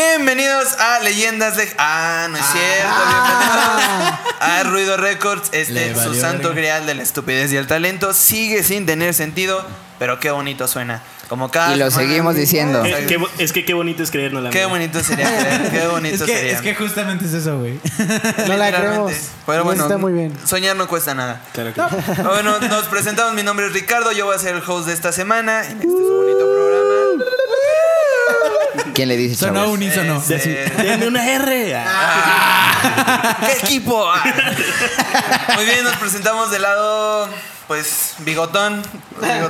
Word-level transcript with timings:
Bienvenidos 0.00 0.74
a 0.78 1.00
Leyendas 1.00 1.56
de. 1.56 1.72
Ah, 1.78 2.26
no 2.30 2.36
es 2.36 2.44
cierto. 2.44 2.94
Bienvenidos 3.08 4.20
a 4.40 4.62
Ruido 4.64 4.96
Records. 4.98 5.48
Este, 5.52 5.94
su 5.94 6.14
santo 6.14 6.48
verga. 6.48 6.54
grial 6.60 6.86
de 6.86 6.96
la 6.96 7.02
estupidez 7.02 7.50
y 7.50 7.56
el 7.56 7.66
talento. 7.66 8.12
Sigue 8.12 8.62
sin 8.62 8.84
tener 8.84 9.14
sentido, 9.14 9.64
pero 9.98 10.20
qué 10.20 10.30
bonito 10.30 10.68
suena. 10.68 11.02
Como 11.30 11.50
cada. 11.50 11.74
Y 11.74 11.78
lo 11.78 11.90
semana. 11.90 12.08
seguimos 12.10 12.34
diciendo. 12.34 12.84
Eh, 12.84 13.06
qué 13.08 13.18
es 13.42 13.54
que 13.54 13.64
qué 13.64 13.72
bonito 13.72 14.02
es 14.02 14.10
creernos 14.10 14.42
la 14.42 14.50
Qué 14.50 14.58
mía. 14.58 14.66
bonito 14.66 15.02
sería 15.02 15.28
creer, 15.34 15.70
Qué 15.70 15.86
bonito 15.90 16.14
Es 16.16 16.22
que, 16.30 16.36
sería. 16.36 16.52
es 16.52 16.60
que 16.60 16.74
justamente 16.74 17.24
es 17.24 17.32
eso, 17.32 17.58
güey. 17.58 17.80
No 17.98 18.54
la 18.54 18.66
Literalmente. 18.66 18.78
creemos. 18.80 19.12
Pero 19.46 19.64
bueno, 19.64 19.82
está 19.84 19.96
muy 19.96 20.12
bien. 20.12 20.38
soñar 20.44 20.76
no 20.76 20.88
cuesta 20.88 21.14
nada. 21.14 21.40
Claro 21.54 21.72
que 21.72 21.80
sí. 21.80 22.22
Bueno, 22.22 22.58
nos 22.58 22.84
presentamos. 22.88 23.32
Mi 23.32 23.42
nombre 23.42 23.64
es 23.68 23.72
Ricardo. 23.72 24.12
Yo 24.12 24.26
voy 24.26 24.36
a 24.36 24.38
ser 24.38 24.56
el 24.56 24.62
host 24.66 24.88
de 24.88 24.92
esta 24.92 25.10
semana 25.12 25.64
en 25.64 25.78
este 25.78 25.86
su 25.88 26.14
bonito 26.22 26.38
programa. 26.40 26.65
¿Quién 28.96 29.08
le 29.08 29.16
dice 29.18 29.36
Sonó 29.36 29.60
chavos? 29.60 29.74
unísono. 29.74 30.22
Este, 30.26 30.72
Denme 30.82 31.06
una 31.08 31.28
R. 31.30 31.76
Ah. 31.76 33.36
¿Qué 33.46 33.52
equipo? 33.66 34.08
Muy 35.54 35.64
bien, 35.66 35.84
nos 35.84 35.96
presentamos 35.96 36.50
del 36.50 36.62
lado, 36.62 37.28
pues, 37.68 38.14
bigotón. 38.20 38.82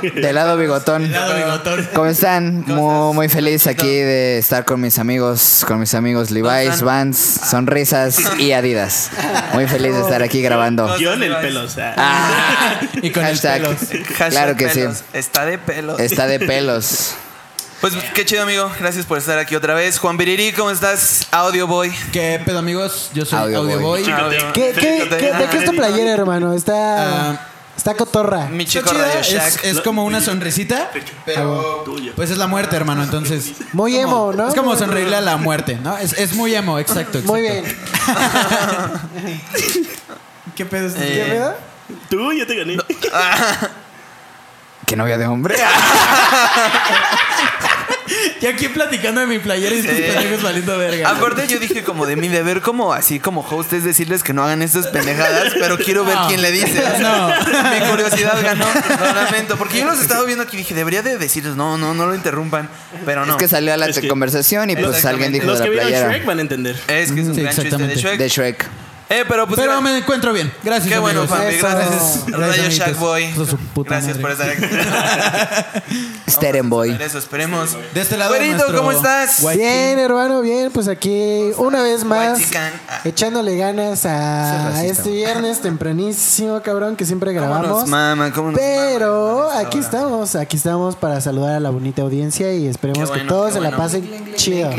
Del 0.01 0.35
lado 0.35 0.57
bigotón. 0.57 1.09
Lado 1.11 1.35
bigotón. 1.35 1.89
¿Cómo 1.93 2.07
están? 2.07 2.63
Muy, 2.67 3.13
muy 3.13 3.29
feliz 3.29 3.67
aquí 3.67 3.87
de 3.87 4.37
estar 4.39 4.65
con 4.65 4.81
mis 4.81 4.99
amigos, 4.99 5.63
con 5.65 5.79
mis 5.79 5.93
amigos 5.93 6.29
Levi's? 6.31 6.81
Vans, 6.81 7.17
Sonrisas 7.17 8.19
y 8.39 8.51
Adidas. 8.51 9.11
Muy 9.53 9.65
feliz 9.67 9.93
de 9.93 10.01
estar 10.01 10.23
aquí 10.23 10.41
grabando. 10.41 10.97
Yo 10.97 11.13
en 11.13 11.23
el 11.23 11.35
pelo, 11.37 11.63
o 11.63 11.69
sea. 11.69 11.93
Ah, 11.97 12.81
Y 13.01 13.11
con 13.11 13.23
el 13.25 13.29
hashtag. 13.31 13.61
pelos. 13.61 13.77
Hashtag 14.09 14.29
Claro 14.31 14.55
que 14.57 14.69
sí. 14.69 14.79
pelos. 14.81 15.03
Está 15.13 15.45
de 15.45 15.57
pelos. 15.57 15.99
Está 16.01 16.27
de 16.27 16.39
pelos. 16.41 17.13
Pues 17.81 17.93
qué 18.15 18.25
chido, 18.25 18.41
amigo. 18.43 18.71
Gracias 18.79 19.05
por 19.05 19.17
estar 19.19 19.37
aquí 19.37 19.55
otra 19.55 19.73
vez. 19.75 19.99
Juan 19.99 20.17
Biriri, 20.17 20.51
¿cómo 20.51 20.71
estás? 20.71 21.27
Audio 21.31 21.67
Boy. 21.67 21.93
¿Qué 22.11 22.41
pedo, 22.43 22.57
amigos? 22.59 23.11
Yo 23.13 23.23
soy 23.23 23.37
Audio 23.39 23.59
Audio, 23.59 23.79
Boy. 23.79 24.03
¿Qué, 24.03 24.11
qué, 24.53 24.73
Fíjate. 24.73 25.17
qué- 25.17 25.33
¿De 25.33 25.45
qué 25.49 25.57
es 25.57 25.65
tu 25.65 25.75
playera, 25.75 26.11
hermano? 26.13 26.53
Está. 26.53 27.31
Ah. 27.33 27.47
está 27.77 27.93
cotorra. 27.93 28.45
Mi 28.47 28.63
Está 28.63 28.79
chico 28.79 28.89
chida, 28.91 29.05
Radio 29.05 29.19
es, 29.21 29.27
Shack. 29.29 29.63
es 29.63 29.79
como 29.81 30.03
una 30.05 30.21
sonrisita, 30.21 30.89
pero 31.23 31.83
Tuyo. 31.85 32.13
pues 32.15 32.31
es 32.31 32.39
la 32.39 32.47
muerte, 32.47 32.75
hermano. 32.75 33.03
Entonces, 33.03 33.51
Muy 33.73 33.95
emo, 33.95 34.33
¿no? 34.35 34.47
es 34.49 34.55
como 34.55 34.75
sonreírle 34.75 35.15
a 35.17 35.21
la 35.21 35.37
muerte, 35.37 35.77
¿no? 35.81 35.95
Es, 35.99 36.13
es 36.13 36.33
muy 36.33 36.55
emo, 36.55 36.79
exacto, 36.79 37.19
exacto. 37.19 37.31
Muy 37.31 37.41
bien. 37.41 37.63
¿Qué 40.55 40.65
pedo? 40.65 40.87
es 40.87 40.95
Eh, 40.95 40.97
¿Qué 41.27 41.31
pedo? 41.31 41.53
Tú, 42.09 42.33
yo 42.33 42.47
te 42.47 42.55
gané. 42.55 42.77
¿Qué 44.87 44.95
novia 44.95 45.17
de 45.19 45.27
hombre? 45.27 45.55
Ya 48.41 48.49
aquí 48.51 48.67
platicando 48.69 49.21
de 49.21 49.27
mi 49.27 49.39
playera 49.39 49.75
y 49.75 49.79
estos 49.79 49.93
pendejos 49.95 50.43
valiendo 50.43 50.77
verga. 50.77 51.09
Aparte 51.09 51.47
yo 51.47 51.59
dije 51.59 51.83
como 51.83 52.05
de 52.05 52.15
mi 52.15 52.27
deber 52.27 52.61
como 52.61 52.93
así 52.93 53.19
como 53.19 53.41
host 53.41 53.73
es 53.73 53.83
decirles 53.83 54.23
que 54.23 54.33
no 54.33 54.43
hagan 54.43 54.61
estas 54.61 54.87
pendejadas, 54.87 55.53
pero 55.59 55.77
quiero 55.77 56.05
ver 56.05 56.15
No. 56.15 56.27
quién 56.27 56.41
le 56.41 56.51
dice. 56.51 56.83
No. 56.99 57.27
Mi 57.29 57.89
curiosidad 57.89 58.41
ganó. 58.43 58.65
Lo 58.99 59.13
lamento. 59.13 59.57
Porque 59.57 59.79
yo 59.79 59.85
los 59.85 59.99
estaba 59.99 60.23
viendo 60.25 60.43
aquí 60.43 60.55
y 60.57 60.59
dije, 60.59 60.73
debería 60.75 61.01
de 61.01 61.17
decirles, 61.17 61.55
no, 61.55 61.77
no, 61.77 61.93
no 61.93 62.05
lo 62.07 62.15
interrumpan. 62.15 62.69
Pero 63.05 63.25
no. 63.25 63.33
Es 63.33 63.37
que 63.39 63.47
salió 63.47 63.73
a 63.73 63.77
la 63.77 63.87
Es 63.87 63.99
que- 63.99 64.07
conversación 64.07 64.69
y 64.69 64.75
pues 64.75 65.05
alguien 65.05 65.31
dijo 65.31 65.45
Los 65.45 65.59
de 65.59 65.65
que 65.65 65.69
la 65.75 65.83
vieron 65.83 65.89
playera. 65.91 66.11
Shrek 66.13 66.25
van 66.25 66.37
a 66.37 66.41
entender. 66.41 66.75
Es 66.87 67.11
que 67.11 67.21
es 67.21 67.27
un 67.27 67.35
Sí, 67.35 67.41
gran 67.41 67.53
chiste 67.55 67.61
de 67.63 67.67
exactamente. 67.67 68.01
Shrek. 68.01 68.17
De 68.19 68.29
Shrek. 68.29 68.65
Eh, 69.09 69.23
pero 69.27 69.47
pues 69.47 69.59
Pero 69.59 69.81
me 69.81 69.97
encuentro 69.97 70.33
bien. 70.33 70.51
Gracias, 70.63 70.91
Qué 70.93 70.99
bueno, 70.99 71.21
amigos. 71.21 71.37
Fabi. 71.39 71.55
Eso. 71.55 71.67
Gracias. 71.67 72.25
Gracias, 72.25 72.39
Radio 72.39 72.53
amiguitos. 72.63 72.87
Shack 72.87 72.97
Boy. 72.99 73.23
Hijo 73.23 73.45
de 73.45 73.51
su 73.51 73.57
puta 73.57 73.89
Gracias 73.91 74.17
por 74.17 74.37
madre. 74.37 74.53
estar 74.53 75.83
aquí. 75.85 76.07
Steren 76.27 76.69
Boy. 76.69 76.91
Por 76.91 77.01
eso 77.01 77.17
esperemos. 77.17 77.77
De 77.93 78.01
este 78.01 78.17
lado 78.17 78.31
Güerito, 78.31 78.57
nuestro 78.57 78.77
¿cómo 78.79 78.91
estás? 78.91 79.45
Bien, 79.55 79.97
hermano, 79.97 80.41
bien. 80.41 80.71
Pues 80.71 80.87
aquí, 80.89 81.51
una 81.57 81.81
vez 81.81 82.03
más. 82.03 82.39
Ah. 82.89 82.99
echándole 83.05 83.55
ganas 83.57 84.05
a 84.05 84.83
este 84.85 85.09
viernes 85.09 85.61
tempranísimo, 85.61 86.61
cabrón, 86.61 86.95
que 86.97 87.05
siempre 87.05 87.33
¿Cómo 87.33 87.47
nos 87.47 87.57
grabamos. 87.59 87.87
mama? 87.87 88.31
¿Cómo 88.33 88.51
nos 88.51 88.59
Pero 88.59 89.47
mama? 89.47 89.59
aquí 89.59 89.79
estamos, 89.79 90.35
aquí 90.35 90.57
estamos 90.57 90.95
para 90.97 91.21
saludar 91.21 91.55
a 91.55 91.59
la 91.59 91.69
bonita 91.69 92.01
audiencia 92.01 92.53
y 92.53 92.67
esperemos 92.67 93.07
bueno, 93.07 93.23
que 93.23 93.29
todos 93.29 93.53
se 93.53 93.61
la 93.61 93.69
bueno. 93.69 93.83
pasen 93.83 94.33
chido. 94.35 94.69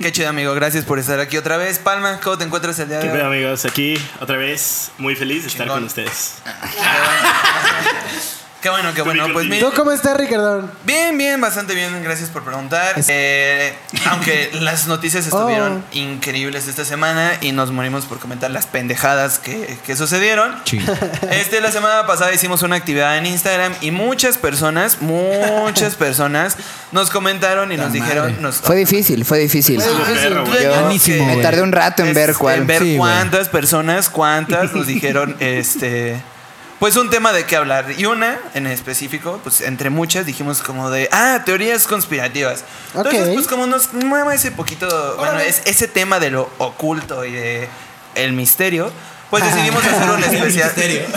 Qué 0.00 0.12
chido, 0.12 0.28
amigo. 0.28 0.54
Gracias 0.54 0.84
por 0.84 0.98
estar 0.98 1.18
aquí 1.20 1.36
otra 1.36 1.56
vez. 1.56 1.78
Palma, 1.78 2.20
¿cómo 2.22 2.38
te 2.38 2.44
encuentras 2.44 2.78
el 2.78 2.88
día 2.88 3.00
¿Qué 3.00 3.08
de 3.08 3.22
hoy? 3.22 3.31
Amigos? 3.32 3.64
Aquí 3.64 3.94
otra 4.20 4.36
vez, 4.36 4.90
muy 4.98 5.16
feliz 5.16 5.42
de 5.42 5.48
estar 5.48 5.66
Chingón. 5.66 5.80
con 5.80 5.86
ustedes. 5.86 6.34
Qué 8.62 8.70
bueno, 8.70 8.94
qué 8.94 9.02
bueno. 9.02 9.26
Pues 9.32 9.46
¿Tú 9.46 9.50
mira, 9.50 9.66
cómo 9.74 9.90
estás, 9.90 10.16
Ricardo? 10.16 10.70
bien, 10.84 11.18
bien, 11.18 11.40
bastante 11.40 11.74
bien. 11.74 12.00
Gracias 12.04 12.30
por 12.30 12.44
preguntar. 12.44 12.94
Eh, 13.08 13.74
aunque 14.08 14.50
las 14.60 14.86
noticias 14.86 15.26
estuvieron 15.26 15.82
Oh. 15.84 15.96
increíbles 15.96 16.68
esta 16.68 16.84
semana 16.84 17.32
y 17.40 17.50
nos 17.50 17.72
morimos 17.72 18.04
por 18.06 18.20
comentar 18.20 18.52
las 18.52 18.66
pendejadas 18.66 19.40
que, 19.40 19.76
que 19.84 19.96
sucedieron. 19.96 20.54
Sí. 20.64 20.78
Este, 21.32 21.60
la 21.60 21.72
semana 21.72 22.06
pasada 22.06 22.32
hicimos 22.32 22.62
una 22.62 22.76
actividad 22.76 23.18
en 23.18 23.26
Instagram 23.26 23.72
y 23.80 23.90
muchas 23.90 24.38
personas, 24.38 24.98
muchas 25.02 25.94
personas 25.96 26.56
nos 26.92 27.10
comentaron 27.10 27.72
y 27.72 27.76
nos 27.76 27.86
madre. 27.88 28.00
dijeron. 28.00 28.42
Nos, 28.42 28.56
Fue 28.60 28.76
difícil, 28.76 29.24
fue 29.24 29.38
difícil. 29.40 29.80
Fue 29.82 30.88
difícil. 30.88 31.18
Yo 31.18 31.24
me 31.24 31.36
tardé 31.38 31.62
un 31.62 31.72
rato 31.72 32.02
en 32.02 32.10
Es- 32.10 32.14
ver 32.14 32.34
cuál. 32.34 32.58
En 32.60 32.66
ver 32.68 32.80
Sí, 32.82 32.94
cuántas 32.96 33.48
personas, 33.48 34.08
cuántas 34.08 34.72
nos 34.72 34.86
dijeron, 34.86 35.36
este. 35.40 36.20
Pues 36.82 36.96
un 36.96 37.10
tema 37.10 37.32
de 37.32 37.46
qué 37.46 37.54
hablar. 37.54 37.92
Y 37.96 38.06
una 38.06 38.40
en 38.54 38.66
específico, 38.66 39.38
pues 39.44 39.60
entre 39.60 39.88
muchas 39.88 40.26
dijimos 40.26 40.62
como 40.62 40.90
de, 40.90 41.08
ah, 41.12 41.42
teorías 41.44 41.86
conspirativas. 41.86 42.64
Entonces, 42.92 43.28
pues 43.34 43.46
como 43.46 43.68
nos 43.68 43.94
mueve 43.94 44.34
ese 44.34 44.50
poquito, 44.50 44.88
bueno, 45.16 45.38
es, 45.38 45.62
ese 45.64 45.86
tema 45.86 46.18
de 46.18 46.30
lo 46.30 46.50
oculto 46.58 47.24
y 47.24 47.30
de 47.30 47.68
el 48.16 48.32
misterio, 48.32 48.90
pues 49.32 49.44
decidimos 49.44 49.82
hacer 49.84 50.10
un 50.10 50.22
especial, 50.34 50.72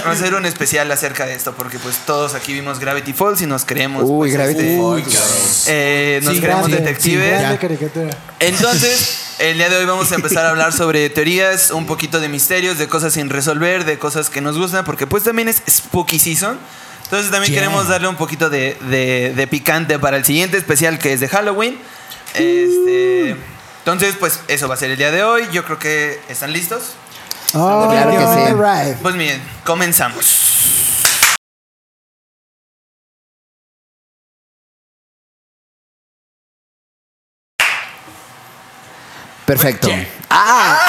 hacer 0.06 0.34
un 0.36 0.46
especial 0.46 0.92
acerca 0.92 1.26
de 1.26 1.36
esto, 1.36 1.54
porque 1.54 1.78
pues 1.80 1.98
todos 2.06 2.34
aquí 2.34 2.54
vimos 2.54 2.80
Gravity 2.80 3.12
Falls 3.14 3.42
y 3.42 3.46
nos 3.46 3.66
creemos. 3.66 4.04
Uy, 4.06 4.30
pues, 4.30 4.34
Gravity 4.34 4.60
este, 4.62 4.78
Falls. 4.82 5.66
eh, 5.68 6.20
nos 6.24 6.34
Sí, 6.36 6.40
creemos 6.42 6.68
Grande, 6.70 6.84
detectives. 6.86 7.42
sí. 7.60 8.18
Entonces, 8.40 9.18
el 9.40 9.58
día 9.58 9.70
de 9.70 9.76
hoy 9.78 9.86
vamos 9.86 10.12
a 10.12 10.16
empezar 10.16 10.46
a 10.46 10.50
hablar 10.52 10.72
sobre 10.74 11.10
teorías, 11.10 11.72
un 11.72 11.86
poquito 11.86 12.20
de 12.20 12.30
misterios, 12.30 12.78
de 12.78 12.88
cosas 12.88 13.14
sin 13.14 13.30
resolver, 13.30 13.84
de 13.86 14.00
cosas 14.00 14.30
que 14.30 14.40
nos 14.42 14.58
gustan, 14.58 14.86
porque 14.86 15.08
pues 15.08 15.24
también 15.24 15.50
es 15.50 15.62
spooky 15.70 16.18
season. 16.18 16.58
Entonces 17.04 17.30
también 17.32 17.52
Yeah. 17.54 17.64
queremos 17.64 17.88
darle 17.88 18.08
un 18.08 18.16
poquito 18.16 18.50
de, 18.50 18.78
de- 18.90 19.34
de 19.36 19.48
picante 19.48 20.00
para 20.00 20.18
el 20.18 20.26
siguiente 20.26 20.58
especial 20.58 20.98
que 21.00 21.14
es 21.14 21.20
de 21.20 21.28
Halloween. 21.28 21.78
Este, 22.34 23.36
entonces, 23.80 24.16
pues 24.20 24.40
eso 24.48 24.68
va 24.68 24.74
a 24.74 24.78
ser 24.78 24.90
el 24.92 24.98
día 24.98 25.12
de 25.12 25.24
hoy. 25.24 25.44
Yo 25.52 25.64
creo 25.66 25.78
que 25.80 26.20
están 26.30 26.52
listos. 26.54 26.94
Oh, 27.54 27.88
Claro 27.90 28.12
que 28.12 28.18
sí. 28.48 28.54
Pues 29.02 29.16
miren, 29.16 29.42
comenzamos. 29.64 30.42
Perfecto. 39.46 39.88
¿Qué? 39.88 40.08
Ah, 40.30 40.80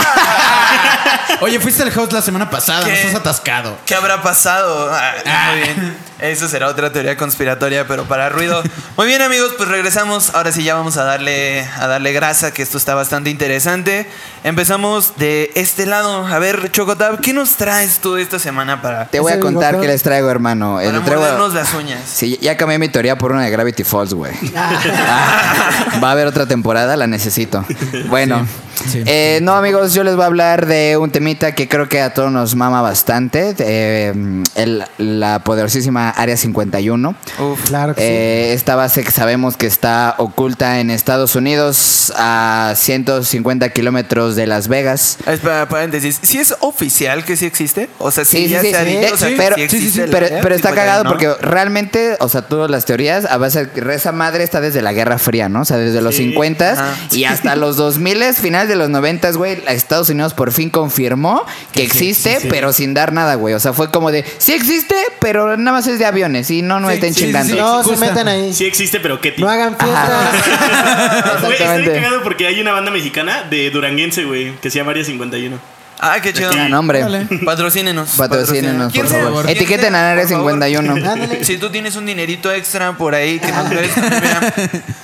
Oye, 1.41 1.61
fuiste 1.61 1.83
el 1.83 1.97
host 1.97 2.13
la 2.13 2.23
semana 2.23 2.49
pasada, 2.49 2.81
no 2.81 2.87
¿Qué? 2.87 2.95
estás 3.01 3.15
atascado. 3.15 3.77
¿Qué 3.85 3.95
habrá 3.95 4.23
pasado? 4.23 4.91
Ah, 4.93 5.51
muy 5.53 5.61
bien. 5.63 5.97
Eso 6.19 6.49
será 6.49 6.69
otra 6.69 6.91
teoría 6.93 7.15
conspiratoria, 7.17 7.87
pero 7.87 8.05
para 8.05 8.31
ruido. 8.31 8.63
Muy 8.97 9.07
bien, 9.07 9.21
amigos, 9.21 9.53
pues 9.59 9.69
regresamos. 9.69 10.35
Ahora 10.35 10.51
sí 10.51 10.63
ya 10.65 10.75
vamos 10.75 10.97
a 10.97 11.05
darle 11.05 11.69
a 11.79 11.87
darle 11.89 12.15
grasa, 12.15 12.55
que 12.55 12.63
esto 12.63 12.79
está 12.79 12.95
bastante 12.95 13.29
interesante. 13.29 14.09
Empezamos 14.43 15.13
de 15.19 15.51
este 15.57 15.85
lado. 15.85 16.27
A 16.27 16.39
ver, 16.39 16.73
Chocotab, 16.73 17.21
¿qué 17.21 17.35
nos 17.35 17.51
traes 17.57 17.99
tú 17.99 18.17
esta 18.17 18.39
semana 18.39 18.81
para, 18.81 19.05
te 19.09 19.21
voy 19.21 19.33
a 19.33 19.41
contar 19.41 19.79
qué 19.79 19.87
les 19.89 20.03
traigo, 20.03 20.31
hermano. 20.31 20.77
Para 20.77 21.01
traigo- 21.05 21.21
mordernos 21.21 21.53
las 21.53 21.75
uñas? 21.75 22.01
Sí, 22.11 22.39
ya 22.41 22.57
cambié 22.57 22.79
mi 22.79 22.89
teoría 22.89 23.19
por 23.19 23.33
una 23.33 23.43
de 23.43 23.51
Gravity 23.51 23.85
Falls, 23.85 24.15
güey. 24.15 24.33
Ah, 24.57 26.01
Va 26.03 26.09
a 26.09 26.13
haber 26.13 26.27
otra 26.27 26.47
temporada, 26.47 26.97
la 26.97 27.07
necesito. 27.07 27.63
Bueno, 28.09 28.47
sí. 28.75 28.76
Eh, 28.95 29.41
no, 29.43 29.53
amigos, 29.55 29.95
yo 29.95 30.05
les 30.05 30.15
voy 30.15 30.23
a 30.25 30.27
hablar 30.27 30.67
de 30.67 30.97
un 30.97 31.11
temita 31.11 31.55
que 31.55 31.69
creo 31.69 31.89
que 31.89 32.01
a 32.01 32.15
todos 32.15 32.31
nos 32.33 32.55
mama 32.55 32.83
bastante. 32.83 33.55
eh, 33.59 34.13
el- 34.55 34.85
la 34.99 35.41
poderosísima 35.41 36.11
Área 36.11 36.37
51. 36.37 37.15
Uf. 37.39 37.65
Claro 37.67 37.95
que 37.95 38.01
sí. 38.01 38.07
Eh, 38.09 38.53
esta 38.53 38.75
base 38.77 39.05
que 39.05 39.11
sabemos 39.11 39.57
que 39.57 39.67
está 39.67 40.15
oculta 40.19 40.81
en 40.81 40.91
Estados 40.91 41.35
Unidos 41.37 42.13
a 42.17 42.73
150 42.77 43.71
kilómetros 43.71 44.37
de 44.37 44.47
Las 44.47 44.69
Vegas. 44.69 45.19
Espera, 45.27 45.69
paréntesis. 45.69 46.19
¿Sí 46.23 46.39
es 46.39 46.55
oficial 46.61 47.25
que 47.25 47.37
sí 47.37 47.47
existe? 47.47 47.89
O 47.99 48.11
sea, 48.11 48.25
sí, 48.25 48.37
Sí, 48.37 48.45
sí, 48.45 48.51
ya 48.51 48.61
sí, 48.61 48.71
se 48.71 48.77
ha 48.77 48.85
sí, 48.85 48.97
dicho, 48.97 49.15
o 49.15 49.17
sea, 49.17 49.29
sí, 49.29 49.35
pero, 49.37 49.57
sí 49.57 49.69
sí, 49.69 49.81
sí, 49.81 49.91
sí, 49.91 50.03
pero, 50.11 50.27
pero 50.43 50.55
está 50.55 50.69
51, 50.71 50.75
cagado 50.75 51.05
¿no? 51.05 51.11
porque 51.11 51.33
realmente, 51.41 52.17
o 52.21 52.29
sea, 52.29 52.43
todas 52.43 52.71
las 52.71 52.85
teorías, 52.85 53.25
a 53.25 53.37
base 53.39 53.69
esa 53.93 54.13
madre 54.13 54.45
está 54.45 54.61
desde 54.61 54.83
la 54.83 54.93
Guerra 54.93 55.19
Fría, 55.19 55.49
¿no? 55.49 55.61
O 55.63 55.65
sea, 55.65 55.77
desde 55.79 56.01
los 56.03 56.15
Sí. 56.17 56.25
50 56.25 56.73
Ajá. 56.73 56.95
y 57.13 57.25
hasta 57.25 57.57
los 57.57 57.77
2000, 57.77 58.35
finales 58.35 58.69
de 58.69 58.76
de 58.77 58.83
los 58.83 58.91
noventas, 58.91 59.37
güey, 59.37 59.61
la 59.65 59.73
Estados 59.73 60.09
Unidos 60.09 60.35
por 60.35 60.53
fin 60.53 60.71
confirmó 60.71 61.45
que 61.73 61.83
existe, 61.83 62.39
pero 62.49 62.73
sin 62.73 62.95
dar 62.95 63.13
nada, 63.13 63.35
güey. 63.35 63.55
O 63.55 63.61
sea, 63.61 63.73
fue 63.73 63.91
como 63.91 64.11
de, 64.11 64.25
sí 64.39 64.53
existe, 64.53 64.95
pero 65.21 65.57
nada 65.57 65.79
más 65.79 65.87
es 65.87 65.99
de 65.99 66.07
aviones 66.07 66.51
y 66.51 66.63
no, 66.63 66.81
no 66.81 66.91
estén 66.91 67.15
sí, 67.15 67.21
sí, 67.21 67.27
chingando. 67.27 67.55
sí. 67.55 67.59
No 67.59 67.83
se 67.83 67.97
metan 67.97 68.29
ahí. 68.29 68.53
Sí 68.53 68.65
existe, 68.65 69.01
pero 69.01 69.21
qué 69.21 69.35
No 69.39 69.49
hagan 69.49 69.77
fiestas. 69.77 70.11
Güey, 71.41 71.53
Exactamente. 71.53 71.95
cagado 71.95 72.23
porque 72.23 72.47
hay 72.47 72.61
una 72.61 72.73
banda 72.73 72.91
mexicana 72.91 73.45
de 73.49 73.71
Duranguense, 73.71 74.25
güey, 74.25 74.57
que 74.61 74.71
se 74.71 74.79
llama 74.79 74.93
Área 74.93 75.05
51. 75.05 75.59
Ah, 75.99 76.19
qué 76.23 76.33
chido. 76.33 76.53
No, 76.69 76.79
hombre. 76.79 77.03
Órale. 77.03 77.27
Patrocínenos. 77.45 78.11
Patrocínenos, 78.17 78.93
¿Quién 78.93 79.07
por 79.07 79.15
favor. 79.15 79.45
¿Quién 79.47 79.57
Etiqueten 79.57 79.95
a 79.95 80.11
Área 80.11 80.23
Por 80.25 80.33
favor. 80.33 80.53
51. 80.53 80.93
Ándale. 80.93 81.45
Si 81.45 81.57
tú 81.57 81.71
tienes 81.71 81.97
un 81.97 82.07
dinerito 82.07 82.53
extra 82.53 82.93
por 82.93 83.15
ahí 83.15 83.39
que 83.39 83.51
nos 83.51 83.71
ves, 83.71 83.91
mira, 83.97 84.55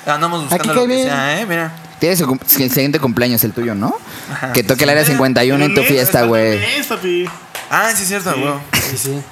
andamos 0.06 0.42
buscando 0.42 0.74
lo 0.74 0.86
que 0.86 1.04
sea, 1.04 1.40
¿eh? 1.40 1.46
Mira. 1.46 1.72
Tienes 2.02 2.20
el 2.20 2.68
siguiente 2.72 2.98
cumpleaños, 2.98 3.44
el 3.44 3.52
tuyo, 3.52 3.76
¿no? 3.76 3.94
Que 4.54 4.64
toque 4.64 4.82
el 4.82 4.90
Área 4.90 5.04
51 5.04 5.64
en 5.64 5.72
tu 5.72 5.82
fiesta, 5.84 6.24
güey. 6.24 6.58
Ah, 7.70 7.92
sí, 7.94 8.02
es 8.02 8.08
cierto, 8.08 8.34
güey. 8.36 8.54
Sí, 8.90 8.98
sí. 8.98 9.22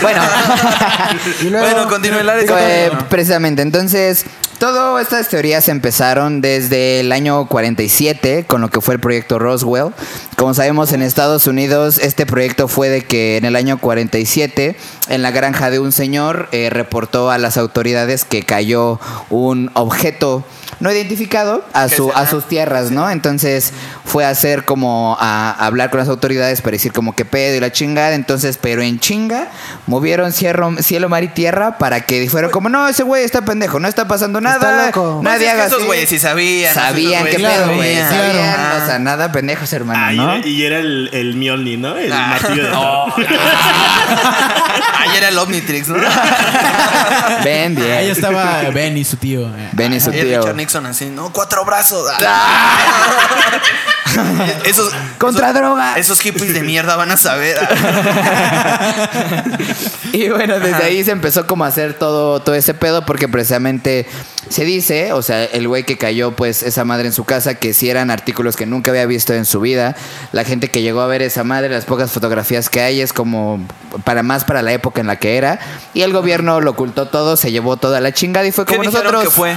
Bueno. 0.00 0.22
Y 1.42 1.50
luego, 1.50 1.66
Bueno, 1.66 1.88
continúe 1.88 2.20
el 2.20 2.28
área 2.28 2.42
Eh, 2.44 2.46
51. 2.86 3.08
precisamente, 3.08 3.62
entonces, 3.62 4.24
todas 4.60 5.02
estas 5.02 5.28
teorías 5.30 5.70
empezaron 5.70 6.42
desde 6.42 7.00
el 7.00 7.12
año 7.12 7.46
47 7.46 8.44
con 8.46 8.60
lo 8.60 8.68
que 8.68 8.82
fue 8.82 8.94
el 8.94 9.00
proyecto 9.00 9.38
Roswell. 9.38 9.94
Como 10.36 10.52
sabemos, 10.52 10.92
en 10.92 11.00
Estados 11.00 11.46
Unidos 11.46 11.98
este 11.98 12.26
proyecto 12.26 12.68
fue 12.68 12.90
de 12.90 13.02
que 13.02 13.38
en 13.38 13.46
el 13.46 13.56
año 13.56 13.78
47, 13.78 14.76
en 15.08 15.22
la 15.22 15.30
granja 15.30 15.70
de 15.70 15.78
un 15.78 15.92
señor, 15.92 16.50
eh, 16.52 16.68
reportó 16.68 17.30
a 17.30 17.38
las 17.38 17.56
autoridades 17.56 18.26
que 18.26 18.42
cayó 18.42 19.00
un 19.30 19.70
objeto 19.72 20.44
no 20.78 20.90
identificado 20.90 21.62
a, 21.72 21.88
su, 21.88 22.10
a 22.12 22.26
sus 22.26 22.46
tierras, 22.46 22.90
¿no? 22.90 23.10
Entonces 23.10 23.72
fue 24.04 24.24
a 24.24 24.30
hacer 24.30 24.64
como 24.64 25.16
a, 25.20 25.50
a 25.50 25.66
hablar 25.66 25.90
con 25.90 26.00
las 26.00 26.08
autoridades 26.08 26.62
para 26.62 26.72
decir 26.72 26.92
como 26.92 27.14
que 27.14 27.24
pedo 27.24 27.56
y 27.56 27.60
la 27.60 27.70
chingada. 27.70 28.14
Entonces, 28.14 28.58
pero 28.60 28.80
en 28.80 28.98
chinga, 28.98 29.48
movieron 29.86 30.32
cielo, 30.32 30.74
cielo 30.80 31.08
mar 31.08 31.22
y 31.22 31.28
tierra 31.28 31.76
para 31.76 32.00
que 32.02 32.28
fueran 32.30 32.50
como, 32.50 32.68
no, 32.68 32.88
ese 32.88 33.02
güey 33.02 33.24
está 33.24 33.42
pendejo, 33.42 33.78
no 33.78 33.88
está 33.88 34.08
pasando 34.08 34.40
nada. 34.40 34.49
Loco. 34.58 35.20
Pues 35.22 35.24
Nadie 35.24 35.48
es 35.48 35.54
que 35.54 35.64
esos 35.66 35.78
así". 35.78 35.86
güeyes 35.86 36.08
sí 36.08 36.18
sabían. 36.18 36.74
Sabían 36.74 37.22
güeyes 37.22 37.40
pedo, 37.42 37.74
güey. 37.74 37.96
sabían. 37.96 38.56
Ah. 38.58 38.80
o 38.82 38.86
sea, 38.86 38.98
nada 38.98 39.32
pendejos, 39.32 39.72
hermano, 39.72 40.00
Ah, 40.04 40.12
y 40.12 40.16
¿no? 40.16 40.32
era- 40.34 40.46
y 40.46 40.64
era 40.64 40.78
el, 40.78 41.10
el 41.12 41.36
Mjolnir, 41.36 41.78
¿no? 41.78 41.96
El 41.96 42.12
Ah. 42.12 42.26
martillo 42.40 42.64
de 42.64 42.70
Oh. 42.74 43.14
Ayer 44.98 45.16
era 45.16 45.28
el 45.28 45.38
Omnitrix, 45.38 45.88
¿no? 45.88 45.96
Ahí 47.44 47.74
bien. 47.74 48.10
estaba 48.10 48.62
Ben 48.72 48.96
y 48.96 49.04
su 49.04 49.16
tío. 49.16 49.46
eh. 49.48 49.68
Ven 49.72 49.92
y 49.94 50.00
su 50.00 50.10
Y 50.10 50.20
tío. 50.20 50.40
Richard 50.40 50.56
Nixon 50.56 50.86
así, 50.86 51.06
¿no? 51.06 51.32
Cuatro 51.32 51.64
brazos. 51.64 52.08
esos, 54.64 54.92
Contra 55.18 55.50
esos- 55.50 55.60
droga. 55.60 55.94
Esos 55.96 56.20
hippies 56.20 56.52
de 56.54 56.62
mierda 56.62 56.96
van 56.96 57.10
a 57.12 57.16
saber. 57.16 57.56
Y 60.12 60.28
bueno, 60.28 60.58
desde 60.58 60.84
ahí 60.84 61.04
se 61.04 61.12
empezó 61.12 61.46
como 61.46 61.64
a 61.64 61.68
hacer 61.68 61.94
todo, 61.94 62.40
todo 62.40 62.54
ese 62.54 62.74
pedo 62.74 63.04
porque 63.06 63.28
precisamente 63.28 64.06
se 64.50 64.64
dice, 64.64 65.12
o 65.14 65.22
sea, 65.22 65.44
el 65.44 65.66
güey 65.68 65.84
que 65.84 65.96
cayó 65.96 66.32
pues 66.32 66.62
esa 66.62 66.84
madre 66.84 67.06
en 67.06 67.12
su 67.14 67.24
casa, 67.24 67.54
que 67.54 67.72
si 67.72 67.88
eran 67.88 68.10
artículos 68.10 68.56
que 68.56 68.66
nunca 68.66 68.90
había 68.90 69.06
visto 69.06 69.32
en 69.32 69.44
su 69.46 69.60
vida. 69.60 69.96
La 70.32 70.44
gente 70.44 70.68
que 70.68 70.82
llegó 70.82 71.00
a 71.00 71.06
ver 71.06 71.22
esa 71.22 71.44
madre, 71.44 71.68
las 71.70 71.84
pocas 71.86 72.10
fotografías 72.10 72.68
que 72.68 72.80
hay 72.80 73.00
es 73.00 73.12
como 73.12 73.60
para 74.04 74.22
más 74.22 74.44
para 74.44 74.60
la 74.62 74.72
época 74.72 75.00
en 75.00 75.06
la 75.06 75.16
que 75.16 75.36
era. 75.36 75.58
Y 75.94 76.02
el 76.02 76.12
gobierno 76.12 76.60
lo 76.60 76.72
ocultó 76.72 77.06
todo, 77.08 77.36
se 77.36 77.50
llevó 77.52 77.76
toda 77.76 78.00
la 78.00 78.12
chingada 78.12 78.46
y 78.46 78.52
fue 78.52 78.66
¿Qué 78.66 78.76
como 78.76 78.90
nosotros... 78.90 79.24
que 79.24 79.30
fue? 79.30 79.56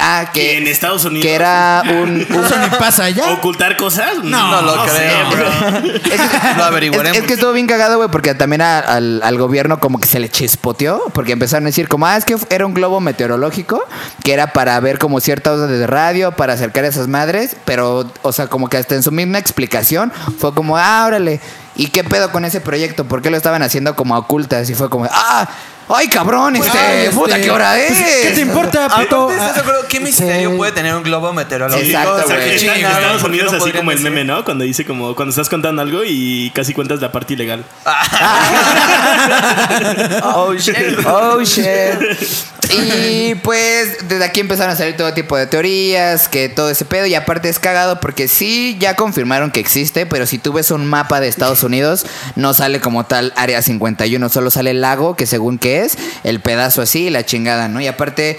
Ah, 0.00 0.30
que... 0.34 0.58
En 0.58 0.66
Estados 0.66 1.04
Unidos. 1.04 1.24
Que 1.24 1.34
era 1.34 1.82
un... 1.86 1.92
un- 2.28 2.44
Eso 2.44 2.58
ni 2.58 2.68
pasa 2.78 3.04
allá. 3.04 3.30
¿Ocultar 3.32 3.76
cosas? 3.76 4.22
No 4.24 4.60
lo 4.62 4.84
sé, 4.88 5.10
creo. 5.30 5.30
bro. 5.30 5.88
Es 5.88 6.20
que, 6.20 6.38
Lo 6.56 6.64
averiguaremos. 6.64 7.16
Es, 7.16 7.22
es 7.22 7.28
que 7.28 7.34
estuvo 7.34 7.52
bien 7.52 7.66
cagado, 7.66 7.96
güey, 7.96 8.08
porque 8.10 8.34
también 8.34 8.60
a- 8.62 8.80
al, 8.80 9.20
al 9.22 9.38
gobierno 9.38 9.78
como 9.78 10.00
que 10.00 10.08
se 10.08 10.18
le 10.18 10.28
chispoteó, 10.28 11.00
porque 11.14 11.32
empezaron 11.32 11.66
a 11.66 11.68
decir 11.68 11.86
como, 11.88 12.06
ah, 12.06 12.16
es 12.16 12.24
que 12.24 12.36
era 12.50 12.66
un 12.66 12.74
globo 12.74 13.00
meteorológico, 13.00 13.82
que 14.24 14.31
era 14.32 14.52
para 14.52 14.78
ver 14.80 14.98
como 14.98 15.20
ciertas 15.20 15.54
ondas 15.54 15.70
de 15.70 15.86
radio, 15.86 16.32
para 16.32 16.54
acercar 16.54 16.84
a 16.84 16.88
esas 16.88 17.08
madres, 17.08 17.56
pero, 17.64 18.10
o 18.22 18.32
sea, 18.32 18.48
como 18.48 18.68
que 18.68 18.76
hasta 18.76 18.94
en 18.94 19.02
su 19.02 19.12
misma 19.12 19.38
explicación 19.38 20.12
fue 20.38 20.54
como, 20.54 20.76
ah, 20.76 21.10
¿y 21.76 21.88
qué 21.88 22.04
pedo 22.04 22.32
con 22.32 22.44
ese 22.44 22.60
proyecto? 22.60 23.04
¿Por 23.04 23.22
qué 23.22 23.30
lo 23.30 23.36
estaban 23.36 23.62
haciendo 23.62 23.96
como 23.96 24.16
ocultas? 24.16 24.68
Y 24.70 24.74
fue 24.74 24.90
como, 24.90 25.06
ah, 25.10 25.48
ay, 25.94 26.08
cabrón, 26.08 26.56
este, 26.56 26.78
Ay, 26.78 27.04
este, 27.06 27.16
puta, 27.16 27.40
¿qué 27.40 27.50
hora 27.50 27.78
es? 27.80 27.92
pues, 27.92 28.16
¿Qué 28.22 28.30
te 28.32 28.40
importa, 28.40 28.88
puto? 28.88 29.24
Aparte, 29.24 29.34
¿estás 29.40 29.54
de 29.54 29.60
acuerdo? 29.60 29.80
¿Qué 29.88 30.00
misterio 30.00 30.50
Sí. 30.50 30.56
puede 30.56 30.72
tener 30.72 30.94
un 30.94 31.02
globo 31.02 31.32
meteorológico? 31.32 31.86
Exacto, 31.86 32.14
O 32.24 32.26
sea, 32.26 32.36
que 32.38 32.44
güey. 32.44 32.56
está 32.56 32.66
en 32.68 32.74
Chingada, 32.76 32.98
Estados 32.98 33.22
¿por 33.22 33.30
qué 33.30 33.36
Unidos 33.36 33.52
no 33.52 33.56
así 33.56 33.60
podrían 33.60 33.76
como 33.78 33.90
el 33.92 33.96
decir? 33.98 34.10
meme, 34.10 34.24
¿no? 34.24 34.44
Cuando 34.44 34.64
dice 34.64 34.84
como 34.84 35.14
cuando 35.14 35.30
estás 35.30 35.48
contando 35.48 35.82
algo 35.82 36.02
y 36.04 36.50
casi 36.54 36.74
cuentas 36.74 37.00
la 37.00 37.12
parte 37.12 37.34
ilegal. 37.34 37.64
Oh, 40.24 40.54
shit. 40.54 40.74
Oh 41.06 41.40
shit. 41.42 41.64
Y 42.74 43.34
pues 43.42 44.08
desde 44.08 44.24
aquí 44.24 44.40
empezaron 44.40 44.72
a 44.72 44.76
salir 44.76 44.96
todo 44.96 45.12
tipo 45.12 45.36
de 45.36 45.46
teorías, 45.46 46.26
que 46.28 46.48
todo 46.48 46.70
ese 46.70 46.86
pedo. 46.86 47.04
Y 47.04 47.14
aparte 47.14 47.50
es 47.50 47.58
cagado 47.58 48.00
porque 48.00 48.28
sí 48.28 48.78
ya 48.80 48.96
confirmaron 48.96 49.50
que 49.50 49.60
existe, 49.60 50.06
pero 50.06 50.24
si 50.26 50.38
tú 50.38 50.54
ves 50.54 50.70
un 50.70 50.86
mapa 50.86 51.20
de 51.20 51.28
Estados 51.28 51.64
Unidos, 51.64 52.06
no 52.34 52.54
sale 52.54 52.80
como 52.80 53.04
tal 53.04 53.34
Área 53.36 53.60
51, 53.60 54.26
solo 54.30 54.50
sale 54.50 54.70
el 54.70 54.80
lago, 54.80 55.16
que 55.16 55.26
según 55.26 55.58
que 55.58 55.81
el 56.24 56.40
pedazo 56.40 56.82
así, 56.82 57.10
la 57.10 57.24
chingada, 57.24 57.68
¿no? 57.68 57.80
Y 57.80 57.86
aparte. 57.86 58.38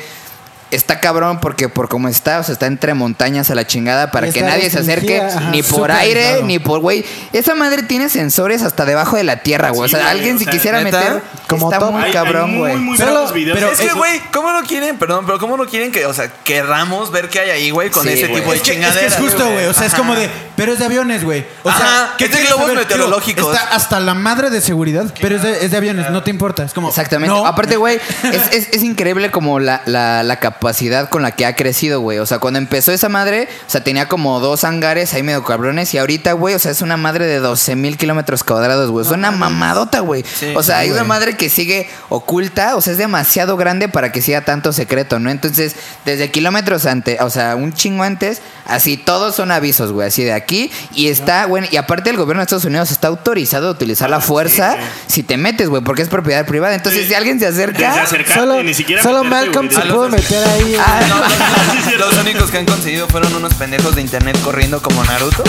Está 0.74 1.00
cabrón 1.00 1.40
porque 1.40 1.70
por 1.70 1.88
cómo 1.90 2.08
está, 2.08 2.40
o 2.40 2.44
sea, 2.44 2.54
está 2.54 2.66
entre 2.66 2.94
montañas 2.94 3.50
a 3.50 3.56
la 3.56 3.66
chingada 3.68 4.12
para 4.12 4.30
que 4.30 4.42
nadie 4.42 4.70
se 4.70 4.80
acerque 4.80 5.22
ajá. 5.22 5.50
ni 5.52 5.62
por 5.64 5.92
aire 5.92 6.42
ni 6.44 6.60
por 6.60 6.80
güey. 6.80 7.06
Esa 7.32 7.56
madre 7.56 7.84
tiene 7.84 8.10
sensores 8.10 8.62
hasta 8.64 8.86
debajo 8.86 9.16
de 9.18 9.24
la 9.24 9.38
tierra, 9.44 9.70
güey. 9.70 9.90
Sí, 9.90 9.96
o 9.96 10.00
sea, 10.00 10.10
alguien 10.10 10.36
o 10.36 10.40
si 10.40 10.46
quisiera 10.46 10.82
¿neta? 10.84 10.98
meter 11.00 11.22
Como 11.48 11.68
está 11.72 11.80
top. 11.80 11.92
muy 11.94 12.04
Hay- 12.04 12.12
cabrón, 12.12 12.58
güey. 12.58 12.76
pero 12.98 13.72
Es 13.72 13.80
que, 13.80 13.94
güey, 13.94 14.20
¿cómo 14.32 14.52
no 14.52 14.62
quieren, 14.64 14.98
perdón, 14.98 15.26
pero 15.26 15.38
cómo 15.40 15.58
no 15.58 15.66
quieren 15.66 15.92
que, 15.92 16.06
o 16.06 16.14
sea, 16.14 16.30
querramos 16.44 17.12
ver 17.12 17.30
qué 17.30 17.40
hay 17.40 17.50
ahí, 17.52 17.70
güey, 17.70 17.90
con 17.90 18.04
Sí, 18.04 18.10
ese 18.10 18.28
tipo 18.28 18.50
de 18.52 18.56
Es 18.58 18.62
que, 18.62 18.72
es 18.72 18.76
chingaderas? 18.76 19.00
que 19.00 19.06
es 19.08 19.16
justo, 19.32 19.50
güey. 19.52 19.66
O 19.66 19.74
sea, 19.74 19.86
es 19.88 19.94
como 19.94 20.16
de, 20.16 20.30
pero 20.56 20.74
es 20.74 20.80
de 20.80 20.86
aviones, 20.86 21.24
güey. 21.24 21.46
O 21.64 21.72
sea, 21.72 22.14
¿qué 22.18 22.26
es 22.26 22.32
de 22.32 22.42
globos 22.44 22.74
meteorológicos. 22.74 23.54
Está 23.56 23.76
hasta 23.76 24.00
la 24.00 24.14
madre 24.14 24.50
de 24.50 24.62
seguridad, 24.62 25.06
pero 25.22 25.36
es 25.36 25.44
de, 25.44 25.66
es 25.66 25.72
de 25.72 25.78
aviones, 25.78 26.10
no 26.10 26.24
te 26.24 26.30
importa. 26.32 26.64
Es 26.64 26.74
como. 26.74 26.90
Exactamente. 26.90 27.36
Aparte, 27.46 27.76
güey, 27.78 28.00
es, 28.24 28.52
es- 28.54 28.70
es 28.74 28.84
increíble 28.84 29.30
como 29.32 29.60
la, 29.60 29.82
la- 29.86 30.24
la 30.24 30.40
capacidad 30.40 30.63
con 31.10 31.22
la 31.22 31.32
que 31.32 31.46
ha 31.46 31.56
crecido, 31.56 32.00
güey. 32.02 32.20
O 32.20 32.26
sea, 32.26 32.40
cuando 32.40 32.58
empezó 32.58 32.92
esa 32.92 33.10
madre, 33.10 33.48
o 33.68 33.70
sea, 33.70 33.84
tenía 33.84 34.08
como 34.08 34.40
dos 34.40 34.64
hangares 34.64 35.14
ahí 35.14 35.24
medio 35.24 35.44
cabrones. 35.44 35.94
Y 35.94 35.98
ahorita, 35.98 36.34
güey, 36.34 36.56
o 36.56 36.60
sea, 36.60 36.72
es 36.72 36.82
una 36.82 36.98
madre 36.98 37.26
de 37.26 37.40
12 37.40 37.76
mil 37.76 37.98
kilómetros 37.98 38.44
cuadrados, 38.44 38.90
güey. 38.90 39.06
Es 39.06 39.12
una 39.12 39.32
mamadota, 39.32 40.00
güey. 40.00 40.24
Sí, 40.24 40.54
o 40.56 40.64
sea, 40.64 40.80
hay 40.80 40.88
sí, 40.88 40.92
una 40.94 41.02
güey. 41.02 41.10
madre 41.10 41.38
que 41.38 41.50
sigue 41.50 41.90
oculta. 42.10 42.76
O 42.76 42.82
sea, 42.82 42.94
es 42.94 42.98
demasiado 43.00 43.58
grande 43.58 43.90
para 43.90 44.12
que 44.12 44.22
siga 44.22 44.42
tanto 44.46 44.72
secreto, 44.74 45.20
¿no? 45.20 45.30
Entonces, 45.30 45.76
desde 46.06 46.32
kilómetros 46.32 46.86
antes, 46.86 47.20
o 47.22 47.30
sea, 47.30 47.56
un 47.56 47.74
chingo 47.74 48.04
antes, 48.04 48.42
así 48.66 48.98
todos 48.98 49.36
son 49.36 49.52
avisos, 49.52 49.92
güey. 49.92 50.08
Así 50.08 50.24
de 50.24 50.34
aquí. 50.34 50.72
Y 50.94 51.08
está, 51.10 51.46
güey. 51.46 51.64
Y 51.72 51.78
aparte, 51.78 52.10
el 52.10 52.18
gobierno 52.18 52.40
de 52.42 52.44
Estados 52.46 52.66
Unidos 52.66 52.92
está 52.92 53.08
autorizado 53.10 53.68
a 53.68 53.72
utilizar 53.72 54.10
la 54.10 54.22
fuerza 54.22 54.78
si 55.08 55.24
te 55.24 55.38
metes, 55.38 55.68
güey, 55.70 55.84
porque 55.84 56.02
es 56.02 56.10
propiedad 56.10 56.46
privada. 56.46 56.76
Entonces, 56.76 57.02
Sí. 57.04 57.08
si 57.10 57.14
alguien 57.16 57.40
se 57.40 57.48
Desde 57.48 57.64
acerca. 57.64 58.02
acercarte, 58.04 58.40
Solo, 58.40 58.64
ni 58.64 58.74
siquiera 58.74 59.02
solo 59.04 59.24
meterte, 59.24 59.46
Malcolm 59.48 59.70
se 59.72 59.82
pudo 59.82 60.10
meter 60.10 60.44
ahí. 60.54 60.78
No, 61.10 61.98
los 62.06 62.18
únicos 62.18 62.50
que 62.52 62.58
han 62.60 62.66
conseguido 62.66 63.08
fueron 63.08 63.34
unos 63.36 63.54
pendejos 63.56 63.96
de 63.96 64.02
internet 64.02 64.38
corriendo 64.44 64.82
como 64.82 65.04
Naruto. 65.04 65.44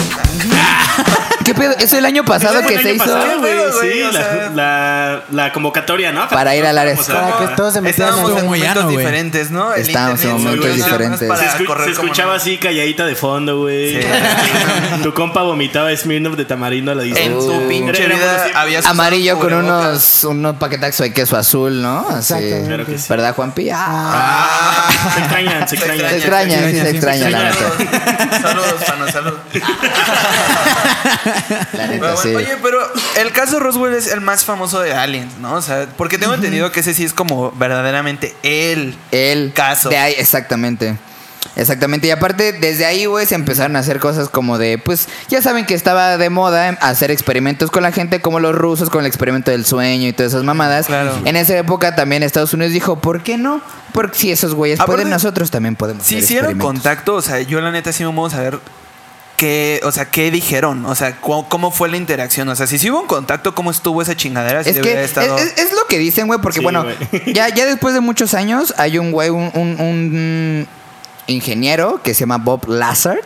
¿Qué 1.45 1.53
pedo? 1.55 1.73
Eso 1.79 1.99
el 1.99 2.07
año 2.07 2.25
pasado 2.25 2.63
que 2.67 2.79
se 2.79 2.95
hizo. 2.95 3.05
pasado, 3.05 3.81
sí, 3.83 4.03
o 4.03 4.11
la, 4.13 4.21
sea- 4.21 4.51
la, 4.55 5.23
la 5.31 5.53
convocatoria, 5.53 6.11
¿no? 6.11 6.27
Para 6.29 6.57
ir 6.57 6.65
al 6.65 6.79
área. 6.79 6.95
Vamos 6.95 7.11
a- 7.11 7.21
Para 7.21 7.39
que 7.51 7.55
todos 7.55 7.75
se 7.75 7.81
metieran 7.83 8.15
en 8.17 8.23
muy 8.23 8.33
momentos 8.33 8.63
llano, 8.77 8.89
diferentes, 8.89 9.51
¿no? 9.51 9.75
Estábamos 9.75 10.23
en 10.25 10.33
momentos 10.33 10.75
diferentes. 10.75 11.19
Se, 11.19 11.29
escu- 11.29 11.87
escuchaba 11.91 12.35
así 12.37 12.57
calladita 12.57 13.05
de 13.05 13.15
fondo, 13.15 13.59
güey. 13.61 14.01
Sí. 14.03 14.09
tu 15.03 15.13
compa 15.13 15.43
vomitaba 15.43 15.95
Smirnoff 15.95 16.37
de 16.37 16.47
tamarindo 16.47 16.93
a 16.93 16.95
la 16.95 17.03
distancia. 17.03 17.31
En 17.31 17.39
tu 17.39 17.69
pinche 17.69 18.07
vida 18.07 18.17
buenos 18.17 18.43
tiempos. 18.45 18.57
había 18.63 18.79
Amarillo 18.85 19.39
con 19.39 19.53
unos, 19.53 20.25
unos 20.25 20.57
paquetazos 20.57 21.01
de 21.01 21.13
queso 21.13 21.37
azul, 21.37 21.83
¿no? 21.83 22.07
Así. 22.09 22.35
Claro 22.67 22.87
que 22.87 22.97
sí. 22.97 23.05
¿Verdad, 23.11 23.35
Juanpi? 23.35 23.69
Ah, 23.71 23.77
Ah. 24.17 24.89
Se 25.15 25.21
extrañan, 25.21 25.69
se 25.69 25.77
Se 25.77 25.85
extrañan. 25.85 26.11
se 26.11 26.17
extraña, 26.17 26.59
sí, 26.71 26.81
se 26.81 26.91
extraña, 26.91 27.31
la 27.31 27.43
neta. 27.45 28.41
Saludos, 28.41 28.41
saludos, 28.41 28.85
Pano, 28.85 29.13
saludos. 29.13 29.39
La 31.73 31.87
Pero 31.87 31.89
neta, 31.89 32.15
bueno, 32.15 32.17
sí. 32.23 32.35
Oye, 32.35 32.57
pero 32.63 32.79
el 33.19 33.33
caso 33.33 33.61
Roswell 33.61 33.95
es 33.95 34.07
el 34.07 34.21
más 34.21 34.45
famoso 34.45 34.81
de 34.81 34.93
Aliens, 34.95 35.39
¿no? 35.39 35.55
O 35.55 35.63
sea, 35.63 35.87
porque 35.97 36.19
tengo 36.19 36.35
entendido 36.35 36.71
que 36.73 36.81
ese 36.81 36.95
sí 36.95 37.05
es 37.05 37.13
como 37.13 37.53
verdaderamente 37.53 38.35
el 38.43 38.97
El 39.11 39.53
caso. 39.55 39.89
De 39.89 39.99
ahí, 39.99 40.15
exactamente. 40.17 40.97
Exactamente. 41.57 42.07
Y 42.07 42.11
aparte, 42.11 42.53
desde 42.53 42.85
ahí, 42.87 43.07
güey, 43.07 43.27
se 43.27 43.35
empezaron 43.35 43.77
a 43.77 43.81
hacer 43.81 43.99
cosas 44.01 44.29
como 44.29 44.59
de, 44.59 44.79
pues, 44.79 45.09
ya 45.29 45.43
saben 45.43 45.67
que 45.67 45.75
estaba 45.75 46.17
de 46.17 46.31
moda 46.31 46.71
hacer 46.81 47.11
experimentos 47.11 47.71
con 47.71 47.83
la 47.83 47.93
gente, 47.93 48.21
como 48.21 48.41
los 48.41 48.55
rusos 48.55 48.91
con 48.91 49.01
el 49.01 49.07
experimento 49.07 49.51
del 49.51 49.65
sueño 49.65 50.09
y 50.09 50.13
todas 50.13 50.33
esas 50.33 50.45
mamadas. 50.45 50.87
Claro. 50.87 51.13
En 51.25 51.37
esa 51.37 51.57
época 51.57 51.95
también 51.95 52.23
Estados 52.23 52.53
Unidos 52.55 52.73
dijo, 52.73 52.99
¿por 53.01 53.23
qué 53.23 53.37
no? 53.39 53.61
Porque 53.93 54.19
si 54.19 54.31
esos 54.33 54.55
güeyes 54.55 54.81
Aparte, 54.81 54.93
pueden, 55.03 55.11
nosotros 55.11 55.51
también 55.51 55.77
podemos 55.77 56.05
Si 56.05 56.15
hacer 56.17 56.25
hicieron 56.25 56.59
contacto, 56.59 57.15
o 57.15 57.23
sea, 57.23 57.41
yo 57.41 57.61
la 57.61 57.71
neta 57.71 57.93
sí 57.93 58.03
me 58.03 58.09
vamos 58.09 58.35
a 58.35 58.41
ver 58.41 58.59
¿qué, 59.37 59.81
o 59.83 59.91
sea, 59.93 60.07
¿qué 60.07 60.31
dijeron? 60.31 60.87
O 60.87 60.95
sea, 60.95 61.17
¿cómo, 61.21 61.49
cómo 61.49 61.71
fue 61.73 61.89
la 61.89 61.97
interacción? 61.97 62.49
O 62.49 62.55
sea, 62.57 62.67
si 62.67 62.79
sí 62.79 62.91
hubo 62.91 63.01
un 63.01 63.07
contacto, 63.09 63.55
¿cómo 63.55 63.71
estuvo 63.71 64.01
esa 64.01 64.17
chingadera? 64.17 64.63
Si 64.63 64.71
Es 64.71 64.79
que 64.79 64.93
es, 64.93 64.99
estado- 65.11 65.37
es- 65.39 65.59
es 65.59 65.73
lo 65.73 65.87
que 65.89 65.99
dicen, 65.99 66.27
güey, 66.29 66.41
porque 66.41 66.59
Sí, 66.61 66.65
bueno, 66.65 66.87
ya, 67.27 67.49
ya 67.49 67.67
después 67.67 67.95
de 67.95 68.01
muchos 68.01 68.33
años 68.35 68.73
hay 68.79 68.99
un 68.99 69.11
güey, 69.13 69.31
un, 69.31 69.51
un- 69.55 69.81
un 69.81 70.69
ingeniero 71.27 72.01
que 72.03 72.15
se 72.15 72.21
llama 72.21 72.39
Bob 72.39 72.69
Lazard, 72.69 73.19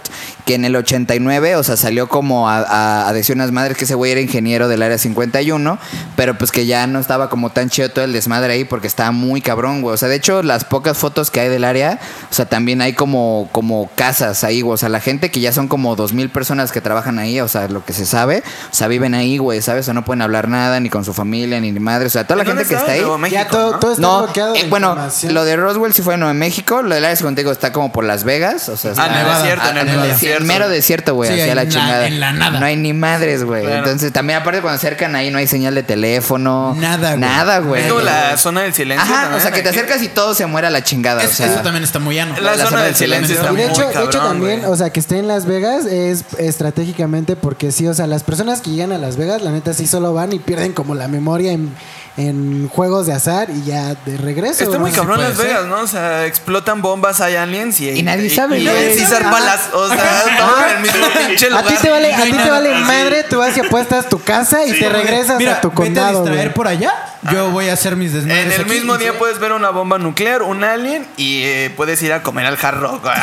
que 0.46 0.54
en 0.54 0.64
el 0.64 0.76
89, 0.76 1.56
o 1.56 1.62
sea, 1.62 1.76
salió 1.76 2.08
como 2.08 2.48
a, 2.48 2.58
a- 2.60 3.08
a 3.08 3.12
decir 3.12 3.34
unas 3.36 3.52
madres 3.52 3.76
que 3.76 3.84
ese 3.84 3.94
güey 3.94 4.12
era 4.12 4.20
ingeniero 4.20 4.68
del 4.68 4.82
área 4.82 4.96
51, 4.96 5.78
pero 6.16 6.38
pues 6.38 6.50
que 6.52 6.64
ya 6.66 6.86
no 6.86 6.98
estaba 7.00 7.28
como 7.28 7.50
tan 7.50 7.68
chido 7.68 7.90
todo 7.90 8.04
el 8.04 8.12
desmadre 8.12 8.52
ahí 8.52 8.64
porque 8.64 8.86
estaba 8.86 9.10
muy 9.10 9.40
cabrón, 9.42 9.82
güey. 9.82 9.94
O 9.94 9.96
sea, 9.96 10.08
de 10.08 10.16
hecho, 10.16 10.42
las 10.42 10.64
pocas 10.64 10.96
fotos 10.96 11.30
que 11.30 11.40
hay 11.40 11.48
del 11.48 11.64
área, 11.64 11.98
o 12.30 12.34
sea, 12.34 12.46
también 12.46 12.80
hay 12.80 12.92
como, 12.94 13.48
como 13.52 13.90
casas 13.94 14.42
ahí, 14.44 14.62
güey. 14.62 14.74
O 14.74 14.78
sea, 14.78 14.88
la 14.88 15.00
gente 15.00 15.30
que 15.30 15.40
ya 15.40 15.52
son 15.52 15.68
como 15.68 15.96
2.000 15.96 16.30
personas 16.30 16.72
que 16.72 16.80
trabajan 16.80 17.18
ahí, 17.18 17.40
o 17.40 17.48
sea, 17.48 17.68
lo 17.68 17.84
que 17.84 17.92
se 17.92 18.06
sabe, 18.06 18.42
o 18.70 18.74
sea, 18.74 18.88
viven 18.88 19.14
ahí, 19.14 19.38
güey, 19.38 19.60
¿sabes? 19.60 19.82
O 19.82 19.86
sea, 19.86 19.94
no 19.94 20.04
pueden 20.04 20.22
hablar 20.22 20.48
nada, 20.48 20.80
ni 20.80 20.88
con 20.88 21.04
su 21.04 21.12
familia, 21.12 21.60
ni 21.60 21.72
ni 21.72 21.80
madre. 21.80 22.06
O 22.06 22.10
sea, 22.10 22.24
toda 22.24 22.36
la 22.36 22.42
¿En 22.42 22.48
dónde 22.48 22.64
gente 22.64 22.74
que 22.76 22.80
está 22.80 22.92
ahí. 22.92 23.18
México, 23.18 23.42
ya 23.42 23.48
todo, 23.48 23.72
¿no? 23.72 23.78
todo 23.78 23.92
está 23.92 24.02
No, 24.02 24.22
bloqueado. 24.22 24.54
eh, 24.54 24.66
bueno, 24.70 24.96
lo 25.30 25.44
de 25.44 25.56
Roswell 25.56 25.92
sí 25.92 26.02
fue 26.02 26.14
en 26.14 26.20
Nuevo 26.20 26.34
México, 26.34 26.80
lo 26.82 26.94
del 26.94 27.04
área 27.04 27.16
51 27.16 27.52
está 27.52 27.72
como 27.72 27.87
por 27.92 28.04
Las 28.04 28.24
Vegas, 28.24 28.68
o 28.68 28.76
sea, 28.76 28.92
está- 28.92 29.04
Ah, 29.04 29.06
en 29.06 29.12
el 29.12 29.18
Nevada. 29.18 29.38
desierto, 29.38 29.68
en 29.70 29.76
el 29.76 29.80
Ah, 29.80 29.84
mero 29.92 30.02
sí, 30.02 30.08
desierto. 30.08 30.40
en 30.42 30.46
mero 30.46 30.68
desierto, 30.68 31.14
güey, 31.14 31.28
Sí, 31.32 31.40
hacia 31.40 31.50
en 31.50 31.56
la 31.56 31.68
chingada. 31.68 32.06
en 32.06 32.20
la 32.20 32.32
nada. 32.32 32.60
No 32.60 32.66
hay 32.66 32.76
ni 32.76 32.92
madres, 32.92 33.44
güey. 33.44 33.62
Claro. 33.62 33.78
Entonces, 33.78 34.12
también 34.12 34.40
aparte 34.40 34.60
cuando 34.60 34.78
se 34.80 34.86
acercan 34.86 35.14
ahí 35.16 35.30
no 35.30 35.38
hay 35.38 35.46
señal 35.46 35.74
de 35.74 35.82
teléfono. 35.82 36.74
Nada, 36.78 37.10
güey. 37.10 37.20
Nada, 37.20 37.58
güey. 37.60 37.82
Es 37.82 37.88
como 37.88 38.00
la 38.02 38.36
zona 38.36 38.62
del 38.62 38.74
silencio. 38.74 39.14
Ajá, 39.14 39.34
o 39.36 39.40
sea, 39.40 39.50
que 39.50 39.62
te 39.62 39.68
acercas 39.68 40.02
y 40.02 40.08
todo 40.08 40.34
se 40.34 40.46
muere 40.46 40.66
a 40.66 40.70
la 40.70 40.82
chingada, 40.82 41.20
o 41.22 41.24
Es- 41.24 41.32
sea. 41.32 41.46
eso 41.46 41.60
también 41.62 41.84
está 41.84 41.98
muy 41.98 42.14
llano. 42.14 42.34
La, 42.36 42.52
la 42.52 42.56
zona 42.56 42.70
zona 42.70 42.82
del 42.84 42.94
silencio 42.94 43.28
silencio. 43.28 43.34
está 43.36 43.48
Y 43.48 43.52
muy 43.52 43.62
de 43.62 43.68
hecho, 43.70 43.80
de 43.88 43.92
cabrón, 43.94 44.08
hecho 44.08 44.18
también, 44.20 44.64
o 44.64 44.76
sea, 44.76 44.90
que 44.90 45.00
esté 45.00 45.18
en 45.18 45.28
Las 45.28 45.46
Vegas 45.46 45.84
es 45.86 46.24
estratégicamente 46.38 47.36
porque 47.36 47.72
sí, 47.72 47.86
o 47.86 47.94
sea, 47.94 48.06
las 48.06 48.22
personas 48.24 48.60
que 48.60 48.70
llegan 48.70 48.92
a 48.92 48.98
Las 48.98 49.16
Vegas, 49.16 49.42
la 49.42 49.50
neta 49.52 49.72
sí 49.74 49.86
solo 49.86 50.12
van 50.12 50.32
y 50.32 50.38
pierden 50.38 50.72
como 50.72 50.94
la 50.94 51.08
memoria 51.08 51.52
en, 51.52 51.74
en 52.18 52.68
juegos 52.68 53.06
de 53.06 53.14
azar 53.14 53.48
y 53.48 53.62
ya 53.64 53.94
de 53.94 54.16
regreso. 54.18 54.64
Está 54.64 54.78
muy 54.78 54.90
¿no? 54.90 54.96
cabrón 54.96 55.20
Las. 55.20 55.36
Vegas, 55.38 55.64
¿no? 55.66 55.80
O 55.82 55.86
sea, 55.86 56.26
explotan 56.26 56.82
bombas, 56.82 57.20
hay 57.20 57.36
aliens 57.36 57.80
y... 57.80 57.88
Y 57.90 58.02
nadie 58.02 58.28
sabe, 58.28 58.58
Y, 58.58 58.68
y 58.68 58.92
César 58.98 59.22
Ajá. 59.22 59.30
Palas, 59.30 59.60
o 59.72 59.88
sea, 59.88 60.24
todo 60.36 60.64
en 60.66 60.76
el 60.76 60.82
mismo 60.82 61.06
pinche 61.16 61.46
A 61.46 61.62
ti 61.62 61.68
lugar. 61.68 61.78
te 61.80 61.88
vale, 61.90 62.16
No 62.16 62.22
a 62.22 62.26
ti 62.26 62.32
te 62.32 62.50
vale 62.50 62.74
madre, 62.80 63.22
tú 63.30 63.38
vas 63.38 63.56
y 63.56 63.60
apuestas 63.60 64.08
tu 64.08 64.20
casa 64.20 64.64
y 64.66 64.72
te 64.78 64.88
regresas 64.88 65.38
Mira, 65.38 65.52
a 65.56 65.60
tu 65.60 65.68
vete 65.70 65.82
a 65.82 65.84
condado. 65.84 66.18
distraer 66.24 66.46
güey. 66.48 66.54
por 66.54 66.66
allá. 66.68 66.92
Yo 67.32 67.50
voy 67.50 67.68
a 67.68 67.72
hacer 67.74 67.94
mis 67.96 68.12
desmadres 68.12 68.46
En 68.46 68.52
el 68.52 68.60
aquí. 68.62 68.70
mismo 68.70 68.98
día 68.98 69.16
puedes 69.16 69.38
ver 69.38 69.52
una 69.52 69.70
bomba 69.70 69.98
nuclear, 69.98 70.42
un 70.42 70.64
alien 70.64 71.06
y 71.16 71.42
eh, 71.44 71.72
puedes 71.76 72.02
ir 72.02 72.12
a 72.12 72.22
comer 72.22 72.46
al 72.46 72.58
hard 72.60 72.78
rock. 72.80 73.06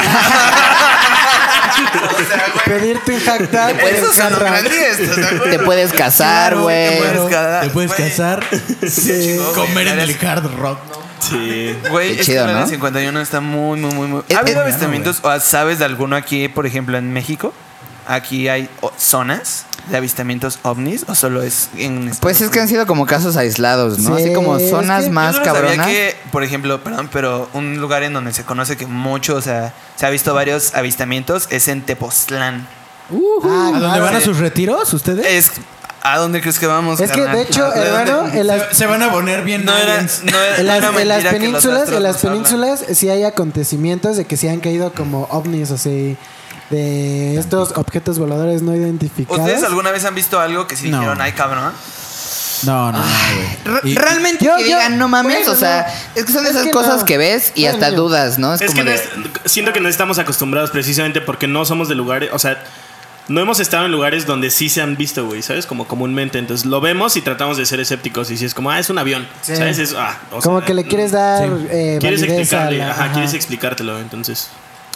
o 1.75 2.27
sea. 2.27 2.45
Pedirte 2.65 3.11
un 3.13 3.21
o 4.03 4.13
sea, 4.13 4.29
güey. 4.29 5.49
Te 5.51 5.59
puedes 5.59 5.91
casar, 5.93 6.55
güey. 6.57 6.89
te 6.89 6.97
puedes 6.97 7.93
casar. 7.93 8.43
Te 8.43 8.57
puedes 8.57 8.93
Sí. 8.93 9.37
comer 9.53 9.87
en 9.87 9.99
el 9.99 10.17
hard 10.25 10.45
rock. 10.57 10.79
Sí. 11.19 11.75
Güey, 11.89 12.19
es 12.19 12.25
chido, 12.25 12.45
¿no? 12.47 12.67
51 12.67 13.19
está 13.21 13.39
muy, 13.39 13.79
muy, 13.79 13.93
muy, 13.93 14.07
muy. 14.07 14.21
¿Ha 14.35 14.39
habido 14.39 14.61
avistamientos? 14.61 15.19
¿O 15.23 15.39
sabes 15.39 15.79
de 15.79 15.85
alguno 15.85 16.15
aquí, 16.15 16.47
por 16.47 16.65
ejemplo, 16.65 16.97
en 16.97 17.11
México? 17.13 17.53
Aquí 18.07 18.47
hay 18.47 18.69
zonas 18.97 19.65
de 19.89 19.97
avistamientos 19.97 20.59
ovnis 20.63 21.05
o 21.07 21.15
solo 21.15 21.41
es 21.43 21.69
en 21.77 22.11
Pues 22.19 22.41
es 22.41 22.49
que 22.49 22.59
han 22.59 22.67
sido 22.67 22.85
como 22.87 23.05
casos 23.05 23.35
aislados, 23.37 23.99
¿no? 23.99 24.15
Sí, 24.17 24.23
Así 24.23 24.33
como 24.33 24.57
es 24.57 24.69
zonas 24.69 25.05
que- 25.05 25.09
más 25.11 25.33
Yo 25.35 25.39
no 25.39 25.45
sabía 25.45 25.61
cabronas. 25.61 25.87
que, 25.87 26.15
por 26.31 26.43
ejemplo, 26.43 26.83
perdón, 26.83 27.09
pero 27.11 27.49
un 27.53 27.77
lugar 27.79 28.03
en 28.03 28.13
donde 28.13 28.33
se 28.33 28.43
conoce 28.43 28.77
que 28.77 28.85
mucho, 28.87 29.35
o 29.35 29.41
sea, 29.41 29.73
se 29.95 30.05
ha 30.05 30.09
visto 30.09 30.33
varios 30.33 30.73
avistamientos 30.75 31.47
es 31.51 31.67
en 31.67 31.81
Tepoztlán. 31.83 32.67
Ah, 33.11 33.71
¿A 33.75 33.79
dónde 33.79 33.99
van 33.99 34.15
a 34.15 34.21
sus 34.21 34.37
retiros 34.39 34.91
ustedes? 34.93 35.25
Es 35.27 35.51
¿A 36.07 36.19
dónde 36.19 36.39
crees 36.39 36.59
que 36.59 36.67
vamos? 36.67 36.99
Es 36.99 37.09
que, 37.09 37.17
carnal? 37.17 37.35
de 37.35 37.41
hecho, 37.41 37.65
¿A 37.65 37.75
hermano, 37.75 38.29
las, 38.43 38.77
Se, 38.77 38.85
van 38.85 39.01
a 39.01 39.11
poner 39.11 39.43
bien 39.43 39.65
no 39.65 39.75
era, 39.75 40.03
no 40.03 40.39
era- 40.39 40.57
en 40.59 40.65
no 40.67 40.71
las, 40.71 40.77
era 40.83 41.01
en 41.01 41.07
las 41.07 41.23
que 41.23 41.29
penínsulas, 41.31 41.89
en 41.89 42.03
las 42.03 42.17
penínsulas 42.17 42.85
sí 42.93 43.09
hay 43.09 43.23
acontecimientos 43.23 44.15
de 44.15 44.25
que 44.25 44.37
se 44.37 44.51
han 44.51 44.59
caído 44.59 44.93
como 44.93 45.23
ovnis, 45.31 45.71
o 45.71 45.79
sea, 45.79 46.15
de 46.69 47.37
estos 47.37 47.73
objetos 47.77 48.17
voladores 48.19 48.61
no 48.61 48.75
identificados. 48.75 49.39
¿Ustedes 49.39 49.63
alguna 49.63 49.91
vez 49.91 50.03
han 50.05 50.15
visto 50.15 50.39
algo 50.39 50.67
que 50.67 50.75
sí 50.75 50.89
No. 50.89 50.97
dijeron, 50.99 51.21
ay 51.21 51.31
cabrón? 51.33 51.71
No, 52.63 52.91
no, 52.91 52.97
no, 52.97 53.03
güey. 53.03 53.79
Re- 53.81 53.89
Y- 53.89 53.95
Realmente 53.95 54.43
Yo- 54.45 54.55
que 54.55 54.61
yo- 54.61 54.67
digan, 54.77 54.97
no 54.97 55.07
mames, 55.07 55.39
bueno, 55.39 55.51
o 55.51 55.55
sea, 55.55 55.85
no. 55.87 56.19
es 56.21 56.25
que 56.25 56.31
son 56.33 56.45
Es 56.45 56.51
esas 56.51 56.63
que 56.63 56.71
cosas 56.71 56.99
no. 57.01 57.05
que 57.05 57.17
ves 57.17 57.51
y 57.53 57.65
hasta 57.65 57.91
dudas, 57.91 58.39
¿no? 58.39 58.53
Es, 58.53 58.61
Es 58.61 58.67
como 58.71 58.77
que 58.79 58.83
no 58.85 58.91
de- 58.91 58.95
es- 58.97 59.51
siento 59.51 59.73
que 59.73 59.81
no 59.81 59.89
estamos 59.89 60.17
acostumbrados 60.19 60.71
precisamente 60.71 61.21
porque 61.21 61.47
no 61.47 61.65
somos 61.65 61.89
de 61.89 61.95
lugares, 61.95 62.29
o 62.33 62.39
sea, 62.39 62.63
no 63.27 63.41
hemos 63.41 63.59
estado 63.59 63.85
en 63.85 63.91
lugares 63.91 64.25
donde 64.25 64.49
sí 64.51 64.69
se 64.69 64.81
han 64.81 64.95
visto, 64.95 65.25
güey, 65.25 65.41
¿sabes? 65.41 65.65
Como 65.65 65.87
comúnmente. 65.87 66.37
Entonces 66.39 66.65
lo 66.65 66.79
vemos 66.79 67.17
y 67.17 67.21
tratamos 67.21 67.57
de 67.57 67.65
ser 67.65 67.79
escépticos. 67.79 68.29
Y 68.31 68.37
si 68.37 68.45
es 68.45 68.53
como, 68.53 68.69
ah, 68.71 68.79
es 68.79 68.89
un 68.89 68.97
avión, 68.99 69.27
Sí. 69.41 69.55
¿sabes? 69.55 69.77
Es, 69.79 69.93
ah, 69.97 70.17
o 70.31 70.39
Como 70.39 70.59
sea, 70.59 70.67
que 70.67 70.73
le 70.75 70.85
quieres 70.85 71.11
dar 71.11 71.47
Sí. 71.47 71.67
eh, 71.71 71.97
Quieres 71.99 72.21
validez 72.21 72.37
a 72.37 72.41
explicarle, 72.41 72.77
la- 72.79 72.91
ajá, 72.91 73.03
ajá. 73.05 73.13
quieres 73.13 73.33
explicártelo, 73.33 73.99
entonces. 73.99 74.47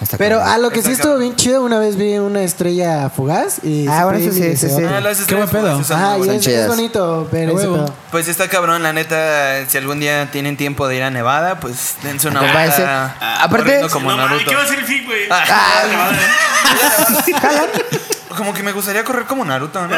Está 0.02 0.18
Pero 0.18 0.38
cabrón. 0.38 0.54
a 0.54 0.58
lo 0.60 0.70
que 0.70 0.82
sí 0.82 0.92
estuvo 0.92 1.12
cabrón. 1.14 1.20
bien 1.22 1.36
chido, 1.36 1.62
una 1.62 1.78
vez 1.78 1.98
vi 1.98 2.18
una 2.20 2.42
estrella 2.44 3.10
fugaz 3.10 3.60
y... 3.64 3.86
Ah, 3.88 4.06
bueno, 4.06 4.20
eso 4.20 4.32
sí, 4.32 4.56
sí, 4.56 4.70
sí. 4.70 4.84
Ah, 4.86 5.02
las 5.02 5.20
Qué 5.26 5.36
buen 5.36 5.50
pedo. 5.50 5.84
son 5.84 6.00
muy 6.00 6.16
y 6.16 6.18
buenas. 6.20 6.36
es, 6.38 6.42
chidas. 6.44 6.62
es 6.62 6.68
bonito 6.68 7.28
ver 7.32 7.50
A 7.50 7.52
ese 7.52 7.56
huevo. 7.68 7.86
pedo. 7.86 7.96
Pues 8.12 8.28
está 8.30 8.48
cabrón, 8.48 8.82
la 8.82 8.94
neta, 8.94 9.66
si 9.68 9.78
algún 9.78 10.00
día 10.00 10.30
tienen 10.32 10.56
tiempo 10.56 10.88
de 10.88 10.96
ir 10.96 11.04
a 11.04 11.10
Nevada, 11.12 11.60
pues 11.60 11.96
dense 12.02 12.30
una 12.30 12.40
vuelta. 12.42 13.16
Ah, 13.20 13.44
aparte- 13.44 13.64
corriendo 13.66 13.90
como 13.90 14.10
no, 14.12 14.18
mames, 14.18 14.32
Naruto. 14.32 14.50
¿qué 14.50 14.56
va 14.56 14.64
a 14.64 14.68
ser 14.68 14.80
el 14.80 14.86
fin, 14.86 15.06
güey? 15.06 15.22
Ah. 15.30 15.44
Ah, 15.50 16.12
Como 18.38 18.54
que 18.54 18.62
me 18.64 18.72
gustaría 18.72 19.04
correr 19.04 19.26
como 19.26 19.44
Naruto, 19.44 19.86
¿no? 19.88 19.96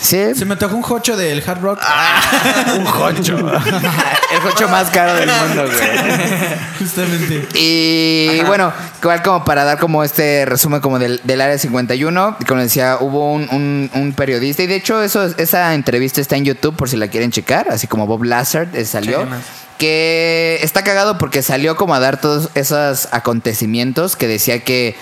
sí, 0.00 0.34
Se 0.34 0.44
me 0.44 0.56
tocó 0.56 0.76
un 0.76 0.82
jocho 0.82 1.16
del 1.16 1.42
hard 1.46 1.60
rock. 1.60 1.80
un 2.78 2.84
jocho. 2.84 3.36
el 4.32 4.40
jocho 4.40 4.68
más 4.68 4.88
caro 4.90 5.14
del 5.14 5.28
mundo, 5.30 5.64
güey. 5.66 5.78
Justamente. 6.78 7.48
Y 7.54 8.40
bueno, 8.46 8.72
igual 9.02 9.22
como 9.22 9.44
para 9.44 9.64
dar 9.64 9.78
como 9.78 10.04
este 10.04 10.44
resumen 10.46 10.80
como 10.80 10.98
del, 10.98 11.20
del 11.24 11.40
área 11.40 11.58
51, 11.58 12.36
como 12.46 12.60
decía, 12.60 12.98
hubo 13.00 13.32
un, 13.32 13.48
un- 13.50 13.90
un 13.94 14.12
periodista 14.12 14.62
y 14.62 14.66
de 14.66 14.76
hecho 14.76 15.02
eso, 15.02 15.24
esa 15.38 15.74
entrevista 15.74 16.20
está 16.20 16.36
en 16.36 16.44
YouTube 16.44 16.76
por 16.76 16.88
si 16.88 16.96
la 16.96 17.08
quieren 17.08 17.30
checar, 17.32 17.68
así 17.70 17.86
como 17.86 18.06
Bob 18.06 18.24
Lazard 18.24 18.74
eh, 18.74 18.84
salió. 18.84 19.26
Que 19.78 20.58
está 20.62 20.82
cagado 20.84 21.18
porque 21.18 21.42
salió 21.42 21.76
como 21.76 21.94
a 21.94 22.00
dar 22.00 22.18
todos 22.18 22.48
esos 22.54 23.08
acontecimientos 23.12 24.16
que 24.16 24.26
decía 24.26 24.64
que 24.64 24.96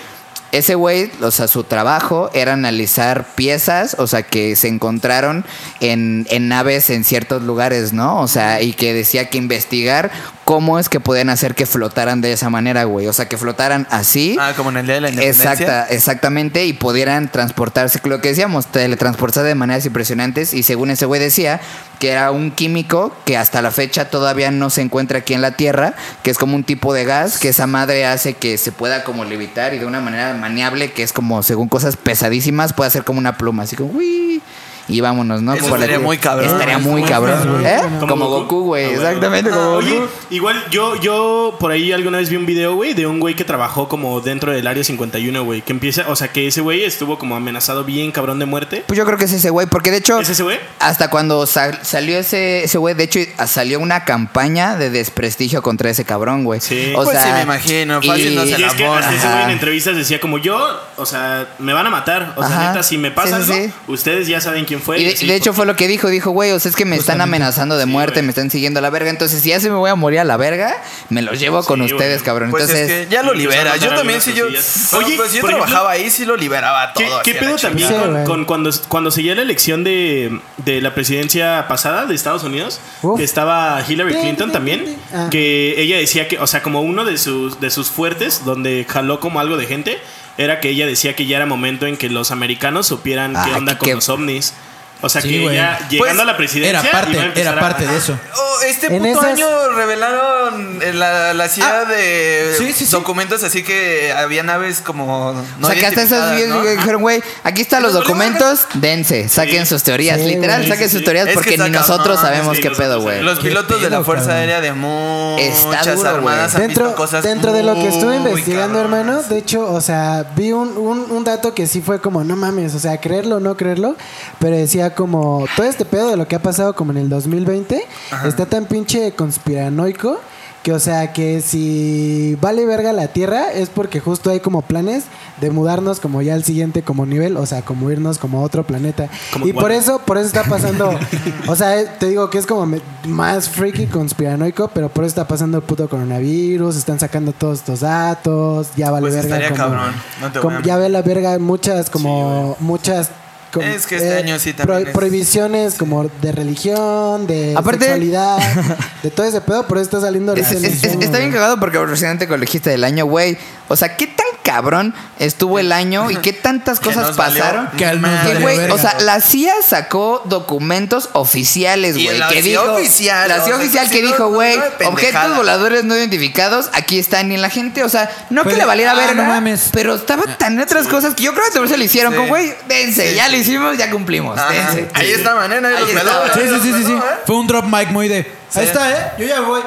ese 0.51 0.75
güey, 0.75 1.11
o 1.21 1.31
sea, 1.31 1.47
su 1.47 1.63
trabajo 1.63 2.29
era 2.33 2.53
analizar 2.53 3.25
piezas, 3.35 3.95
o 3.99 4.07
sea, 4.07 4.23
que 4.23 4.55
se 4.55 4.67
encontraron 4.67 5.45
en, 5.79 6.25
en 6.29 6.47
naves 6.47 6.89
en 6.89 7.03
ciertos 7.03 7.43
lugares, 7.43 7.93
¿no? 7.93 8.21
O 8.21 8.27
sea, 8.27 8.61
y 8.61 8.73
que 8.73 8.93
decía 8.93 9.29
que 9.29 9.37
investigar 9.37 10.11
cómo 10.45 10.77
es 10.77 10.89
que 10.89 10.99
podían 10.99 11.29
hacer 11.29 11.55
que 11.55 11.65
flotaran 11.65 12.21
de 12.21 12.31
esa 12.31 12.49
manera, 12.49 12.83
güey. 12.85 13.07
O 13.07 13.13
sea, 13.13 13.27
que 13.27 13.35
flotaran 13.35 13.87
así. 13.89 14.37
Ah, 14.39 14.53
como 14.55 14.69
en 14.69 14.77
el 14.77 14.85
día 14.85 14.95
de 14.95 15.01
la 15.01 15.09
independencia. 15.09 15.51
Exacta, 15.51 15.87
exactamente, 15.89 16.65
y 16.65 16.73
pudieran 16.73 17.29
transportarse, 17.29 17.99
lo 18.03 18.21
que 18.21 18.29
decíamos, 18.29 18.67
teletransportarse 18.67 19.47
de 19.47 19.55
maneras 19.55 19.85
impresionantes. 19.85 20.53
Y 20.53 20.61
según 20.63 20.91
ese 20.91 21.05
güey 21.07 21.19
decía, 21.19 21.59
que 21.99 22.11
era 22.11 22.29
un 22.31 22.51
químico 22.51 23.11
que 23.25 23.37
hasta 23.37 23.61
la 23.63 23.71
fecha 23.71 24.09
todavía 24.09 24.51
no 24.51 24.69
se 24.69 24.81
encuentra 24.81 25.19
aquí 25.19 25.33
en 25.33 25.41
la 25.41 25.51
Tierra, 25.51 25.95
que 26.21 26.29
es 26.29 26.37
como 26.37 26.55
un 26.55 26.63
tipo 26.63 26.93
de 26.93 27.05
gas 27.05 27.39
que 27.39 27.49
esa 27.49 27.65
madre 27.65 28.05
hace 28.05 28.35
que 28.35 28.59
se 28.59 28.71
pueda 28.71 29.03
como 29.03 29.25
levitar 29.25 29.73
y 29.73 29.79
de 29.79 29.85
una 29.85 29.99
manera 29.99 30.33
maniable, 30.35 30.93
que 30.93 31.01
es 31.01 31.11
como, 31.11 31.41
según 31.41 31.69
cosas 31.69 31.97
pesadísimas, 31.97 32.71
puede 32.73 32.89
hacer 32.89 33.03
como 33.03 33.17
una 33.17 33.37
pluma, 33.37 33.63
así 33.63 33.75
como, 33.75 33.91
uy. 33.93 34.41
Y 34.87 35.01
vámonos, 35.01 35.41
¿no? 35.41 35.53
Eso 35.53 35.73
estaría 35.73 35.99
muy 35.99 36.17
cabrón. 36.17 36.47
Estaría 36.49 36.77
muy 36.77 37.01
cabrón. 37.03 37.65
¿Eh? 37.65 37.79
Como 37.99 38.07
Como 38.07 38.27
Goku. 38.29 38.63
Güey. 38.65 38.85
Exactamente, 38.93 39.49
como 39.49 39.65
Goku. 39.71 39.77
Oye, 39.77 40.01
igual 40.29 40.63
yo, 40.69 40.95
yo 41.01 41.55
por 41.59 41.71
ahí 41.71 41.91
alguna 41.91 42.19
vez 42.19 42.29
vi 42.29 42.35
un 42.35 42.45
video, 42.45 42.75
güey, 42.75 42.93
de 42.93 43.07
un 43.07 43.19
güey 43.19 43.35
que 43.35 43.43
trabajó 43.43 43.87
como 43.87 44.21
dentro 44.21 44.51
del 44.51 44.67
área 44.67 44.83
51, 44.83 45.43
güey. 45.43 45.61
Que 45.63 45.71
empieza, 45.73 46.05
o 46.07 46.15
sea, 46.15 46.27
que 46.29 46.47
ese 46.47 46.61
güey 46.61 46.83
estuvo 46.83 47.17
como 47.17 47.35
amenazado 47.35 47.83
bien 47.83 48.11
cabrón 48.11 48.37
de 48.39 48.45
muerte. 48.45 48.83
Pues 48.85 48.97
yo 48.97 49.05
creo 49.05 49.17
que 49.17 49.25
es 49.25 49.33
ese 49.33 49.49
güey, 49.49 49.67
porque 49.67 49.89
de 49.91 49.97
hecho... 49.97 50.19
¿Es 50.19 50.29
ese 50.29 50.43
güey? 50.43 50.59
Hasta 50.79 51.09
cuando 51.09 51.45
sal- 51.47 51.79
salió 51.81 52.17
ese 52.19 52.63
ese 52.63 52.77
güey, 52.77 52.93
de 52.95 53.03
hecho 53.03 53.19
salió 53.47 53.79
una 53.79 54.05
campaña 54.05 54.75
de 54.75 54.89
desprestigio 54.89 55.61
contra 55.61 55.89
ese 55.89 56.05
cabrón, 56.05 56.43
güey. 56.43 56.61
Sí. 56.61 56.93
O 56.95 57.03
Pues 57.03 57.17
sea, 57.17 57.23
sí, 57.27 57.31
me 57.33 57.41
imagino, 57.41 58.01
fácil 58.01 58.35
no 58.35 58.43
se 58.43 58.49
Y 58.49 58.57
la 58.57 58.67
es 58.67 58.73
que 58.75 58.85
hasta 58.85 59.13
ese 59.15 59.27
güey 59.27 59.43
en 59.43 59.49
entrevistas 59.49 59.95
decía 59.95 60.19
como 60.19 60.37
yo, 60.37 60.57
o 60.97 61.05
sea, 61.05 61.47
me 61.59 61.73
van 61.73 61.87
a 61.87 61.89
matar. 61.89 62.33
O 62.35 62.45
sea, 62.45 62.55
Ajá. 62.57 62.67
neta, 62.69 62.83
si 62.83 62.97
me 62.97 63.11
pasa 63.11 63.39
Sí, 63.39 63.45
sí, 63.45 63.51
algo, 63.53 63.65
sí. 63.65 63.73
ustedes 63.87 64.27
ya 64.27 64.39
saben 64.41 64.65
quién 64.75 64.81
fue. 64.81 64.99
Y 64.99 65.27
de, 65.27 65.35
hecho 65.35 65.51
pues, 65.51 65.57
fue 65.57 65.65
lo 65.65 65.75
que 65.75 65.87
dijo, 65.87 66.09
dijo, 66.09 66.31
güey, 66.31 66.51
o 66.51 66.59
sea, 66.59 66.69
es 66.69 66.75
que 66.75 66.85
me 66.85 66.95
están 66.95 67.15
Justamente. 67.15 67.35
amenazando 67.35 67.77
de 67.77 67.85
Sí, 67.85 67.89
muerte, 67.89 68.13
güey. 68.15 68.23
me 68.23 68.29
están 68.29 68.51
siguiendo 68.51 68.79
a 68.79 68.81
la 68.81 68.89
verga, 68.89 69.09
entonces 69.09 69.41
si 69.41 69.49
ya 69.49 69.59
se 69.59 69.69
me 69.69 69.75
voy 69.75 69.89
a 69.89 69.95
morir 69.95 70.19
a 70.19 70.23
la 70.23 70.37
verga, 70.37 70.81
me 71.09 71.21
los 71.21 71.39
llevo 71.39 71.63
con 71.63 71.81
ustedes, 71.81 72.23
cabrón. 72.23 72.51
Pues 72.51 72.63
entonces, 72.63 72.89
es 72.89 73.07
que 73.07 73.11
ya 73.13 73.23
lo 73.23 73.31
a 73.31 73.35
libera. 73.35 73.77
Yo 73.77 73.89
también, 73.89 74.21
si 74.21 74.33
yo. 74.33 74.45
Oye, 74.45 74.59
pues 74.91 75.31
si 75.31 75.37
yo 75.37 75.47
ejemplo, 75.47 75.49
trabajaba 75.49 75.91
ahí, 75.91 76.09
sí 76.09 76.25
lo 76.25 76.35
liberaba 76.35 76.93
¿Qué, 76.93 77.05
todo. 77.05 77.21
qué 77.23 77.31
a 77.31 77.39
pedo 77.39 77.55
también 77.57 78.23
con, 78.25 78.45
cuando, 78.45 78.69
cuando 78.87 79.11
seguía 79.11 79.35
la 79.35 79.41
elección 79.41 79.83
de, 79.83 80.39
de 80.57 80.81
la 80.81 80.93
presidencia 80.93 81.67
pasada 81.67 82.05
de 82.05 82.15
Estados 82.15 82.43
Unidos? 82.43 82.79
Uf. 83.01 83.17
Que 83.17 83.23
estaba 83.23 83.83
Hillary 83.87 84.15
Clinton 84.15 84.51
también. 84.51 84.97
Ah. 85.13 85.27
Que 85.31 85.75
ella 85.81 85.97
decía 85.97 86.27
que, 86.27 86.39
o 86.39 86.47
sea, 86.47 86.61
como 86.61 86.81
uno 86.81 87.05
de 87.05 87.17
sus, 87.17 87.59
de 87.59 87.69
sus 87.69 87.89
fuertes, 87.89 88.43
donde 88.45 88.85
jaló 88.87 89.19
como 89.19 89.39
algo 89.39 89.57
de 89.57 89.65
gente, 89.65 89.99
era 90.37 90.59
que 90.59 90.69
ella 90.69 90.85
decía 90.85 91.15
que 91.15 91.25
ya 91.25 91.37
era 91.37 91.45
momento 91.45 91.85
en 91.85 91.97
que 91.97 92.09
los 92.09 92.31
americanos 92.31 92.87
supieran 92.87 93.33
qué 93.33 93.51
Ah, 93.53 93.57
onda 93.57 93.73
que- 93.73 93.79
con 93.79 93.87
que- 93.89 93.95
los 93.95 94.09
ovnis. 94.09 94.53
O 95.01 95.09
sea, 95.09 95.21
Sí, 95.21 95.29
que 95.29 95.41
güey. 95.41 95.55
ya 95.55 95.77
llegando 95.89 95.97
Pues, 96.15 96.19
a 96.19 96.25
la 96.25 96.37
presidencia. 96.37 96.79
Era 96.79 96.91
parte, 96.91 97.31
era 97.35 97.51
a- 97.51 97.59
parte 97.59 97.85
de 97.85 97.97
eso. 97.97 98.17
Oh, 98.35 98.61
este 98.65 98.87
En 98.87 98.97
puto 99.03 99.19
esas- 99.19 99.25
año 99.33 99.47
revelaron 99.75 100.81
en 100.81 100.99
la, 100.99 101.33
la 101.33 101.49
CIA 101.49 101.81
Ah, 101.81 101.85
de 101.85 102.55
sí, 102.57 102.73
sí, 102.73 102.85
sí. 102.85 102.91
documentos 102.91 103.43
así 103.43 103.63
que 103.63 104.13
había 104.13 104.41
naves 104.43 104.79
como 104.81 105.33
no 105.59 105.67
Sacaste 105.67 106.01
esas 106.03 106.31
identificadas, 106.31 106.35
videos 106.37 106.63
¿no? 106.65 106.71
y 106.71 106.75
dijeron, 106.77 107.01
güey, 107.01 107.21
aquí 107.43 107.61
están 107.61 107.83
los 107.83 107.93
documentos, 107.93 108.61
dense, 108.75 109.27
saquen 109.29 109.65
sus 109.65 109.83
teorías. 109.83 110.19
Sí, 110.19 110.27
Literal, 110.27 110.67
saquen 110.67 110.89
Sí, 110.89 110.95
sus 110.97 111.03
teorías 111.03 111.27
Es 111.27 111.33
que 111.33 111.35
porque 111.35 111.57
ni 111.57 111.69
nosotros 111.69 112.19
sabemos 112.19 112.57
qué 112.59 112.71
pedo, 112.71 113.01
güey. 113.01 113.21
Los 113.21 113.39
¿Qué 113.39 113.49
pilotos 113.49 113.81
de 113.81 113.89
la 113.89 114.03
Fuerza? 114.03 114.31
Aérea 114.35 114.61
de 114.61 114.71
muchas 114.73 116.03
armadas 116.05 116.55
han 116.55 116.61
Dentro, 116.61 116.85
visto 116.85 116.97
cosas 116.97 117.23
dentro 117.23 117.51
de 117.53 117.63
lo 117.63 117.75
que 117.75 117.87
estuve 117.89 118.15
investigando, 118.17 118.79
hermano, 118.79 119.21
de 119.23 119.37
hecho, 119.37 119.71
o 119.71 119.81
sea, 119.81 120.25
vi 120.35 120.51
un, 120.51 120.77
un, 120.77 121.11
un 121.11 121.23
dato 121.23 121.53
que 121.53 121.67
sí 121.67 121.81
fue 121.81 121.99
como, 122.01 122.23
no 122.23 122.35
mames, 122.35 122.73
o 122.75 122.79
sea, 122.79 122.97
creerlo 122.99 123.37
o 123.37 123.39
no 123.39 123.55
creerlo, 123.57 123.95
pero 124.39 124.55
decía 124.55 124.84
como, 124.93 125.45
todo 125.55 125.65
este 125.65 125.85
pedo 125.85 126.09
de 126.09 126.17
lo 126.17 126.27
que 126.27 126.35
ha 126.35 126.41
pasado 126.41 126.75
como 126.75 126.91
en 126.91 126.97
el 126.97 127.09
2020 127.09 127.83
está 128.25 128.45
tan 128.45 128.65
pinche 128.65 129.11
conspiranoico 129.13 130.19
que, 130.63 130.73
o 130.73 130.79
sea, 130.79 131.13
que 131.13 131.41
si 131.41 132.35
vale 132.41 132.65
verga 132.65 132.91
la 132.91 133.07
Tierra 133.09 133.51
es 133.53 133.69
porque 133.69 133.99
justo 133.99 134.31
hay 134.31 134.39
como 134.39 134.63
planes 134.63 135.03
de 135.39 135.51
mudarnos 135.51 135.99
como 135.99 136.23
ya 136.23 136.33
al 136.33 136.43
siguiente 136.43 136.81
como 136.81 137.05
nivel, 137.05 137.37
o 137.37 137.45
sea, 137.45 137.61
como 137.61 137.91
irnos 137.91 138.17
como 138.17 138.39
a 138.39 138.41
otro 138.41 138.63
planeta. 138.63 139.07
Como 139.31 139.45
y 139.45 139.53
por 139.53 139.71
eso, 139.71 139.99
por 139.99 140.17
eso 140.17 140.25
está 140.25 140.43
pasando, 140.43 140.89
o 141.47 141.55
sea, 141.55 141.79
eh, 141.79 141.87
te 141.99 142.07
digo 142.07 142.31
que 142.31 142.39
es 142.39 142.47
como 142.47 142.79
más 143.07 143.47
freaky 143.47 143.85
conspiranoico, 143.85 144.69
pero 144.69 144.89
por 144.89 145.03
eso 145.03 145.09
está 145.09 145.27
pasando 145.27 145.57
el 145.57 145.63
puto 145.63 145.87
coronavirus, 145.87 146.77
están 146.77 146.99
sacando 146.99 147.31
todos 147.31 147.59
estos 147.59 147.81
datos, 147.81 148.69
ya 148.75 148.89
vale 148.89 149.07
Pues 149.07 149.23
verga 149.23 149.49
como, 149.49 149.55
cabrón, 149.57 149.91
no 150.19 150.41
como- 150.41 150.61
ya 150.61 150.77
ve 150.77 150.89
la 150.89 151.03
verga 151.03 151.37
muchas 151.37 151.91
como 151.91 152.57
muchas 152.59 153.11
como, 153.55 153.67
Es 153.67 153.87
que 153.87 153.95
este 153.95 154.13
año 154.17 154.37
sí 154.37 154.53
también 154.53 154.81
pro- 154.81 154.87
es- 154.89 154.93
prohibiciones 154.95 155.75
como 155.75 156.09
de 156.21 156.31
religión, 156.31 157.25
de 157.25 157.53
Aparte- 157.55 157.85
sexualidad, 157.85 158.37
de 159.03 159.09
todo 159.11 159.25
ese 159.25 159.41
pedo, 159.41 159.65
por 159.67 159.77
eso 159.77 159.85
está 159.85 160.01
saliendo 160.01 160.35
Es- 160.35 160.51
está 160.51 161.17
bien 161.17 161.31
cagado 161.31 161.59
porque 161.59 161.79
presidente 161.79 162.27
colegista 162.27 162.69
del 162.69 162.83
año, 162.83 163.05
güey. 163.05 163.37
O 163.67 163.75
sea, 163.75 163.95
¿qué 163.97 164.07
tan 164.07 164.25
cabrón 164.45 164.93
estuvo 165.19 165.59
el 165.59 165.71
año 165.73 166.09
y 166.09 166.15
qué 166.17 166.31
tantas 166.31 166.79
cosas 166.85 167.07
nos 167.07 167.17
valió 167.17 167.41
pasaron? 167.43 167.67
Que 167.77 167.85
al 167.85 167.99
nos 167.99 168.11
Que, 168.21 168.27
valió 168.27 168.41
güey, 168.41 168.57
verga. 168.57 168.73
o 168.73 168.77
sea, 168.77 168.95
la 169.01 169.19
CIA 169.19 169.55
sacó 169.67 170.21
documentos 170.25 171.09
oficiales, 171.13 171.97
Y 171.97 172.05
güey. 172.05 172.17
la 172.17 172.27
que 172.29 172.41
CIA 172.41 172.61
dijo, 172.61 172.73
oficial, 172.73 173.27
La 173.27 173.35
o 173.35 173.37
CIA 173.39 173.45
sea, 173.47 173.55
oficial 173.57 173.87
sí, 173.87 173.95
que 173.95 174.01
no- 174.03 174.07
dijo, 174.07 174.23
no- 174.23 174.29
güey, 174.29 174.57
no 174.57 174.63
de 174.79 174.85
objetos 174.87 175.35
voladores 175.35 175.83
no 175.83 175.95
identificados, 175.97 176.69
aquí 176.73 176.99
están. 176.99 177.31
Y 177.31 177.37
la 177.37 177.49
gente, 177.49 177.83
o 177.83 177.89
sea, 177.89 178.09
no 178.29 178.43
Pues, 178.43 178.53
que 178.55 178.59
le 178.61 178.65
valiera 178.65 178.91
ah, 178.91 178.95
verga, 178.95 179.13
no 179.23 179.25
mames. 179.25 179.69
pero 179.73 179.95
estaba 179.95 180.23
tan 180.37 180.53
en 180.53 180.61
otras 180.61 180.87
cosas 180.87 181.15
que 181.15 181.23
yo 181.23 181.33
creo 181.33 181.45
que 181.45 181.51
también 181.51 181.69
se 181.71 181.77
le 181.77 181.85
hicieron. 181.85 182.13
Sí. 182.13 182.17
Como, 182.17 182.29
güey, 182.29 182.53
dense, 182.67 183.13
ya 183.15 183.27
lo 183.27 183.35
hicimos, 183.37 183.77
ya 183.77 183.89
cumplimos. 183.89 184.37
Ajá. 184.37 184.51
Dense. 184.53 184.89
Ahí 184.93 185.11
está 185.11 185.35
manera, 185.35 185.67
ahí 185.67 185.75
Ahí 185.75 185.81
los 185.81 185.89
está. 185.89 186.01
peló, 186.01 186.33
Sí, 186.33 186.39
ahí 186.39 186.45
sí, 186.45 186.51
los 186.51 186.61
sí, 186.77 186.83
sí, 186.85 186.93
¿eh? 186.93 187.01
Fue 187.25 187.35
un 187.35 187.47
drop 187.47 187.65
mic 187.65 187.89
muy 187.89 188.07
de. 188.07 188.23
Sí. 188.49 188.59
Ahí 188.59 188.65
está, 188.67 188.91
¿eh? 188.91 189.11
Yo 189.17 189.25
ya 189.25 189.41
voy. 189.41 189.61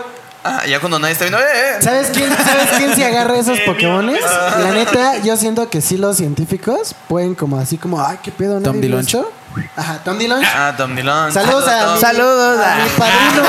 Ah, 0.45 0.65
ya 0.67 0.79
cuando 0.81 0.99
nadie 0.99 1.13
está 1.13 1.25
viendo, 1.25 1.39
eh, 1.39 1.43
eh. 1.43 1.83
¿Sabes 1.83 2.11
quién, 2.13 2.31
¿Sabes 2.37 2.69
quién 2.79 2.95
se 2.95 3.05
agarra 3.05 3.37
esos 3.39 3.59
Pokémones? 3.67 4.21
mira, 4.23 4.59
La 4.61 4.71
neta, 4.73 5.19
yo 5.19 5.37
siento 5.37 5.69
que 5.69 5.81
sí 5.81 5.97
los 5.97 6.17
científicos 6.17 6.95
pueden 7.09 7.35
como 7.35 7.59
así 7.59 7.77
como, 7.77 8.01
ay, 8.05 8.19
qué 8.23 8.31
pedo, 8.31 8.61
Tom 8.61 8.81
DeLonge. 8.81 9.09
eso?". 9.19 9.33
Ajá, 9.77 9.99
Tom 10.05 10.19
DeLonge. 10.19 10.47
Ah, 10.47 10.75
Tom 10.77 10.95
Dillon. 10.97 11.33
Saludos 11.33 11.69
a, 11.69 11.85
Tom. 11.85 11.95
mi- 11.95 12.01
Saludos 12.01 12.59
a 12.61 12.75
a- 12.75 12.85
mi 12.85 12.91
padrino, 12.91 13.49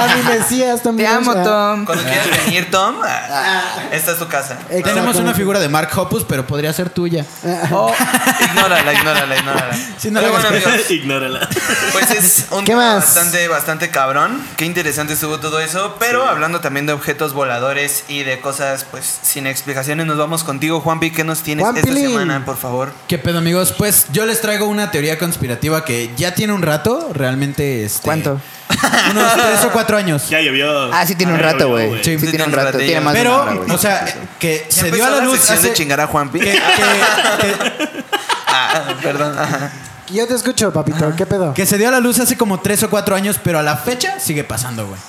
a 0.00 0.14
mi 0.16 0.22
mesías, 0.22 0.82
Tom 0.82 0.96
Te 0.96 1.02
DeLonge. 1.02 1.30
amo, 1.30 1.40
Ah, 1.40 1.44
Tom. 1.44 1.84
Cuando 1.84 2.04
quieras 2.04 2.26
venir, 2.44 2.70
Tom, 2.70 2.96
ah, 3.04 3.62
esta 3.92 4.12
es 4.12 4.18
tu 4.18 4.28
casa. 4.28 4.58
Tenemos 4.68 5.16
una 5.16 5.34
figura 5.34 5.58
de 5.60 5.68
Mark 5.68 5.90
Hoppus, 5.96 6.24
pero 6.24 6.46
podría 6.46 6.72
ser 6.72 6.90
tuya. 6.90 7.24
Oh, 7.70 7.92
Ignórala, 8.40 8.92
ignórala, 8.92 9.36
ignórala. 9.36 9.74
Sí, 9.98 10.10
no 10.10 10.20
Pero 10.20 10.32
la 10.32 10.40
bueno, 10.40 10.48
hagas 10.56 10.66
amigos, 10.66 10.90
Ignórala. 10.90 11.48
pues 11.92 12.10
es 12.10 12.46
un 12.50 12.60
¿Qué 12.60 12.72
tema 12.72 12.94
más? 12.94 13.04
bastante, 13.04 13.48
bastante 13.48 13.90
cabrón. 13.90 14.42
Qué 14.56 14.64
interesante 14.64 15.14
estuvo 15.14 15.38
todo 15.40 15.60
eso. 15.60 15.96
Pero 15.98 16.26
hablando 16.26 16.60
también 16.60 16.86
de 16.86 16.92
objetos 16.92 17.32
voladores 17.32 18.04
y 18.08 18.22
de 18.22 18.40
cosas, 18.40 18.84
pues, 18.90 19.18
sin 19.22 19.46
explicaciones, 19.46 20.06
nos 20.06 20.18
vamos 20.18 20.44
contigo, 20.44 20.80
Juanpi. 20.80 21.10
¿Qué 21.10 21.24
nos 21.24 21.42
tienes 21.42 21.66
esta 21.74 21.92
semana, 21.94 22.44
por 22.44 22.56
favor? 22.56 22.92
¿Qué 23.08 23.18
pedo, 23.18 23.38
amigos? 23.38 23.72
Pues 23.76 24.06
yo 24.12 24.26
les 24.26 24.40
traigo 24.40 24.66
una 24.66 24.90
teoría 24.90 25.18
conspirativa 25.34 25.84
que 25.84 26.10
ya 26.16 26.32
tiene 26.34 26.52
un 26.52 26.62
rato, 26.62 27.10
realmente. 27.12 27.84
Este, 27.84 28.02
¿Cuánto? 28.02 28.40
Unos 29.10 29.34
tres 29.34 29.64
o 29.64 29.70
cuatro 29.72 29.96
años. 29.96 30.28
Ya 30.28 30.40
llovió. 30.40 30.92
Ah, 30.94 31.04
sí 31.06 31.16
tiene 31.16 31.32
un 31.32 31.38
ya 31.40 31.44
rato, 31.52 31.68
güey. 31.70 32.02
Sí. 32.04 32.18
Sí, 32.18 32.26
tiene 32.28 32.44
un 32.44 32.52
rato. 32.52 32.78
Tiene 32.78 33.00
más 33.00 33.14
de 33.14 33.20
Pero, 33.20 33.34
una 33.34 33.42
hora, 33.42 33.54
güey. 33.54 33.70
o 33.72 33.78
sea, 33.78 34.04
que 34.38 34.66
¿Ya 34.70 34.74
se 34.82 34.90
dio 34.92 35.04
a 35.04 35.10
la 35.10 35.20
luz 35.20 35.50
hace... 35.50 35.68
de 35.68 35.74
chingar 35.74 36.00
a 36.00 36.06
Juanpi? 36.06 36.38
que- 36.38 36.52
que- 36.52 36.60
que- 37.40 38.04
Ah, 38.46 38.94
perdón. 39.02 39.36
ajá. 39.38 39.72
Yo 40.10 40.26
te 40.28 40.34
escucho, 40.34 40.72
papito, 40.72 41.12
¿qué 41.16 41.26
pedo? 41.26 41.52
Que 41.54 41.66
se 41.66 41.76
dio 41.78 41.88
a 41.88 41.90
la 41.90 41.98
luz 41.98 42.20
hace 42.20 42.36
como 42.36 42.60
tres 42.60 42.82
o 42.84 42.90
cuatro 42.90 43.16
años, 43.16 43.40
pero 43.42 43.58
a 43.58 43.62
la 43.62 43.76
fecha 43.76 44.20
sigue 44.20 44.44
pasando, 44.44 44.86
güey. 44.86 45.00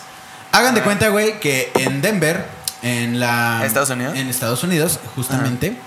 Hagan 0.51 0.73
de 0.73 0.81
cuenta, 0.81 1.09
güey, 1.09 1.39
que 1.39 1.71
en 1.75 2.01
Denver, 2.01 2.45
en 2.81 3.19
la... 3.19 3.61
¿Estados 3.65 3.89
Unidos? 3.91 4.15
En 4.17 4.27
Estados 4.29 4.63
Unidos, 4.63 4.99
justamente. 5.15 5.77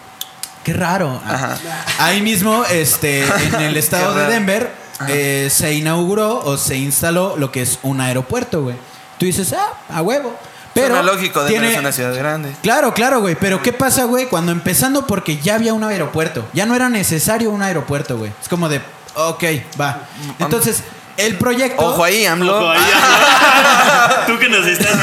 Qué 0.68 0.78
raro. 0.78 1.20
Ajá. 1.26 1.58
Ahí 1.98 2.20
mismo, 2.22 2.64
este, 2.70 3.24
en 3.24 3.54
el 3.60 3.76
estado 3.76 4.14
de. 4.14 4.26
Denver, 4.26 4.70
eh, 5.08 5.48
se 5.50 5.74
inauguró 5.74 6.40
o 6.44 6.56
se 6.56 6.76
instaló 6.76 7.36
lo 7.36 7.50
que 7.52 7.62
es 7.62 7.78
un 7.82 8.00
aeropuerto, 8.00 8.62
güey. 8.62 8.76
Tú 9.18 9.26
dices, 9.26 9.52
ah, 9.52 9.72
a 9.94 10.02
huevo. 10.02 10.34
Pero 10.74 10.94
Suena 10.94 11.02
lógico, 11.02 11.40
Denver 11.42 11.60
tiene- 11.60 11.72
es 11.74 11.80
una 11.80 11.92
ciudad 11.92 12.14
grande. 12.14 12.54
Claro, 12.62 12.94
claro, 12.94 13.20
güey. 13.20 13.34
Pero 13.34 13.62
¿qué 13.62 13.72
pasa, 13.72 14.04
güey? 14.04 14.26
Cuando 14.26 14.52
empezando 14.52 15.06
porque 15.06 15.38
ya 15.38 15.54
había 15.56 15.74
un 15.74 15.82
aeropuerto. 15.82 16.46
Ya 16.52 16.66
no 16.66 16.74
era 16.76 16.88
necesario 16.88 17.50
un 17.50 17.62
aeropuerto, 17.62 18.16
güey. 18.18 18.30
Es 18.40 18.48
como 18.48 18.68
de, 18.68 18.80
ok, 19.14 19.44
va. 19.80 20.02
Entonces, 20.38 20.82
el 21.18 21.36
proyecto... 21.36 21.84
Ojo 21.84 22.02
ahí, 22.04 22.24
AMLO. 22.26 22.56
Ojo 22.56 22.70
ahí, 22.70 22.80
Tú 24.26 24.38
que 24.38 24.48
nos 24.48 24.66
estás 24.66 24.96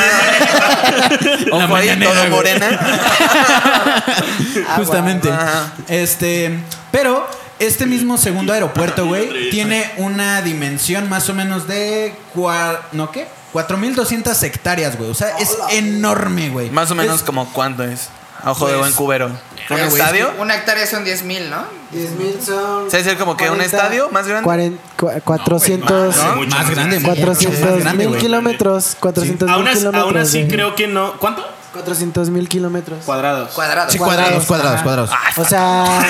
viendo. 1.40 1.56
Ojo 1.56 1.76
ahí, 1.76 2.00
todo 2.00 2.14
güey. 2.16 2.30
morena. 2.30 2.80
Justamente. 4.78 5.32
Ajá. 5.32 5.74
Este, 5.88 6.60
pero 6.92 7.28
este 7.60 7.86
mismo 7.86 8.18
segundo 8.18 8.54
aeropuerto, 8.54 9.06
güey, 9.06 9.50
tiene 9.50 9.92
una 9.98 10.42
dimensión 10.42 11.08
más 11.10 11.30
o 11.30 11.34
menos 11.34 11.68
de 11.68 12.14
cua- 12.36 12.80
¿no 12.92 13.12
qué? 13.12 13.28
4200 13.54 14.44
hectáreas, 14.44 14.98
güey. 14.98 15.10
O 15.10 15.14
sea, 15.14 15.38
es 15.40 15.58
enorme, 15.70 16.50
güey. 16.50 16.70
Más 16.70 16.92
o 16.92 16.96
menos 16.96 17.18
Es- 17.18 17.24
como 17.24 17.52
cuánto 17.54 17.84
es. 17.84 18.10
A 18.46 18.52
Ojo 18.52 18.68
de 18.68 18.74
Pues, 18.74 18.80
buen 18.82 18.94
cubero. 18.94 19.26
¿Un 19.28 19.36
güey, 19.70 19.82
es 19.84 19.94
estadio? 19.94 20.32
Una 20.38 20.56
hectárea 20.56 20.86
son 20.86 21.04
10 21.04 21.24
mil, 21.24 21.50
¿no? 21.50 21.64
10 21.92 22.12
mil 22.12 22.40
son. 22.46 22.90
¿Se 22.92 23.00
dice 23.00 23.18
como 23.18 23.36
que 23.36 23.50
un 23.50 23.60
estadio 23.60 24.10
más 24.12 24.28
grande? 24.28 24.48
cuaren- 24.48 24.78
cua- 24.98 25.20
400. 25.24 26.16
No, 26.16 26.36
Mucho 26.36 26.50
más 26.56 26.60
más 26.60 26.70
grande, 26.70 27.00
grande. 27.00 27.00
mucho 27.00 27.10
más 27.28 27.38
400 27.40 27.80
grande, 27.84 28.08
mil 28.08 28.18
kilómetros. 28.20 28.96
400 29.00 29.50
Aún 29.50 29.64
mil 29.64 29.74
kilómetros. 29.74 30.04
aún 30.06 30.18
así 30.18 30.48
creo 30.48 30.76
que 30.76 30.88
no. 30.88 31.14
¿Cuánto? 31.14 31.44
400 31.74 32.30
mil 32.30 32.48
kilómetros. 32.48 33.04
Cuadrados. 33.04 33.52
Cuadrados. 33.54 33.92
Sí, 33.92 33.98
cuadrados, 33.98 34.46
Cuadrados, 34.46 34.82
cuadrados. 34.84 35.10
O 35.38 35.44
sea, 35.46 36.06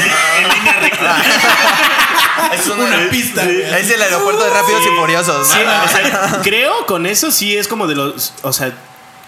Es 2.54 2.68
una, 2.68 3.10
pista, 3.10 3.44
Sí. 3.44 3.62
Es 3.62 3.90
el 3.92 4.02
aeropuerto 4.02 4.44
de 4.44 4.50
Rápidos 4.50 4.82
y 4.86 5.00
Furiosos. 5.00 5.48
Sí, 5.48 5.58
o 5.60 5.88
sea, 5.88 6.40
creo 6.44 6.86
con 6.86 7.06
eso 7.06 7.32
sí 7.32 7.56
es 7.58 7.68
como 7.68 7.88
de 7.88 7.96
los. 7.96 8.34
O 8.44 8.52
sea, 8.54 8.74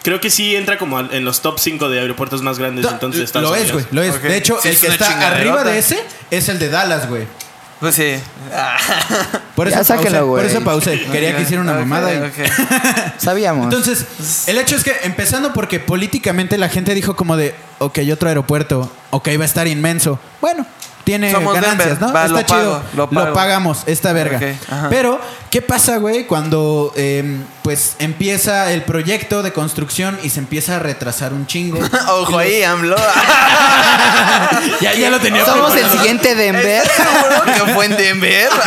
creo 0.03 0.19
que 0.21 0.29
sí 0.29 0.55
entra 0.55 0.77
como 0.77 0.99
en 0.99 1.25
los 1.25 1.41
top 1.41 1.59
5 1.59 1.89
de 1.89 1.99
aeropuertos 1.99 2.41
más 2.41 2.59
grandes 2.59 2.85
entonces 2.89 3.23
Estados 3.23 3.49
lo 3.49 3.55
es, 3.55 3.71
güey, 3.71 3.85
lo 3.91 4.03
es. 4.03 4.21
De 4.21 4.37
hecho, 4.37 4.57
Sí, 4.61 4.69
el 4.69 4.75
es 4.75 4.81
que 4.81 4.87
está 4.87 5.27
arriba 5.27 5.63
de 5.63 5.77
ese 5.79 6.03
es 6.31 6.49
el 6.49 6.59
de 6.59 6.69
Dallas, 6.69 7.07
güey. 7.09 7.25
Pues 7.79 7.93
sí. 7.93 8.15
Por 9.55 9.67
eso 9.67 9.83
pausé, 9.83 10.19
por 10.19 10.43
eso 10.45 10.61
pausé. 10.63 10.99
Quería 11.11 11.35
que 11.35 11.43
hiciera 11.43 11.61
una 11.61 11.73
Ok, 11.73 11.79
mamada 11.79 12.13
y. 12.13 12.19
Sabíamos. 13.23 13.65
Entonces, 13.65 14.05
el 14.47 14.57
hecho 14.57 14.75
es 14.75 14.83
que 14.83 14.95
empezando 15.03 15.53
porque 15.53 15.79
políticamente 15.79 16.57
la 16.57 16.69
gente 16.69 16.93
dijo 16.93 17.15
como 17.15 17.37
de, 17.37 17.55
ok, 17.79 17.99
otro 18.11 18.29
aeropuerto, 18.29 18.91
ok, 19.11 19.29
va 19.39 19.43
a 19.43 19.45
estar 19.45 19.67
inmenso. 19.67 20.19
Bueno, 20.41 20.65
tiene 21.03 21.31
Somos 21.31 21.53
ganancias, 21.55 21.99
Denver, 21.99 22.01
¿no? 22.01 22.13
va, 22.13 22.25
Está 22.25 22.33
lo 22.39 22.41
chido. 22.43 22.57
pago, 22.79 22.83
lo 22.95 23.09
pago. 23.09 23.33
pagamos, 23.33 23.83
esta 23.87 24.11
verga. 24.13 24.37
Ok, 24.37 24.71
ajá. 24.71 24.87
Pero, 24.89 25.19
¿qué 25.49 25.61
pasa, 25.61 25.97
güey, 25.97 26.25
cuando 26.25 26.93
eh, 26.95 27.37
pues 27.63 27.95
empieza 27.99 28.71
el 28.71 28.83
proyecto 28.83 29.43
de 29.43 29.53
construcción 29.53 30.17
y 30.23 30.29
se 30.29 30.39
empieza 30.39 30.77
a 30.77 30.79
retrasar 30.79 31.33
un 31.33 31.47
chingo? 31.47 31.79
Ojo 32.09 32.37
ahí, 32.37 32.63
AMLO. 32.63 32.95
ya, 34.81 34.93
ya 34.93 35.09
lo 35.09 35.19
tenía 35.19 35.45
Somos 35.45 35.75
el 35.75 35.89
siguiente 35.89 36.35
Denver. 36.35 36.83
¿Estás 36.83 37.07
seguro 37.07 37.43
que 37.45 37.73
fue 37.73 37.85
en 37.85 37.97
Denver? 37.97 38.49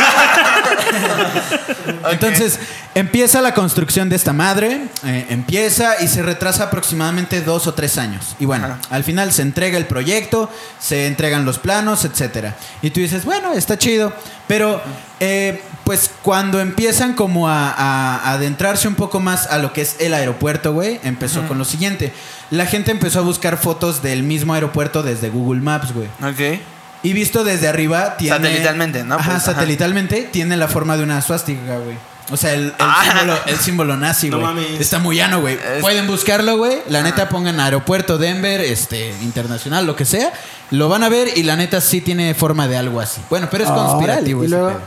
Entonces, 2.11 2.59
empieza 2.95 3.41
la 3.41 3.53
construcción 3.53 4.09
de 4.09 4.15
esta 4.15 4.33
madre, 4.33 4.81
eh, 5.05 5.25
empieza 5.29 6.01
y 6.01 6.07
se 6.07 6.21
retrasa 6.21 6.65
aproximadamente 6.65 7.41
dos 7.41 7.67
o 7.67 7.73
tres 7.73 7.97
años. 7.97 8.35
Y 8.39 8.45
bueno, 8.45 8.65
Ajá. 8.65 8.79
al 8.89 9.03
final 9.03 9.31
se 9.31 9.41
entrega 9.41 9.77
el 9.77 9.85
proyecto, 9.85 10.49
se 10.79 11.07
entregan 11.07 11.45
los 11.45 11.59
planos, 11.59 12.05
etcétera. 12.05 12.55
Y 12.81 12.91
tú 12.91 12.99
dices, 12.99 13.25
bueno, 13.25 13.53
está 13.53 13.77
chido, 13.77 14.13
pero 14.47 14.81
Eh, 15.23 15.61
pues 15.83 16.09
cuando 16.23 16.59
empiezan 16.59 17.13
como 17.13 17.47
a, 17.47 17.69
a- 17.69 18.15
a 18.17 18.31
adentrarse 18.33 18.87
un 18.87 18.95
poco 18.95 19.19
más 19.19 19.45
a 19.47 19.59
lo 19.59 19.71
que 19.71 19.81
es 19.81 19.97
el 19.99 20.13
aeropuerto, 20.15 20.73
güey, 20.73 20.99
empezó 21.03 21.47
con 21.47 21.57
lo 21.59 21.63
siguiente. 21.65 22.11
La 22.49 22.65
gente 22.65 22.89
empezó 22.91 23.19
a 23.19 23.21
buscar 23.21 23.57
fotos 23.57 24.01
del 24.01 24.23
mismo 24.23 24.53
aeropuerto 24.55 25.03
desde 25.03 25.29
Google 25.29 25.61
Maps, 25.61 25.93
güey. 25.93 26.07
Ok. 26.23 26.59
Y 27.03 27.13
visto 27.13 27.43
desde 27.43 27.67
arriba 27.67 28.17
tiene... 28.17 28.35
Satelitalmente, 28.35 29.03
¿no? 29.03 29.15
Ajá, 29.15 29.31
Pues, 29.31 29.43
ajá. 29.43 29.53
satelitalmente 29.53 30.23
tiene 30.31 30.57
la 30.57 30.67
forma 30.67 30.97
de 30.97 31.03
una 31.03 31.21
suástica, 31.21 31.77
güey. 31.77 31.97
O 32.31 32.37
sea, 32.37 32.53
el, 32.53 32.65
el 32.67 32.73
Ah. 32.79 33.03
símbolo, 33.03 33.39
el 33.45 33.57
símbolo 33.57 33.97
nazi, 33.97 34.29
güey. 34.29 34.75
Está 34.79 34.99
muy 34.99 35.17
llano, 35.17 35.41
güey. 35.41 35.55
Es- 35.55 35.81
Pueden 35.81 36.07
buscarlo, 36.07 36.57
güey. 36.57 36.79
La 36.87 37.01
neta 37.03 37.29
pongan 37.29 37.59
aeropuerto 37.59 38.17
Denver, 38.17 38.61
este, 38.61 39.09
internacional, 39.21 39.85
lo 39.85 39.95
que 39.95 40.05
sea. 40.05 40.31
Lo 40.69 40.87
van 40.89 41.03
a 41.03 41.09
ver 41.09 41.37
y 41.37 41.43
la 41.43 41.55
neta 41.57 41.81
sí 41.81 41.99
tiene 42.01 42.33
forma 42.33 42.67
de 42.67 42.77
algo 42.77 42.99
así. 43.01 43.21
Bueno, 43.29 43.47
pero 43.51 43.65
es 43.65 43.69
Órale, 43.69 43.87
conspirativo. 43.89 44.43
ese 44.43 44.49
luego-. 44.55 44.79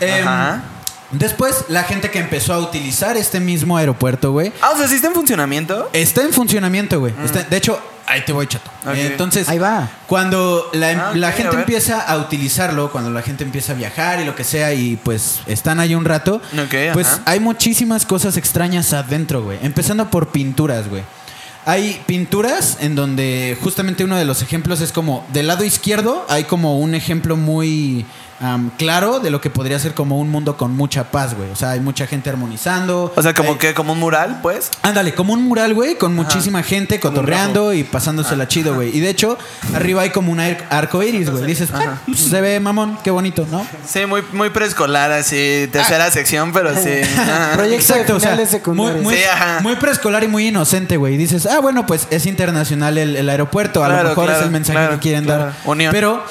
Em, 0.00 0.26
Ajá. 0.28 0.62
Después, 1.12 1.66
la 1.68 1.84
gente 1.84 2.10
que 2.10 2.18
empezó 2.18 2.54
a 2.54 2.58
utilizar 2.58 3.16
este 3.16 3.38
mismo 3.40 3.76
aeropuerto, 3.76 4.32
güey, 4.32 4.52
Ah, 4.60 4.70
o 4.74 4.78
sea, 4.78 4.88
¿sí 4.88 4.94
está 4.96 5.08
en 5.08 5.14
funcionamiento? 5.14 5.88
está 5.92 6.22
en 6.22 6.32
funcionamiento, 6.32 6.98
güey. 7.00 7.12
Está- 7.24 7.42
De 7.44 7.56
hecho, 7.56 7.78
ahí 8.06 8.22
te 8.24 8.32
voy, 8.32 8.46
chato. 8.46 8.70
Entonces, 8.94 9.48
Ahí 9.48 9.58
va. 9.58 9.88
cuando 10.06 10.68
la, 10.72 10.90
Ah, 10.90 11.10
ok, 11.10 11.16
la 11.16 11.28
a 11.28 11.32
gente 11.32 11.54
empieza 11.56 12.00
a 12.00 12.16
utilizarlo, 12.18 12.90
cuando 12.90 13.10
la 13.10 13.22
gente 13.22 13.44
empieza 13.44 13.72
a 13.72 13.74
viajar 13.76 14.20
y 14.20 14.24
lo 14.24 14.34
que 14.34 14.44
sea, 14.44 14.72
y 14.72 14.96
pues 14.96 15.40
están 15.46 15.80
ahí 15.80 15.94
un 15.94 16.04
rato, 16.04 16.40
pues 16.94 17.06
ajá. 17.06 17.22
hay 17.26 17.40
muchísimas 17.40 18.06
cosas 18.06 18.36
extrañas 18.36 18.92
adentro, 18.92 19.42
güey. 19.42 19.58
Empezando 19.62 20.10
por 20.10 20.28
pinturas, 20.28 20.88
güey. 20.88 21.02
Hay 21.64 22.02
pinturas 22.06 22.78
en 22.80 22.96
donde 22.96 23.56
justamente 23.62 24.02
uno 24.02 24.16
de 24.16 24.24
los 24.24 24.42
ejemplos 24.42 24.80
es 24.80 24.90
como 24.90 25.24
del 25.32 25.46
lado 25.46 25.62
izquierdo 25.62 26.26
hay 26.28 26.42
como 26.42 26.80
un 26.80 26.96
ejemplo 26.96 27.36
muy 27.36 28.04
claro 28.76 29.20
de 29.20 29.30
lo 29.30 29.40
que 29.40 29.50
podría 29.50 29.78
ser 29.78 29.94
como 29.94 30.18
un 30.18 30.30
mundo 30.30 30.56
con 30.56 30.76
mucha 30.76 31.10
paz, 31.10 31.34
güey. 31.34 31.50
O 31.50 31.56
sea, 31.56 31.70
hay 31.70 31.80
mucha 31.80 32.06
gente 32.06 32.30
armonizando. 32.30 33.12
O 33.14 33.22
sea, 33.22 33.34
como 33.34 33.52
hay- 33.52 33.58
que 33.58 33.74
como 33.74 33.92
un 33.92 33.98
mural, 34.00 34.40
pues. 34.42 34.70
Ándale, 34.82 35.14
como 35.14 35.32
un 35.32 35.42
mural, 35.44 35.74
güey, 35.74 35.96
con 35.96 36.14
muchísima 36.14 36.62
gente 36.62 36.98
cotorreando 37.00 37.72
y 37.72 37.84
pasándosela 37.84 38.48
chido, 38.48 38.74
güey. 38.74 38.96
Y 38.96 39.00
de 39.00 39.10
hecho, 39.10 39.38
arriba 39.74 40.02
hay 40.02 40.10
como 40.10 40.32
un 40.32 40.40
ar- 40.40 40.66
arco 40.70 41.02
iris, 41.02 41.30
güey. 41.30 41.44
Dices, 41.44 41.70
"Ah, 41.72 41.98
pues, 42.06 42.18
se 42.20 42.40
ve 42.40 42.58
mamón, 42.60 42.98
qué 43.04 43.10
bonito, 43.10 43.46
¿no? 43.50 43.66
Sí, 43.86 44.06
muy, 44.06 44.22
muy 44.32 44.50
preescolar, 44.50 45.12
así, 45.12 45.68
tercera 45.72 46.10
sección, 46.10 46.52
pero 46.52 46.74
sí. 46.74 46.90
Ajá. 47.18 47.52
Proyecto 47.54 47.76
Exacto, 47.94 48.12
de 48.12 48.16
o 48.16 48.20
sea, 48.20 48.34
muy, 48.36 48.46
secundarios. 48.46 49.02
muy, 49.02 49.14
Sí, 49.16 49.22
ajá. 49.24 49.60
muy 49.62 49.76
preescolar 49.76 50.24
y 50.24 50.28
muy 50.28 50.48
inocente, 50.48 50.96
güey. 50.96 51.16
Dices, 51.16 51.46
ah, 51.46 51.60
bueno, 51.60 51.86
pues 51.86 52.06
es 52.10 52.26
internacional 52.26 52.98
el, 52.98 53.16
el 53.16 53.28
aeropuerto, 53.28 53.82
a 53.84 53.88
Claro, 53.88 54.02
lo 54.02 54.08
mejor 54.10 54.24
claro, 54.26 54.38
es 54.40 54.44
el 54.46 54.50
mensaje 54.50 54.78
claro, 54.78 54.94
que 54.94 55.00
quieren 55.00 55.24
claro. 55.24 55.44
dar. 55.44 55.52
Unión. 55.64 55.92
Pero 55.92 56.24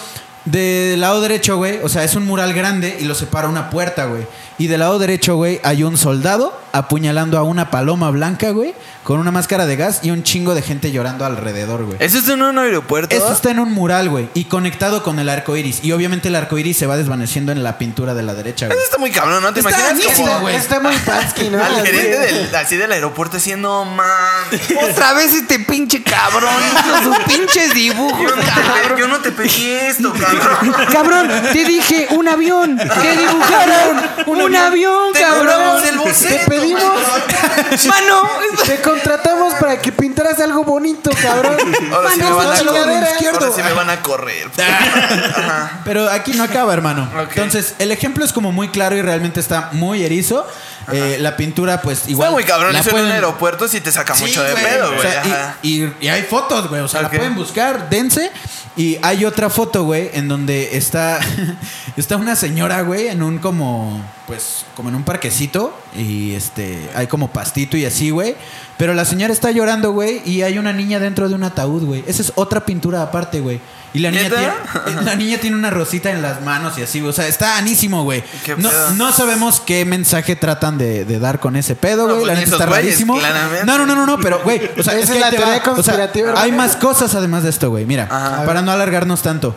del 0.46 1.00
lado 1.00 1.22
derecho, 1.22 1.58
güey, 1.58 1.80
o 1.84 1.90
sea, 1.90 2.04
es 2.04 2.16
un 2.16 2.26
mural 2.26 2.54
grande 2.54 2.98
y 3.00 3.06
lo 3.06 3.16
separa 3.16 3.48
una 3.48 3.70
puerta, 3.70 4.06
güey. 4.06 4.26
Y 4.62 4.68
del 4.68 4.82
lado 4.82 5.00
derecho, 5.00 5.38
güey, 5.38 5.60
hay 5.64 5.82
un 5.82 5.98
soldado 5.98 6.56
apuñalando 6.72 7.40
a 7.40 7.44
una 7.44 7.72
paloma 7.72 8.12
blanca, 8.12 8.52
güey, 8.52 8.76
con 9.04 9.20
una 9.20 9.32
máscara 9.32 9.66
de 9.66 9.76
gas 9.76 10.02
y 10.04 10.12
un 10.12 10.22
chingo 10.22 10.54
de 10.54 10.62
gente 10.62 10.92
llorando 10.92 11.26
alrededor, 11.26 11.84
güey. 11.84 11.98
¿Eso 12.00 12.20
es 12.20 12.30
en 12.30 12.44
un 12.44 12.58
aeropuerto? 12.60 13.14
Eso 13.16 13.34
está 13.34 13.50
en 13.50 13.60
un 13.60 13.72
mural, 13.74 14.10
güey, 14.10 14.30
y 14.36 14.44
conectado 14.46 15.02
con 15.02 15.18
el 15.18 15.30
arco 15.30 15.58
iris. 15.58 15.84
Y 15.84 15.92
obviamente 15.94 16.28
el 16.28 16.36
arco 16.36 16.60
iris 16.60 16.78
se 16.78 16.86
va 16.86 16.96
desvaneciendo 16.96 17.52
en 17.52 17.64
la 17.64 17.80
pintura 17.80 18.14
de 18.14 18.22
la 18.22 18.36
derecha, 18.36 18.68
güey. 18.68 18.78
Eso 18.78 18.86
está 18.86 19.00
muy 19.00 19.10
cabrón, 19.10 19.42
¿no? 19.42 19.52
¿Te 19.52 19.62
Está 19.62 19.72
imaginas 19.72 20.16
como 20.16 20.40
güey. 20.42 20.56
Está 20.56 20.80
muy 20.80 20.96
Patsky, 20.96 21.50
¿no? 21.50 21.58
al 21.64 21.76
Así. 21.78 21.88
gerente 21.88 22.20
del, 22.20 22.56
así 22.56 22.78
del 22.78 22.92
aeropuerto 22.92 23.38
diciendo, 23.38 23.84
man, 23.84 24.46
Otra 24.92 25.14
vez 25.14 25.34
este 25.34 25.58
pinche 25.58 26.04
cabrón 26.04 26.54
hizo 26.72 27.04
sus 27.04 27.20
pinches 27.24 27.74
dibujos, 27.74 28.22
yo 28.22 28.36
no, 28.36 28.42
te, 28.42 28.48
cabrón. 28.48 29.00
yo 29.00 29.08
no 29.08 29.18
te 29.20 29.32
pedí 29.32 29.72
esto, 29.72 30.14
cabrón. 30.14 30.76
Cabrón, 30.94 31.32
te 31.52 31.66
dije 31.66 32.08
un 32.12 32.28
avión. 32.28 32.78
Que 33.02 33.18
dibujaron 33.18 33.98
un 34.28 34.51
avión, 34.56 35.14
Te 35.14 35.22
cabrón. 35.22 35.86
el 35.88 35.98
boceto. 35.98 36.36
Te 36.46 36.50
pedimos, 36.50 36.84
Mano. 37.88 38.30
te 38.66 38.82
contratamos 38.82 39.54
para 39.56 39.80
que 39.80 39.92
pintaras 39.92 40.40
algo 40.40 40.64
bonito, 40.64 41.10
cabrón. 41.22 41.58
Ahora 41.94 42.10
sí 42.12 42.18
me 42.18 42.24
Mano, 42.24 42.36
van 42.38 42.48
a 42.48 42.58
chingadera. 42.58 43.08
correr. 43.18 43.34
Ahora 43.34 43.52
sí 43.56 43.64
me 43.64 43.74
van 43.74 43.90
a 43.90 44.02
correr. 44.02 44.50
Pero 45.86 46.10
aquí 46.10 46.34
no 46.34 46.44
acaba, 46.44 46.74
hermano. 46.74 47.10
Entonces, 47.30 47.76
el 47.80 47.92
ejemplo 47.92 48.24
es 48.26 48.34
como 48.34 48.52
muy 48.52 48.70
claro 48.70 48.96
y 48.96 49.02
realmente 49.02 49.40
está 49.40 49.70
muy 49.74 50.04
erizo. 50.04 50.48
Eh, 50.92 51.18
la 51.20 51.38
pintura, 51.38 51.82
pues 51.82 52.08
igual. 52.08 52.28
Está 52.30 52.34
muy 52.36 52.44
cabrón 52.44 52.74
la 52.74 52.80
eso 52.80 52.98
en 52.98 53.06
un 53.06 53.12
aeropuerto 53.12 53.68
sí 53.68 53.82
te 53.82 53.92
saca 53.92 54.16
Sí, 54.16 54.24
mucho 54.24 54.44
de 54.44 54.52
güey. 54.52 54.64
pedo, 54.64 54.90
O 54.90 54.96
güey. 54.96 55.02
sea, 55.02 55.58
y, 55.62 55.70
y- 55.84 55.94
y 56.02 56.08
hay 56.08 56.24
fotos, 56.24 56.70
güey. 56.70 56.82
O 56.82 56.88
sea, 56.88 57.02
la 57.04 57.10
pueden 57.10 57.36
buscar, 57.36 57.90
dense. 57.90 58.32
Y 58.78 58.98
hay 59.02 59.26
otra 59.26 59.50
foto, 59.50 59.84
güey, 59.84 60.10
en 60.14 60.28
donde 60.30 60.78
está, 60.78 61.20
está 61.98 62.16
una 62.16 62.36
señora, 62.38 62.82
güey, 62.82 63.08
en 63.08 63.22
un 63.22 63.38
como, 63.40 64.02
pues, 64.28 64.66
como 64.76 64.88
en 64.90 64.96
un 64.96 65.04
parquecito. 65.04 65.78
Y 65.96 66.34
este, 66.36 66.90
hay 66.96 67.08
como 67.08 67.32
pastito 67.34 67.76
y 67.78 67.86
así, 67.86 68.10
güey. 68.12 68.36
Pero 68.78 68.94
la 68.94 69.04
señora 69.06 69.34
está 69.34 69.52
llorando, 69.52 69.92
güey, 69.92 70.22
y 70.26 70.42
hay 70.42 70.58
una 70.58 70.72
niña 70.74 71.00
dentro 71.00 71.28
de 71.30 71.36
un 71.36 71.44
ataúd, 71.44 71.84
güey. 71.84 72.04
Esa 72.08 72.22
es 72.22 72.32
otra 72.36 72.66
pintura 72.66 73.02
aparte, 73.04 73.40
güey. 73.42 73.60
Y 73.94 74.00
la 74.00 74.10
niña, 74.12 74.30
tiene, 74.30 75.02
la 75.02 75.16
niña 75.16 75.38
tiene 75.40 75.56
una 75.58 75.70
rosita 75.70 76.12
en 76.12 76.22
las 76.22 76.42
manos 76.42 76.78
y 76.78 76.84
así. 76.84 77.02
O 77.02 77.12
sea, 77.12 77.28
está 77.28 77.58
anísimo, 77.58 78.04
güey. 78.04 78.24
¿Qué 78.46 78.56
No, 78.56 78.70
no 78.92 79.12
sabemos 79.12 79.60
qué 79.60 79.84
mensaje 79.84 80.38
tratan 80.38 80.78
de, 80.78 81.04
de 81.04 81.20
dar 81.20 81.40
con 81.42 81.58
ese 81.58 81.76
pedo, 81.76 82.08
No, 82.08 82.16
güey. 82.16 82.20
pues 82.20 82.28
la 82.28 82.34
ni 82.36 82.46
neta 82.46 82.56
está 82.56 82.66
rarísimo. 82.68 83.20
claramente. 83.20 83.66
No, 83.66 83.78
no, 83.78 83.86
no, 83.86 83.96
no, 83.96 84.06
no, 84.06 84.18
pero, 84.20 84.42
güey. 84.44 84.62
O 84.78 84.84
sea, 84.84 84.94
es 84.98 85.04
es 85.06 85.12
que 85.12 85.20
la 85.20 85.30
teoría 85.30 85.62
va. 85.66 85.74
O 85.74 85.84
sea, 85.84 86.10
hay 86.38 86.52
más 86.54 86.78
cosas 86.78 87.14
además 87.16 87.44
de 87.44 87.50
esto, 87.50 87.70
güey. 87.70 87.86
Mira, 87.86 88.08
Ajá. 88.10 88.46
para 88.46 88.62
no 88.62 88.72
alargarnos 88.72 89.22
tanto. 89.22 89.56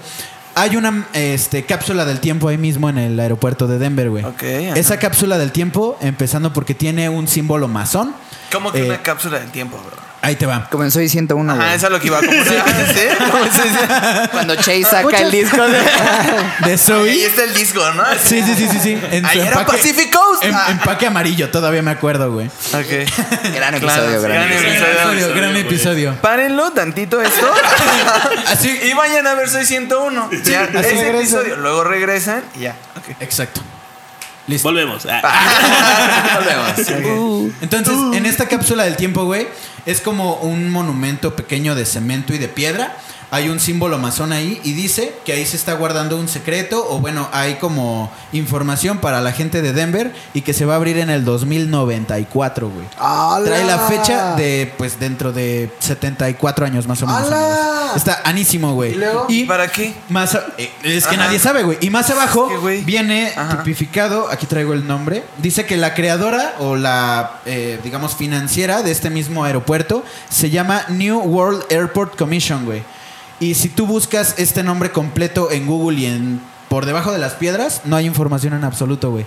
Hay 0.56 0.76
una 0.76 1.06
este, 1.14 1.64
cápsula 1.64 2.04
del 2.04 2.20
tiempo 2.20 2.48
ahí 2.48 2.58
mismo 2.58 2.88
en 2.88 2.98
el 2.98 3.18
aeropuerto 3.18 3.66
de 3.66 3.78
Denver, 3.78 4.08
güey. 4.10 4.24
Ok, 4.24 4.42
ajá. 4.42 4.78
Esa 4.78 4.98
cápsula 4.98 5.36
del 5.38 5.52
tiempo, 5.52 5.96
empezando 6.00 6.52
porque 6.52 6.74
tiene 6.74 7.08
un 7.08 7.26
símbolo 7.28 7.66
masón. 7.68 8.14
Como 8.52 8.70
que 8.72 8.80
Eh, 8.80 8.88
una 8.88 8.98
cápsula 9.02 9.38
del 9.40 9.50
tiempo, 9.50 9.76
bro. 9.78 10.03
Ahí 10.24 10.36
te 10.36 10.46
va. 10.46 10.68
Comenzó 10.70 11.00
y 11.00 11.08
101, 11.08 11.52
Ah, 11.52 11.56
güey. 11.56 11.74
eso 11.74 11.86
es 11.86 11.92
lo 11.92 12.00
que 12.00 12.06
iba 12.06 12.18
a 12.18 12.20
¿Sí? 12.22 12.28
Cuando 14.32 14.54
Chase 14.56 14.82
saca 14.84 15.02
Muchas- 15.02 15.20
el 15.22 15.30
disco 15.30 15.62
de... 15.66 15.78
De 16.64 16.70
Ahí 16.72 16.78
Zoe. 16.78 17.24
está 17.26 17.44
el 17.44 17.54
disco, 17.54 17.80
¿no? 17.92 18.04
Sí, 18.22 18.42
sí, 18.42 18.54
sí, 18.56 18.68
sí, 18.70 18.78
sí. 18.82 19.00
En 19.10 19.26
Ahí 19.26 19.40
era 19.40 19.64
Pacific 19.66 20.12
Coast. 20.12 20.44
en- 20.44 20.54
empaque 20.70 21.06
amarillo, 21.06 21.50
todavía 21.50 21.82
me 21.82 21.90
acuerdo, 21.90 22.32
güey. 22.32 22.46
Ok. 22.46 23.52
Gran 23.54 23.74
episodio, 23.74 24.22
gran 24.22 24.48
gran 24.48 24.52
episodio. 24.52 25.12
episodio. 25.12 25.34
gran 25.34 25.56
episodio. 25.56 26.14
Párenlo 26.20 26.72
tantito 26.72 27.20
esto. 27.20 27.52
Así. 28.46 28.78
y 28.82 28.92
vayan 28.94 29.26
a 29.26 29.34
ver 29.34 29.48
Soy 29.48 29.66
101. 29.66 30.30
Ya, 30.44 30.64
ese 30.64 31.10
episodio. 31.10 31.56
Luego 31.56 31.84
regresan 31.84 32.42
y 32.56 32.60
ya. 32.60 32.76
Ok. 32.96 33.16
Exacto. 33.20 33.60
Listo. 34.46 34.68
Volvemos. 34.68 35.06
Ah. 35.22 36.74
Uh. 37.16 37.50
Entonces, 37.60 37.94
en 38.14 38.26
esta 38.26 38.48
cápsula 38.48 38.84
del 38.84 38.96
tiempo, 38.96 39.24
güey, 39.24 39.46
es 39.86 40.00
como 40.00 40.36
un 40.36 40.70
monumento 40.70 41.36
pequeño 41.36 41.74
de 41.74 41.86
cemento 41.86 42.34
y 42.34 42.38
de 42.38 42.48
piedra. 42.48 42.96
Hay 43.34 43.48
un 43.48 43.58
símbolo 43.58 43.98
masón 43.98 44.32
ahí 44.32 44.60
y 44.62 44.74
dice 44.74 45.12
que 45.24 45.32
ahí 45.32 45.44
se 45.44 45.56
está 45.56 45.72
guardando 45.74 46.16
un 46.16 46.28
secreto 46.28 46.86
o 46.88 47.00
bueno, 47.00 47.28
hay 47.32 47.54
como 47.56 48.08
información 48.32 48.98
para 48.98 49.20
la 49.20 49.32
gente 49.32 49.60
de 49.60 49.72
Denver 49.72 50.12
y 50.34 50.42
que 50.42 50.52
se 50.54 50.64
va 50.64 50.74
a 50.74 50.76
abrir 50.76 50.98
en 50.98 51.10
el 51.10 51.24
2094, 51.24 52.70
güey. 52.70 52.86
¡Hala! 52.96 53.44
Trae 53.44 53.64
la 53.64 53.78
fecha 53.80 54.36
de, 54.36 54.72
pues, 54.78 55.00
dentro 55.00 55.32
de 55.32 55.68
74 55.80 56.64
años 56.64 56.86
más 56.86 57.02
o 57.02 57.08
menos. 57.08 57.28
Está 57.96 58.20
anísimo, 58.24 58.72
güey. 58.74 58.92
¿Y 58.92 58.96
luego? 58.98 59.26
Y 59.28 59.44
¿Para 59.46 59.66
qué? 59.66 59.94
más 60.10 60.36
a- 60.36 60.44
eh, 60.56 60.70
es 60.84 61.04
que 61.08 61.16
Ajá. 61.16 61.24
nadie 61.24 61.40
sabe, 61.40 61.64
güey. 61.64 61.78
Y 61.80 61.90
más 61.90 62.08
abajo 62.10 62.48
Es 62.52 62.60
que, 62.60 62.84
viene 62.84 63.32
Ajá. 63.36 63.58
tipificado, 63.58 64.28
aquí 64.30 64.46
traigo 64.46 64.74
el 64.74 64.86
nombre, 64.86 65.24
dice 65.38 65.66
que 65.66 65.76
la 65.76 65.94
creadora 65.94 66.54
o 66.60 66.76
la, 66.76 67.40
eh, 67.46 67.80
digamos, 67.82 68.14
financiera 68.14 68.82
de 68.84 68.92
este 68.92 69.10
mismo 69.10 69.42
aeropuerto 69.44 70.04
se 70.30 70.50
llama 70.50 70.84
New 70.88 71.18
World 71.18 71.64
Airport 71.70 72.16
Commission, 72.16 72.64
güey. 72.64 72.84
Y 73.40 73.54
si 73.54 73.68
tú 73.68 73.86
buscas 73.86 74.34
este 74.38 74.62
nombre 74.62 74.92
completo 74.92 75.50
en 75.50 75.66
Google 75.66 75.98
y 75.98 76.06
en 76.06 76.40
por 76.68 76.86
debajo 76.86 77.12
de 77.12 77.18
las 77.18 77.34
piedras, 77.34 77.82
no 77.84 77.96
hay 77.96 78.06
información 78.06 78.54
en 78.54 78.64
absoluto, 78.64 79.10
güey. 79.10 79.26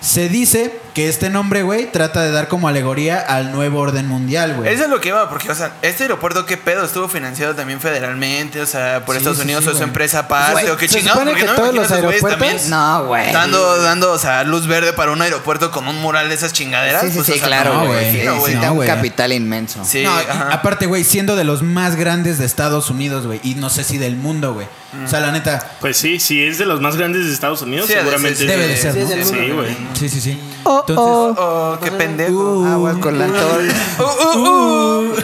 Se 0.00 0.28
dice 0.28 0.78
que 0.94 1.08
este 1.08 1.30
nombre, 1.30 1.62
güey, 1.62 1.90
trata 1.90 2.22
de 2.22 2.30
dar 2.30 2.48
como 2.48 2.68
alegoría 2.68 3.18
al 3.18 3.50
nuevo 3.52 3.80
orden 3.80 4.06
mundial, 4.06 4.54
güey. 4.54 4.72
Eso 4.72 4.84
es 4.84 4.88
lo 4.90 5.00
que 5.00 5.08
iba, 5.08 5.28
porque, 5.28 5.50
o 5.50 5.54
sea, 5.54 5.72
este 5.82 6.04
aeropuerto, 6.04 6.46
¿qué 6.46 6.56
pedo? 6.56 6.84
Estuvo 6.84 7.08
financiado 7.08 7.54
también 7.54 7.80
federalmente, 7.80 8.60
o 8.60 8.66
sea, 8.66 9.04
por 9.04 9.14
Sí, 9.14 9.18
Estados 9.18 9.38
sí, 9.38 9.44
Unidos 9.44 9.64
sí, 9.64 9.70
o 9.70 9.74
su 9.74 9.82
empresa 9.82 10.20
aparte, 10.20 10.70
o 10.70 10.76
qué 10.76 10.86
se 10.88 10.98
chingados, 10.98 11.18
supone 11.20 11.30
porque 11.32 11.40
que 11.42 11.46
no 11.46 11.52
me 11.52 11.56
todos 11.58 11.74
imagino 11.74 11.82
los 12.04 12.12
aeropuertos- 12.14 12.38
también 12.38 12.70
No, 12.70 13.04
güey. 13.06 13.32
Dando, 13.32 13.82
dando, 13.82 14.12
o 14.12 14.18
sea, 14.18 14.44
luz 14.44 14.66
verde 14.66 14.92
para 14.92 15.10
un 15.10 15.20
aeropuerto 15.20 15.70
con 15.70 15.88
un 15.88 16.00
mural 16.00 16.28
de 16.28 16.34
esas 16.34 16.52
chingaderas. 16.52 17.00
Sí, 17.02 17.08
sí, 17.08 17.14
pues, 17.16 17.26
sí, 17.26 17.32
o 17.32 17.36
sea, 17.36 17.46
claro, 17.46 17.86
güey. 17.86 18.24
no, 18.24 18.36
No, 18.60 18.72
un 18.74 18.86
capital 18.86 19.32
inmenso. 19.32 19.84
Sí, 19.84 20.02
No, 20.04 20.12
aparte, 20.50 20.86
güey, 20.86 21.04
siendo 21.04 21.36
de 21.36 21.44
los 21.44 21.62
más 21.62 21.96
grandes 21.96 22.38
de 22.38 22.46
Estados 22.46 22.90
Unidos, 22.90 23.26
güey, 23.26 23.40
y 23.42 23.54
no 23.56 23.70
sé 23.70 23.82
si 23.82 23.98
del 23.98 24.16
mundo, 24.16 24.54
güey. 24.54 24.66
O 25.04 25.08
sea, 25.08 25.20
la 25.20 25.30
neta, 25.30 25.72
Pues 25.80 25.98
sí, 25.98 26.18
si 26.20 26.42
es 26.42 26.56
de 26.56 26.64
los 26.64 26.80
más 26.80 26.96
grandes 26.96 27.26
de 27.26 27.32
Estados 27.32 27.60
Unidos, 27.60 27.86
seguramente 27.88 28.46
debe 28.46 28.68
de 28.68 28.76
ser, 28.78 28.94
Sí, 28.94 29.50
güey. 29.50 29.76
Sí, 29.94 30.08
sí, 30.08 30.20
sí. 30.20 30.40
Oh, 30.64 30.84
Entonces, 30.86 31.42
Oh, 31.42 31.78
qué 31.82 31.90
pendejo. 31.92 32.58
Uh, 32.60 32.66
Agua 32.66 32.94
con 33.00 33.18
la 33.18 33.26
tol. 33.26 33.68
Uh, 33.98 34.02
uh, 34.02 34.38
uh. 34.38 35.14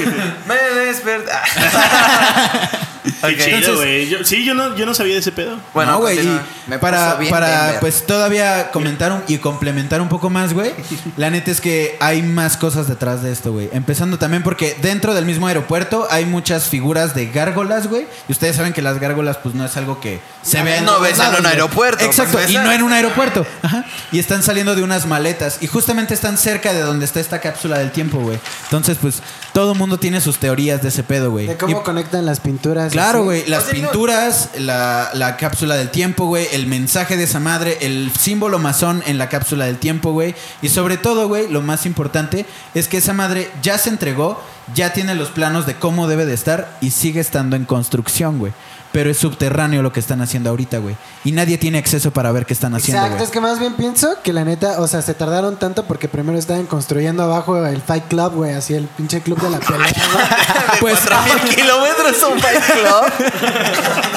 Me 0.47 0.55
desperta. 0.87 1.43
Qué 3.03 3.37
chido, 3.37 3.77
güey. 3.77 4.09
Yo- 4.09 4.25
Sí, 4.25 4.45
yo 4.45 4.55
no, 4.55 4.77
yo 4.77 4.87
no 4.87 4.95
sabía 4.95 5.15
de 5.15 5.21
ese 5.21 5.33
pedo. 5.33 5.59
Bueno, 5.75 5.93
no, 5.93 5.99
güey, 5.99 6.17
continúa. 6.17 6.43
y 6.67 6.71
Me 6.71 6.79
para, 6.79 7.07
puso 7.07 7.19
bien 7.19 7.31
para 7.31 7.63
Denver. 7.65 7.81
pues 7.81 8.07
todavía 8.07 8.71
comentar 8.71 9.13
un- 9.13 9.23
y 9.29 9.39
complementar 9.39 10.01
un 10.01 10.09
poco 10.09 10.31
más, 10.31 10.53
güey. 10.55 10.73
La 11.17 11.31
neta 11.31 11.51
es 11.51 11.61
que 11.61 11.97
hay 12.01 12.23
más 12.23 12.57
cosas 12.57 12.89
detrás 12.89 13.23
de 13.23 13.33
esto, 13.33 13.53
güey. 13.53 13.69
Empezando 13.73 14.19
también 14.19 14.43
porque 14.43 14.77
dentro 14.81 15.15
del 15.15 15.25
mismo 15.25 15.47
aeropuerto 15.49 16.07
hay 16.11 16.25
muchas 16.27 16.65
figuras 16.69 17.15
de 17.15 17.27
gárgolas, 17.27 17.89
güey. 17.89 18.07
Y 18.29 18.33
ustedes 18.33 18.57
saben 18.57 18.73
que 18.73 18.83
las 18.83 18.99
gárgolas, 19.01 19.39
pues 19.39 19.55
no 19.55 19.65
es 19.65 19.77
algo 19.77 20.01
que 20.01 20.21
se 20.43 20.63
ve 20.63 20.81
No 20.81 20.93
todos 20.93 21.03
ves 21.03 21.13
en 21.13 21.19
lados, 21.19 21.37
un 21.37 21.43
güey. 21.43 21.53
aeropuerto, 21.55 22.05
Exacto, 22.05 22.33
pues, 22.39 22.51
y 22.51 22.55
no 22.59 22.71
en 22.73 22.83
un 22.83 22.93
aeropuerto. 22.93 23.47
Ajá. 23.63 23.85
Y 24.13 24.19
están 24.19 24.43
saliendo 24.43 24.75
de 24.75 24.83
unas 24.83 25.07
maletas. 25.07 25.59
Y 25.61 25.67
justamente 25.67 26.15
están 26.15 26.39
cerca 26.39 26.73
de 26.73 26.81
donde 26.81 27.05
está 27.05 27.21
esta 27.21 27.41
cápsula 27.41 27.79
del 27.79 27.91
tiempo, 27.91 28.19
güey. 28.21 28.39
Entonces, 28.65 28.97
pues, 29.01 29.23
todo 29.53 29.75
mundo 29.75 29.99
tiene 29.99 30.21
sus 30.21 30.39
teorías 30.39 30.83
de 30.83 30.89
ese 30.89 31.03
pedo, 31.03 31.31
güey. 31.31 31.47
De 31.47 31.57
cómo 31.57 31.81
Y- 31.81 31.83
conectan 31.83 32.25
las 32.27 32.41
pinturas. 32.41 32.92
Claro, 32.93 33.25
güey. 33.25 33.45
Las 33.47 33.67
no- 33.67 33.73
pinturas, 33.73 34.51
la, 34.59 35.11
la 35.15 35.37
cápsula 35.37 35.75
del 35.77 35.91
tiempo, 35.91 36.27
güey. 36.27 36.47
El 36.53 36.67
mensaje 36.67 37.17
de 37.17 37.25
esa 37.25 37.41
madre, 37.41 37.79
el 37.81 38.13
símbolo 38.19 38.59
masón 38.59 39.03
en 39.07 39.19
la 39.19 39.29
cápsula 39.29 39.65
del 39.67 39.79
tiempo, 39.79 40.13
güey. 40.13 40.35
Y 40.63 40.69
sobre 40.69 40.97
todo, 40.97 41.29
güey, 41.29 41.49
lo 41.49 41.63
más 41.63 41.87
importante 41.87 42.47
es 42.75 42.89
que 42.89 42.99
esa 42.99 43.13
madre 43.13 43.51
ya 43.63 43.79
se 43.79 43.89
entregó, 43.91 44.41
ya 44.75 44.93
tiene 44.93 45.15
los 45.15 45.31
planos 45.31 45.67
de 45.67 45.75
cómo 45.77 46.07
debe 46.07 46.27
de 46.27 46.35
estar 46.35 46.77
y 46.81 46.91
sigue 46.91 47.21
estando 47.21 47.57
en 47.57 47.65
construcción, 47.65 48.39
güey. 48.39 48.53
Pero 48.93 49.09
es 49.11 49.17
subterráneo 49.17 49.81
lo 49.83 49.91
que 49.91 50.01
están 50.01 50.21
haciendo 50.21 50.51
ahorita, 50.51 50.77
güey. 50.79 50.95
Y 51.25 51.33
nadie 51.33 51.57
tiene 51.57 51.79
acceso 51.79 52.11
para 52.11 52.31
ver 52.31 52.45
qué 52.45 52.53
están 52.53 52.75
haciendo, 52.75 52.99
Exacto, 53.01 53.17
güey. 53.17 53.25
es 53.27 53.31
que 53.33 53.41
más 53.41 53.59
bien 53.59 53.73
pienso 53.75 54.19
que 54.23 54.35
la 54.35 54.45
neta, 54.45 54.83
o 54.83 54.87
sea, 54.87 55.01
se 55.01 55.15
tardaron 55.15 55.57
tanto 55.59 55.85
porque 55.85 56.09
primero 56.09 56.39
estaban 56.39 56.67
construyendo 56.67 57.23
abajo 57.23 57.67
el 57.67 57.81
Fight 57.81 58.05
Club, 58.09 58.35
güey, 58.35 58.53
así 58.53 58.75
el 58.75 58.85
pinche 58.85 59.23
club 59.23 59.41
de 59.41 59.49
la 59.49 59.59
pelea. 59.61 59.87
¿no? 59.89 60.77
Pues- 60.81 61.01
4000 61.01 61.41
kilómetros 61.57 62.23
un 62.31 62.39
Fight 62.39 62.61
Club. 62.61 63.13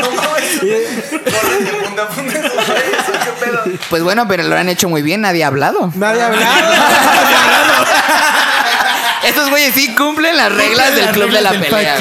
no 0.01 0.11
mames. 0.11 0.59
Corren 1.09 1.65
de 1.65 1.71
punta 1.85 2.03
a 2.03 2.07
punta 2.09 2.37
esos 2.37 2.53
güeyes, 2.53 3.07
¿o 3.07 3.11
¿Qué 3.23 3.31
pedo? 3.45 3.59
Pues 3.89 4.03
bueno, 4.03 4.27
pero 4.27 4.43
lo 4.43 4.57
han 4.57 4.67
hecho 4.67 4.89
muy 4.89 5.01
bien, 5.01 5.21
nadie 5.21 5.45
ha 5.45 5.47
hablado. 5.47 5.89
Nadie 5.95 6.21
hablaba. 6.21 6.51
Estos 9.23 9.49
güeyes 9.49 9.73
sí 9.73 9.95
cumplen 9.95 10.35
las 10.37 10.51
reglas 10.53 10.95
del 10.95 11.05
las 11.05 11.13
club 11.13 11.31
de 11.31 11.41
la 11.41 11.49
pelea. 11.51 11.97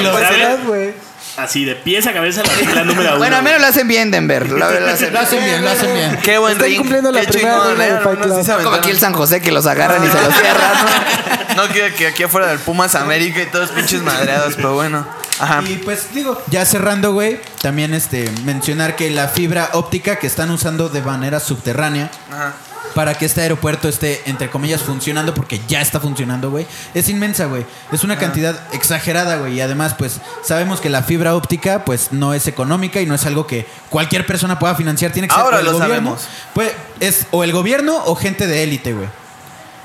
Así, 1.37 1.65
de 1.65 1.75
pies 1.75 2.07
a 2.07 2.13
cabeza, 2.13 2.41
la 2.73 2.83
número 2.85 3.09
uno. 3.09 3.17
Bueno, 3.17 3.35
al 3.35 3.43
menos 3.43 3.59
lo 3.59 3.67
hacen 3.67 3.87
bien, 3.87 4.09
Denver. 4.09 4.49
Lo, 4.49 4.57
lo 4.57 4.65
hacen- 4.87 5.11
Lo 5.13 5.19
hacen 5.19 5.43
bien, 5.43 5.63
lo 5.63 5.69
hacen 5.69 5.93
bien. 5.93 6.17
Qué 6.23 6.37
buen 6.37 6.53
Están 6.53 6.67
ring. 6.69 6.77
cumpliendo 6.77 7.11
la 7.11 7.21
Qué 7.21 7.27
primera 7.27 7.53
chingón, 7.55 7.67
regla 7.69 7.85
¿eh? 7.85 7.89
del 7.93 7.97
Fight 8.03 8.07
Algunos 8.21 8.37
sí 8.39 8.45
Club. 8.45 8.57
se 8.57 8.63
Como 8.63 8.75
aquí 8.77 8.89
el 8.91 8.99
San 8.99 9.13
José 9.13 9.41
que 9.41 9.51
los 9.51 9.65
agarran 9.67 10.03
y 10.03 10.07
se 10.07 10.21
los 10.21 10.33
cierran. 10.39 11.57
¿no? 11.57 11.67
Que, 11.73 11.93
que 11.93 12.07
aquí 12.07 12.23
afuera 12.23 12.47
del 12.47 12.59
Pumas 12.59 12.95
América 12.95 13.41
y 13.41 13.47
todos 13.47 13.69
pinches 13.71 14.01
madreados, 14.01 14.55
pero 14.55 14.73
bueno. 14.75 15.05
Ajá. 15.39 15.61
Y 15.67 15.75
pues 15.77 16.13
digo, 16.13 16.41
ya 16.47 16.65
cerrando, 16.65 17.11
güey, 17.11 17.41
también 17.61 17.93
este 17.93 18.31
mencionar 18.45 18.95
que 18.95 19.09
la 19.09 19.27
fibra 19.27 19.69
óptica 19.73 20.17
que 20.17 20.27
están 20.27 20.49
usando 20.51 20.87
de 20.87 21.01
manera 21.01 21.41
subterránea 21.41 22.09
Ajá. 22.31 22.53
Para 22.95 23.13
que 23.13 23.25
este 23.25 23.41
aeropuerto 23.41 23.87
esté, 23.89 24.23
entre 24.25 24.49
comillas, 24.49 24.81
funcionando, 24.81 25.33
porque 25.35 25.61
ya 25.67 25.81
está 25.81 25.99
funcionando, 25.99 26.49
güey, 26.49 26.65
es 26.95 27.09
inmensa, 27.09 27.45
güey. 27.45 27.65
Es 27.91 28.03
una 28.03 28.17
cantidad 28.17 28.57
exagerada, 28.73 29.35
güey. 29.35 29.53
Y 29.55 29.61
además, 29.61 29.93
pues, 29.97 30.21
sabemos 30.43 30.79
que 30.81 30.89
la 30.89 31.03
fibra 31.03 31.35
óptica, 31.35 31.83
pues, 31.85 32.07
no 32.13 32.33
es 32.33 32.47
económica 32.47 33.01
y 33.01 33.05
no 33.05 33.13
es 33.13 33.25
algo 33.25 33.45
que 33.45 33.67
cualquier 33.89 34.25
persona 34.25 34.57
pueda 34.57 34.73
financiar. 34.75 35.11
Tiene 35.11 35.27
que 35.27 35.35
ser 35.35 35.43
Ahora 35.43 35.59
el 35.59 35.65
lo 35.65 35.73
gobierno. 35.73 35.93
sabemos. 36.17 36.27
Pues, 36.53 36.71
es 37.01 37.27
o 37.31 37.43
el 37.43 37.51
gobierno 37.51 38.01
o 38.05 38.15
gente 38.15 38.47
de 38.47 38.63
élite, 38.63 38.93
güey. 38.93 39.07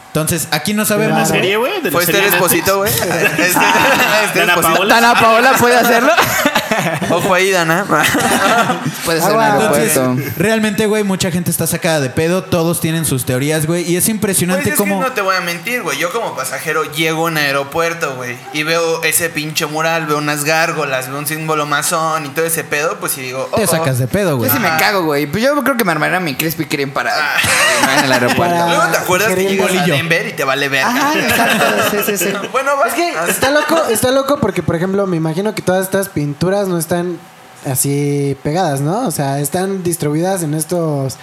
Entonces, 0.08 0.48
aquí 0.50 0.72
no 0.74 0.82
¿De 0.82 0.88
sabemos. 0.88 1.18
la 1.18 1.24
Claro. 1.24 1.34
serie, 1.40 1.56
güey? 1.56 1.72
¿De 1.82 1.84
la 1.84 1.90
Fue 1.92 2.02
este 2.02 2.14
serie 2.14 2.28
Esposito, 2.28 2.78
güey. 2.78 2.92
Este, 2.92 3.08
este 3.46 4.38
Dana 4.40 4.52
Esposito. 4.54 4.74
Paola. 4.74 4.94
Dana 4.94 5.20
Paola 5.20 5.52
puede 5.58 5.76
hacerlo. 5.76 6.12
Ojo 7.10 7.34
ahí, 7.34 7.50
Dana. 7.50 7.84
Puede 9.04 9.20
ser. 9.20 9.30
Entonces, 9.32 10.36
realmente, 10.36 10.86
güey, 10.86 11.02
mucha 11.02 11.30
gente 11.30 11.50
está 11.50 11.66
sacada 11.66 12.00
de 12.00 12.10
pedo, 12.10 12.44
todos 12.44 12.80
tienen 12.80 13.04
sus 13.04 13.24
teorías, 13.24 13.66
güey, 13.66 13.90
y 13.90 13.96
es 13.96 14.08
impresionante 14.08 14.62
Pues 14.62 14.72
es 14.74 14.78
cómo... 14.78 15.00
que 15.00 15.08
no 15.08 15.12
te 15.12 15.20
voy 15.20 15.36
a 15.36 15.40
mentir, 15.40 15.82
güey. 15.82 15.98
Yo 15.98 16.12
como 16.12 16.34
pasajero 16.36 16.84
llego 16.92 17.26
a 17.26 17.30
un 17.30 17.36
aeropuerto, 17.36 18.14
güey. 18.16 18.36
Y 18.52 18.62
veo 18.62 19.02
ese 19.02 19.30
pinche 19.30 19.66
mural, 19.66 20.06
veo 20.06 20.18
unas 20.18 20.44
gárgolas, 20.44 21.08
veo 21.08 21.18
un 21.18 21.26
símbolo 21.26 21.66
masón 21.66 22.26
y 22.26 22.28
todo 22.30 22.44
ese 22.44 22.64
pedo, 22.64 22.98
pues 22.98 23.16
y 23.18 23.22
digo... 23.22 23.48
Te 23.56 23.66
sacas 23.66 23.98
de 23.98 24.06
pedo, 24.06 24.30
Yo 24.30 24.36
güey. 24.38 24.50
sí 24.50 24.58
me 24.58 24.68
cago, 24.78 25.04
güey. 25.04 25.26
Pues 25.26 25.42
yo 25.42 25.54
creo 25.62 25.76
que 25.76 25.84
me 25.84 25.92
armaría 25.92 26.20
mi 26.20 26.34
Krispy 26.34 26.66
Kreme 26.66 26.92
para 26.92 27.12
no, 27.14 27.98
en 27.98 28.04
el 28.04 28.12
aeropuerto. 28.12 28.54
Para- 28.54 28.66
Luego 28.74 28.90
te 28.92 28.96
acuerdas 28.98 29.34
que 29.34 29.44
llegas 29.44 29.70
a 29.70 29.72
bolillo. 29.74 29.94
Denver 29.94 30.28
y 30.28 30.32
te 30.32 30.44
vale 30.44 30.68
ver. 30.68 30.84
Ajá, 30.84 31.12
exacto. 31.18 31.64
Sí, 31.90 31.96
sí, 32.06 32.16
sí. 32.18 32.32
Bueno. 32.52 32.70
Es 32.86 32.94
que 32.94 33.12
está 33.28 33.50
loco, 33.50 33.82
está 33.90 34.10
loco 34.10 34.38
porque, 34.40 34.62
por 34.62 34.76
ejemplo, 34.76 35.06
me 35.06 35.16
imagino 35.16 35.54
que 35.54 35.62
todas 35.62 35.84
estas 35.84 36.08
pinturas 36.08 36.59
no 36.68 36.78
están 36.78 37.18
así 37.66 38.36
pegadas, 38.42 38.80
¿no? 38.80 39.06
O 39.06 39.10
sea, 39.10 39.40
están 39.40 39.82
distribuidas 39.82 40.42
en 40.42 40.54
estos 40.54 41.16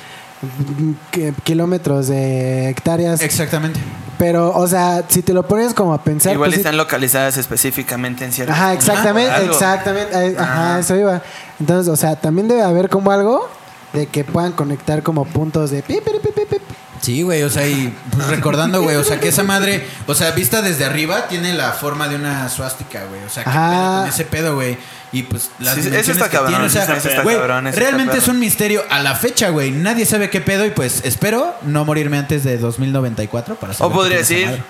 ki- 1.12 1.34
kilómetros 1.44 2.08
de 2.08 2.70
hectáreas. 2.70 3.22
Exactamente. 3.22 3.80
Pero, 4.18 4.56
o 4.56 4.68
sea, 4.68 5.04
si 5.08 5.22
te 5.22 5.34
lo 5.34 5.48
pones 5.48 5.74
como 5.74 5.94
a 5.94 6.04
pensar... 6.04 6.34
Igual 6.34 6.50
pues 6.50 6.58
están 6.60 6.76
localizadas 6.78 7.38
específicamente 7.38 8.26
en 8.26 8.32
ciertos 8.32 8.56
Ajá, 8.56 8.74
exactamente, 8.74 9.46
exactamente. 9.46 10.36
Ajá, 10.40 10.80
eso 10.80 10.96
iba. 10.96 11.22
Entonces, 11.60 11.88
o 11.92 11.96
sea, 11.96 12.16
también 12.16 12.48
debe 12.48 12.64
haber 12.64 12.90
como 12.90 13.12
algo 13.12 13.48
de 13.94 14.08
que 14.08 14.24
puedan 14.24 14.54
conectar 14.54 15.04
como 15.04 15.26
puntos 15.26 15.70
de 15.70 15.84
pi, 15.84 15.96
pi, 16.04 16.12
pi, 16.22 16.30
pi, 16.34 16.42
pi. 16.50 16.58
Sí, 17.00 17.22
güey, 17.22 17.44
o 17.44 17.50
sea, 17.50 17.68
y 17.68 17.96
pues, 18.12 18.28
recordando, 18.28 18.82
güey, 18.82 18.96
o 18.96 19.04
sea, 19.04 19.20
que 19.20 19.28
esa 19.30 19.44
madre, 19.44 19.86
o 20.08 20.16
sea, 20.16 20.32
vista 20.32 20.64
desde 20.64 20.84
arriba, 20.84 21.28
tiene 21.28 21.54
la 21.54 21.72
forma 21.72 22.08
de 22.08 22.16
una 22.16 22.50
suástica, 22.50 23.04
güey. 23.08 23.24
O 23.24 23.30
sea, 23.30 23.44
Ajá. 23.46 24.00
con 24.02 24.10
ese 24.10 24.26
pedo, 24.26 24.56
güey. 24.56 24.78
Y 25.12 25.24
pues 25.24 25.52
las 25.60 25.76
Sí, 25.76 25.80
eso 25.80 25.90
dimensiones 25.90 26.18
está 26.18 26.30
que 26.30 26.36
cabrón, 26.38 26.54
tiene, 26.54 26.66
o 26.66 26.70
sea, 26.70 26.84
está 26.98 27.24
cabrón, 27.24 27.72
realmente 27.74 28.18
es 28.18 28.28
un 28.28 28.40
misterio 28.40 28.84
a 28.90 29.00
la 29.00 29.16
fecha, 29.16 29.50
güey. 29.50 29.72
Nadie 29.72 30.06
sabe 30.06 30.30
qué 30.30 30.42
pedo 30.42 30.66
y 30.66 30.72
pues 30.72 31.02
espero 31.06 31.56
no 31.62 31.86
morirme 31.86 32.18
antes 32.18 32.44
de 32.44 32.58
2094 32.58 33.56
para 33.56 33.74
saber 33.74 33.92
O 33.92 33.96
podría 33.96 34.18
decir, 34.18 34.62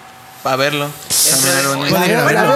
madre. 0.56 0.64
a 0.68 0.70
verlo. 0.70 0.90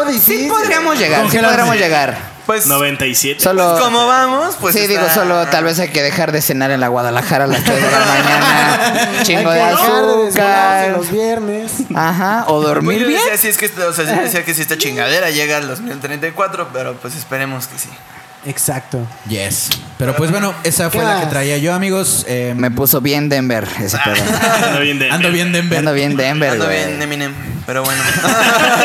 A 0.01 0.19
Sí 0.19 0.47
podríamos 0.49 0.97
llegar, 0.97 1.29
sí 1.29 1.37
podríamos 1.37 1.75
llegar. 1.75 2.31
Pues, 2.45 2.65
97. 2.65 3.39
Solo... 3.41 3.77
como 3.79 4.07
vamos, 4.07 4.55
pues. 4.59 4.73
sí, 4.75 4.81
está- 4.81 4.91
digo, 4.93 5.07
solo 5.13 5.45
tal 5.47 5.63
vez 5.63 5.79
hay 5.79 5.89
que 5.89 6.01
dejar 6.01 6.31
de 6.31 6.41
cenar 6.41 6.71
en 6.71 6.79
la 6.81 6.87
Guadalajara 6.89 7.45
a 7.45 7.47
las 7.47 7.63
3 7.63 7.75
de 7.81 7.91
la 7.91 7.99
mañana. 8.05 9.23
Chingo 9.23 9.51
de 9.51 9.57
dejar 9.59 10.05
de 10.05 10.27
azúcar. 10.27 10.89
los 10.97 11.11
viernes. 11.11 11.71
Ajá, 11.95 12.45
o 12.47 12.55
Pues 12.55 12.67
dormir 12.67 12.99
yo 13.01 13.07
bien. 13.07 13.21
sí, 13.37 13.47
es 13.47 13.57
que, 13.57 13.67
o 13.67 13.93
sea, 13.93 14.05
yo 14.15 14.21
decía 14.23 14.43
que 14.43 14.53
si 14.53 14.61
esta 14.63 14.77
chingadera 14.77 15.29
llega 15.29 15.57
al 15.57 15.67
2034, 15.67 16.69
pero 16.73 16.95
pues 16.95 17.15
esperemos 17.15 17.67
que 17.67 17.77
sí. 17.77 17.89
Exacto. 18.45 18.99
Yes. 19.29 19.69
Pero 19.99 20.15
pues 20.15 20.31
bueno, 20.31 20.53
esa 20.63 20.89
fue 20.89 21.01
¿Qué 21.01 21.07
la 21.07 21.19
que 21.21 21.27
traía 21.27 21.57
yo, 21.59 21.73
amigos. 21.75 22.25
Eh, 22.27 22.53
Me 22.57 22.71
puso 22.71 22.99
bien 23.01 23.29
Denver 23.29 23.67
ese 23.79 23.97
pedo. 24.03 24.15
Ando 24.65 24.79
bien 24.79 24.97
de. 24.99 25.11
ando 25.11 25.31
bien 25.31 25.51
Denver. 25.51 25.77
Ando 25.79 25.93
bien 25.93 26.17
Denver, 26.17 26.51
Ando 26.53 26.65
güey. 26.65 26.85
bien 26.87 27.01
Eminem, 27.01 27.33
pero 27.67 27.83
bueno. 27.83 28.01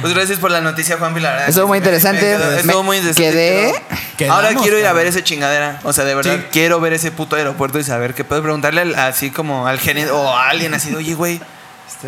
pues 0.00 0.14
gracias 0.14 0.38
por 0.38 0.50
la 0.50 0.60
noticia, 0.60 0.96
Juan 0.98 1.14
Pilar. 1.14 1.48
Estuvo 1.48 1.68
muy 1.68 1.78
interesante. 1.78 2.34
Estuvo 2.58 2.82
muy 2.82 2.98
interesante. 2.98 3.72
quedé- 4.16 4.30
Ahora 4.30 4.50
quiero 4.54 4.78
ir 4.78 4.86
a 4.86 4.92
ver 4.92 5.06
ese 5.06 5.22
chingadera. 5.24 5.80
O 5.82 5.92
sea, 5.92 6.04
de 6.04 6.14
verdad, 6.14 6.36
Sí. 6.36 6.42
quiero 6.52 6.80
ver 6.80 6.92
ese 6.92 7.10
puto 7.10 7.36
aeropuerto 7.36 7.78
y 7.78 7.84
saber 7.84 8.14
qué 8.14 8.24
puedo 8.24 8.42
preguntarle 8.42 8.82
al- 8.82 8.94
así 8.94 9.30
como 9.30 9.66
al 9.66 9.78
gerente 9.80 10.10
o 10.12 10.28
a 10.36 10.48
alguien 10.48 10.74
así, 10.74 10.94
oye, 10.94 11.14
güey, 11.14 11.40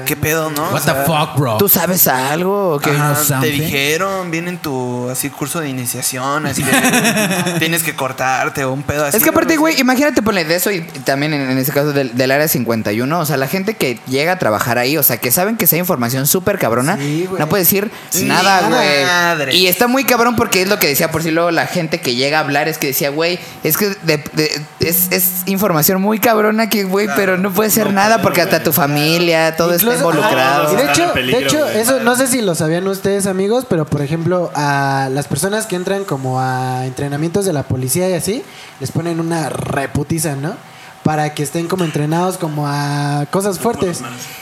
¿qué 0.06 0.16
pedo, 0.16 0.50
no? 0.50 0.62
What 0.70 0.74
O 0.74 0.78
sea, 0.80 0.94
the 1.04 1.04
fuck, 1.10 1.36
bro? 1.36 1.56
¿Tú 1.58 1.68
sabes 1.68 2.06
algo? 2.08 2.78
know 2.80 3.14
te 3.14 3.24
something? 3.24 3.50
dijeron, 3.52 4.30
viene 4.30 4.50
en 4.50 4.58
tu 4.58 5.08
así 5.10 5.30
curso 5.30 5.60
de 5.60 5.68
iniciación, 5.68 6.46
así 6.46 6.62
de, 6.62 6.72
tienes 7.58 7.82
que 7.82 7.94
cortarte 7.94 8.64
o 8.64 8.72
un 8.72 8.82
pedo 8.82 9.04
así. 9.04 9.16
Es 9.16 9.22
que 9.22 9.30
aparte, 9.30 9.56
güey, 9.56 9.80
imagínate 9.80 10.22
ponle 10.22 10.44
de 10.44 10.56
eso 10.56 10.70
y 10.70 10.80
también 10.80 11.32
en, 11.34 11.50
en 11.50 11.58
ese 11.58 11.72
caso 11.72 11.92
del, 11.92 12.16
del 12.16 12.30
área 12.30 12.48
51, 12.48 13.18
o 13.18 13.26
sea, 13.26 13.36
la 13.36 13.48
gente 13.48 13.74
que 13.74 13.98
llega 14.08 14.32
a 14.32 14.38
trabajar 14.38 14.78
ahí, 14.78 14.96
o 14.96 15.02
sea, 15.02 15.16
que 15.18 15.30
saben 15.30 15.56
que 15.56 15.64
esa 15.66 15.76
información 15.76 16.26
súper 16.26 16.58
cabrona, 16.58 16.96
Sí, 16.96 17.28
no 17.38 17.48
puede 17.48 17.64
decir 17.64 17.90
nada, 18.22 18.68
güey. 18.68 19.56
Y 19.56 19.66
está 19.66 19.86
muy 19.88 20.04
cabrón 20.04 20.36
porque 20.36 20.62
es 20.62 20.68
lo 20.68 20.78
que 20.78 20.86
decía 20.88 21.10
por 21.10 21.22
si 21.22 21.30
luego 21.30 21.50
la 21.50 21.66
gente 21.66 22.00
que 22.00 22.14
llega 22.14 22.38
a 22.38 22.40
hablar 22.40 22.68
es 22.68 22.78
que 22.78 22.88
decía, 22.88 23.10
güey, 23.10 23.38
es 23.62 23.76
que 23.76 23.88
de- 24.02 24.24
de- 24.32 24.62
es, 24.80 25.08
es 25.10 25.42
información 25.46 26.00
muy 26.00 26.18
cabrona 26.18 26.68
que, 26.68 26.84
güey, 26.84 27.08
pero 27.16 27.36
no 27.38 27.52
puede 27.52 27.70
ser 27.70 27.92
nada 27.92 28.22
porque 28.22 28.40
hasta 28.42 28.62
tu 28.62 28.72
familia, 28.72 29.56
todo 29.56 29.74
está 29.92 30.04
Incluso- 30.04 30.18
involucrado. 30.18 30.72
Y 30.72 30.76
de 30.76 30.84
hecho, 30.92 31.12
peligro, 31.12 31.38
de 31.40 31.44
hecho 31.46 31.66
eso 31.68 32.00
no 32.00 32.16
sé 32.16 32.26
si 32.26 32.40
lo 32.42 32.54
sabían 32.54 32.86
ustedes 32.88 33.26
amigos, 33.26 33.66
pero 33.68 33.84
por 33.84 34.02
ejemplo 34.02 34.50
a 34.54 35.08
las 35.12 35.26
personas 35.28 35.66
que 35.66 35.76
entran 35.76 36.04
como 36.04 36.40
a 36.40 36.86
entrenamientos 36.86 37.44
de 37.44 37.52
la 37.52 37.62
policía 37.64 38.08
y 38.08 38.14
así, 38.14 38.42
les 38.80 38.90
ponen 38.92 39.20
una 39.20 39.48
reputiza, 39.48 40.36
¿no? 40.36 40.54
Para 41.02 41.34
que 41.34 41.42
estén 41.42 41.68
como 41.68 41.84
entrenados 41.84 42.38
como 42.38 42.66
a 42.66 43.26
cosas 43.30 43.58
fuertes. 43.58 44.00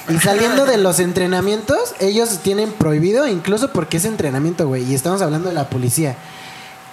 Y 0.08 0.18
saliendo 0.18 0.64
de 0.64 0.78
los 0.78 1.00
entrenamientos, 1.00 1.94
ellos 1.98 2.38
tienen 2.42 2.70
prohibido, 2.70 3.26
incluso 3.26 3.72
porque 3.72 3.96
es 3.96 4.04
entrenamiento, 4.04 4.68
güey, 4.68 4.84
y 4.84 4.94
estamos 4.94 5.22
hablando 5.22 5.48
de 5.48 5.56
la 5.56 5.68
policía. 5.68 6.14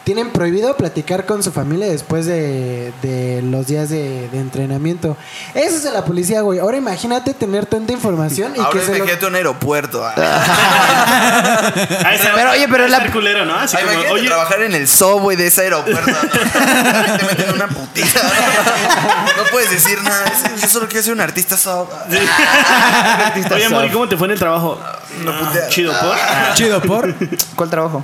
Tienen 0.09 0.31
prohibido 0.31 0.75
platicar 0.75 1.27
con 1.27 1.43
su 1.43 1.51
familia 1.51 1.85
después 1.85 2.25
de, 2.25 2.91
de 3.03 3.43
los 3.43 3.67
días 3.67 3.89
de, 3.89 4.27
de 4.29 4.39
entrenamiento. 4.39 5.15
Eso 5.53 5.75
es 5.75 5.83
de 5.83 5.91
la 5.91 6.03
policía, 6.03 6.41
güey. 6.41 6.57
Ahora 6.57 6.77
imagínate 6.77 7.35
tener 7.35 7.67
tanta 7.67 7.93
información 7.93 8.53
y 8.55 8.59
Ahora 8.59 8.71
que 8.71 8.79
se 8.83 8.89
lo... 8.93 8.97
imagínate 8.97 9.25
un 9.27 9.35
aeropuerto. 9.35 10.03
ah. 10.03 10.15
Ah, 12.03 12.11
Pero, 12.35 12.51
oye, 12.51 12.67
pero 12.67 12.85
esa 12.85 13.03
la- 13.03 13.11
culero, 13.11 13.45
¿no? 13.45 13.55
Así 13.55 13.75
Ay, 13.77 13.83
como, 13.83 13.93
imagínate 13.93 14.19
oye, 14.19 14.27
trabajar 14.27 14.61
en 14.63 14.73
el 14.73 14.87
subway 14.87 15.35
de 15.37 15.47
ese 15.47 15.61
aeropuerto. 15.61 16.11
Te 17.19 17.25
meten 17.25 17.53
una 17.53 17.67
putita. 17.67 18.19
No 19.37 19.43
puedes 19.51 19.69
decir 19.69 20.01
nada. 20.01 20.25
Es- 20.55 20.61
Yo 20.63 20.67
solo 20.67 20.87
quiero 20.87 21.03
ser 21.03 21.13
un 21.13 21.21
artista 21.21 21.55
sub. 21.55 21.87
oye, 23.53 23.69
Mori, 23.69 23.89
¿cómo 23.91 24.07
te 24.09 24.17
fue 24.17 24.27
en 24.27 24.31
el 24.31 24.39
trabajo? 24.39 24.79
Ah, 25.27 25.53
chido, 25.69 25.91
por. 25.91 26.15
Ah, 26.17 26.51
Chido 26.55 26.81
por. 26.81 27.13
¿Cuál 27.55 27.69
trabajo? 27.69 28.03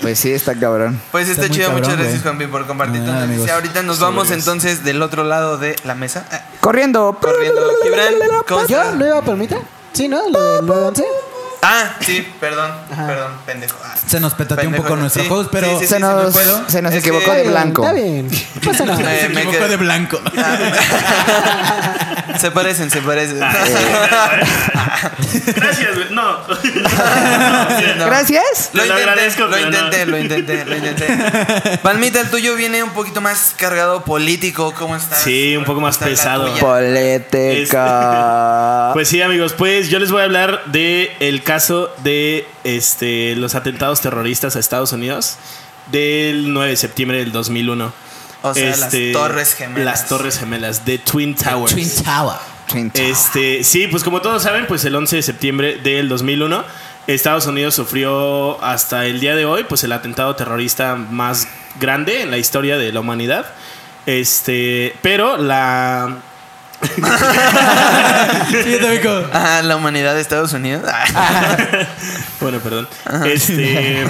pues 0.00 0.18
sí, 0.18 0.32
está 0.32 0.54
cabrón. 0.54 1.00
Pues 1.10 1.28
está, 1.28 1.42
Está 1.42 1.54
chido. 1.54 1.66
cabrón, 1.68 1.82
Muchas 1.84 2.00
gracias. 2.00 2.22
Juanpi, 2.22 2.46
por 2.46 2.66
compartir 2.66 3.02
amigos. 3.08 3.48
Ahorita 3.50 3.82
nos 3.82 4.00
vamos 4.00 4.30
entonces 4.30 4.84
del 4.84 5.02
otro 5.02 5.24
lado 5.24 5.58
de 5.58 5.76
la 5.84 5.94
mesa. 5.94 6.26
Ah, 6.30 6.40
Corriendo. 6.60 7.18
corriendo. 7.20 7.60
Gibran, 7.82 8.14
¿cómo 8.46 8.66
¿Yo? 8.66 8.94
¿No 8.94 9.06
iba 9.06 9.22
mitad? 9.36 9.58
Sí, 9.92 10.08
¿no? 10.08 10.28
Lo 10.30 10.54
del 10.62 10.64
9-11. 10.66 11.04
Ah, 11.62 11.94
sí, 12.00 12.26
perdón. 12.40 12.70
Perdón, 12.88 13.32
pendejo. 13.44 13.76
Ah, 13.84 13.94
Se 14.06 14.20
nos 14.20 14.34
petateó 14.34 14.68
un 14.68 14.76
poco 14.76 14.94
nuestro 14.96 15.22
Sí, 15.24 15.28
host, 15.30 15.50
pero 15.52 15.66
sí, 15.66 15.76
sí, 15.80 15.86
Se 15.88 15.96
sí, 15.96 16.00
nos, 16.00 16.34
se 16.68 16.80
nos 16.82 16.92
Es 16.92 17.00
equivocó 17.00 17.32
que- 17.32 17.38
de 17.38 17.48
blanco. 17.48 17.82
Está 17.82 17.92
bien. 17.94 18.28
No 18.54 18.70
pasa 18.72 18.84
nada. 18.86 18.98
Me- 18.98 19.20
se 19.20 19.28
me 19.28 19.40
equivocó 19.42 19.58
quedé- 19.64 19.68
de 19.68 19.76
blanco. 19.76 20.20
Se 22.38 22.50
parecen, 22.52 22.88
se 22.90 23.00
parecen. 23.02 23.40
Gracias, 25.56 25.94
güey. 25.94 26.06
No. 26.10 26.38
No. 27.98 28.06
Gracias. 28.06 28.70
Lo 28.72 28.82
Te 28.82 28.88
lo 28.88 28.94
intenté, 28.94 29.10
agradezco, 29.10 29.42
lo 29.46 29.50
no. 29.50 29.58
intenté, 29.60 30.06
lo 30.06 30.18
intenté, 30.18 30.64
lo 30.64 30.76
intenté. 30.76 31.78
Palmita, 31.82 32.20
el 32.20 32.30
tuyo 32.30 32.54
viene 32.54 32.82
un 32.84 32.90
poquito 32.90 33.20
más 33.20 33.54
cargado 33.56 34.04
político. 34.04 34.72
¿Cómo 34.78 34.94
estás? 34.94 35.20
Sí, 35.22 35.56
un 35.56 35.64
poco 35.64 35.80
más 35.80 35.96
¿Cómo 35.98 36.10
está 36.10 36.36
la 36.36 36.44
pesado. 36.44 36.68
Política. 37.58 38.90
Pues 38.92 39.08
sí, 39.08 39.20
amigos, 39.22 39.54
pues 39.54 39.88
yo 39.88 39.98
les 39.98 40.10
voy 40.12 40.20
a 40.20 40.24
hablar 40.24 40.62
de 40.66 41.16
el 41.20 41.42
caso 41.48 41.90
de 42.04 42.46
este 42.62 43.34
los 43.34 43.54
atentados 43.54 44.02
terroristas 44.02 44.54
a 44.54 44.58
Estados 44.58 44.92
Unidos 44.92 45.38
del 45.90 46.52
9 46.52 46.72
de 46.72 46.76
septiembre 46.76 47.18
del 47.20 47.32
2001. 47.32 47.90
O 48.42 48.54
sea, 48.54 48.76
las 48.76 48.82
Este, 48.82 49.12
Torres 49.12 49.54
Gemelas. 49.54 49.84
Las 49.86 50.08
Torres 50.08 50.38
Gemelas 50.38 50.84
de 50.84 50.98
Twin 50.98 51.34
Towers. 51.34 51.72
Twin 51.72 51.90
Tower. 52.04 52.36
Twin 52.70 52.90
Tower. 52.90 53.10
Este, 53.10 53.64
sí, 53.64 53.86
pues 53.86 54.04
como 54.04 54.20
todos 54.20 54.42
saben, 54.42 54.66
pues 54.66 54.84
el 54.84 54.94
11 54.94 55.16
de 55.16 55.22
septiembre 55.22 55.76
del 55.82 56.10
2001 56.10 56.64
Estados 57.06 57.46
Unidos 57.46 57.74
sufrió 57.74 58.62
hasta 58.62 59.06
el 59.06 59.18
día 59.18 59.34
de 59.34 59.46
hoy 59.46 59.64
pues 59.64 59.82
el 59.84 59.92
atentado 59.92 60.36
terrorista 60.36 60.96
más 60.96 61.48
grande 61.80 62.20
en 62.20 62.30
la 62.30 62.36
historia 62.36 62.76
de 62.76 62.92
la 62.92 63.00
humanidad. 63.00 63.46
Este, 64.04 64.94
pero 65.00 65.38
la 65.38 66.18
Sí, 68.50 68.70
yo 68.72 68.78
también 68.80 69.02
como- 69.02 69.26
Ah, 69.32 69.60
la 69.62 69.76
humanidad 69.76 70.14
de 70.14 70.20
Estados 70.20 70.52
Unidos. 70.52 70.82
Ah. 71.14 71.56
Bueno, 72.40 72.58
perdón. 72.60 72.88
Este, 73.26 74.04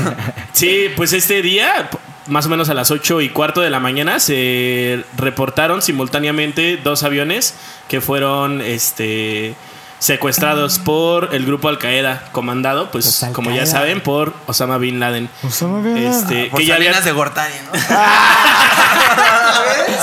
sí, 0.53 0.91
pues 0.97 1.13
este 1.15 1.41
día, 1.41 1.89
más 2.27 2.45
o 2.45 2.51
menos 2.51 2.69
a 2.69 2.75
las 2.75 2.91
8 2.91 3.23
y 3.23 3.31
cuarto 3.31 3.63
de 3.63 3.71
la 3.71 3.81
mañana, 3.81 4.21
se 4.21 5.03
reportaron 5.17 5.81
simultáneamente 5.81 6.77
dos 6.77 7.05
aviones 7.05 7.55
que 7.89 8.03
fueron 8.03 8.61
este, 8.61 9.55
secuestrados 9.99 10.79
por 10.79 11.31
el 11.35 11.47
grupo 11.47 11.69
Al 11.71 11.79
Qaeda, 11.79 12.25
comandado, 12.33 12.91
pues 12.91 13.23
Al 13.23 13.33
como 13.33 13.51
ya 13.51 13.65
saben, 13.65 14.03
por 14.03 14.35
Osama 14.47 14.77
Bin 14.77 15.01
Laden. 15.01 15.31
Este, 15.43 16.47
Por 16.51 16.61
que 16.61 16.67
ya 16.67 16.75
habían- 16.77 17.03
de 17.03 17.13
Gortari, 17.13 17.55
¿no? 17.65 17.79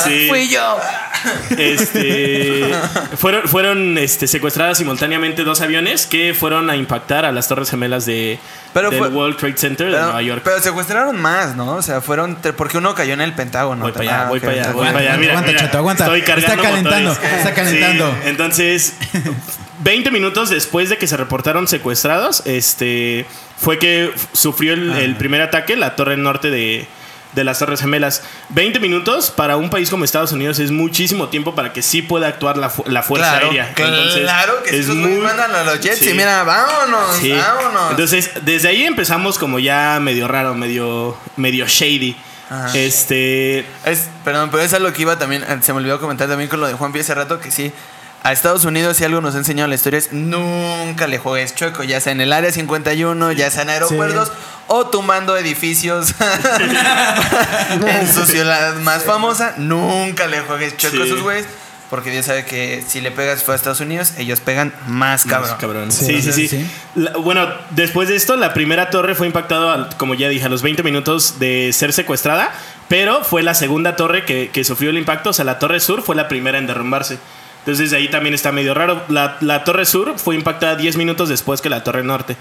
sí. 0.03 0.27
Fui 0.29 0.47
yo. 0.49 0.77
Este, 1.57 2.71
fueron 3.17 3.47
fueron 3.47 3.97
este, 3.97 4.27
secuestradas 4.27 4.77
simultáneamente 4.77 5.43
dos 5.43 5.61
aviones 5.61 6.05
que 6.05 6.33
fueron 6.33 6.69
a 6.69 6.75
impactar 6.75 7.25
a 7.25 7.31
las 7.31 7.47
Torres 7.47 7.69
Gemelas 7.69 8.05
de, 8.05 8.39
Pero 8.73 8.89
del 8.91 8.99
fue- 8.99 9.07
World 9.09 9.37
Trade 9.37 9.57
Center 9.57 9.87
de 9.87 9.93
Pero, 9.93 10.03
Nueva 10.05 10.21
York. 10.21 10.41
pero 10.43 10.59
secuestraron 10.61 11.19
más, 11.19 11.55
¿no? 11.55 11.75
O 11.75 11.81
sea, 11.81 12.01
fueron. 12.01 12.37
Porque 12.55 12.77
uno 12.77 12.93
cayó 12.95 13.13
en 13.13 13.21
el 13.21 13.33
Pentágono. 13.33 13.83
Voy 13.83 13.91
para 13.91 14.03
allá, 14.03 14.21
Ah, 14.25 14.29
voy 14.29 14.39
para 14.39 14.51
allá, 14.53 14.71
voy 14.71 14.85
para 14.85 14.99
allá. 14.99 15.17
Mira, 15.17 15.31
Aguanta, 15.33 15.51
mira, 15.51 15.63
chato, 15.65 15.77
aguanta. 15.79 16.03
Estoy 16.05 16.19
Está 16.19 16.55
calentando, 16.57 17.09
motores. 17.09 17.33
está 17.37 17.53
calentando. 17.53 18.11
Sí, 18.11 18.29
entonces, 18.29 18.93
20 19.79 20.11
minutos 20.11 20.49
después 20.49 20.89
de 20.89 20.97
que 20.97 21.07
se 21.07 21.17
reportaron 21.17 21.67
secuestrados, 21.67 22.43
este, 22.45 23.25
fue 23.57 23.79
que 23.79 24.11
sufrió 24.33 24.73
el, 24.73 24.91
Ah. 24.93 24.99
el 25.01 25.15
primer 25.15 25.41
ataque, 25.41 25.75
la 25.75 25.95
torre 25.95 26.17
norte 26.17 26.49
de, 26.49 26.87
de 27.35 27.43
las 27.43 27.59
Torres 27.59 27.81
Gemelas. 27.81 28.23
20 28.49 28.79
minutos 28.79 29.29
para 29.31 29.57
un 29.57 29.69
país 29.69 29.89
como 29.89 30.03
Estados 30.05 30.31
Unidos 30.31 30.57
es 30.59 30.71
muchísimo 30.71 31.27
tiempo 31.29 31.53
para 31.53 31.73
que 31.73 31.81
sí 31.81 32.01
pueda 32.01 32.27
actuar 32.27 32.57
la, 32.57 32.69
fu- 32.69 32.83
la 32.87 33.03
Fuerza 33.03 33.29
Claro, 33.31 33.45
Aérea. 33.47 33.69
Entonces, 33.69 34.21
claro 34.23 34.63
que 34.63 34.69
sí, 34.71 34.77
es 34.77 34.87
mandan 34.87 35.53
a 35.53 35.63
los 35.63 35.79
jets 35.81 35.99
sí. 35.99 36.09
y 36.09 36.13
mira, 36.13 36.43
vámonos, 36.43 37.15
Sí. 37.17 37.31
vámonos. 37.31 37.91
Entonces, 37.91 38.31
desde 38.41 38.69
ahí 38.69 38.83
empezamos 38.85 39.37
como 39.37 39.59
ya 39.59 39.99
medio 40.01 40.27
raro, 40.27 40.55
medio, 40.55 41.17
medio 41.35 41.65
shady. 41.67 42.15
Ajá. 42.49 42.77
Este. 42.77 43.65
Es, 43.85 44.07
perdón, 44.23 44.49
pero 44.51 44.61
es 44.63 44.79
lo 44.79 44.93
que 44.93 45.01
iba 45.01 45.17
también. 45.17 45.43
Se 45.63 45.73
me 45.73 45.79
olvidó 45.79 45.99
comentar 45.99 46.27
también 46.27 46.49
con 46.49 46.59
lo 46.59 46.67
de 46.67 46.73
Juan 46.73 46.91
Pi 46.93 46.99
hace 46.99 47.13
rato 47.15 47.39
que 47.39 47.49
sí. 47.51 47.71
A 48.25 48.31
Estados 48.31 48.65
Unidos, 48.65 48.97
si 48.97 49.03
algo 49.03 49.21
nos 49.21 49.35
ha 49.35 49.37
enseñado 49.37 49.67
la 49.69 49.75
historia 49.75 49.99
es 49.99 50.11
nunca 50.11 51.05
le 51.05 51.19
juegues 51.19 51.53
chueco, 51.53 51.83
ya 51.83 52.01
sea 52.01 52.11
en 52.11 52.21
el 52.21 52.33
área 52.33 52.51
51, 52.51 53.31
ya 53.33 53.51
sea 53.51 53.61
en 53.61 53.69
aeropuertos 53.69 54.31
o 54.67 54.87
tumbando 54.87 55.37
edificios 55.37 56.15
en 57.87 58.11
su 58.11 58.25
ciudad 58.25 58.77
más 58.77 59.03
famosa. 59.03 59.53
Nunca 59.57 60.25
le 60.25 60.39
juegues 60.41 60.75
chueco 60.75 60.97
a 60.97 60.99
Sí. 61.01 61.05
esos 61.05 61.21
güeyes, 61.21 61.45
porque 61.91 62.09
Dios 62.09 62.25
sabe 62.25 62.45
que 62.45 62.83
si 62.87 62.99
le 62.99 63.11
pegas 63.11 63.43
fue 63.43 63.53
a 63.53 63.57
Estados 63.57 63.79
Unidos, 63.79 64.13
ellos 64.17 64.39
pegan 64.39 64.73
más 64.87 65.23
cabrón. 65.25 65.49
Más 65.51 65.59
cabrón. 65.59 65.91
Sí, 65.91 66.05
Sí, 66.05 66.21
sí, 66.23 66.31
sí. 66.31 66.47
sí. 66.47 66.71
La- 66.95 67.11
bueno, 67.17 67.47
después 67.69 68.09
de 68.09 68.15
esto, 68.15 68.35
la 68.37 68.55
primera 68.55 68.89
torre 68.89 69.13
fue 69.13 69.27
impactada, 69.27 69.89
como 69.97 70.15
ya 70.15 70.29
dije, 70.29 70.47
a 70.47 70.49
los 70.49 70.63
20 70.63 70.81
minutos 70.81 71.37
de 71.37 71.71
ser 71.73 71.93
secuestrada, 71.93 72.51
pero 72.87 73.23
fue 73.23 73.43
la 73.43 73.53
segunda 73.53 73.95
torre 73.95 74.25
que, 74.25 74.49
que 74.51 74.63
sufrió 74.63 74.89
el 74.89 74.97
impacto, 74.97 75.29
o 75.29 75.33
sea, 75.33 75.45
la 75.45 75.59
torre 75.59 75.79
sur 75.79 76.01
fue 76.01 76.15
la 76.15 76.27
primera 76.27 76.57
en 76.57 76.65
derrumbarse. 76.65 77.19
Entonces 77.65 77.93
ahí 77.93 78.07
también 78.09 78.35
está 78.35 78.51
medio 78.51 78.73
raro. 78.73 79.03
La, 79.09 79.37
la 79.41 79.63
torre 79.63 79.85
sur 79.85 80.13
fue 80.19 80.35
impactada 80.35 80.75
10 80.75 80.97
minutos 80.97 81.29
después 81.29 81.61
que 81.61 81.69
la 81.69 81.83
torre 81.83 82.03
norte. 82.03 82.37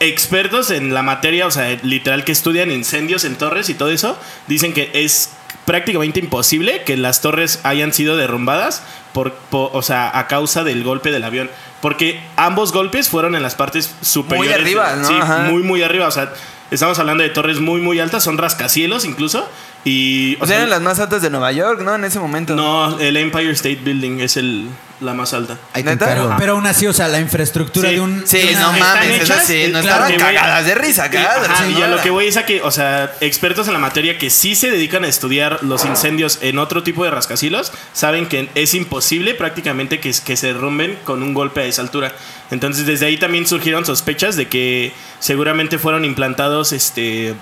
Expertos 0.00 0.70
en 0.72 0.92
la 0.94 1.02
materia, 1.02 1.46
o 1.46 1.50
sea, 1.52 1.78
literal 1.82 2.24
que 2.24 2.32
estudian 2.32 2.70
incendios 2.72 3.24
en 3.24 3.36
torres 3.36 3.68
y 3.70 3.74
todo 3.74 3.88
eso, 3.90 4.18
dicen 4.48 4.72
que 4.72 4.90
es 4.94 5.30
prácticamente 5.64 6.18
imposible 6.18 6.82
que 6.82 6.96
las 6.96 7.20
torres 7.20 7.60
hayan 7.62 7.92
sido 7.92 8.16
derrumbadas 8.16 8.82
por, 9.12 9.32
por- 9.32 9.70
o 9.74 9.80
sea, 9.82 10.18
a 10.18 10.26
causa 10.26 10.64
del 10.64 10.82
golpe 10.82 11.12
del 11.12 11.22
avión, 11.22 11.48
porque 11.80 12.20
ambos 12.36 12.72
golpes 12.72 13.08
fueron 13.08 13.36
en 13.36 13.42
las 13.44 13.54
partes 13.54 13.94
superiores. 14.02 14.54
arriba, 14.60 14.96
¿no? 14.96 15.06
Sí, 15.06 15.14
Ajá. 15.20 15.38
muy 15.50 15.62
muy 15.62 15.82
arriba, 15.84 16.08
o 16.08 16.10
sea, 16.10 16.32
estamos 16.72 16.98
hablando 16.98 17.22
de 17.22 17.30
torres 17.30 17.60
muy 17.60 17.80
muy 17.80 18.00
altas, 18.00 18.24
son 18.24 18.38
rascacielos 18.38 19.04
incluso 19.04 19.48
y 19.84 20.36
O 20.40 20.46
sea, 20.46 20.56
eran 20.58 20.70
las 20.70 20.80
más 20.80 20.98
altas 21.00 21.22
de 21.22 21.30
Nueva 21.30 21.50
York, 21.52 21.80
¿no? 21.82 21.94
En 21.94 22.04
ese 22.04 22.18
momento. 22.20 22.54
no, 22.54 22.98
el 23.00 23.16
Empire 23.16 23.50
State 23.50 23.80
Building 23.84 24.20
es 24.20 24.36
el 24.36 24.68
la 25.00 25.14
más 25.14 25.34
alta. 25.34 25.58
Ahí 25.72 25.82
te 25.82 25.90
¿Neta? 25.90 26.12
encargo. 26.12 26.36
Pero 26.38 26.52
aún 26.52 26.64
así, 26.64 26.86
o 26.86 26.92
sea, 26.92 27.08
la 27.08 27.18
infraestructura 27.18 27.88
Sí. 27.88 27.96
de 27.96 28.00
un. 28.00 28.22
Sí, 28.24 28.38
de 28.38 28.50
una- 28.54 28.60
no 28.60 28.72
mames, 28.78 29.22
hechas, 29.22 29.44
sí, 29.44 29.64
no 29.72 29.80
claro 29.80 30.06
estaban 30.06 30.34
cagadas 30.34 30.64
de 30.64 30.74
risa, 30.76 31.10
cagadas 31.10 31.48
Ajá, 31.50 31.66
y 31.68 31.82
a 31.82 31.88
lo 31.88 32.00
que 32.00 32.10
voy 32.10 32.26
es 32.28 32.36
a 32.36 32.46
que, 32.46 32.62
o 32.62 32.70
sea, 32.70 33.12
expertos 33.20 33.66
en 33.66 33.72
la 33.72 33.80
materia 33.80 34.16
que 34.16 34.30
sí 34.30 34.54
se 34.54 34.70
dedican 34.70 35.02
a 35.02 35.08
estudiar 35.08 35.58
los 35.64 35.84
incendios 35.84 36.38
en 36.40 36.58
otro 36.60 36.84
tipo 36.84 37.02
de 37.04 37.10
rascacielos, 37.10 37.72
saben 37.92 38.26
que 38.28 38.48
es 38.54 38.74
imposible 38.74 39.34
prácticamente 39.34 39.98
que, 39.98 40.14
que 40.24 40.36
se 40.36 40.46
derrumben 40.46 40.96
con 41.02 41.20
un 41.24 41.34
golpe 41.34 41.62
a 41.62 41.64
esa 41.64 41.82
altura. 41.82 42.12
Entonces, 42.50 42.86
desde 42.86 43.06
ahí 43.06 43.16
también 43.16 43.46
surgieron 43.46 43.84
sospechas 43.84 44.36
de 44.36 44.48
que 44.48 44.92
seguramente 45.20 45.78
fueron 45.78 46.04
implantados 46.04 46.72
este 46.72 47.34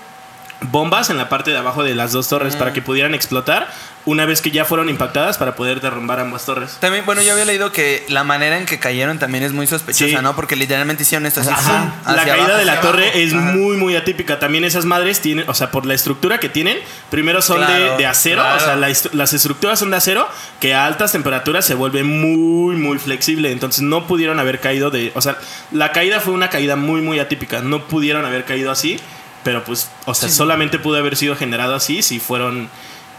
bombas 0.63 1.09
en 1.11 1.17
la 1.17 1.29
parte 1.29 1.51
de 1.51 1.57
abajo 1.57 1.83
de 1.83 1.95
las 1.95 2.13
dos 2.13 2.29
torres 2.29 2.55
para 2.55 2.73
que 2.73 2.83
pudieran 2.83 3.15
explotar 3.15 3.69
una 4.07 4.25
vez 4.25 4.41
que 4.41 4.51
ya 4.51 4.65
fueron 4.65 4.89
impactadas 4.89 5.37
para 5.37 5.55
poder 5.55 5.81
derrumbar 5.83 6.21
ambas 6.21 6.47
torres. 6.47 6.79
También, 6.81 7.05
bueno, 7.05 7.21
yo 7.21 7.33
había 7.33 7.45
leído 7.45 7.71
que 7.71 8.05
la 8.09 8.25
manera 8.25 8.57
en 8.57 8.65
que 8.65 8.79
cayeron 8.79 9.19
también 9.19 9.45
es 9.45 9.53
muy 9.53 9.67
sospechosa, 9.67 10.07
Sí. 10.07 10.23
¿no? 10.23 10.35
Porque 10.35 10.57
literalmente 10.57 11.03
hicieron 11.03 11.27
esto 11.27 11.41
así. 11.43 11.51
Ajá. 11.51 11.95
La 12.07 12.25
caída 12.25 12.35
abajo, 12.45 12.57
de 12.59 12.65
la 12.65 12.81
torre 12.81 13.05
abajo. 13.05 13.19
es 13.19 13.35
Ajá. 13.35 13.53
muy, 13.53 13.77
muy 13.77 13.97
atípica. 13.97 14.39
También 14.39 14.65
esas 14.65 14.87
madres 14.87 15.21
tienen, 15.21 15.45
o 15.49 15.55
sea, 15.55 15.71
por 15.71 15.85
la 15.85 15.93
estructura 15.95 16.41
que 16.41 16.49
tienen, 16.49 16.79
primero 17.11 17.43
son 17.43 17.59
Claro, 17.59 17.73
de, 17.93 17.97
de 17.99 18.07
acero, 18.07 18.41
claro. 18.41 18.57
o 18.57 18.61
sea, 18.61 18.77
la 18.77 18.89
est- 18.89 19.13
las 19.13 19.35
estructuras 19.35 19.79
son 19.79 19.91
de 19.91 19.99
acero 19.99 20.27
que 20.61 20.73
a 20.75 20.87
altas 20.87 21.13
temperaturas 21.13 21.65
se 21.67 21.75
vuelve 21.75 22.03
muy, 22.03 22.77
muy 22.77 22.99
flexible. 22.99 23.53
Entonces 23.53 23.83
no 23.83 24.07
pudieron 24.07 24.41
haber 24.41 24.61
caído 24.61 24.91
de, 24.91 25.13
o 25.15 25.21
sea, 25.21 25.37
la 25.73 25.93
caída 25.93 26.21
fue 26.21 26.33
una 26.33 26.49
caída 26.49 26.75
muy, 26.75 27.03
muy 27.03 27.19
atípica. 27.19 27.61
No 27.61 27.87
pudieron 27.87 28.25
haber 28.25 28.47
caído 28.47 28.71
así, 28.71 28.99
pero 29.45 29.63
pues, 29.65 29.91
o 30.07 30.15
sea, 30.15 30.29
solamente 30.31 30.79
pudo 30.79 30.97
haber 30.99 31.17
sido 31.17 31.37
generado 31.37 31.75
así 31.75 32.03
si 32.03 32.19
fueron 32.19 32.69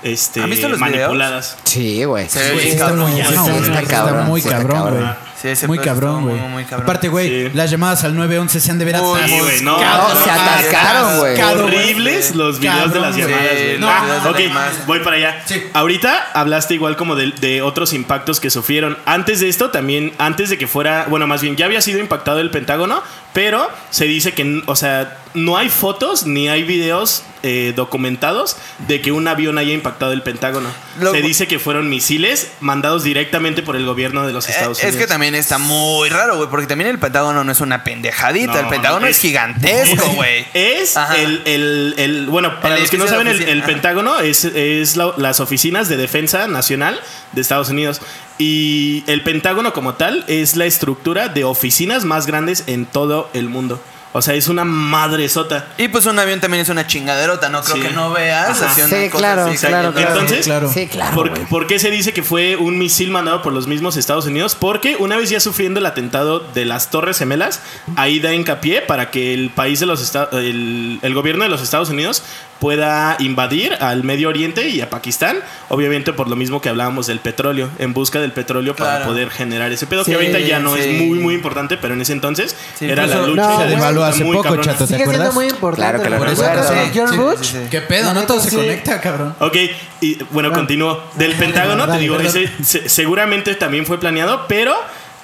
este, 0.04 0.42
¿Han 0.42 0.50
visto 0.50 0.68
los 0.70 0.80
manipuladas. 0.80 1.58
Sí, 1.64 2.04
güey. 2.04 2.28
Se 2.30 2.40
ve 2.40 2.46
Sí, 2.50 2.56
bien 2.58 2.68
está 2.70 2.86
cabrón, 2.88 3.12
no, 3.12 3.18
está 3.18 4.24
muy 4.26 4.42
cabrón, 4.42 4.92
güey. 4.94 5.06
Sí, 5.42 5.48
ese 5.48 5.66
Muy 5.66 5.80
cabrón, 5.80 6.24
güey. 6.26 6.36
muy, 6.36 6.50
muy 6.50 6.64
cabrón. 6.66 6.84
Aparte, 6.84 7.08
güey, 7.08 7.48
Sí. 7.48 7.52
las 7.56 7.72
llamadas 7.72 8.04
al 8.04 8.16
911 8.16 8.60
se 8.60 8.70
han 8.70 8.78
de 8.78 8.86
ver 8.86 8.96
atascadas. 8.98 9.28
sí, 9.32 9.40
güey, 9.40 9.62
no. 9.62 9.72
No, 9.72 10.24
se 10.24 10.30
atascaron, 10.30 11.18
güey. 11.18 11.42
Horribles 11.42 12.36
los 12.36 12.60
videos 12.60 12.94
de 12.94 13.00
las 13.00 13.16
llamadas, 13.16 13.52
güey. 13.52 13.78
los 13.80 13.90
Ah, 13.90 14.04
videos 14.06 14.26
ok, 14.28 14.40
llamadas. 14.40 14.86
voy 14.86 15.00
para 15.00 15.16
allá. 15.16 15.42
Sí. 15.46 15.64
Ahorita 15.74 16.28
hablaste 16.34 16.76
igual 16.76 16.96
como 16.96 17.16
de, 17.16 17.32
de 17.42 17.64
otros 17.64 17.94
impactos 17.94 18.40
que 18.40 18.52
sufrieron. 18.52 19.00
Antes 19.06 19.40
de 19.40 19.50
esto, 19.50 19.72
también, 19.72 20.14
antes 20.20 20.52
de 20.52 20.60
que 20.60 20.68
fuera, 20.68 21.08
bueno, 21.10 21.26
más 21.26 21.42
bien 21.42 21.56
ya 21.56 21.66
había 21.66 21.82
sido 21.82 22.00
impactado 22.00 22.40
el 22.40 22.52
Pentágono, 22.52 23.02
pero 23.34 23.68
se 23.90 24.06
dice 24.06 24.34
que, 24.34 24.62
o 24.68 24.76
sea, 24.76 25.18
no 25.34 25.58
hay 25.58 25.70
fotos 25.70 26.26
ni 26.26 26.50
hay 26.50 26.64
videos 26.64 27.24
eh, 27.44 27.74
documentados 27.76 28.56
de 28.88 29.02
que 29.02 29.12
un 29.12 29.28
avión 29.28 29.58
haya 29.58 29.74
impactado 29.74 30.12
el 30.12 30.22
Pentágono. 30.22 30.70
Lo- 31.00 31.12
se 31.12 31.22
dice 31.22 31.48
que 31.48 31.58
fueron 31.58 31.90
misiles 31.90 32.52
mandados 32.60 33.04
directamente 33.04 33.64
por 33.64 33.76
el 33.76 33.86
gobierno 33.86 34.28
de 34.28 34.34
los 34.34 34.48
Eh, 34.48 34.52
Estados 34.52 34.78
es 34.80 34.84
Unidos. 34.84 35.02
que 35.02 35.08
también 35.08 35.34
está 35.34 35.58
muy 35.58 36.10
raro, 36.10 36.38
güey, 36.38 36.50
porque 36.50 36.68
también 36.68 36.90
el 36.92 37.00
Pentágono 37.00 37.44
no 37.44 37.52
es 37.52 37.60
una 37.62 37.84
pendejadita. 37.84 38.54
No, 38.54 38.60
el 38.60 38.68
Pentágono 38.68 39.02
no, 39.02 39.08
es, 39.08 39.16
es- 39.16 39.22
gigantesco, 39.22 40.08
güey. 40.12 40.46
Es 40.54 40.96
el, 41.18 41.42
el- 41.46 41.96
el- 41.98 42.26
Bueno, 42.28 42.60
para 42.62 42.76
El 42.76 42.82
los 42.82 42.92
que 42.92 42.98
no 43.00 43.08
saben, 43.08 43.28
el. 43.28 43.64
Pentágono 43.64 44.20
es, 44.20 44.46
es 44.46 44.96
la- 44.98 45.14
las 45.18 45.40
oficinas 45.40 45.90
de 45.90 45.98
defensa 45.98 46.48
nacional 46.48 47.00
de 47.32 47.42
Estados 47.42 47.70
Unidos. 47.70 48.02
Y 48.38 49.04
el 49.08 49.22
Pentágono, 49.24 49.74
como 49.74 49.94
tal, 49.96 50.26
es 50.28 50.56
la 50.56 50.66
estructura 50.66 51.28
de 51.30 51.44
oficinas 51.44 52.06
más 52.06 52.26
grandes 52.28 52.64
en 52.68 52.86
todo 52.86 53.30
el 53.34 53.50
mundo. 53.50 53.82
O 54.14 54.22
sea, 54.22 54.34
es 54.34 54.48
una 54.50 54.66
madresota. 54.66 55.68
Y 55.78 55.88
pues 55.88 56.06
un 56.06 56.20
avión 56.20 56.40
también 56.42 56.62
es 56.62 56.70
una 56.70 56.86
chingaderota, 56.86 57.48
no 57.50 57.62
creo 57.62 57.76
Sí. 57.78 57.82
que 57.82 57.92
no 57.92 58.12
veas. 58.12 58.62
Así 58.62 58.82
una 58.82 58.98
Sí, 58.98 59.10
cosa 59.10 59.18
claro, 59.18 59.46
así 59.46 59.66
claro. 59.66 59.94
Entonces, 59.96 60.46
claro. 60.46 60.72
Sí, 60.74 60.88
claro. 60.88 61.16
¿Por, 61.16 61.30
güey. 61.30 61.46
por 61.46 61.66
qué 61.68 61.80
se 61.80 61.90
dice 61.92 62.12
que 62.14 62.22
fue 62.22 62.56
un 62.58 62.78
misil 62.78 63.10
mandado 63.10 63.42
por 63.42 63.54
los 63.54 63.68
mismos 63.68 63.96
Estados 63.98 64.26
Unidos? 64.26 64.56
Porque 64.60 64.96
una 64.98 65.16
vez 65.18 65.30
ya 65.30 65.40
sufriendo 65.40 65.80
el 65.80 65.86
atentado 65.86 66.40
de 66.40 66.66
las 66.66 66.90
Torres 66.90 67.20
Gemelas, 67.20 67.62
ahí 67.96 68.20
da 68.20 68.34
hincapié 68.34 68.82
para 68.82 69.12
que 69.12 69.34
el 69.34 69.50
país 69.50 69.80
de 69.80 69.86
los 69.86 70.02
Estados, 70.02 70.34
el, 70.34 71.00
el 71.02 71.14
gobierno 71.14 71.44
de 71.44 71.50
los 71.50 71.62
Estados 71.62 71.90
Unidos 71.90 72.24
pueda 72.62 73.16
invadir 73.20 73.74
al 73.82 74.04
Medio 74.04 74.30
Oriente 74.30 74.70
y 74.70 74.82
a 74.82 74.90
Pakistán, 74.92 75.40
obviamente 75.68 76.14
por 76.14 76.30
lo 76.30 76.36
mismo 76.36 76.62
que 76.62 76.70
hablábamos 76.70 77.08
del 77.08 77.20
petróleo, 77.20 77.70
en 77.80 77.94
busca 77.94 78.20
del 78.22 78.32
petróleo 78.34 78.76
para 78.76 78.98
Claro. 78.98 79.06
poder 79.08 79.32
generar 79.32 79.72
ese 79.72 79.88
pedo, 79.88 80.04
Sí, 80.06 80.12
que 80.12 80.16
ahorita 80.16 80.38
ya 80.40 80.60
no 80.60 80.76
sí. 80.76 80.82
es 80.82 81.02
muy 81.02 81.18
muy 81.18 81.34
importante, 81.34 81.78
pero 81.78 81.96
en 81.96 82.02
ese 82.02 82.14
entonces 82.14 82.56
Sí, 82.78 82.86
era 82.86 83.08
la 83.08 83.18
lucha. 83.26 83.42
No, 83.50 83.62
se 83.62 83.68
devaluó 83.68 84.04
hace 84.06 84.24
muy 84.24 84.34
poco, 84.38 84.44
cabrona. 84.50 84.72
chato, 84.74 84.86
¿te 84.86 84.94
Sigue 84.94 84.98
siendo 85.00 85.14
acuerdas? 85.16 85.34
muy 85.34 85.46
importante. 85.48 85.82
Claro 85.82 86.04
que 86.04 86.18
Por 86.20 86.28
eso 86.30 86.42
recuerdo. 86.44 86.68
con 86.68 86.78
Sí, 86.86 86.90
George 86.94 87.14
sí, 87.16 87.20
Bush. 87.20 87.38
sí, 87.42 87.46
sí. 87.64 87.68
¿Qué 87.72 87.82
pedo? 87.82 88.14
No 88.14 88.22
todo 88.28 88.40
se 88.40 88.50
sí. 88.52 88.56
conecta, 88.56 89.02
cabrón. 89.02 89.36
Ok, 89.40 89.56
y 90.02 90.14
bueno, 90.16 90.28
Bueno. 90.32 90.52
continúo. 90.54 91.04
Del 91.16 91.34
Pentágono, 91.38 91.86
te 91.86 91.90
Dale, 91.90 92.02
digo, 92.02 92.18
perdón. 92.18 92.38
ese 92.38 92.64
se- 92.64 92.88
seguramente 92.90 93.56
también 93.56 93.88
fue 93.88 94.00
planeado, 94.00 94.46
pero 94.48 94.76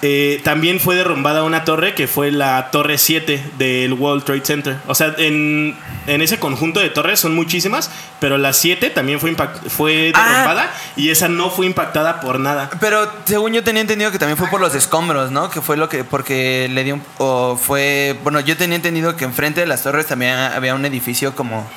eh, 0.03 0.41
también 0.43 0.79
fue 0.79 0.95
derrumbada 0.95 1.43
una 1.43 1.63
torre 1.65 1.95
que 1.95 2.07
fue 2.07 2.31
la 2.31 2.69
Torre 2.71 2.97
7 2.97 3.43
del 3.57 3.93
World 3.93 4.23
Trade 4.25 4.45
Center. 4.45 4.77
O 4.87 4.93
sea, 4.93 5.15
en, 5.17 5.75
en 6.05 6.21
ese 6.21 6.37
conjunto 6.39 6.79
de 6.79 6.89
torres 6.89 7.19
son 7.19 7.33
muchísimas, 7.33 7.89
pero 8.19 8.37
la 8.37 8.53
7 8.53 8.91
también 8.91 9.19
fue, 9.19 9.35
fue 9.69 10.11
Ah. 10.13 10.21
derrumbada 10.27 10.71
y 10.95 11.09
esa 11.09 11.27
no 11.29 11.49
fue 11.49 11.65
impactada 11.65 12.19
por 12.19 12.39
nada. 12.39 12.69
Pero 12.79 13.11
según 13.25 13.53
yo 13.53 13.63
tenía 13.63 13.81
entendido 13.81 14.11
que 14.11 14.19
también 14.19 14.37
fue 14.37 14.47
por 14.49 14.61
los 14.61 14.75
escombros, 14.75 15.31
¿no? 15.31 15.49
Que 15.49 15.61
fue 15.61 15.77
lo 15.77 15.89
que, 15.89 16.03
porque 16.03 16.69
le 16.71 16.83
dio 16.83 16.95
un, 16.95 17.03
o 17.17 17.57
fue, 17.57 18.17
bueno, 18.23 18.39
yo 18.39 18.55
tenía 18.55 18.75
entendido 18.75 19.15
que 19.15 19.25
enfrente 19.25 19.61
de 19.61 19.67
las 19.67 19.81
torres 19.83 20.05
también 20.05 20.33
había 20.35 20.75
un 20.75 20.85
edificio 20.85 21.35
como, 21.35 21.67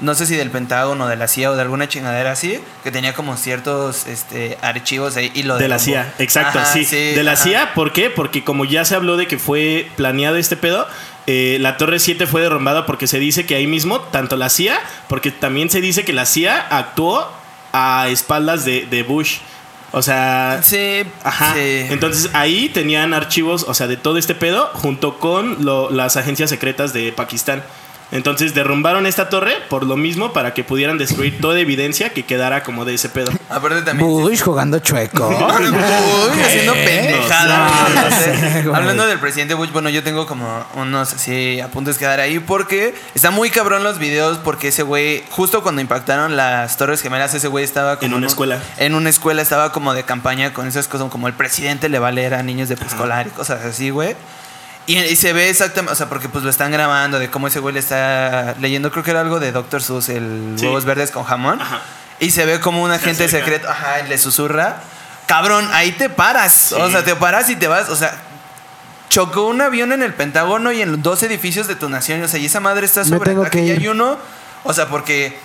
no 0.00 0.14
sé 0.14 0.26
si 0.26 0.36
del 0.36 0.50
Pentágono, 0.50 1.06
de 1.08 1.16
la 1.16 1.28
CIA 1.28 1.50
o 1.50 1.56
de 1.56 1.62
alguna 1.62 1.88
chingadera 1.88 2.32
así, 2.32 2.60
que 2.84 2.90
tenía 2.90 3.14
como 3.14 3.36
ciertos 3.36 4.06
este, 4.06 4.56
archivos 4.62 5.16
ahí 5.16 5.30
y 5.34 5.42
lo 5.42 5.58
De 5.58 5.68
la 5.68 5.78
derrumbó. 5.78 6.02
CIA, 6.02 6.14
exacto, 6.18 6.58
Ajá, 6.60 6.72
sí. 6.72 6.84
De 6.84 7.22
la 7.22 7.32
ajá. 7.32 7.42
CIA, 7.44 7.74
¿por 7.74 7.92
qué? 7.92 8.10
Porque 8.10 8.44
como 8.44 8.64
ya 8.64 8.84
se 8.84 8.94
habló 8.94 9.16
de 9.16 9.26
que 9.26 9.38
fue 9.38 9.88
planeado 9.96 10.36
este 10.36 10.56
pedo, 10.56 10.86
eh, 11.26 11.58
la 11.60 11.76
Torre 11.76 11.98
7 11.98 12.26
fue 12.26 12.40
derrumbada 12.40 12.86
porque 12.86 13.06
se 13.06 13.18
dice 13.18 13.44
que 13.44 13.54
ahí 13.54 13.66
mismo, 13.66 14.00
tanto 14.00 14.36
la 14.36 14.48
CIA, 14.48 14.78
porque 15.08 15.30
también 15.30 15.68
se 15.70 15.80
dice 15.80 16.04
que 16.04 16.12
la 16.12 16.24
CIA 16.26 16.58
actuó 16.70 17.30
a 17.72 18.06
espaldas 18.08 18.64
de, 18.64 18.86
de 18.86 19.02
Bush. 19.02 19.38
O 19.90 20.02
sea, 20.02 20.60
Sí, 20.62 21.02
Ajá. 21.24 21.54
sí. 21.54 21.86
Entonces 21.90 22.30
ahí 22.34 22.68
tenían 22.68 23.14
archivos, 23.14 23.64
o 23.66 23.72
sea, 23.74 23.86
de 23.86 23.96
todo 23.96 24.18
este 24.18 24.34
pedo, 24.34 24.70
junto 24.74 25.18
con 25.18 25.64
lo- 25.64 25.90
las 25.90 26.16
agencias 26.18 26.50
secretas 26.50 26.92
de 26.92 27.10
Pakistán. 27.12 27.62
Entonces 28.10 28.54
derrumbaron 28.54 29.04
esta 29.04 29.28
torre 29.28 29.54
por 29.68 29.84
lo 29.84 29.96
mismo 29.96 30.32
para 30.32 30.54
que 30.54 30.64
pudieran 30.64 30.96
destruir 30.96 31.40
toda 31.40 31.60
evidencia 31.60 32.08
que 32.10 32.24
quedara 32.24 32.62
como 32.62 32.84
de 32.86 32.94
ese 32.94 33.10
pedo. 33.10 33.30
Aparte 33.50 33.82
también... 33.82 34.08
Bush 34.08 34.40
jugando 34.40 34.78
chueco. 34.78 35.28
Uy, 35.28 36.40
haciendo 36.42 36.72
pendejada. 36.72 37.68
No, 37.94 38.02
no 38.02 38.10
sé. 38.16 38.64
Hablando 38.74 39.06
del 39.06 39.18
presidente 39.18 39.54
Bush, 39.54 39.70
bueno, 39.72 39.90
yo 39.90 40.02
tengo 40.02 40.26
como 40.26 40.64
unos 40.74 41.12
así 41.12 41.60
apuntes 41.60 41.98
que 41.98 42.06
dar 42.06 42.20
ahí 42.20 42.38
porque 42.38 42.94
está 43.14 43.30
muy 43.30 43.50
cabrón 43.50 43.84
los 43.84 43.98
videos 43.98 44.38
porque 44.38 44.68
ese 44.68 44.82
güey, 44.82 45.22
justo 45.30 45.62
cuando 45.62 45.80
impactaron 45.82 46.36
las 46.36 46.76
Torres 46.78 47.02
Gemelas, 47.02 47.34
ese 47.34 47.48
güey 47.48 47.64
estaba 47.64 47.96
como 47.96 48.06
En 48.06 48.14
una 48.14 48.26
un- 48.26 48.30
escuela. 48.30 48.58
En 48.78 48.94
una 48.94 49.10
escuela 49.10 49.42
estaba 49.42 49.70
como 49.72 49.92
de 49.92 50.04
campaña 50.04 50.54
con 50.54 50.66
esas 50.66 50.88
cosas 50.88 51.10
como 51.10 51.28
el 51.28 51.34
presidente 51.34 51.88
le 51.90 51.98
va 51.98 52.08
a 52.08 52.12
leer 52.12 52.34
a 52.34 52.42
niños 52.42 52.68
de 52.70 52.76
preescolar 52.76 53.26
y 53.26 53.30
cosas 53.30 53.64
así, 53.64 53.90
güey. 53.90 54.16
Y, 54.88 54.98
y 54.98 55.14
se 55.16 55.32
ve 55.32 55.50
exactamente, 55.50 55.92
o 55.92 55.94
sea, 55.94 56.08
porque 56.08 56.28
pues 56.28 56.42
lo 56.42 56.50
están 56.50 56.72
grabando 56.72 57.18
de 57.20 57.30
cómo 57.30 57.46
ese 57.46 57.60
güey 57.60 57.74
le 57.74 57.80
está 57.80 58.54
leyendo, 58.58 58.90
creo 58.90 59.04
que 59.04 59.10
era 59.12 59.20
algo 59.20 59.38
de 59.38 59.52
Doctor 59.52 59.82
Seuss, 59.82 60.08
el 60.08 60.54
Sí. 60.58 60.64
huevos 60.64 60.84
verdes 60.84 61.10
con 61.10 61.24
jamón. 61.24 61.60
Ajá. 61.60 61.80
Y 62.20 62.30
se 62.30 62.44
ve 62.46 62.58
como 62.58 62.82
un 62.82 62.90
agente 62.90 63.28
secreto, 63.28 63.68
ajá, 63.68 64.00
y 64.00 64.08
le 64.08 64.18
susurra. 64.18 64.76
Cabrón, 65.26 65.68
ahí 65.72 65.92
te 65.92 66.08
paras. 66.08 66.72
O 66.72 66.90
sea, 66.90 67.04
te 67.04 67.14
paras 67.14 67.48
y 67.50 67.56
te 67.56 67.68
vas. 67.68 67.90
O 67.90 67.96
sea, 67.96 68.12
chocó 69.10 69.46
un 69.46 69.60
avión 69.60 69.92
en 69.92 70.02
el 70.02 70.14
Pentágono 70.14 70.72
y 70.72 70.80
en 70.82 71.02
dos 71.02 71.22
edificios 71.22 71.66
de 71.68 71.76
tu 71.76 71.88
nación. 71.90 72.22
O 72.22 72.28
sea, 72.28 72.40
y 72.40 72.46
esa 72.46 72.60
madre 72.60 72.86
está 72.86 73.04
sobre 73.04 73.30
tengo 73.30 73.44
aquí 73.44 73.58
que 73.66 73.72
hay 73.72 73.88
uno. 73.88 74.18
O 74.64 74.72
sea, 74.72 74.86
porque 74.88 75.38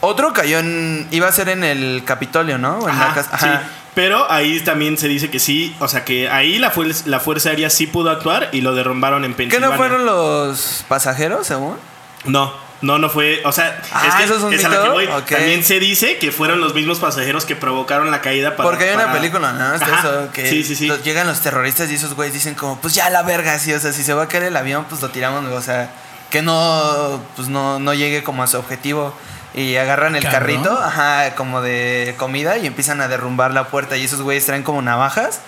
otro 0.00 0.32
cayó 0.32 0.60
en. 0.60 1.08
iba 1.10 1.26
a 1.28 1.32
ser 1.32 1.48
en 1.48 1.64
el 1.64 2.04
Capitolio, 2.06 2.58
¿no? 2.58 2.78
O 2.78 2.88
en 2.88 2.96
la 2.98 3.06
Ajá, 3.10 3.14
casa- 3.28 3.38
sí. 3.38 3.68
Pero 3.94 4.28
ahí 4.30 4.58
también 4.60 4.98
se 4.98 5.06
dice 5.06 5.30
que 5.30 5.38
sí, 5.38 5.74
o 5.78 5.86
sea 5.86 6.04
que 6.04 6.28
ahí 6.28 6.58
la, 6.58 6.72
fuer- 6.72 7.04
la 7.06 7.20
Fuerza 7.20 7.50
Aérea 7.50 7.70
sí 7.70 7.86
pudo 7.86 8.10
actuar 8.10 8.48
y 8.52 8.60
lo 8.60 8.74
derrumbaron 8.74 9.24
en 9.24 9.32
¿Qué 9.32 9.36
Pensilvania. 9.36 9.68
no 9.70 9.76
fueron 9.76 10.04
los 10.06 10.84
pasajeros, 10.88 11.46
según? 11.46 11.76
No, 12.24 12.52
no, 12.82 12.98
no 12.98 13.08
fue. 13.08 13.40
O 13.44 13.52
sea, 13.52 13.80
Ah, 13.92 14.06
es 14.08 14.14
que 14.16 14.24
¿eso 14.24 14.36
es 14.36 14.42
un 14.42 14.52
es 14.52 14.64
a 14.64 14.68
la 14.68 14.82
que 14.82 14.88
voy. 14.88 15.08
También 15.28 15.62
se 15.62 15.78
dice 15.78 16.18
que 16.18 16.32
fueron 16.32 16.60
los 16.60 16.74
mismos 16.74 16.98
pasajeros 16.98 17.44
que 17.44 17.54
provocaron 17.54 18.10
la 18.10 18.20
caída 18.20 18.56
para. 18.56 18.68
Porque 18.68 18.88
hay 18.88 18.96
una 18.96 19.12
película, 19.12 19.52
¿no? 19.52 19.74
Está 19.74 19.86
Ajá, 19.86 19.98
eso, 20.00 20.32
que 20.32 20.48
sí, 20.50 20.64
sí, 20.64 20.74
sí. 20.74 20.86
los- 20.88 21.04
llegan 21.04 21.28
los 21.28 21.40
terroristas 21.40 21.88
y 21.90 21.94
esos 21.94 22.14
güeyes 22.14 22.34
dicen 22.34 22.54
como, 22.56 22.78
pues 22.80 22.94
ya 22.94 23.08
la 23.10 23.22
verga, 23.22 23.56
sí, 23.60 23.72
o 23.72 23.78
sea, 23.78 23.92
si 23.92 24.02
se 24.02 24.12
va 24.12 24.24
a 24.24 24.28
caer 24.28 24.42
el 24.44 24.56
avión, 24.56 24.86
pues 24.88 25.00
lo 25.02 25.10
tiramos, 25.10 25.44
o 25.52 25.62
sea, 25.62 25.90
que 26.30 26.42
no, 26.42 27.22
pues 27.36 27.46
no, 27.46 27.78
no 27.78 27.94
llegue 27.94 28.24
como 28.24 28.42
a 28.42 28.48
su 28.48 28.56
objetivo. 28.58 29.14
Y 29.54 29.76
agarran 29.76 30.16
el 30.16 30.22
Cabrón. 30.22 30.40
carrito, 30.40 30.78
ajá, 30.82 31.34
como 31.36 31.60
de 31.62 32.14
comida 32.18 32.58
y 32.58 32.66
empiezan 32.66 33.00
a 33.00 33.08
derrumbar 33.08 33.52
la 33.54 33.68
puerta 33.68 33.96
y 33.96 34.04
esos 34.04 34.20
güeyes 34.20 34.44
traen 34.46 34.64
como 34.64 34.82
navajas. 34.82 35.40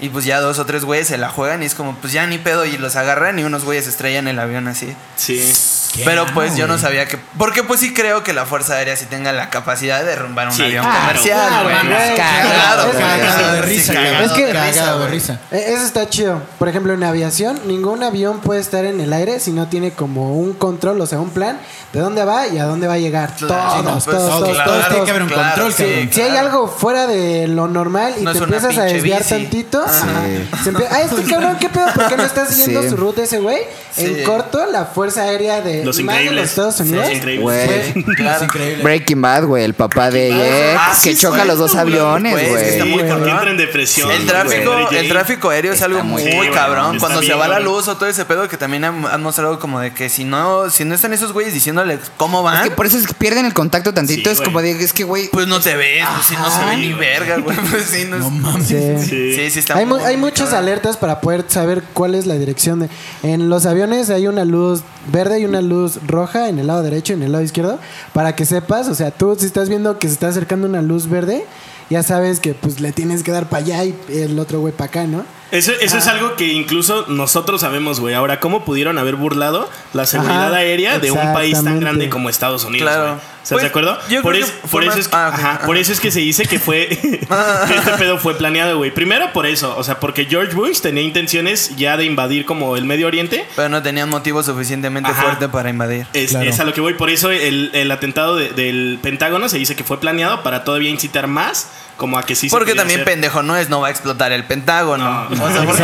Y 0.00 0.10
pues 0.10 0.24
ya 0.24 0.40
dos 0.40 0.60
o 0.60 0.64
tres 0.64 0.84
güeyes 0.84 1.08
se 1.08 1.18
la 1.18 1.28
juegan 1.28 1.62
y 1.62 1.66
es 1.66 1.74
como, 1.74 1.96
pues 1.96 2.12
ya 2.12 2.24
ni 2.28 2.38
pedo 2.38 2.64
y 2.64 2.78
los 2.78 2.94
agarran 2.94 3.36
y 3.38 3.42
unos 3.42 3.64
güeyes 3.64 3.88
estrellan 3.88 4.28
el 4.28 4.38
avión 4.38 4.68
así. 4.68 4.94
Sí. 5.16 5.52
Pero 6.04 6.26
pues 6.34 6.56
yo 6.56 6.66
no 6.66 6.78
sabía 6.78 7.06
que... 7.06 7.18
Porque 7.38 7.62
pues 7.62 7.80
sí 7.80 7.92
creo 7.94 8.22
que 8.22 8.32
la 8.32 8.46
Fuerza 8.46 8.74
Aérea 8.74 8.96
sí 8.96 9.06
tenga 9.06 9.32
la 9.32 9.50
capacidad 9.50 10.00
de 10.00 10.04
derrumbar 10.06 10.48
un 10.48 10.52
Sí, 10.52 10.62
avión 10.62 10.84
claro, 10.84 11.00
comercial, 11.00 11.62
güey. 11.64 12.16
Cagado. 12.16 12.90
Cagado 12.92 13.52
de 13.52 13.62
Sí, 13.62 13.68
risa, 13.68 13.92
Es 14.24 14.32
que- 14.32 14.52
cagado 14.52 14.98
de 15.00 15.08
risa. 15.08 15.40
Eh, 15.50 15.64
Eso 15.74 15.84
está 15.84 16.08
chido. 16.08 16.42
Por 16.58 16.68
ejemplo, 16.68 16.92
en 16.94 17.02
aviación, 17.04 17.60
ningún 17.66 18.02
avión 18.02 18.40
puede 18.40 18.60
estar 18.60 18.84
en 18.84 19.00
el 19.00 19.12
aire 19.12 19.40
si 19.40 19.52
no 19.52 19.68
tiene 19.68 19.92
como 19.92 20.34
un 20.38 20.52
control, 20.54 21.00
o 21.00 21.06
sea, 21.06 21.20
un 21.20 21.30
plan 21.30 21.58
de 21.92 22.00
dónde 22.00 22.24
va 22.24 22.46
y 22.48 22.58
a 22.58 22.64
dónde 22.64 22.86
va 22.86 22.94
a 22.94 22.98
llegar. 22.98 23.34
Claro, 23.36 23.82
todos, 23.82 24.04
pues, 24.04 24.16
todos, 24.16 24.40
todos, 24.40 24.50
claro, 24.54 24.70
todos, 24.72 24.88
tiene 24.88 25.04
que 25.04 25.10
haber 25.10 25.22
un 25.22 25.28
Claro, 25.28 25.62
control, 25.64 25.72
sí. 25.72 26.08
Si 26.12 26.20
hay 26.20 26.36
algo 26.36 26.68
fuera 26.68 27.06
de 27.06 27.48
lo 27.48 27.68
normal 27.68 28.14
y 28.20 28.22
No 28.24 28.32
te 28.32 28.38
empiezas 28.38 28.76
a 28.78 28.82
desviar 28.84 29.18
bici. 29.20 29.30
tantito, 29.30 29.84
Ah. 29.86 30.22
empie- 30.64 30.86
ah, 30.90 31.00
este 31.02 31.22
cabrón, 31.30 31.56
¿qué 31.60 31.68
pedo? 31.68 31.86
¿Por 31.94 32.08
qué 32.08 32.16
no 32.16 32.24
está 32.24 32.46
siguiendo 32.46 32.82
Sí. 32.82 32.90
su 32.90 32.96
ruta 32.96 33.22
ese 33.22 33.38
güey? 33.38 33.58
Sí. 33.94 34.04
En 34.06 34.24
corto, 34.24 34.66
la 34.66 34.84
Fuerza 34.86 35.22
Aérea 35.22 35.60
de, 35.60 35.82
Los 35.88 35.98
increíbles. 35.98 36.34
los 36.42 36.50
Estados 36.50 36.80
Unidos. 36.80 37.04
Los 37.08 37.16
increíbles. 37.16 37.42
Güey. 37.42 38.04
Claro. 38.18 38.46
Breaking 38.82 39.20
Bad, 39.22 39.44
güey, 39.44 39.64
el 39.64 39.74
papá 39.74 40.10
de 40.10 40.32
Jeff, 40.32 40.76
Ah, 40.78 40.94
sí, 40.98 41.10
que 41.10 41.16
choca 41.16 41.42
sí, 41.42 41.48
los 41.48 41.58
dos 41.58 41.74
aviones, 41.76 42.32
güey, 42.32 42.46
es 42.46 42.52
que 42.62 42.68
está 42.70 42.84
muy 42.84 43.02
cabrón. 43.04 43.28
entra 43.30 43.50
en 43.50 43.56
depresión. 43.56 44.10
El 44.10 44.26
tráfico, 44.26 44.72
güey. 44.72 44.98
el 44.98 45.08
tráfico 45.08 45.50
aéreo 45.50 45.72
es 45.72 45.82
algo 45.82 46.02
muy- 46.04 46.22
Sí, 46.22 46.30
cabrón. 46.52 46.98
Cuando 46.98 47.22
se 47.22 47.34
va 47.34 47.48
la 47.48 47.60
luz 47.60 47.88
o 47.88 47.96
todo 47.96 48.08
ese 48.08 48.24
pedo 48.24 48.48
que 48.48 48.56
también 48.56 48.84
han, 48.84 49.22
mostrado 49.22 49.58
como 49.58 49.80
de 49.80 49.92
que 49.92 50.08
si 50.08 50.24
no, 50.24 50.70
si 50.70 50.84
no 50.84 50.94
están 50.94 51.12
esos 51.12 51.32
güeyes 51.32 51.52
diciéndole 51.54 51.98
cómo 52.16 52.42
van, 52.42 52.62
Es 52.64 52.70
que 52.70 52.76
por 52.76 52.86
eso 52.86 52.98
es 52.98 53.06
que 53.06 53.14
pierden 53.14 53.44
el 53.46 53.54
contacto 53.54 53.92
tantito. 53.94 54.28
Sí, 54.30 54.36
es 54.36 54.40
como 54.40 54.60
de, 54.62 54.72
es 54.72 54.92
que, 54.92 55.04
güey, 55.04 55.28
pues 55.30 55.46
no 55.46 55.60
te 55.60 55.76
ves, 55.76 56.04
pues 56.14 56.26
si 56.26 56.34
no 56.34 56.50
se 56.50 56.64
ve 56.64 56.76
ni 56.76 56.92
verga, 56.92 57.36
güey. 57.38 57.56
Pues 57.70 57.84
sí, 57.84 58.04
no, 58.08 58.18
No 58.18 58.26
es- 58.26 58.32
mames. 58.32 58.66
Sí. 58.68 58.76
Sí. 59.08 59.34
sí, 59.34 59.50
sí 59.50 59.58
está 59.58 59.76
Hay, 59.76 59.86
hay 60.04 60.16
muchas 60.16 60.52
alertas 60.52 60.96
para 60.96 61.20
poder 61.20 61.44
saber 61.48 61.82
cuál 61.92 62.14
es 62.14 62.26
la 62.26 62.34
dirección 62.34 62.80
de. 62.80 62.88
En 63.22 63.48
los 63.48 63.66
aviones 63.66 64.10
hay 64.10 64.26
una 64.26 64.44
luz 64.44 64.82
verde 65.12 65.40
y 65.40 65.44
una 65.44 65.60
luz 65.60 65.67
roja 66.06 66.48
en 66.48 66.58
el 66.58 66.66
lado 66.66 66.82
derecho 66.82 67.12
en 67.12 67.22
el 67.22 67.32
lado 67.32 67.44
izquierdo 67.44 67.78
para 68.12 68.34
que 68.36 68.44
sepas, 68.44 68.88
o 68.88 68.94
sea, 68.94 69.10
tú 69.10 69.36
si 69.38 69.46
estás 69.46 69.68
viendo 69.68 69.98
que 69.98 70.08
se 70.08 70.14
está 70.14 70.28
acercando 70.28 70.66
una 70.66 70.82
luz 70.82 71.08
verde, 71.08 71.44
ya 71.90 72.02
sabes 72.02 72.40
que 72.40 72.54
pues 72.54 72.80
le 72.80 72.92
tienes 72.92 73.22
que 73.22 73.32
dar 73.32 73.48
para 73.48 73.64
allá 73.64 73.84
y 73.84 73.94
el 74.10 74.38
otro 74.38 74.60
güey 74.60 74.72
para 74.72 74.88
acá, 74.88 75.06
¿no? 75.06 75.24
Eso, 75.50 75.72
eso 75.80 75.96
es 75.98 76.06
algo 76.06 76.36
que 76.36 76.46
incluso 76.52 77.06
nosotros 77.08 77.62
sabemos, 77.62 78.00
güey. 78.00 78.14
Ahora, 78.14 78.38
¿cómo 78.38 78.64
pudieron 78.66 78.98
haber 78.98 79.16
burlado 79.16 79.68
la 79.94 80.04
seguridad 80.04 80.48
Ajá, 80.48 80.56
aérea 80.56 80.98
de 80.98 81.10
un 81.10 81.32
país 81.32 81.62
tan 81.64 81.80
grande 81.80 82.08
como 82.10 82.28
Estados 82.28 82.64
Unidos? 82.64 82.88
Claro. 82.90 83.04
güey? 83.14 83.38
¿Estás 83.38 83.50
Pues, 83.50 83.62
de 83.62 83.68
acuerdo? 83.68 83.98
yo 84.10 84.20
Por, 84.20 84.32
creo 84.34 84.44
es- 84.44 84.50
que 84.50 84.68
por 84.68 84.84
eso 84.84 85.08
ah, 85.12 85.28
ok, 85.32 85.34
ajá, 85.38 85.50
ajá. 85.54 85.66
por 85.66 85.78
eso 85.78 85.90
es 85.92 86.00
que 86.00 86.10
se 86.10 86.20
dice 86.20 86.44
que 86.44 86.58
fue 86.58 86.88
que 86.88 87.20
este 87.76 87.90
pedo 87.98 88.18
fue 88.18 88.34
planeado, 88.36 88.76
güey. 88.76 88.90
Primero 88.90 89.32
por 89.32 89.46
eso, 89.46 89.74
o 89.78 89.82
sea, 89.84 89.98
porque 90.00 90.26
George 90.26 90.54
Bush 90.54 90.80
tenía 90.80 91.02
intenciones 91.02 91.74
ya 91.76 91.96
de 91.96 92.04
invadir 92.04 92.44
como 92.44 92.76
el 92.76 92.84
Medio 92.84 93.06
Oriente. 93.06 93.46
Pero 93.56 93.70
no 93.70 93.82
tenían 93.82 94.10
motivo 94.10 94.42
suficientemente 94.42 95.10
Ajá. 95.10 95.22
fuerte 95.22 95.48
para 95.48 95.70
invadir. 95.70 96.06
Es, 96.12 96.30
Claro. 96.32 96.50
es 96.50 96.60
a 96.60 96.64
lo 96.64 96.74
que 96.74 96.82
voy. 96.82 96.92
Por 96.92 97.08
eso 97.08 97.30
el, 97.30 97.70
el 97.72 97.90
atentado 97.90 98.36
de- 98.36 98.50
del 98.50 98.98
Pentágono 99.02 99.48
se 99.48 99.56
dice 99.56 99.74
que 99.76 99.84
fue 99.84 99.98
planeado 99.98 100.42
para 100.42 100.62
todavía 100.64 100.90
incitar 100.90 101.26
más, 101.26 101.68
como 101.98 102.16
a 102.16 102.22
que 102.24 102.34
sí 102.34 102.48
se 102.48 102.56
Porque 102.56 102.74
también 102.74 103.00
hacer. 103.00 103.12
pendejo 103.12 103.42
no 103.42 103.54
es, 103.56 103.68
no 103.68 103.80
va 103.82 103.88
a 103.88 103.90
explotar 103.90 104.32
el 104.32 104.44
Pentágono. 104.44 105.28
No. 105.28 105.44
O 105.44 105.50
sea, 105.50 105.64
porque- 105.66 105.82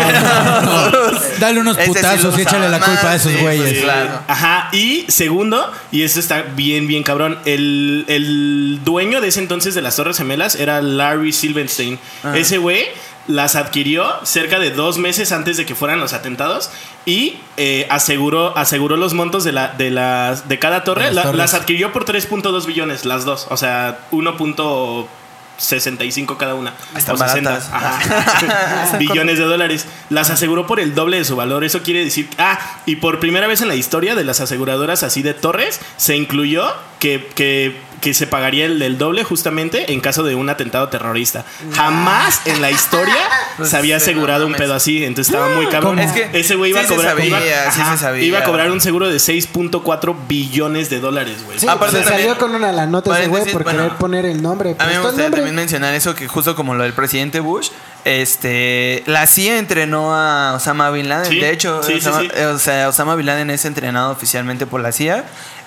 Dale 1.41 1.61
unos 1.61 1.77
putazos 1.77 2.39
y 2.39 2.43
échale 2.43 2.69
la 2.71 2.81
culpa 2.81 3.11
a 3.11 3.15
esos 3.17 3.33
sí, 3.33 3.39
güeyes. 3.39 3.71
pues, 3.73 3.83
claro. 3.83 4.21
Ajá, 4.29 4.69
y 4.73 5.05
segundo, 5.09 5.71
y 5.93 6.03
esto 6.03 6.21
está 6.21 6.43
bien, 6.43 6.87
bien 6.87 7.03
cabrón, 7.03 7.39
el, 7.45 8.05
el 8.09 8.81
dueño 8.85 9.21
de 9.21 9.29
ese 9.29 9.41
entonces 9.41 9.75
de 9.75 9.83
las 9.83 9.97
Torres 9.97 10.17
Gemelas 10.17 10.55
era 10.55 10.81
Larry 10.81 11.33
Silverstein. 11.33 11.99
Ah. 12.23 12.37
Ese 12.37 12.59
güey 12.59 12.87
las 13.27 13.57
adquirió 13.57 14.05
cerca 14.25 14.59
de 14.59 14.71
dos 14.71 14.99
meses 14.99 15.33
antes 15.33 15.57
de 15.57 15.65
que 15.65 15.75
fueran 15.75 15.99
los 15.99 16.12
atentados 16.12 16.71
y 17.07 17.39
eh, 17.57 17.87
aseguró, 17.91 18.57
aseguró 18.57 18.97
los 18.99 19.15
montos 19.15 19.45
de, 19.45 19.53
la, 19.53 19.69
de, 19.69 19.91
las, 19.91 20.47
de 20.47 20.59
cada 20.59 20.85
torre. 20.85 21.07
De 21.07 21.12
las 21.12 21.25
La- 21.27 21.33
las 21.33 21.55
adquirió 21.55 21.93
por 21.93 22.05
3.2 22.05 22.67
billones, 22.67 23.05
las 23.05 23.25
dos. 23.25 23.47
O 23.51 23.57
sea, 23.57 23.99
1.65 25.59 26.37
cada 26.37 26.55
una. 26.55 26.75
Están 26.97 27.17
o 27.17 27.19
60, 27.19 27.51
baratas. 27.51 27.71
ajá, 27.73 28.97
billones 28.99 29.39
de 29.39 29.45
dólares. 29.45 29.87
Las 30.11 30.31
aseguró 30.31 30.67
por 30.67 30.81
el 30.81 30.95
doble 30.95 31.19
de 31.19 31.25
su 31.25 31.37
valor. 31.37 31.65
Eso 31.65 31.83
quiere 31.83 32.05
decir. 32.05 32.29
Ah, 32.39 32.81
y 32.87 32.97
por 32.97 33.21
primera 33.21 33.47
vez 33.47 33.63
en 33.63 33.69
la 33.69 33.77
historia 33.77 34.15
de 34.15 34.25
las 34.25 34.41
aseguradoras 34.41 35.03
así 35.03 35.23
de 35.23 35.35
torres, 35.35 35.81
se 35.97 36.17
incluyó 36.17 36.73
que, 36.99 37.29
que, 37.35 37.77
que 38.05 38.15
se 38.15 38.27
pagaría 38.29 38.67
el, 38.67 38.81
el 38.83 38.99
doble 38.99 39.25
justamente 39.25 39.93
en 39.93 40.01
caso 40.01 40.23
de 40.23 40.35
un 40.37 40.49
atentado 40.51 40.89
terrorista. 40.91 41.45
Jamás 41.75 42.43
en 42.45 42.61
la 42.63 42.71
historia 42.71 43.17
Pues, 43.57 43.71
se 43.71 43.77
había 43.77 43.97
asegurado 43.97 44.41
no 44.43 44.47
un 44.49 44.55
pedo 44.55 44.75
así. 44.75 45.05
Entonces 45.05 45.33
estaba 45.33 45.55
muy 45.55 45.67
cabrón. 45.69 45.99
Es 46.01 46.13
que 46.13 46.29
Ese 46.39 46.55
güey 46.57 46.71
iba 46.73 46.81
sí 46.81 46.87
a 46.87 46.89
se 46.89 46.95
cobrar. 46.97 47.17
sabía, 47.17 47.27
iba- 47.29 47.71
sí 47.73 47.81
se 47.91 47.97
sabía. 47.99 48.23
Iba 48.25 48.39
a 48.41 48.45
cobrar 48.45 48.71
un 48.71 48.81
seguro 48.81 49.09
de 49.09 49.17
6.4 49.17 50.15
billones 50.29 50.91
de 50.91 51.01
dólares, 51.01 51.37
güey. 51.45 51.59
Sí, 51.59 51.67
Aparte 51.69 51.99
se 52.03 52.05
salió 52.05 52.37
con 52.37 52.55
una 52.55 52.73
la 52.73 52.87
nota 52.87 53.17
ese 53.19 53.29
güey 53.29 53.45
por 53.53 53.65
bueno, 53.65 53.85
querer 53.85 53.97
poner 53.99 54.27
el 54.27 54.43
nombre. 54.43 54.71
A 54.71 54.73
mí 54.73 54.79
me 54.79 54.85
Prestó 54.87 54.99
el 55.01 55.05
gustaría 55.15 55.31
también 55.31 55.55
mencionar 55.55 55.95
eso, 55.95 56.15
que 56.15 56.27
justo 56.29 56.55
como 56.55 56.75
lo 56.75 56.83
del 56.83 56.93
presidente 56.93 57.41
Bush, 57.41 57.69
este, 58.05 59.03
la 59.07 59.27
CIA 59.27 59.59
entrenó 59.59 60.15
a 60.15 60.55
Osama 60.55 60.91
Bin 60.91 61.09
Laden. 61.09 61.31
Sí, 61.31 61.39
de 61.41 61.51
hecho, 61.51 61.83
sí, 61.83 61.93
sí, 61.95 61.99
Osama, 61.99 62.21
sí. 62.21 62.31
eh, 62.35 62.47
o 62.47 62.59
sea, 62.59 62.89
Osama 62.89 63.15
Bin 63.17 63.27
Laden 63.27 63.51
es 63.51 63.65
entrenado 63.65 64.11
oficialmente 64.13 64.67
por 64.67 64.81
la 64.81 64.93
CIA. 64.93 65.25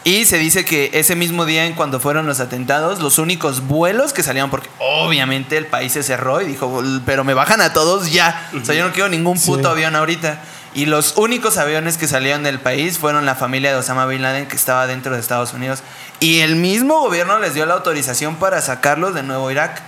Y 0.08 0.24
se 0.24 0.38
dice 0.38 0.64
que 0.64 0.90
ese 0.94 1.18
mismo 1.18 1.44
día 1.44 1.66
en 1.66 1.74
cuando 1.74 2.00
fueron 2.00 2.28
los 2.28 2.40
atentados, 2.40 3.02
los 3.02 3.18
únicos 3.18 3.68
vuelos 3.68 4.14
que 4.14 4.24
salieron, 4.24 4.50
porque 4.50 4.70
obviamente 4.80 5.58
el 5.58 5.66
país 5.66 5.92
se 5.92 6.02
cerró 6.02 6.40
y 6.40 6.46
dijo, 6.46 6.82
pero 7.06 7.26
me 7.26 7.34
bajan 7.34 7.60
a 7.60 7.74
todos 7.74 8.10
ya. 8.10 8.50
O 8.56 8.64
sea, 8.64 8.74
yo 8.74 8.88
no 8.88 8.94
quiero 8.94 9.10
ningún 9.10 9.38
puto 9.38 9.64
Sí. 9.64 9.68
avión 9.68 9.98
ahorita. 9.98 10.40
Y 10.74 10.86
los 10.86 11.18
únicos 11.18 11.58
aviones 11.58 11.98
que 11.98 12.08
salieron 12.08 12.44
del 12.44 12.62
país 12.62 12.98
fueron 13.00 13.26
la 13.26 13.36
familia 13.36 13.72
de 13.72 13.80
Osama 13.80 14.06
Bin 14.06 14.22
Laden 14.22 14.48
que 14.48 14.56
estaba 14.56 14.88
dentro 14.88 15.14
de 15.14 15.20
Estados 15.20 15.52
Unidos. 15.52 15.84
Y 16.22 16.40
el 16.40 16.56
mismo 16.56 17.02
gobierno 17.02 17.38
les 17.40 17.54
dio 17.54 17.66
la 17.66 17.74
autorización 17.74 18.38
para 18.38 18.62
sacarlos 18.62 19.14
de 19.14 19.24
nuevo 19.24 19.52
Irak. 19.52 19.82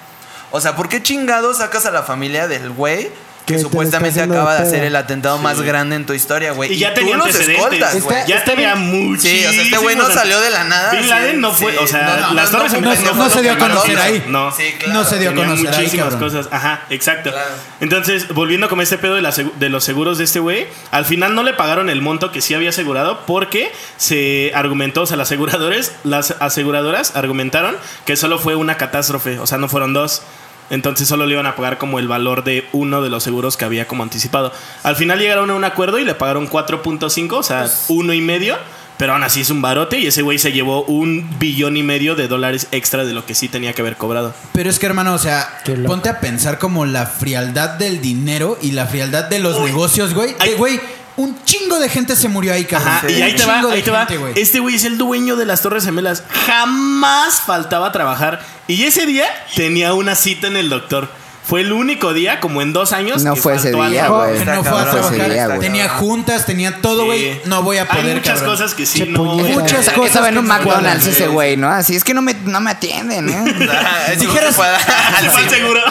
O 0.52 0.60
sea, 0.60 0.76
¿por 0.76 0.90
qué 0.90 1.02
chingados 1.02 1.60
sacas 1.60 1.86
a 1.86 1.92
la 1.92 2.04
familia 2.04 2.50
del 2.50 2.72
güey 2.72 3.10
Que 3.56 3.60
supuestamente 3.60 4.22
acaba 4.22 4.56
de 4.56 4.64
hacer 4.68 4.84
el 4.84 4.96
atentado 4.96 5.38
más 5.40 5.62
grande 5.62 5.96
en 5.96 6.06
tu 6.06 6.14
historia, 6.14 6.52
güey? 6.52 6.74
Y 6.74 6.78
ya 6.78 6.94
tenía 6.94 7.18
los 7.18 7.26
antecedentes. 7.28 7.64
escoltas, 7.64 8.02
güey. 8.04 8.18
Ya 8.28 8.44
tenía 8.44 8.76
muchísimos. 8.76 9.22
Sí, 9.22 9.46
o 9.46 9.52
sea, 9.52 9.62
este 9.64 9.78
güey 9.78 9.96
no 9.96 10.10
salió 10.10 10.40
de 10.40 10.50
la 10.50 10.64
nada. 10.64 10.92
Bin 10.92 11.04
sí, 11.04 11.10
Laden 11.10 11.42
no 11.42 11.52
fue, 11.52 11.72
sí. 11.72 11.78
o 11.82 11.88
sea, 11.88 12.04
No, 12.22 12.28
no, 12.30 12.34
las 12.36 12.52
no, 12.52 12.58
Torres 12.60 12.74
no, 12.74 13.30
se 13.30 13.42
dio 13.42 13.52
a 13.54 13.58
conocer 13.58 14.00
ahí. 14.00 14.24
No. 14.28 14.52
Sí, 14.52 14.64
claro. 14.78 14.94
No 14.94 15.04
se 15.04 15.20
dio 15.20 15.32
a 15.32 15.36
conocer 15.36 15.68
ahí, 15.70 15.78
muchísimas 15.78 16.16
cosas. 16.16 16.48
Ajá, 16.52 16.86
exacto. 16.90 17.32
Claro. 17.32 17.50
Entonces, 17.82 18.28
volviendo 18.30 18.70
con 18.70 18.82
este 18.82 18.98
pedo 18.98 19.16
de, 19.16 19.22
la 19.22 19.32
segu- 19.32 19.54
de 19.56 19.70
los 19.70 19.84
seguros 19.84 20.18
de 20.18 20.24
este 20.26 20.40
güey, 20.40 20.68
al 20.92 21.06
final 21.06 21.36
no 21.36 21.44
le 21.44 21.54
pagaron 21.54 21.90
el 21.90 22.02
monto 22.02 22.32
que 22.32 22.42
sí 22.42 22.54
había 22.54 22.70
asegurado 22.70 23.26
porque 23.26 23.72
se 23.98 24.52
argumentó, 24.56 25.02
o 25.04 25.06
sea, 25.06 25.18
las 25.18 25.28
aseguradores, 25.30 25.94
las 26.04 26.36
aseguradoras 26.40 27.16
argumentaron 27.16 27.76
que 28.06 28.16
solo 28.16 28.40
fue 28.40 28.56
una 28.56 28.78
catástrofe, 28.78 29.40
o 29.40 29.48
sea, 29.48 29.58
no 29.58 29.68
fueron 29.70 29.94
dos. 29.94 30.22
Entonces 30.70 31.08
solo 31.08 31.26
le 31.26 31.34
iban 31.34 31.46
a 31.46 31.56
pagar 31.56 31.78
como 31.78 32.00
el 32.00 32.08
valor 32.08 32.44
de 32.44 32.68
uno 32.74 33.02
de 33.02 33.10
los 33.10 33.24
seguros 33.24 33.58
que 33.58 33.66
había 33.66 33.88
como 33.88 34.04
anticipado. 34.04 34.52
Al 34.84 34.96
final 34.96 35.20
llegaron 35.20 35.50
a 35.50 35.56
un 35.56 35.64
acuerdo 35.64 36.00
y 36.00 36.06
le 36.06 36.16
pagaron 36.16 36.50
4.5, 36.50 37.32
o 37.34 37.44
sea, 37.44 37.62
Pues 37.62 37.86
uno 37.88 38.14
y 38.14 38.22
medio. 38.22 38.58
Pero 38.98 39.14
aún 39.14 39.24
así 39.24 39.40
es 39.40 39.50
un 39.50 39.62
barote 39.62 39.98
y 39.98 40.08
ese 40.08 40.24
güey 40.24 40.40
se 40.40 40.52
llevó 40.52 40.84
un 40.84 41.40
billón 41.40 41.78
y 41.78 41.84
medio 41.84 42.16
de 42.16 42.28
dólares 42.28 42.68
extra 42.74 43.06
de 43.06 43.14
lo 43.14 43.26
que 43.26 43.34
sí 43.34 43.48
tenía 43.48 43.72
que 43.72 43.82
haber 43.82 43.96
cobrado. 43.96 44.34
Pero 44.52 44.70
es 44.70 44.78
que, 44.78 44.88
hermano, 44.88 45.14
o 45.14 45.18
sea, 45.18 45.62
ponte 45.88 46.10
a 46.10 46.20
pensar 46.20 46.60
como 46.60 46.86
la 46.86 47.06
frialdad 47.06 47.70
del 47.70 48.02
dinero 48.02 48.58
y 48.62 48.72
la 48.72 48.88
frialdad 48.88 49.30
de 49.30 49.40
los 49.40 49.58
negocios, 49.62 50.14
güey. 50.14 50.36
Ay. 50.40 50.50
De, 50.50 50.56
Güey, 50.58 50.82
un 51.20 51.44
chingo 51.44 51.80
de 51.80 51.90
gente 51.90 52.16
se 52.16 52.30
murió 52.30 52.54
ahí, 52.54 52.64
cabrón. 52.66 52.88
Ajá, 52.90 53.08
Sí. 53.08 53.14
y 53.16 53.22
ahí 53.22 53.36
te 53.36 53.46
va, 53.46 53.60
ahí 53.72 53.82
te 53.82 53.92
va. 53.92 54.06
güey. 54.06 54.34
Este 54.38 54.60
güey 54.60 54.76
es 54.76 54.86
el 54.86 54.98
dueño 54.98 55.36
de 55.36 55.46
las 55.46 55.62
Torres 55.62 55.84
Gemelas. 55.86 56.24
Jamás 56.48 57.42
faltaba 57.46 57.92
trabajar. 57.92 58.42
Y 58.68 58.84
ese 58.86 59.06
día 59.06 59.26
tenía 59.56 59.94
una 59.94 60.16
cita 60.16 60.48
en 60.48 60.56
el 60.58 60.70
doctor. 60.70 61.10
Fue 61.44 61.62
el 61.62 61.72
único 61.74 62.14
día, 62.14 62.40
como 62.40 62.62
en 62.62 62.74
dos 62.74 62.94
años. 62.94 63.24
No 63.24 63.34
que 63.34 63.42
fue 63.42 63.56
ese 63.56 63.72
día, 63.72 64.08
güey. 64.08 64.46
No 64.46 64.64
fue 64.64 64.82
a 64.82 64.92
trabajar. 64.92 65.30
día, 65.32 65.60
tenía 65.60 65.90
juntas, 65.90 66.46
tenía 66.46 66.80
todo, 66.80 67.06
güey. 67.06 67.34
Sí. 67.34 67.42
No 67.46 67.64
voy 67.64 67.78
a 67.80 67.88
poder, 67.88 68.06
Hay 68.06 68.14
muchas 68.16 68.36
cabrón. 68.40 68.52
cosas 68.56 68.74
que 68.76 68.86
sí 68.86 69.00
Che, 69.00 69.06
no. 69.08 69.24
Muchas 69.24 69.80
Estaba- 69.80 69.96
cosas 69.98 70.10
Estaba 70.12 70.30
en 70.30 70.38
un 70.38 70.46
McDonald's 70.46 71.08
ese 71.08 71.28
güey. 71.28 71.58
¿no? 71.58 71.68
Así 71.70 71.96
es 71.96 72.04
que 72.04 72.14
no 72.14 72.22
me, 72.22 72.36
no 72.46 72.62
me 72.62 72.70
atienden, 72.72 73.30
¿eh? 73.30 73.44
Dijeras- 74.20 74.60
al 74.60 75.50
seguro. 75.50 75.82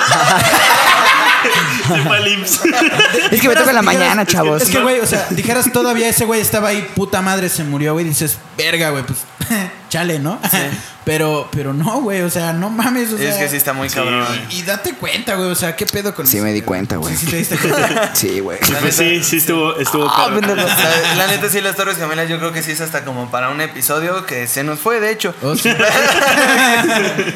Es 3.31 3.41
que 3.41 3.49
me 3.49 3.55
toca 3.55 3.71
en 3.71 3.77
la 3.77 3.83
mañana, 3.83 4.27
chavos. 4.27 4.63
Es 4.63 4.71
que, 4.71 4.81
güey, 4.81 5.01
o 5.01 5.07
sea, 5.07 5.27
dijeras 5.31 5.71
todavía 5.73 6.09
ese 6.09 6.25
güey 6.25 6.41
estaba 6.41 6.69
ahí, 6.69 6.87
puta 6.95 7.23
madre, 7.23 7.49
se 7.49 7.65
murió, 7.65 7.93
güey. 7.95 8.05
Dices, 8.05 8.39
verga, 8.57 8.91
güey, 8.91 9.05
pues, 9.05 9.19
chale, 9.89 10.19
¿no? 10.19 10.41
Pero, 11.09 11.49
pero 11.53 11.73
no, 11.73 12.03
güey, 12.03 12.21
o 12.21 12.29
sea, 12.29 12.53
no 12.53 12.69
mames, 12.69 13.11
o 13.15 13.17
Es 13.17 13.23
sea. 13.35 13.39
que 13.39 13.49
sí 13.49 13.57
está 13.57 13.73
muy 13.73 13.89
Sí, 13.89 13.95
cabrón. 13.95 14.27
güey. 14.27 14.59
Y 14.59 14.63
date 14.63 14.93
cuenta, 14.93 15.37
güey, 15.37 15.49
o 15.49 15.55
sea, 15.55 15.75
¿qué 15.75 15.87
pedo 15.87 16.15
con 16.15 16.27
Sí 16.27 16.37
eso? 16.37 16.45
me 16.45 16.53
di 16.53 16.61
cuenta, 16.61 16.97
güey. 16.97 17.17
Sí, 17.17 17.25
sí 17.25 17.31
te 17.31 17.37
diste 17.39 17.57
cuenta. 17.57 18.11
Sí, 18.15 18.41
güey. 18.41 18.59
Pues 18.83 18.95
sí, 18.95 19.25
sí 19.25 19.39
estuvo, 19.39 19.75
estuvo 19.79 20.07
pendejo. 20.29 20.55
La, 20.55 21.15
la 21.17 21.27
neta 21.29 21.49
sí, 21.49 21.63
las 21.63 21.77
Torres 21.77 21.97
Gemelas 21.97 22.29
yo 22.29 22.39
creo 22.39 22.53
que 22.53 22.63
sí 22.63 22.73
es 22.73 22.83
hasta 22.83 23.07
como 23.07 23.31
para 23.31 23.49
un 23.49 23.63
episodio 23.63 24.27
que 24.27 24.47
se 24.47 24.65
nos 24.65 24.81
fue, 24.81 25.01
de 25.01 25.11
hecho. 25.11 25.35
Oh, 25.41 25.57
sí. 25.57 25.71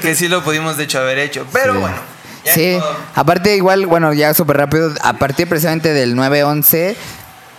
que 0.03 0.15
sí 0.15 0.29
lo 0.29 0.45
pudimos 0.45 0.77
de 0.77 0.85
hecho 0.85 0.99
haber 0.99 1.19
hecho. 1.19 1.47
Pero 1.51 1.73
Sí. 1.73 1.79
bueno. 1.79 1.97
Sí, 2.45 2.79
aparte 3.15 3.55
igual, 3.57 3.87
bueno, 3.87 4.13
ya 4.13 4.35
súper 4.35 4.57
rápido, 4.57 4.93
a 5.03 5.13
partir 5.15 5.49
precisamente 5.49 5.93
del 5.93 6.17
9-11, 6.17 6.97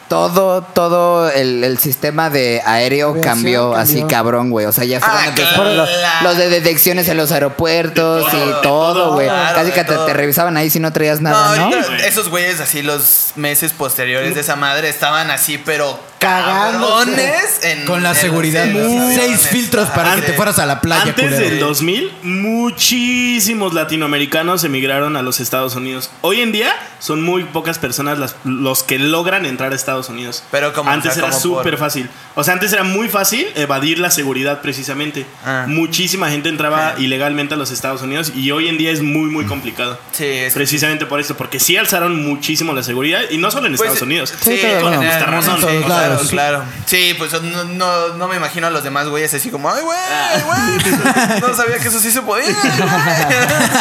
todo, 0.10 0.62
todo 0.62 1.30
el, 1.32 1.64
el 1.64 1.78
sistema 1.80 2.30
de 2.30 2.62
aéreo 2.66 3.20
cambió, 3.22 3.74
así 3.76 4.04
cabrón, 4.04 4.50
güey. 4.52 4.66
O 4.68 4.72
sea, 4.72 4.84
ya 4.84 5.00
fueron 5.00 5.18
Ah, 5.18 5.28
empezaron 5.28 5.78
los, 5.78 5.90
claro. 5.90 6.24
los 6.30 6.38
de 6.38 6.50
detecciones 6.50 7.08
en 7.08 7.18
los 7.18 7.32
aeropuertos 7.32 8.26
De 8.32 8.38
todo, 8.38 8.50
y 8.60 8.62
todo, 8.62 9.14
güey. 9.14 9.28
claro, 9.28 9.56
Casi 9.56 9.68
de 9.68 9.74
que 9.74 9.84
te, 9.84 9.94
todo. 9.94 10.06
te 10.06 10.14
revisaban 10.14 10.58
ahí 10.58 10.70
si 10.70 10.80
no 10.80 10.92
traías 10.94 11.22
nada, 11.22 11.56
¿no? 11.56 11.64
ahorita 11.64 12.06
esos 12.06 12.30
güeyes 12.30 12.60
así 12.60 12.82
los 12.84 13.32
meses 13.36 13.72
posteriores 13.72 14.36
de 14.36 14.42
esa 14.42 14.56
madre 14.56 14.90
estaban 14.90 15.32
así, 15.32 15.58
pero 15.58 15.98
Cagándose. 16.24 17.06
cabrones 17.12 17.60
en- 17.64 17.86
Con 17.86 18.04
la 18.04 18.10
en- 18.12 18.16
seguridad, 18.16 18.68
en 18.68 18.74
los 18.74 19.14
seis 19.14 19.48
filtros 19.48 19.90
para 19.90 20.16
que 20.16 20.22
te 20.24 20.34
fueras 20.34 20.60
a 20.60 20.66
la 20.66 20.82
playa, 20.82 21.04
Antes 21.04 21.26
culero. 21.26 21.50
del 21.50 21.60
2000, 21.60 22.12
muchísimos 22.24 23.74
latinoamericanos 23.74 24.64
emigraron 24.64 25.16
a 25.16 25.22
los 25.22 25.40
Estados 25.40 25.76
Unidos. 25.76 26.10
Hoy 26.22 26.42
en 26.42 26.52
día 26.52 26.74
son 27.00 27.22
muy 27.22 27.44
pocas 27.44 27.80
personas 27.80 28.18
las- 28.18 28.36
los 28.44 28.84
que 28.84 28.98
logran 29.00 29.46
entrar 29.46 29.72
a 29.72 29.76
Estados 29.76 30.10
Unidos. 30.10 30.44
Pero 30.52 30.74
como, 30.74 30.90
antes 30.90 31.12
o 31.12 31.16
sea, 31.16 31.28
era 31.28 31.34
súper 31.38 31.78
fácil. 31.78 32.10
O 32.36 32.44
sea, 32.44 32.54
antes 32.54 32.74
era 32.74 32.84
muy 32.84 33.10
fácil 33.10 33.46
evadir 33.56 34.00
la 34.00 34.10
seguridad 34.12 34.62
precisamente. 34.62 35.26
Ah. 35.46 35.66
Muchísima 35.68 36.30
gente 36.30 36.50
entraba 36.50 36.90
Ah. 36.90 36.96
ilegalmente 37.00 37.54
a 37.54 37.58
los 37.58 37.72
Estados 37.72 38.02
Unidos 38.02 38.32
y 38.36 38.52
hoy 38.52 38.68
en 38.70 38.78
día 38.78 38.92
es 38.92 39.02
muy, 39.02 39.30
muy 39.30 39.46
complicado. 39.46 40.00
Sí, 40.12 40.26
es 40.26 40.54
Precisamente 40.54 41.06
por 41.06 41.20
esto, 41.20 41.36
porque 41.36 41.60
sí 41.60 41.78
alzaron 41.78 42.24
muchísimo 42.24 42.74
la 42.74 42.84
seguridad 42.84 43.22
y 43.30 43.38
no 43.38 43.52
solo 43.52 43.68
en 43.68 43.76
Pues, 43.76 43.82
Estados 43.90 44.02
Unidos. 44.02 44.34
Sí, 44.42 44.60
justa 44.82 45.26
razón, 45.26 45.56
sí, 45.58 45.62
todos 45.62 45.84
claro, 46.18 46.24
sí. 46.24 46.30
claro. 46.30 46.64
Sí, 46.86 47.16
pues 47.18 47.34
no, 47.42 47.64
no, 47.66 48.08
no 48.16 48.28
me 48.28 48.36
imagino 48.36 48.68
a 48.68 48.70
los 48.70 48.84
demás 48.84 49.08
güeyes 49.08 49.34
así 49.34 49.50
como, 49.50 49.70
ay, 49.70 49.82
güey, 49.82 49.98
Ah. 49.98 50.42
güey. 50.46 51.42
No 51.42 51.56
sabía 51.56 51.78
que 51.80 51.88
eso 51.88 52.00
sí 52.00 52.12
se 52.12 52.22
podía. 52.22 52.46
güey". 52.46 52.56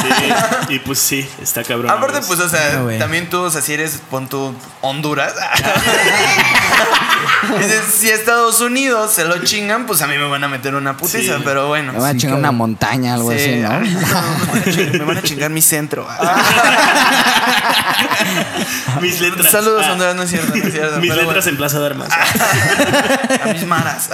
Sí, 0.03 0.75
y 0.75 0.79
pues 0.81 0.99
sí, 0.99 1.29
está 1.41 1.63
cabrón. 1.65 1.91
Aparte, 1.91 2.21
pues, 2.27 2.41
o 2.41 2.49
sea, 2.49 2.73
No, 2.81 2.99
también 2.99 3.29
tú, 3.31 3.41
o 3.43 3.51
sea, 3.51 3.61
si 3.63 3.75
eres, 3.75 4.01
pon 4.11 4.29
tu 4.29 4.55
Honduras. 4.81 5.33
Dices, 7.59 7.83
si 7.99 8.11
a 8.11 8.15
Estados 8.15 8.61
Unidos 8.61 9.13
se 9.13 9.25
lo 9.25 9.39
chingan, 9.45 9.87
pues 9.87 10.01
a 10.03 10.07
mí 10.07 10.17
me 10.19 10.29
van 10.29 10.45
a 10.45 10.49
meter 10.49 10.75
una 10.75 10.97
putiza, 10.97 11.37
Sí. 11.39 11.43
pero 11.45 11.69
bueno. 11.69 11.93
Me 11.93 11.99
van 11.99 12.17
a 12.17 12.19
chingar 12.19 12.39
una 12.39 12.53
montaña, 12.53 13.15
algo 13.15 13.31
Sí, 13.33 13.37
así, 13.39 13.57
¿no? 13.57 13.81
me, 14.99 15.05
van 15.05 15.19
a 15.19 15.23
chingar, 15.23 15.51
mi 15.51 15.63
centro. 15.63 16.07
Mis 19.01 19.21
letras. 19.21 19.51
Saludos, 19.51 19.85
Ah, 19.87 19.93
Honduras, 19.93 20.15
no 20.15 20.23
es 20.23 20.31
cierto, 20.31 20.55
no 20.55 20.65
es 20.65 20.73
cierto. 20.73 21.01
Mis 21.01 21.15
letras 21.15 21.47
en 21.47 21.57
Plaza 21.57 21.81
de 21.81 21.87
Armas. 21.87 22.09
bueno, 22.09 23.45
a 23.45 23.53
mis 23.53 23.67
maras. 23.67 24.09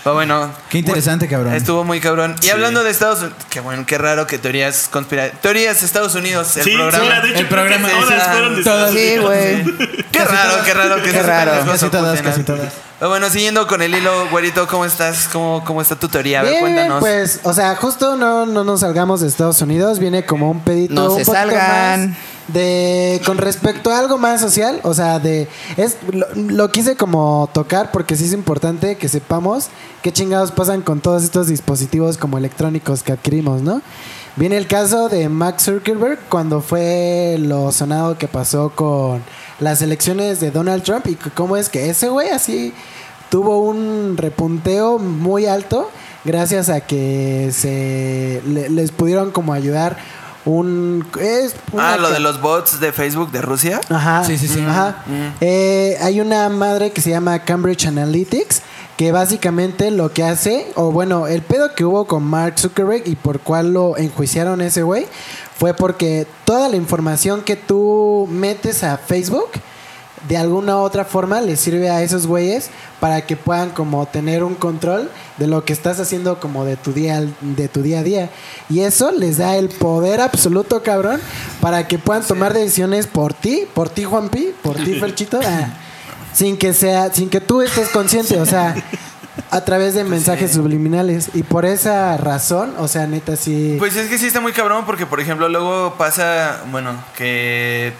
Ah. 0.00 0.02
Pero 0.04 0.14
bueno. 0.14 0.50
Qué 0.70 0.78
interesante, 0.78 1.28
cabrón. 1.28 1.54
Estuvo 1.54 1.84
muy 1.84 2.00
cabrón. 2.00 2.34
Y 2.40 2.44
Sí. 2.46 2.50
hablando 2.50 2.82
de 2.82 2.90
Estados 2.90 3.20
Unidos, 3.20 3.36
qué 3.50 3.60
bueno, 3.60 3.84
qué 3.86 3.98
raro 3.98 4.26
que 4.26 4.38
teorías 4.38 4.88
conspirativas. 4.90 5.40
Teorías 5.42 5.82
Estados 5.82 6.14
Unidos, 6.14 6.56
el 6.56 6.64
sí, 6.64 6.70
programa. 6.74 7.04
sí, 7.04 7.08
la 7.10 7.20
de 7.20 7.28
hecho, 7.30 7.38
El 7.38 7.46
programa 7.48 7.88
todas 7.88 8.10
es- 8.10 8.22
fueron 8.32 8.56
de 8.56 8.62
todas- 8.64 8.90
Sí, 8.92 9.16
güey. 9.18 9.64
Qué 10.10 10.24
raro, 10.24 10.54
qué 10.64 10.74
raro 10.74 11.02
que 11.02 11.10
Qué 11.10 11.22
raro. 11.22 11.52
Casi 11.66 11.88
todas, 11.90 12.22
casi 12.22 12.42
todas. 12.42 12.72
Bueno, 13.00 13.30
siguiendo 13.30 13.66
con 13.66 13.80
el 13.80 13.94
hilo, 13.94 14.28
güerito, 14.30 14.66
¿cómo 14.68 14.84
estás? 14.84 15.26
¿Cómo, 15.32 15.62
cómo 15.64 15.80
está 15.80 15.96
tu 15.96 16.08
teoría? 16.08 16.40
A 16.40 16.42
ver, 16.42 16.52
Bien, 16.52 16.62
cuéntanos. 16.64 17.00
pues, 17.00 17.40
o 17.44 17.54
sea, 17.54 17.74
justo 17.76 18.14
no, 18.16 18.44
no 18.44 18.62
nos 18.62 18.80
salgamos 18.80 19.22
de 19.22 19.28
Estados 19.28 19.62
Unidos, 19.62 19.98
viene 19.98 20.26
como 20.26 20.50
un 20.50 20.60
pedito 20.60 20.92
No 20.92 21.12
un 21.14 21.18
se 21.18 21.24
poquito 21.24 21.32
salgan. 21.32 22.10
más 22.10 22.16
de 22.48 23.22
con 23.24 23.38
respecto 23.38 23.90
a 23.90 23.98
algo 24.00 24.18
más 24.18 24.40
social, 24.40 24.80
o 24.82 24.92
sea, 24.92 25.18
de 25.18 25.48
es 25.78 25.96
lo, 26.12 26.26
lo 26.34 26.70
quise 26.72 26.96
como 26.96 27.48
tocar 27.54 27.90
porque 27.90 28.16
sí 28.16 28.24
es 28.24 28.32
importante 28.32 28.96
que 28.96 29.08
sepamos 29.08 29.68
qué 30.02 30.12
chingados 30.12 30.50
pasan 30.50 30.82
con 30.82 31.00
todos 31.00 31.22
estos 31.22 31.46
dispositivos 31.46 32.18
como 32.18 32.36
electrónicos 32.38 33.02
que 33.02 33.12
adquirimos, 33.12 33.62
¿no? 33.62 33.80
Viene 34.36 34.56
el 34.58 34.66
caso 34.66 35.08
de 35.08 35.28
Max 35.28 35.64
Zuckerberg 35.64 36.18
cuando 36.28 36.60
fue 36.60 37.36
lo 37.38 37.72
sonado 37.72 38.18
que 38.18 38.28
pasó 38.28 38.70
con 38.74 39.22
las 39.60 39.82
elecciones 39.82 40.40
de 40.40 40.50
Donald 40.50 40.82
Trump 40.82 41.06
y 41.06 41.14
cómo 41.14 41.56
es 41.56 41.68
que 41.68 41.90
ese 41.90 42.08
güey 42.08 42.30
así 42.30 42.72
tuvo 43.30 43.60
un 43.60 44.16
repunteo 44.16 44.98
muy 44.98 45.46
alto 45.46 45.90
gracias 46.24 46.68
a 46.68 46.80
que 46.80 47.50
se 47.52 48.42
le- 48.46 48.68
les 48.70 48.90
pudieron 48.90 49.30
como 49.30 49.52
ayudar 49.52 49.96
un 50.46 51.06
es 51.20 51.54
una 51.72 51.92
ah, 51.94 51.96
lo 51.98 52.10
de 52.10 52.18
los 52.18 52.40
bots 52.40 52.80
de 52.80 52.92
Facebook 52.92 53.30
de 53.30 53.42
Rusia. 53.42 53.78
Ajá. 53.90 54.24
Sí, 54.24 54.38
sí, 54.38 54.48
sí. 54.48 54.60
Ajá. 54.66 55.04
Mm. 55.06 55.28
Eh, 55.42 55.96
hay 56.00 56.20
una 56.20 56.48
madre 56.48 56.92
que 56.92 57.02
se 57.02 57.10
llama 57.10 57.38
Cambridge 57.40 57.86
Analytics 57.86 58.62
que 58.96 59.12
básicamente 59.12 59.90
lo 59.90 60.12
que 60.12 60.24
hace, 60.24 60.66
o 60.76 60.92
bueno, 60.92 61.26
el 61.26 61.40
pedo 61.42 61.74
que 61.74 61.84
hubo 61.86 62.06
con 62.06 62.22
Mark 62.22 62.58
Zuckerberg 62.58 63.02
y 63.06 63.16
por 63.16 63.40
cuál 63.40 63.72
lo 63.72 63.96
enjuiciaron 63.96 64.60
ese 64.60 64.82
güey, 64.82 65.06
fue 65.60 65.74
porque 65.74 66.26
toda 66.46 66.70
la 66.70 66.76
información 66.76 67.42
que 67.42 67.54
tú 67.54 68.26
metes 68.30 68.82
a 68.82 68.96
Facebook, 68.96 69.50
de 70.26 70.38
alguna 70.38 70.76
u 70.76 70.80
otra 70.80 71.04
forma 71.04 71.42
le 71.42 71.54
sirve 71.58 71.90
a 71.90 72.02
esos 72.02 72.26
güeyes 72.26 72.70
para 72.98 73.26
que 73.26 73.36
puedan 73.36 73.68
como 73.68 74.06
tener 74.06 74.42
un 74.42 74.54
control 74.54 75.10
de 75.36 75.46
lo 75.46 75.66
que 75.66 75.74
estás 75.74 76.00
haciendo 76.00 76.40
como 76.40 76.64
de 76.64 76.78
tu 76.78 76.94
día 76.94 77.22
de 77.42 77.68
tu 77.68 77.82
día 77.82 77.98
a 77.98 78.02
día. 78.02 78.30
Y 78.70 78.80
eso 78.80 79.12
les 79.12 79.36
da 79.36 79.58
el 79.58 79.68
poder 79.68 80.22
absoluto 80.22 80.82
cabrón 80.82 81.20
para 81.60 81.86
que 81.86 81.98
puedan 81.98 82.22
tomar 82.22 82.54
decisiones 82.54 83.06
por 83.06 83.34
ti 83.34 83.66
por 83.74 83.90
ti 83.90 84.04
Juanpi 84.04 84.54
por 84.62 84.76
ti 84.76 84.94
Ferchito 84.98 85.40
ah, 85.44 85.74
sin 86.32 86.56
que 86.56 86.72
sea 86.72 87.12
sin 87.12 87.28
que 87.28 87.42
tú 87.42 87.60
estés 87.60 87.90
consciente 87.90 88.40
o 88.40 88.46
sea 88.46 88.74
a 89.50 89.60
través 89.62 89.94
de 89.94 90.04
mensajes 90.04 90.52
subliminales. 90.52 91.30
Y 91.34 91.42
por 91.42 91.64
esa 91.64 92.16
razón 92.16 92.74
o 92.78 92.88
sea 92.88 93.06
neta 93.06 93.36
sí. 93.36 93.76
Pues 93.78 93.96
es 93.96 94.08
que 94.08 94.18
sí 94.18 94.26
está 94.26 94.40
muy 94.40 94.52
cabrón 94.52 94.84
porque, 94.86 95.06
por 95.06 95.20
ejemplo, 95.20 95.48
luego 95.48 95.94
pasa, 95.96 96.62
bueno, 96.70 96.92
que 97.16 97.92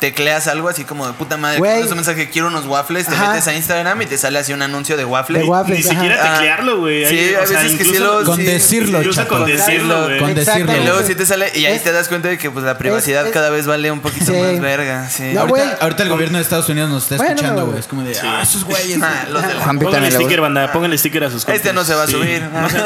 tecleas 0.00 0.46
algo 0.46 0.68
así 0.68 0.84
como 0.84 1.06
de 1.06 1.12
puta 1.12 1.36
madre, 1.36 1.58
Güey. 1.58 1.72
mandas 1.72 1.90
un 1.90 1.96
mensaje, 1.96 2.30
quiero 2.30 2.48
unos 2.48 2.66
waffles, 2.66 3.06
te 3.06 3.14
Ajá. 3.14 3.30
metes 3.30 3.48
a 3.48 3.54
Instagram 3.54 4.00
y 4.02 4.06
te 4.06 4.16
sale 4.16 4.38
así 4.38 4.52
un 4.52 4.62
anuncio 4.62 4.96
de 4.96 5.04
waffles. 5.04 5.42
De 5.42 5.48
waffles. 5.48 5.78
Ni 5.80 5.84
Ajá. 5.90 5.94
siquiera 5.94 6.32
teclearlo, 6.34 6.78
güey. 6.78 7.06
Sí, 7.06 7.18
Hay- 7.18 7.34
a 7.34 7.46
sea, 7.46 7.62
veces 7.62 7.78
que 7.78 7.84
sí 7.84 7.98
lo... 7.98 8.24
Con 8.24 8.36
sí, 8.36 8.42
decirlo, 8.44 8.98
Incluso 8.98 9.22
chapo. 9.22 9.38
con 9.38 9.46
decirlo, 9.46 10.04
güey. 10.04 10.18
Con 10.20 10.34
decirlo. 10.34 10.76
Y 10.76 10.84
luego 10.84 11.02
sí 11.06 11.14
te 11.14 11.26
sale, 11.26 11.50
y 11.54 11.66
ahí 11.66 11.74
Es- 11.74 11.82
te 11.84 11.92
das 11.92 12.08
cuenta 12.08 12.28
de 12.28 12.38
que 12.38 12.50
pues 12.50 12.64
la 12.64 12.78
privacidad 12.78 13.26
es- 13.26 13.32
cada 13.32 13.50
vez 13.50 13.66
vale 13.66 13.90
un 13.90 14.00
poquito 14.00 14.26
Sí. 14.26 14.32
más 14.40 14.60
verga. 14.60 15.08
Sí. 15.10 15.24
No, 15.34 15.40
ahorita, 15.40 15.48
güey. 15.64 15.76
ahorita 15.80 16.02
el 16.04 16.08
gobierno 16.08 16.38
de 16.38 16.42
Estados 16.42 16.68
Unidos 16.68 16.90
nos 16.90 17.02
está 17.04 17.16
Bueno, 17.16 17.32
escuchando, 17.34 17.66
güey. 17.66 17.78
Es 17.80 17.86
como 17.86 18.02
de, 18.02 18.18
ah, 18.22 18.40
esos 18.42 18.64
güeyes. 18.64 18.98
Ah, 19.02 19.24
los 19.30 19.42
de 19.42 19.54
la- 19.54 19.64
Pónganle 19.64 20.10
sticker, 20.12 20.40
banda. 20.40 20.70
Pónganle 20.72 20.96
sticker 20.98 21.24
a 21.24 21.30
sus. 21.30 21.48
Este 21.48 21.72
no 21.72 21.84
se 21.84 21.94
va 21.94 22.04
a 22.04 22.06
subir. 22.06 22.42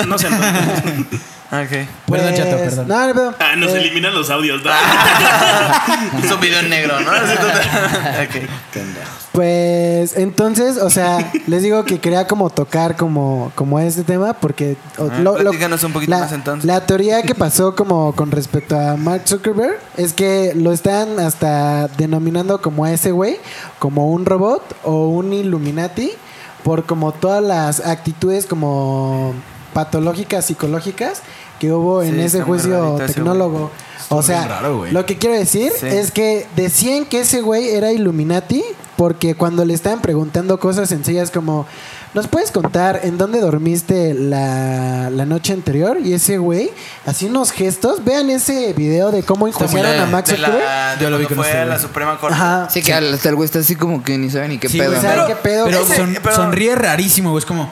No 0.07 0.19
se, 0.19 0.29
se 1.67 1.83
Ok. 1.83 1.89
Perdón, 2.11 2.35
chato, 2.35 2.57
Pues, 2.57 2.69
perdón. 2.71 2.89
no, 2.89 3.07
no, 3.07 3.15
perdón. 3.15 3.37
Ah, 3.39 3.57
nos 3.57 3.71
Eh, 3.73 3.79
eliminan 3.81 4.15
los 4.15 4.31
audios. 4.31 4.63
¿no? 4.65 4.71
es 6.25 6.31
un 6.33 6.41
video 6.41 6.61
en 6.61 6.71
negro, 6.71 6.99
¿no? 7.01 7.11
Así 7.11 7.35
total- 7.37 8.29
Ok. 8.29 8.49
Pues 9.33 10.17
entonces, 10.17 10.77
o 10.77 10.91
sea, 10.91 11.33
les 11.47 11.63
digo 11.63 11.85
que 11.85 11.99
quería 12.01 12.27
como 12.27 12.51
tocar 12.51 12.97
como, 12.97 13.51
como 13.55 13.81
este 13.81 14.03
tema 14.05 14.35
porque 14.35 14.77
Ah, 14.99 15.03
un 15.87 15.93
poquito 15.93 16.11
la, 16.11 16.19
más, 16.21 16.33
entonces. 16.33 16.65
La 16.67 16.85
teoría 16.85 17.23
que 17.23 17.35
pasó 17.35 17.75
como 17.75 18.15
con 18.15 18.31
respecto 18.31 18.79
a 18.79 18.97
Mark 18.97 19.23
Zuckerberg 19.27 19.79
es 19.97 20.13
que 20.13 20.53
lo 20.55 20.73
están 20.73 21.19
hasta 21.19 21.89
denominando 21.97 22.61
como 22.61 22.85
a 22.85 22.93
ese 22.93 23.11
güey, 23.13 23.39
como 23.79 24.11
un 24.11 24.27
robot 24.27 24.63
o 24.85 25.09
un 25.09 25.33
Illuminati 25.33 26.11
por 26.63 26.85
como 26.85 27.13
todas 27.13 27.43
las 27.43 27.81
actitudes 27.87 28.45
como 28.47 29.35
patológicas 29.73 30.45
psicológicas 30.45 31.23
que 31.63 31.71
hubo 31.73 32.03
en 32.03 32.15
Sí, 32.17 32.21
ese 32.23 32.43
juicio 32.43 33.01
ese 33.01 33.15
tecnólogo. 33.15 33.71
O 34.09 34.21
sea, 34.21 34.49
raro, 34.49 34.85
lo 34.91 35.07
que 35.07 35.17
quiero 35.17 35.37
decir 35.37 35.71
Sí. 35.79 35.87
es 35.87 36.11
que 36.11 36.45
decían 36.57 37.05
que 37.05 37.21
ese 37.21 37.41
güey 37.41 37.69
era 37.71 37.93
Illuminati 37.93 38.65
porque 38.97 39.37
cuando 39.37 39.65
le 39.65 39.73
estaban 39.73 40.03
preguntando 40.03 40.59
cosas 40.59 40.89
sencillas 40.89 41.31
como, 41.31 41.65
¿nos 42.15 42.27
puedes 42.27 42.51
contar 42.51 43.01
en 43.05 43.17
dónde 43.17 43.41
dormiste 43.41 44.13
la, 44.13 45.09
la 45.09 45.25
noche 45.25 45.53
anterior? 45.53 45.99
Y 46.03 46.15
ese 46.15 46.39
güey 46.39 46.73
hacía 47.07 47.31
unos 47.31 47.53
gestos. 47.53 48.05
Vean 48.05 48.29
ese 48.29 48.73
video 48.73 49.13
de 49.13 49.23
cómo 49.23 49.47
enjuiciaron 49.47 49.97
a 50.01 50.07
Max 50.07 50.31
de 50.31 50.39
la, 50.39 50.97
de 50.97 51.03
Yo 51.05 51.09
lo 51.09 51.17
vi 51.19 51.27
con 51.27 51.37
fue 51.37 51.47
este 51.47 51.59
a 51.59 51.65
la. 51.65 51.79
Suprema 51.79 52.19
Corte. 52.19 52.35
Ajá. 52.35 52.69
Sí, 52.71 52.83
que 52.83 52.93
hasta 52.93 53.29
el 53.29 53.37
güey 53.37 53.47
está 53.47 53.61
así 53.61 53.77
como 53.77 54.03
que 54.03 54.19
ni 54.19 54.31
sabe 54.31 54.49
ni 54.49 54.59
qué 54.59 54.69
Sí, 54.69 54.79
pedo. 54.79 54.91
güey, 54.91 55.01
¿no? 55.01 55.09
¿sabe 55.09 55.15
Pero- 55.15 55.27
qué 55.29 55.37
pedo? 55.37 55.65
Pero 55.67 55.87
son- 55.87 56.19
pero- 56.23 56.35
sonríe 56.37 56.75
rarísimo, 56.75 57.31
güey. 57.31 57.39
Es 57.39 57.47
como, 57.47 57.71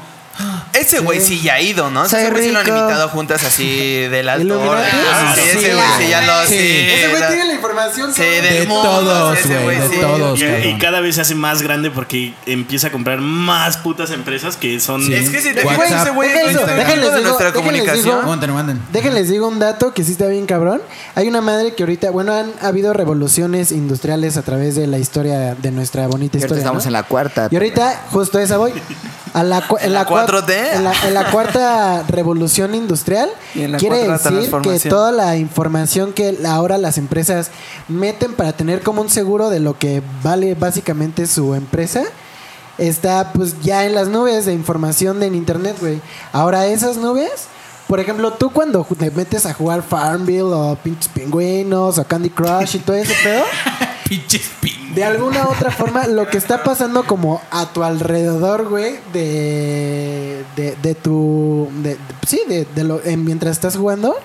Ese 0.73 1.01
güey 1.01 1.21
sí 1.21 1.41
ya 1.41 1.55
ha 1.55 1.61
ido, 1.61 1.91
¿no? 1.91 2.09
Soy 2.09 2.21
Ese 2.21 2.31
güey 2.31 2.45
sí 2.45 2.51
lo 2.53 2.61
han 2.61 2.65
rico. 2.67 2.79
invitado 2.79 3.09
juntas 3.09 3.43
así 3.45 3.67
del 4.11 4.29
alto 4.29 4.45
¿Illuminati? 4.45 4.79
orden. 4.97 5.07
Ah, 5.13 5.35
sí, 5.35 5.41
sí, 5.43 5.59
ese 5.59 5.75
güey 5.75 5.87
sí 5.99 6.09
ya 6.09 6.21
lo... 6.23 6.47
sí. 6.47 6.57
Sí, 6.57 6.87
Ese 6.91 7.09
güey 7.09 7.23
tiene 7.29 7.45
la 7.47 7.55
información. 7.55 8.15
Sí, 8.15 8.23
del 8.23 8.43
De 8.61 8.67
mundo, 8.67 8.89
todos, 8.89 9.39
ese 9.39 9.59
güey, 9.59 9.81
de 9.81 9.89
sí. 9.89 9.97
todos. 10.01 10.41
Y, 10.41 10.45
y 10.45 10.79
cada 10.79 11.01
vez 11.01 11.17
se 11.17 11.21
hace 11.23 11.35
más 11.35 11.63
grande 11.63 11.91
porque 11.91 12.35
empieza 12.47 12.87
a 12.89 12.93
comprar 12.93 13.21
más 13.21 13.79
putas 13.79 14.11
empresas 14.11 14.57
que 14.57 14.79
son. 14.81 15.05
Sí. 15.05 15.15
Es 15.15 15.31
que 15.31 15.41
si 15.41 15.53
te 15.55 15.61
fijas, 15.63 16.03
ese 16.03 16.11
güey 16.11 16.31
es 16.31 16.37
déjenles- 16.37 17.23
nuestra- 17.23 17.47
de 17.47 17.53
comunicación. 17.53 18.21
Déjenles 18.93 19.29
digo 19.29 19.49
un 19.49 19.59
dato 19.59 19.93
que 19.93 20.05
sí 20.05 20.13
está 20.13 20.27
bien 20.27 20.47
cabrón. 20.47 20.81
Hay 21.15 21.27
una 21.29 21.41
madre 21.41 21.75
que 21.75 21.83
ahorita, 21.83 22.11
bueno, 22.11 22.33
han 22.33 22.53
habido 22.63 22.93
revoluciones 22.93 23.73
industriales 23.73 24.37
a 24.37 24.43
través 24.43 24.75
de 24.77 24.87
la 24.87 24.99
historia 24.99 25.55
de 25.57 25.71
nuestra 25.73 26.07
bonita 26.07 26.37
Y 26.37 26.41
ahorita 26.41 26.47
historia. 26.47 26.61
estamos 26.63 26.85
¿no? 26.85 26.89
en 26.89 26.93
la 26.93 27.03
cuarta. 27.03 27.49
Y 27.51 27.57
ahorita, 27.57 28.05
justo 28.11 28.39
esa 28.39 28.57
voy. 28.57 28.73
A 29.33 29.43
la, 29.43 29.63
en 29.81 29.93
la 29.95 30.07
cua- 30.07 30.27
4T? 30.27 30.51
En 30.75 30.85
la, 30.85 30.93
en 31.07 31.15
la 31.15 31.31
cuarta 31.31 32.03
revolución 32.09 32.75
industrial. 32.75 33.31
Y 33.55 33.63
en 33.63 33.73
la 33.73 33.79
quiere 33.79 34.09
decir 34.09 34.51
que 34.63 34.79
toda 34.89 35.13
la 35.13 35.37
información 35.37 36.13
que 36.13 36.37
ahora 36.47 36.79
las 36.79 36.99
empresas 36.99 37.51
meten 37.89 38.35
para 38.35 38.53
tener 38.53 38.83
como 38.83 39.03
un 39.03 39.09
seguro 39.11 39.51
de 39.51 39.61
lo 39.61 39.79
que 39.79 40.03
vale 40.23 40.55
básicamente 40.55 41.27
su 41.27 41.55
empresa. 41.55 42.03
Está 42.79 43.33
pues 43.33 43.61
ya 43.63 43.85
en 43.85 43.95
las 43.95 44.09
nubes 44.09 44.47
de 44.47 44.55
información 44.55 45.21
de 45.21 45.27
en 45.27 45.35
internet, 45.35 45.77
güey. 45.81 46.01
Ahora 46.33 46.67
esas 46.67 46.97
nubes, 46.97 47.31
por 47.87 48.01
ejemplo, 48.01 48.33
tú 48.33 48.51
cuando 48.51 48.87
te 48.99 49.11
metes 49.11 49.45
a 49.45 49.53
jugar 49.53 49.83
Farmville 49.83 50.43
o 50.45 50.79
pinches 50.83 51.09
pingüinos 51.09 51.99
o 51.99 52.05
Candy 52.05 52.31
Crush 52.31 52.77
y 52.77 52.79
todo 52.79 52.97
ese 52.97 53.15
pedo, 53.23 53.43
Pinches 54.09 54.49
pin. 54.61 54.80
De 54.95 55.05
alguna 55.05 55.49
otra 55.49 55.71
forma, 55.71 56.07
lo 56.07 56.29
que 56.29 56.39
está 56.39 56.63
pasando 56.65 57.05
como 57.05 57.41
a 57.51 57.67
tu 57.73 57.83
alrededor, 57.85 58.69
güey, 58.69 58.95
de, 59.13 60.45
de, 60.57 60.77
de 60.83 60.95
tu... 60.95 61.69
de- 61.83 61.97
sí, 62.27 62.41
de, 62.49 62.67
de 62.75 62.85
lo, 62.85 63.05
en- 63.05 63.25
mientras 63.25 63.53
estás 63.53 63.77
jugando, 63.77 64.17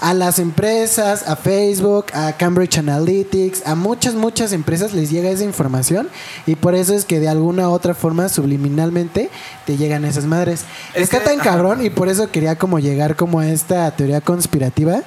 a 0.00 0.14
las 0.14 0.38
empresas, 0.38 1.28
a 1.28 1.34
Facebook, 1.36 2.06
a 2.14 2.32
Cambridge 2.34 2.78
Analytics, 2.78 3.66
a 3.66 3.74
muchas, 3.74 4.14
muchas 4.14 4.52
empresas 4.52 4.92
les 4.94 5.10
llega 5.10 5.28
esa 5.28 5.42
información 5.44 6.08
y 6.46 6.54
por 6.54 6.74
eso 6.76 6.94
es 6.94 7.04
que 7.04 7.18
de 7.18 7.28
alguna 7.28 7.68
u 7.68 7.72
otra 7.72 7.94
forma, 7.94 8.28
subliminalmente, 8.28 9.28
te 9.66 9.76
llegan 9.76 10.04
esas 10.04 10.24
madres. 10.24 10.62
Es 10.94 11.02
Está 11.02 11.24
tan 11.24 11.38
cabrón 11.38 11.84
y 11.84 11.90
por 11.90 12.08
eso 12.08 12.30
quería 12.30 12.56
como 12.56 12.78
llegar 12.78 13.16
como 13.16 13.40
a 13.40 13.48
esta 13.48 13.90
teoría 13.90 14.20
conspirativa, 14.20 15.02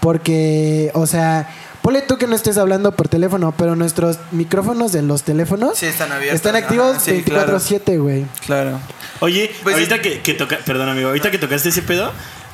porque, 0.00 0.90
o 0.94 1.06
sea... 1.06 1.48
Ponle 1.86 2.02
tú 2.02 2.18
que 2.18 2.26
no 2.26 2.34
estés 2.34 2.58
hablando 2.58 2.90
por 2.90 3.06
teléfono, 3.06 3.54
pero 3.56 3.76
nuestros 3.76 4.18
micrófonos 4.32 4.90
de 4.90 5.02
los 5.02 5.22
teléfonos 5.22 5.78
Sí, 5.78 5.86
están 5.86 6.10
abiertos. 6.10 6.34
están 6.34 6.56
activos 6.56 6.96
Ajá, 6.96 6.98
sí, 6.98 7.22
claro. 7.22 7.56
24/7, 7.60 8.02
güey. 8.02 8.26
Claro. 8.44 8.80
Oye, 9.20 9.54
Pues 9.62 9.76
ahorita 9.76 10.02
que, 10.02 10.20
que 10.20 10.34
toca, 10.34 10.58
perdón 10.66 10.88
amigo, 10.88 11.06
ahorita 11.10 11.30
que 11.30 11.38
tocaste 11.38 11.68
ese 11.68 11.82
pedo, 11.82 12.10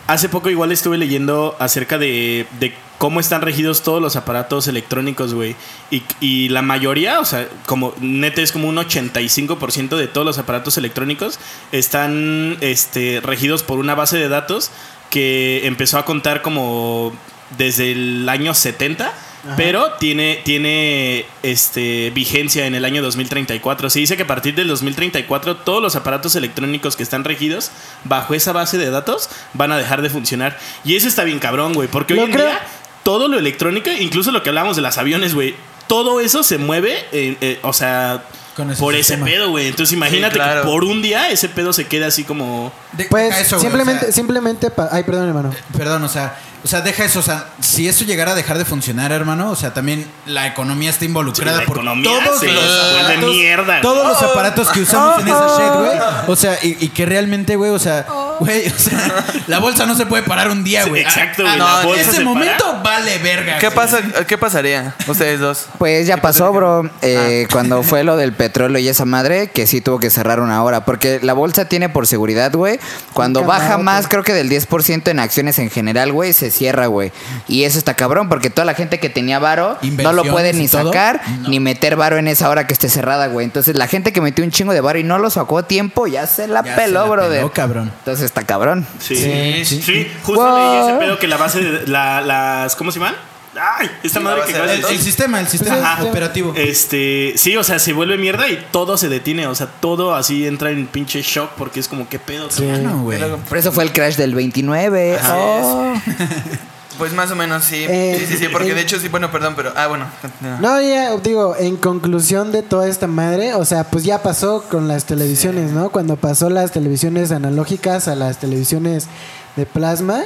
hace 0.07 0.29
poco 0.29 0.51
igual 0.51 0.71
estuve 0.71 0.99
leyendo 0.99 1.57
acerca 1.61 1.97
de, 1.97 2.47
de 2.61 2.75
cómo 2.99 3.21
están 3.21 3.41
regidos 3.41 3.81
todos 3.81 4.03
los 4.03 4.17
aparatos 4.17 4.69
electrónicos, 4.69 5.33
güey. 5.33 5.57
Y, 5.91 6.03
y 6.21 6.51
la 6.51 6.61
mayoría, 6.61 7.19
o 7.19 7.25
sea, 7.25 7.49
como 7.65 7.95
neta 8.03 8.43
es 8.43 8.53
como 8.53 8.69
un 8.69 8.77
85% 8.77 9.97
de 9.97 10.09
todos 10.09 10.27
los 10.27 10.37
aparatos 10.37 10.77
electrónicos 10.77 11.39
están 11.73 12.59
este, 12.61 13.23
regidos 13.23 13.63
por 13.63 13.79
una 13.79 13.95
base 13.95 14.19
de 14.19 14.29
datos 14.29 14.71
que 15.09 15.67
empezó 15.67 15.97
a 15.97 16.05
contar 16.05 16.43
como 16.43 17.15
desde 17.59 17.93
el 17.93 18.29
año 18.29 18.55
70. 18.55 19.13
Pero 19.57 19.95
tiene, 19.99 20.41
tiene 20.45 21.27
este, 21.43 22.11
vigencia 22.11 22.65
en 22.67 22.77
el 22.77 22.85
año 22.85 23.03
2034. 23.03 23.91
Se 23.91 23.99
dice 23.99 24.17
que 24.17 24.23
a 24.23 24.27
partir 24.29 24.55
del 24.55 24.69
2034 24.69 25.57
todos 25.57 25.83
los 25.83 25.97
aparatos 25.97 26.37
electrónicos 26.37 26.95
que 26.95 27.03
están 27.03 27.25
regidos 27.25 27.73
bajo 28.05 28.35
esa 28.35 28.53
base 28.53 28.79
de 28.79 28.89
datos 28.91 29.29
van 29.53 29.73
a 29.73 29.79
dejar 29.79 30.01
de 30.01 30.11
funcionar. 30.11 30.57
Y 30.85 30.95
eso 30.95 31.09
está 31.09 31.25
bien 31.25 31.41
cabrón, 31.41 31.73
güey. 31.75 31.89
Porque 31.89 32.13
hoy 32.15 32.21
Lo 32.21 32.27
en 32.27 32.33
creo- 32.33 32.47
día 32.47 32.61
todo 33.03 33.27
lo 33.27 33.37
electrónico, 33.37 33.91
incluso 33.91 34.31
lo 34.31 34.45
que 34.45 34.51
hablábamos 34.51 34.77
de 34.77 34.83
los 34.83 34.97
aviones, 34.97 35.35
güey, 35.35 35.57
todo 35.89 36.21
eso 36.21 36.45
se 36.45 36.59
mueve, 36.59 36.95
eh, 37.11 37.37
eh, 37.41 37.59
o 37.63 37.73
sea, 37.73 38.23
Con 38.55 38.71
ese 38.71 38.79
por 38.81 38.95
sistema. 38.95 39.27
ese 39.27 39.35
pedo, 39.39 39.51
güey. 39.51 39.67
Entonces 39.67 39.93
imagínate 39.93 40.37
claro. 40.37 40.61
que 40.63 40.69
por 40.69 40.85
un 40.85 41.03
día 41.03 41.31
ese 41.31 41.49
pedo 41.49 41.73
se 41.73 41.89
queda 41.89 42.07
así 42.07 42.23
como... 42.23 42.73
Pues 43.11 43.37
eso, 43.41 43.59
simplemente, 43.59 44.03
o 44.03 44.07
sea, 44.07 44.13
simplemente, 44.13 44.71
pa- 44.71 44.89
ay, 44.93 45.03
perdón, 45.03 45.27
hermano. 45.27 45.51
Perdón, 45.77 46.05
o 46.05 46.09
sea, 46.09 46.39
o 46.65 46.69
sea, 46.69 46.81
deja 46.81 47.05
eso, 47.05 47.19
o 47.19 47.23
sea, 47.23 47.47
si 47.61 47.89
eso 47.89 48.05
llegara 48.05 48.33
a 48.33 48.35
dejar 48.35 48.57
de 48.59 48.65
funcionar, 48.65 49.11
hermano, 49.13 49.51
o 49.51 49.57
sea, 49.57 49.75
también 49.75 50.07
la 50.27 50.47
economía 50.47 50.91
está 50.91 51.05
involucrada 51.05 51.59
Sí, 51.59 51.61
la 51.63 51.67
por 51.67 51.79
economía 51.79 52.25
todos 52.25 52.41
se 52.41 52.53
los 52.53 52.65
aparatos, 52.65 53.31
mierda, 53.31 53.81
todos 53.81 54.07
los 54.07 54.23
aparatos 54.23 54.69
que 54.71 54.81
usamos 54.81 55.21
en 55.21 55.29
esa 55.29 55.47
shit, 55.59 55.73
güey. 55.75 55.99
O 56.29 56.37
sea, 56.37 56.59
y, 56.63 56.77
y 56.81 56.89
que 56.89 57.05
realmente, 57.07 57.57
güey, 57.57 57.71
o 57.71 57.79
sea, 57.79 58.07
güey, 58.41 58.67
o 58.69 58.79
sea, 58.79 59.25
la 59.47 59.59
bolsa 59.59 59.87
no 59.87 59.95
se 59.95 60.07
puede 60.07 60.23
parar 60.23 60.49
un 60.51 60.65
día, 60.65 60.85
Sí, 60.85 60.91
güey. 60.91 61.03
exacto, 61.03 61.43
Ah, 61.47 61.57
güey, 61.57 61.59
no, 61.59 61.65
la 61.95 61.95
en 61.95 62.01
ese 62.01 62.13
se 62.19 62.25
momento 62.25 62.81
vale 62.83 63.19
verga. 63.19 63.59
¿Qué 63.59 63.67
güey. 63.69 63.77
pasa? 63.77 63.99
¿Qué 64.27 64.39
pasaría? 64.39 64.95
Ustedes 65.07 65.41
dos. 65.41 65.67
Pues 65.79 66.07
ya 66.07 66.17
pasó, 66.19 66.53
bro. 66.53 66.91
Eh, 67.03 67.47
Ah. 67.47 67.49
Cuando 67.53 67.83
fue 67.83 68.05
lo 68.05 68.17
del 68.17 68.33
petróleo 68.33 68.79
y 68.81 68.89
esa 68.89 69.05
madre, 69.05 69.49
que 69.49 69.67
sí 69.67 69.81
tuvo 69.81 69.99
que 69.99 70.11
cerrar 70.11 70.41
una 70.41 70.63
hora. 70.63 70.85
Porque 70.85 71.21
la 71.23 71.33
bolsa 71.33 71.67
tiene 71.67 71.89
por 71.89 72.07
seguridad, 72.07 72.53
güey. 72.53 72.79
Cuando 73.13 73.45
baja 73.45 73.79
más, 73.79 74.09
creo 74.09 74.23
que 74.23 74.33
del 74.33 74.49
10% 74.51 75.09
en 75.11 75.19
acciones 75.21 75.59
en 75.59 75.71
general, 75.71 76.13
güey, 76.13 76.33
se 76.33 76.51
cierra, 76.51 76.87
güey. 76.87 77.13
Y 77.49 77.65
eso 77.65 77.79
está 77.79 77.95
cabrón, 77.95 78.29
porque 78.29 78.51
toda 78.51 78.65
la 78.65 78.75
gente 78.75 78.99
que 79.01 79.09
tenía 79.11 79.39
varo 79.39 79.79
no 79.83 80.13
lo 80.13 80.25
puede 80.25 80.53
ni 80.53 80.69
sacar, 80.69 81.21
no. 81.41 81.49
ni 81.49 81.61
meter 81.61 81.97
varo 81.97 82.17
en 82.19 82.29
esa 82.29 82.49
hora 82.49 82.67
que 82.67 82.73
esté 82.73 82.89
cerrada, 82.89 83.27
güey. 83.27 83.45
Entonces 83.45 83.77
la 83.77 83.87
gente 83.87 84.13
que 84.13 84.21
metió 84.21 84.45
un 84.45 84.51
chingo 84.51 84.73
de 84.73 84.81
varo 84.81 84.99
y 84.99 85.05
no 85.05 85.19
lo 85.19 85.31
sacó 85.31 85.59
a 85.59 85.63
tiempo, 85.67 86.07
ya 86.07 86.27
se 86.27 86.47
la 86.49 86.63
Ya 86.63 86.75
se 86.77 86.81
peló, 86.83 87.03
la 87.05 87.11
brother. 87.11 87.37
peló, 87.39 87.53
cabrón. 87.53 87.93
Entonces 87.99 88.22
está 88.23 88.45
cabrón. 88.45 88.87
Sí, 88.99 89.17
Sí, 89.17 89.65
sí, 89.65 89.83
sí. 89.83 90.13
justo 90.23 90.43
Wow. 90.45 90.57
leí 90.57 90.89
ese 90.91 90.99
pedo 90.99 91.19
que 91.19 91.27
la 91.29 91.37
base 91.37 91.61
de 91.61 91.87
la- 91.87 92.21
las... 92.23 92.77
¿Cómo 92.77 92.91
se 92.93 92.99
llaman? 92.99 93.15
Ay, 93.61 93.91
esta 94.03 94.19
Sí, 94.21 94.25
madre 94.25 94.43
que 94.47 94.53
El, 94.57 94.69
el 94.71 94.81
decir. 94.81 94.99
sistema, 94.99 95.39
el 95.39 95.47
sistema 95.47 95.93
Ajá. 95.93 96.05
operativo. 96.05 96.55
Este, 96.57 97.35
sí, 97.37 97.55
o 97.59 97.63
sea, 97.63 97.79
se 97.79 97.93
vuelve 97.93 98.17
mierda 98.17 98.49
y 98.49 98.65
todo 98.71 98.97
se 98.97 99.11
detiene, 99.11 99.47
o 99.47 99.55
sea, 99.55 99.67
todo 99.67 100.15
así 100.15 100.47
entra 100.47 100.71
en 100.71 100.87
pinche 100.87 101.21
shock 101.21 101.51
porque 101.59 101.79
es 101.81 101.87
como 101.87 102.09
qué 102.09 102.19
pedo. 102.19 102.51
Sí. 102.51 102.65
No. 102.65 103.05
Por 103.49 103.59
eso 103.59 103.71
fue 103.71 103.85
el 103.85 103.93
crash 103.93 104.17
del 104.17 104.35
29. 104.35 105.19
Así 105.19 105.31
Oh. 105.35 105.95
Pues 107.03 107.15
más 107.15 107.33
o 107.33 107.35
menos 107.35 107.65
sí. 107.65 107.85
Eh, 107.89 108.17
sí, 108.17 108.27
sí, 108.29 108.37
sí, 108.39 108.47
porque 108.47 108.71
eh, 108.71 108.75
de 108.75 108.81
hecho 108.83 108.97
sí, 108.97 109.09
bueno, 109.09 109.29
perdón, 109.33 109.55
pero 109.57 109.73
ah, 109.75 109.89
bueno. 109.89 110.07
continúa. 110.21 110.59
No, 110.61 110.81
ya 110.81 111.17
digo, 111.17 111.57
en 111.59 111.77
conclusión 111.77 112.53
de 112.53 112.63
toda 112.63 112.87
esta 112.87 113.09
madre, 113.09 113.55
o 113.55 113.65
sea, 113.65 113.83
pues 113.83 114.05
ya 114.05 114.23
pasó 114.23 114.63
con 114.71 114.87
las 114.87 115.05
televisiones, 115.05 115.73
¿no? 115.73 115.91
Cuando 115.91 116.15
pasó 116.15 116.49
las 116.49 116.71
televisiones 116.71 117.33
analógicas 117.33 118.07
a 118.07 118.15
las 118.15 118.39
televisiones 118.39 119.09
de 119.57 119.67
plasma, 119.67 120.21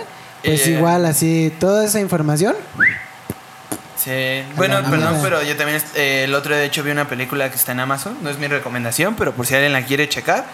pues 0.45 0.67
Eh. 0.67 0.73
igual 0.73 1.07
así, 1.07 1.51
toda 1.59 1.83
esa 1.87 1.99
información. 1.99 2.55
Sí. 3.97 4.45
Bueno, 4.57 4.83
perdón, 4.91 5.17
pero 5.23 5.43
yo 5.43 5.57
también 5.57 5.81
eh, 5.95 6.25
el 6.25 6.35
otro 6.35 6.51
día 6.51 6.61
de 6.61 6.67
hecho 6.67 6.83
vi 6.83 6.91
una 6.91 7.09
película 7.09 7.49
que 7.49 7.57
está 7.57 7.73
en 7.73 7.81
Amazon, 7.81 8.19
no 8.23 8.29
es 8.29 8.39
mi 8.39 8.49
recomendación, 8.49 9.15
pero 9.15 9.33
por 9.33 9.47
si 9.47 9.55
alguien 9.55 9.73
la 9.73 9.81
quiere 9.87 10.11
checar. 10.11 10.45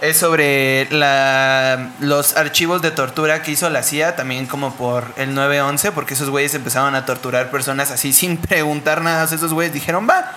Es 0.00 0.18
sobre 0.18 0.86
la, 0.90 1.90
los 1.98 2.36
archivos 2.36 2.82
de 2.82 2.92
tortura 2.92 3.42
que 3.42 3.50
hizo 3.50 3.68
la 3.68 3.82
CIA, 3.82 4.14
también 4.14 4.46
como 4.46 4.74
por 4.74 5.04
el 5.16 5.34
9-11, 5.36 5.92
porque 5.92 6.14
esos 6.14 6.30
güeyes 6.30 6.54
empezaron 6.54 6.94
a 6.94 7.04
torturar 7.04 7.50
personas 7.50 7.90
así 7.90 8.12
sin 8.12 8.36
preguntar 8.36 9.02
nada. 9.02 9.24
O 9.24 9.26
sea, 9.26 9.36
Esos 9.36 9.52
güeyes 9.52 9.72
dijeron, 9.72 10.08
va, 10.08 10.30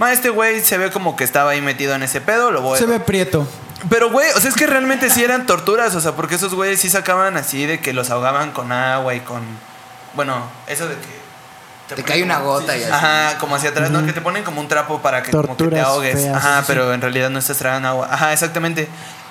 va, 0.00 0.12
este 0.12 0.28
güey 0.28 0.60
se 0.60 0.76
ve 0.76 0.90
como 0.90 1.16
que 1.16 1.24
estaba 1.24 1.52
ahí 1.52 1.62
metido 1.62 1.94
en 1.94 2.02
ese 2.02 2.20
pedo, 2.20 2.50
lo 2.50 2.60
voy 2.60 2.78
Se 2.78 2.86
ve 2.86 3.00
prieto. 3.00 3.48
Pero, 3.88 4.10
güey, 4.10 4.28
o 4.34 4.40
sea, 4.40 4.50
es 4.50 4.56
que 4.56 4.66
realmente 4.66 5.10
sí 5.10 5.22
eran 5.22 5.46
torturas, 5.46 5.94
o 5.94 6.00
sea, 6.00 6.12
porque 6.12 6.34
esos 6.34 6.54
güeyes 6.54 6.80
sí 6.80 6.88
sacaban 6.88 7.36
así 7.36 7.66
de 7.66 7.80
que 7.80 7.92
los 7.92 8.10
ahogaban 8.10 8.52
con 8.52 8.72
agua 8.72 9.14
y 9.14 9.20
con. 9.20 9.42
Bueno, 10.14 10.42
eso 10.66 10.88
de 10.88 10.94
que. 10.94 11.26
Te 11.94 12.02
cae 12.02 12.22
una 12.22 12.40
gota 12.40 12.72
sí, 12.72 12.78
y 12.78 12.82
sí, 12.82 12.90
así. 12.90 12.92
Ajá, 13.04 13.38
como 13.38 13.54
hacia 13.56 13.70
atrás, 13.70 13.90
¿no? 13.90 14.04
Que 14.04 14.12
te 14.12 14.20
ponen 14.20 14.42
como 14.42 14.60
un 14.60 14.68
trapo 14.68 15.00
para 15.00 15.22
que, 15.22 15.30
como 15.30 15.42
que 15.42 15.48
te 15.50 15.56
Torturas 15.58 15.86
ahogues. 15.86 16.14
feas, 16.20 16.36
Ajá, 16.36 16.58
sí, 16.60 16.64
pero 16.66 16.92
en 16.92 17.00
realidad 17.00 17.30
no 17.30 17.38
estás 17.38 17.58
tragando 17.58 17.88
agua. 17.88 18.08
Ajá, 18.10 18.32
exactamente. 18.32 18.88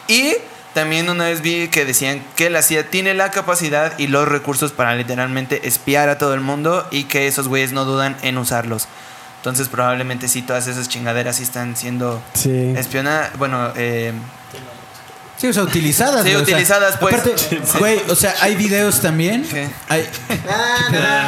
Y 0.07 0.33
también 0.73 1.09
una 1.09 1.25
vez 1.25 1.41
vi 1.41 1.67
que 1.69 1.83
decían 1.85 2.23
que 2.35 2.49
la 2.49 2.61
CIA 2.61 2.89
tiene 2.89 3.13
la 3.13 3.31
capacidad 3.31 3.97
y 3.97 4.07
los 4.07 4.27
recursos 4.27 4.71
para 4.71 4.95
literalmente 4.95 5.67
espiar 5.67 6.07
a 6.09 6.17
todo 6.17 6.33
el 6.33 6.41
mundo 6.41 6.87
y 6.91 7.05
que 7.05 7.27
esos 7.27 7.47
güeyes 7.47 7.71
no 7.73 7.83
dudan 7.85 8.15
en 8.21 8.37
usarlos. 8.37 8.87
Entonces 9.37 9.67
probablemente 9.69 10.27
sí 10.27 10.41
todas 10.41 10.67
esas 10.67 10.89
chingaderas 10.89 11.35
sí 11.35 11.43
están 11.43 11.75
siendo 11.75 12.21
Sí. 12.33 12.73
espionadas. 12.77 13.31
Bueno, 13.37 13.71
eh, 13.75 14.11
Sí, 15.37 15.47
o 15.47 15.53
sea, 15.53 15.63
utilizadas. 15.63 16.23
Sí, 16.23 16.31
güey, 16.31 16.35
o 16.41 16.45
sea, 16.45 16.55
utilizadas, 16.55 16.97
pues. 16.97 17.13
Aparte, 17.13 17.35
güey, 17.79 18.01
o 18.09 18.15
sea, 18.15 18.35
hay 18.41 18.55
videos 18.55 19.01
también. 19.01 19.43
¿Qué? 19.43 19.67
Hay, 19.89 20.07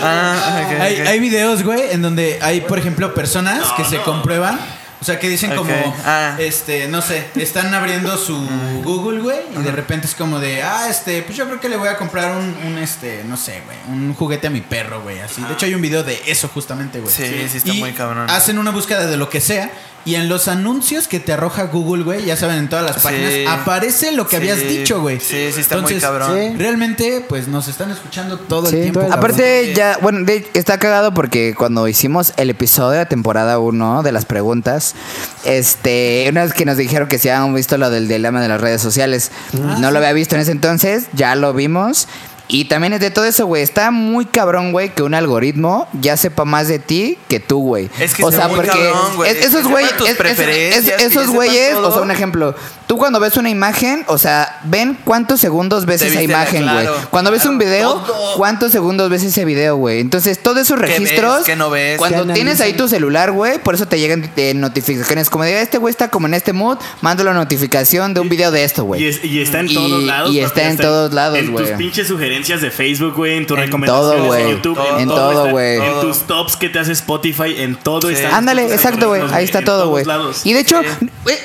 Ah, 0.01 0.63
ok, 0.65 0.81
hay, 0.81 1.01
ok. 1.01 1.07
hay 1.07 1.19
videos, 1.19 1.63
güey, 1.63 1.91
en 1.91 2.01
donde 2.01 2.39
hay, 2.41 2.61
por 2.61 2.79
ejemplo, 2.79 3.13
personas 3.13 3.67
que 3.73 3.83
se 3.85 3.97
comprueban. 4.01 4.59
O 4.99 5.05
sea, 5.05 5.19
que 5.19 5.29
dicen 5.29 5.51
Ok, 5.51 5.57
como, 5.57 5.95
ah. 6.05 6.35
este, 6.39 6.87
no 6.87 7.03
sé, 7.03 7.27
están 7.35 7.71
abriendo 7.71 8.17
su 8.17 8.35
Google, 8.83 9.19
güey, 9.19 9.37
y 9.55 9.61
de 9.61 9.71
repente 9.71 10.07
es 10.07 10.15
como 10.15 10.39
de, 10.39 10.63
ah, 10.63 10.87
este, 10.89 11.21
pues 11.21 11.37
yo 11.37 11.45
creo 11.45 11.59
que 11.59 11.69
le 11.69 11.77
voy 11.77 11.87
a 11.87 11.97
comprar 11.97 12.35
un, 12.35 12.55
un, 12.65 12.79
este, 12.79 13.23
no 13.25 13.37
sé, 13.37 13.61
güey, 13.65 13.77
un 13.89 14.15
juguete 14.15 14.47
a 14.47 14.49
mi 14.49 14.61
perro, 14.61 15.03
güey, 15.03 15.19
así. 15.19 15.43
De 15.43 15.53
hecho, 15.53 15.67
hay 15.67 15.75
un 15.75 15.83
video 15.83 16.03
de 16.03 16.19
eso 16.25 16.47
justamente, 16.47 16.99
güey. 16.99 17.13
Sí, 17.13 17.47
sí 17.47 17.57
está 17.57 17.69
Y 17.69 17.79
muy 17.79 17.93
cabrón. 17.93 18.27
Hacen 18.27 18.57
una 18.57 18.71
búsqueda 18.71 19.05
de 19.05 19.17
lo 19.17 19.29
que 19.29 19.39
sea. 19.39 19.69
Y 20.07 20.15
en 20.15 20.29
los 20.29 20.47
anuncios 20.47 21.07
que 21.09 21.19
te 21.19 21.33
arroja 21.33 21.63
Google, 21.65 22.03
güey, 22.05 22.23
ya 22.25 22.37
saben, 22.37 22.57
en 22.59 22.69
todas 22.69 22.85
las 22.85 22.95
Sí. 22.95 23.01
páginas, 23.03 23.33
aparece 23.59 24.13
lo 24.13 24.23
que 24.25 24.31
Sí. 24.31 24.35
habías 24.37 24.59
dicho, 24.61 25.01
güey. 25.01 25.19
Sí, 25.19 25.51
sí 25.53 25.59
está 25.59 25.75
muy 25.75 25.91
Entonces, 25.93 26.01
cabrón. 26.01 26.31
Sí. 26.33 26.57
Realmente, 26.57 27.25
pues 27.27 27.47
nos 27.49 27.67
están 27.67 27.91
escuchando 27.91 28.39
todo 28.39 28.67
Sí. 28.69 28.75
el 28.77 28.81
tiempo. 28.83 29.01
Todo 29.01 29.07
el- 29.07 29.11
cabrón. 29.13 29.31
Aparte, 29.31 29.73
ya, 29.75 29.97
bueno, 30.01 30.23
de- 30.23 30.49
está 30.53 30.77
cagado 30.79 31.13
porque 31.13 31.53
cuando 31.57 31.87
hicimos 31.89 32.31
el 32.37 32.49
episodio 32.49 32.91
de 32.91 32.97
la 32.99 33.09
temporada 33.09 33.59
1 33.59 34.01
de 34.01 34.13
las 34.13 34.23
preguntas, 34.23 34.95
este, 35.43 36.27
una 36.29 36.43
vez 36.43 36.53
que 36.53 36.65
nos 36.65 36.77
dijeron 36.77 37.07
que 37.07 37.19
si 37.19 37.29
habíamos 37.29 37.55
visto 37.55 37.77
lo 37.77 37.89
del 37.89 38.07
dilema 38.07 38.41
de 38.41 38.47
las 38.47 38.61
redes 38.61 38.81
sociales, 38.81 39.31
no 39.53 39.91
lo 39.91 39.97
había 39.97 40.13
visto 40.13 40.35
en 40.35 40.41
ese 40.41 40.51
entonces, 40.51 41.07
ya 41.13 41.35
lo 41.35 41.53
vimos. 41.53 42.07
Y 42.49 42.65
también 42.65 42.93
es 42.93 42.99
de 43.01 43.11
todo 43.11 43.25
eso, 43.25 43.45
güey. 43.45 43.61
Está 43.61 43.91
muy 43.91 44.25
cabrón, 44.25 44.71
güey, 44.71 44.89
que 44.93 45.03
un 45.03 45.13
algoritmo 45.13 45.87
ya 45.99 46.15
sepa 46.15 46.45
más 46.45 46.67
de 46.69 46.79
ti 46.79 47.17
que 47.27 47.39
tú, 47.41 47.59
güey. 47.59 47.89
Es 47.99 48.13
que 48.15 48.23
o 48.23 48.31
sea, 48.31 48.47
muy 48.47 48.55
porque 48.55 48.69
cabrón, 48.71 49.15
güey. 49.17 49.31
es- 49.31 49.45
esos 49.45 49.67
güeyes, 49.67 49.91
es- 49.99 50.87
es- 50.87 51.01
esos 51.01 51.27
güeyes, 51.27 51.75
o 51.75 51.91
sea, 51.91 52.01
un 52.01 52.11
ejemplo. 52.11 52.55
Tú 52.87 52.97
cuando 52.97 53.19
ves 53.19 53.35
una 53.35 53.49
imagen, 53.49 54.05
o 54.07 54.17
sea, 54.17 54.61
ven 54.63 54.97
cuántos 55.03 55.41
segundos 55.41 55.85
ves 55.85 55.99
Te 55.99 56.07
esa 56.07 56.21
imagen, 56.23 56.63
güey. 56.63 56.85
claro, 56.85 56.95
Cuando 57.09 57.31
ves 57.31 57.43
un 57.45 57.57
video, 57.57 57.95
todo. 57.95 58.35
¿cuántos 58.37 58.71
segundos 58.71 59.09
ves 59.09 59.23
ese 59.23 59.43
video, 59.43 59.75
güey? 59.75 59.99
Entonces, 59.99 60.39
todos 60.41 60.59
esos 60.59 60.79
registros, 60.79 61.43
qué 61.45 61.57
no 61.57 61.69
ves? 61.69 61.97
cuando 61.97 62.25
¿Qué 62.27 62.31
tienes 62.33 62.61
ahí 62.61 62.71
tu 62.73 62.87
celular, 62.87 63.31
güey, 63.33 63.57
por 63.59 63.75
eso 63.75 63.87
te 63.89 63.99
llegan 63.99 64.31
eh, 64.37 64.53
notificaciones. 64.53 65.29
Como 65.29 65.43
de, 65.43 65.61
este 65.61 65.79
güey 65.79 65.91
está 65.91 66.09
como 66.09 66.27
en 66.27 66.33
este 66.33 66.53
mood, 66.53 66.77
mando 67.01 67.25
la 67.25 67.33
notificación 67.33 68.13
de 68.13 68.21
un 68.21 68.29
video 68.29 68.51
de 68.51 68.63
esto, 68.63 68.83
Y, 68.83 68.85
güey. 68.85 69.05
es- 69.07 69.21
y 69.25 69.41
está 69.41 69.59
en 69.59 69.69
Y- 69.69 69.73
todos 69.73 70.03
lados. 70.03 70.31
y 70.31 70.39
está 70.39 70.63
en 70.69 70.77
todos 70.77 71.13
lados, 71.13 71.45
güey. 71.49 71.65
tus 71.67 71.75
pinches 71.77 72.07
sugerencias 72.07 72.36
de 72.43 72.71
Facebook, 72.71 73.13
güey. 73.15 73.37
En 73.37 73.45
tus 73.47 73.57
En 73.57 73.65
recomendaciones 73.65 74.21
todo, 74.21 74.33
de 74.33 74.49
YouTube. 74.51 74.75
Todo, 74.75 74.99
En 74.99 75.07
todo, 75.07 75.49
güey. 75.49 75.77
En 75.77 76.01
tus 76.01 76.19
tops 76.21 76.55
que 76.55 76.69
te 76.69 76.79
hace 76.79 76.91
Spotify. 76.93 77.55
En 77.57 77.75
todo 77.75 78.07
Sí. 78.09 78.13
está. 78.15 78.37
Ándale, 78.37 78.71
exacto, 78.73 79.07
güey. 79.09 79.21
Ahí 79.33 79.43
está 79.45 79.61
todo, 79.61 79.89
güey. 79.89 80.05
Y 80.43 80.53
de 80.53 80.59
hecho, 80.59 80.81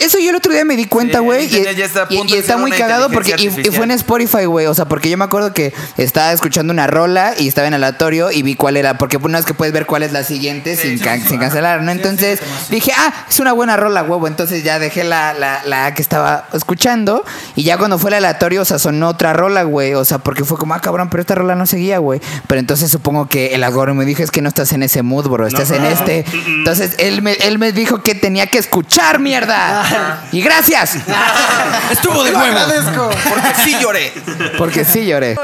eso 0.00 0.18
yo 0.18 0.30
el 0.30 0.36
otro 0.36 0.52
día 0.52 0.64
me 0.64 0.76
di 0.76 0.84
cuenta, 0.86 1.18
Sí, 1.18 1.24
güey. 1.24 1.46
el 1.46 1.78
y, 1.78 1.82
está 1.82 2.06
y- 2.10 2.34
está 2.34 2.56
muy 2.56 2.70
cagado 2.70 3.10
porque. 3.10 3.34
Y, 3.38 3.70
fue 3.70 3.84
en 3.84 3.92
Spotify, 3.92 4.44
güey. 4.44 4.66
O 4.66 4.74
sea, 4.74 4.84
porque 4.86 5.08
yo 5.08 5.16
me 5.18 5.24
acuerdo 5.24 5.52
que 5.52 5.72
estaba 5.96 6.32
escuchando 6.32 6.72
una 6.72 6.86
rola 6.86 7.34
y 7.38 7.48
estaba 7.48 7.66
en 7.68 7.74
aleatorio 7.74 8.30
y 8.30 8.42
vi 8.42 8.54
cuál 8.54 8.76
era. 8.76 8.98
Porque 8.98 9.16
una 9.16 9.38
vez 9.38 9.46
que 9.46 9.54
puedes 9.54 9.72
ver 9.72 9.86
cuál 9.86 10.02
es 10.02 10.12
la 10.12 10.22
siguiente 10.24 10.76
sin, 10.76 10.98
can- 10.98 11.26
sin 11.26 11.38
cancelar, 11.40 11.82
¿no? 11.82 11.90
Entonces 11.90 12.40
dije, 12.70 12.92
ah, 12.96 13.12
es 13.28 13.40
una 13.40 13.52
buena 13.52 13.76
rola, 13.76 14.02
huevo. 14.02 14.26
Entonces 14.26 14.62
ya 14.62 14.78
dejé 14.78 15.04
la, 15.04 15.32
la, 15.34 15.62
la 15.64 15.94
que 15.94 16.02
estaba 16.02 16.46
escuchando 16.52 17.24
y 17.56 17.62
ya 17.64 17.78
cuando 17.78 17.98
fue 17.98 18.10
el 18.10 18.14
aleatorio, 18.14 18.62
o 18.62 18.64
sea, 18.64 18.78
sonó 18.78 19.08
otra 19.08 19.32
rola, 19.32 19.62
güey. 19.62 19.94
O 19.94 20.04
sea, 20.04 20.18
porque 20.18 20.44
fue 20.44 20.58
como, 20.58 20.74
ah, 20.74 20.80
cabrón, 20.82 21.08
pero 21.08 21.22
esta 21.22 21.34
rola 21.34 21.54
no 21.54 21.64
seguía, 21.64 21.96
güey. 21.98 22.20
Pero 22.46 22.58
entonces 22.60 22.90
supongo 22.90 23.26
que 23.28 23.54
el 23.54 23.64
algoritmo 23.64 24.00
me 24.00 24.04
dijo, 24.04 24.22
es 24.22 24.30
que 24.30 24.42
no 24.42 24.48
estás 24.50 24.72
en 24.74 24.82
ese 24.82 25.02
mood, 25.02 25.28
bro, 25.28 25.46
estás 25.46 25.70
No. 25.70 25.76
en 25.76 25.84
este. 25.86 26.26
Entonces 26.46 26.96
él 26.98 27.22
me, 27.22 27.32
él 27.32 27.58
me 27.58 27.72
dijo 27.72 28.02
que 28.02 28.14
tenía 28.14 28.46
que 28.48 28.58
escuchar, 28.58 29.18
mierda. 29.18 30.22
y 30.32 30.42
gracias. 30.42 30.96
Estuvo 31.90 32.22
de 32.24 32.32
huevo. 32.32 32.44
agradezco. 32.44 33.10
Porque 33.30 33.54
sí 33.64 33.76
lloré. 33.80 34.12
Porque 34.58 34.84
sí 34.84 35.06
lloré. 35.06 35.36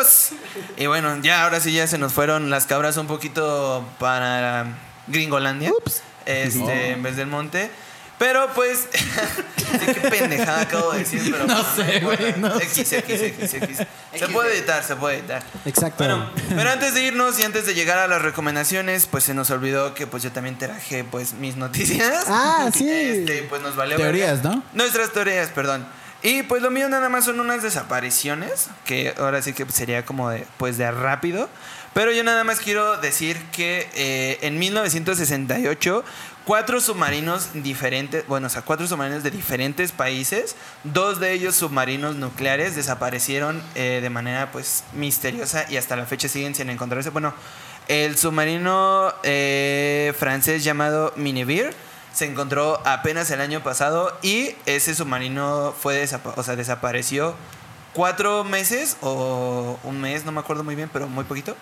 Y 0.76 0.86
bueno, 0.86 1.16
ya 1.22 1.44
ahora 1.44 1.60
sí 1.60 1.72
ya 1.72 1.86
se 1.86 1.96
nos 1.98 2.12
fueron 2.12 2.50
las 2.50 2.66
cabras 2.66 2.96
un 2.98 3.06
poquito 3.06 3.84
para 3.98 4.66
Gringolandia. 5.06 5.72
Este, 6.26 6.92
en 6.92 7.02
vez 7.02 7.16
del 7.16 7.26
monte. 7.28 7.70
Pero 8.18 8.48
pues. 8.54 8.88
sí, 9.56 9.86
qué 9.86 10.10
pendejada 10.10 10.62
acabo 10.62 10.92
de 10.92 11.00
decir, 11.00 11.22
pero. 11.30 11.46
No 11.48 11.54
pues, 11.54 11.86
sé, 11.86 12.00
güey, 12.00 12.28
importa. 12.30 12.56
no 12.56 12.60
X, 12.60 12.92
X, 12.92 13.20
X, 13.22 13.54
X. 13.54 13.78
Se 14.14 14.28
puede 14.28 14.56
editar, 14.56 14.82
se 14.82 14.96
puede 14.96 15.18
editar. 15.18 15.42
Exacto. 15.64 16.04
Bueno, 16.04 16.30
pero 16.48 16.70
antes 16.70 16.94
de 16.94 17.04
irnos 17.04 17.38
y 17.38 17.44
antes 17.44 17.66
de 17.66 17.74
llegar 17.74 17.98
a 17.98 18.08
las 18.08 18.22
recomendaciones, 18.22 19.06
pues 19.06 19.24
se 19.24 19.34
nos 19.34 19.50
olvidó 19.50 19.94
que 19.94 20.06
pues 20.06 20.22
yo 20.22 20.32
también 20.32 20.58
traje 20.58 21.04
pues 21.04 21.34
mis 21.34 21.56
noticias. 21.56 22.24
Ah, 22.28 22.70
sí. 22.74 22.90
Este, 22.90 23.42
pues 23.44 23.62
nos 23.62 23.76
valió. 23.76 23.96
Teorías, 23.96 24.42
verga. 24.42 24.56
¿no? 24.56 24.62
Nuestras 24.74 25.12
teorías, 25.12 25.48
perdón. 25.50 25.86
Y 26.22 26.42
pues 26.42 26.62
lo 26.62 26.70
mío 26.70 26.88
nada 26.88 27.08
más 27.08 27.24
son 27.26 27.38
unas 27.38 27.62
desapariciones, 27.62 28.68
que 28.84 29.14
ahora 29.18 29.40
sí 29.40 29.52
que 29.52 29.64
sería 29.70 30.04
como 30.04 30.30
de, 30.30 30.46
pues 30.56 30.76
de 30.76 30.90
rápido. 30.90 31.48
Pero 31.94 32.12
yo 32.12 32.22
nada 32.22 32.44
más 32.44 32.60
quiero 32.60 32.96
decir 32.98 33.36
que 33.50 33.88
eh, 33.94 34.38
en 34.42 34.58
1968 34.58 36.04
cuatro 36.48 36.80
submarinos 36.80 37.50
diferentes, 37.52 38.26
bueno, 38.26 38.46
o 38.46 38.50
sea, 38.50 38.62
cuatro 38.62 38.86
submarinos 38.86 39.22
de 39.22 39.30
diferentes 39.30 39.92
países, 39.92 40.56
dos 40.82 41.20
de 41.20 41.34
ellos 41.34 41.54
submarinos 41.54 42.16
nucleares 42.16 42.74
desaparecieron 42.74 43.62
eh, 43.74 43.98
de 44.00 44.08
manera 44.08 44.50
pues 44.50 44.82
misteriosa 44.94 45.66
y 45.68 45.76
hasta 45.76 45.94
la 45.94 46.06
fecha 46.06 46.26
siguen 46.26 46.54
sin 46.54 46.70
encontrarse. 46.70 47.10
Bueno, 47.10 47.34
el 47.86 48.16
submarino 48.16 49.12
eh, 49.24 50.14
francés 50.18 50.64
llamado 50.64 51.12
Minivir 51.16 51.74
se 52.14 52.24
encontró 52.24 52.80
apenas 52.86 53.30
el 53.30 53.42
año 53.42 53.62
pasado 53.62 54.18
y 54.22 54.54
ese 54.64 54.94
submarino 54.94 55.74
fue 55.78 56.08
o 56.34 56.42
sea, 56.42 56.56
desapareció 56.56 57.34
cuatro 57.92 58.42
meses 58.44 58.96
o 59.02 59.78
un 59.84 60.00
mes, 60.00 60.24
no 60.24 60.32
me 60.32 60.40
acuerdo 60.40 60.64
muy 60.64 60.76
bien, 60.76 60.88
pero 60.90 61.08
muy 61.08 61.24
poquito. 61.24 61.54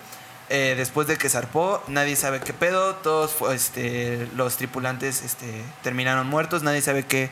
Eh, 0.49 0.75
después 0.77 1.07
de 1.07 1.17
que 1.17 1.29
zarpó, 1.29 1.83
nadie 1.87 2.15
sabe 2.15 2.39
qué 2.39 2.53
pedo, 2.53 2.95
todos 2.95 3.35
este, 3.53 4.29
los 4.35 4.55
tripulantes 4.55 5.21
este, 5.23 5.61
terminaron 5.83 6.27
muertos, 6.27 6.63
nadie 6.63 6.81
sabe 6.81 7.05
qué, 7.05 7.29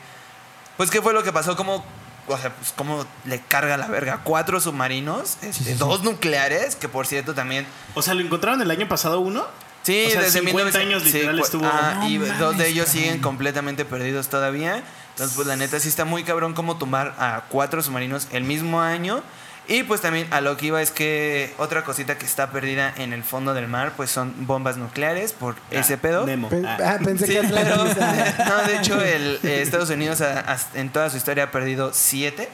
pues 0.76 0.89
qué 0.89 1.01
fue 1.01 1.13
lo 1.13 1.24
que 1.24 1.32
pasó, 1.32 1.55
cómo, 1.55 1.86
o 2.28 2.38
sea, 2.38 2.53
pues 2.53 2.74
cómo 2.76 3.05
le 3.24 3.39
carga 3.39 3.78
la 3.78 3.88
verga 3.88 4.20
cuatro 4.26 4.59
submarinos, 4.59 5.38
este, 5.43 5.76
dos 5.76 6.03
nucleares, 6.03 6.76
que 6.76 6.89
por 6.89 7.07
cierto 7.07 7.34
también 7.34 7.66
O 7.93 8.01
sea, 8.01 8.13
¿lo 8.16 8.22
encontraron 8.22 8.61
el 8.61 8.70
año 8.70 8.88
pasado 8.89 9.22
uno? 9.22 9.45
Sí, 9.84 10.05
O 10.07 10.11
sea, 10.11 10.22
desde 10.22 10.39
50 10.39 10.80
1900 10.80 10.82
años 10.82 11.03
literal 11.05 11.39
estuvo- 11.39 11.66
ah, 11.66 11.93
No 11.99 12.09
y 12.09 12.18
dos 12.18 12.57
de 12.57 12.68
ellos 12.68 12.89
siguen 12.89 13.22
completamente 13.22 13.86
perdidos 13.86 14.28
todavía. 14.30 14.84
Entonces, 15.11 15.36
pues 15.36 15.47
la 15.47 15.55
neta 15.55 15.80
sí 15.80 15.88
está 15.88 16.03
muy 16.05 16.24
cabrón 16.26 16.53
como 16.55 16.78
tumbar 16.78 17.16
a 17.20 17.43
cuatro 17.49 17.82
submarinos 17.84 18.28
el 18.32 18.43
mismo 18.43 18.82
año. 18.82 19.22
Y 19.68 19.84
pues 19.84 20.01
también 20.01 20.28
a 20.32 20.41
lo 20.41 20.57
que 20.57 20.68
iba 20.68 20.82
es 20.82 20.91
que 20.91 21.51
otra 21.57 21.84
cosita 21.84 22.18
que 22.18 22.26
está 22.26 22.51
perdida 22.51 22.93
en 22.97 23.13
el 23.13 23.24
fondo 23.24 23.53
del 23.55 23.68
mar, 23.68 23.93
pues 23.97 24.11
son 24.11 24.34
bombas 24.45 24.78
nucleares 24.78 25.34
por 25.34 25.55
ese 25.72 25.97
pedo. 25.97 26.26
Nemo. 26.26 26.49
Ah. 26.66 26.78
ah, 26.86 26.97
pensé 27.03 27.26
Sí, 27.26 27.34
que 27.34 27.41
pero, 27.51 27.76
ah. 27.99 28.34
no, 28.47 28.68
de 28.68 28.78
hecho, 28.78 29.01
el, 29.01 29.39
eh, 29.43 29.61
Estados 29.63 29.89
Unidos 29.89 30.22
a- 30.22 30.39
a- 30.53 30.57
en 30.76 30.89
toda 30.89 31.09
su 31.09 31.18
historia 31.18 31.45
ha 31.45 31.51
perdido 31.51 31.91
siete. 31.93 32.47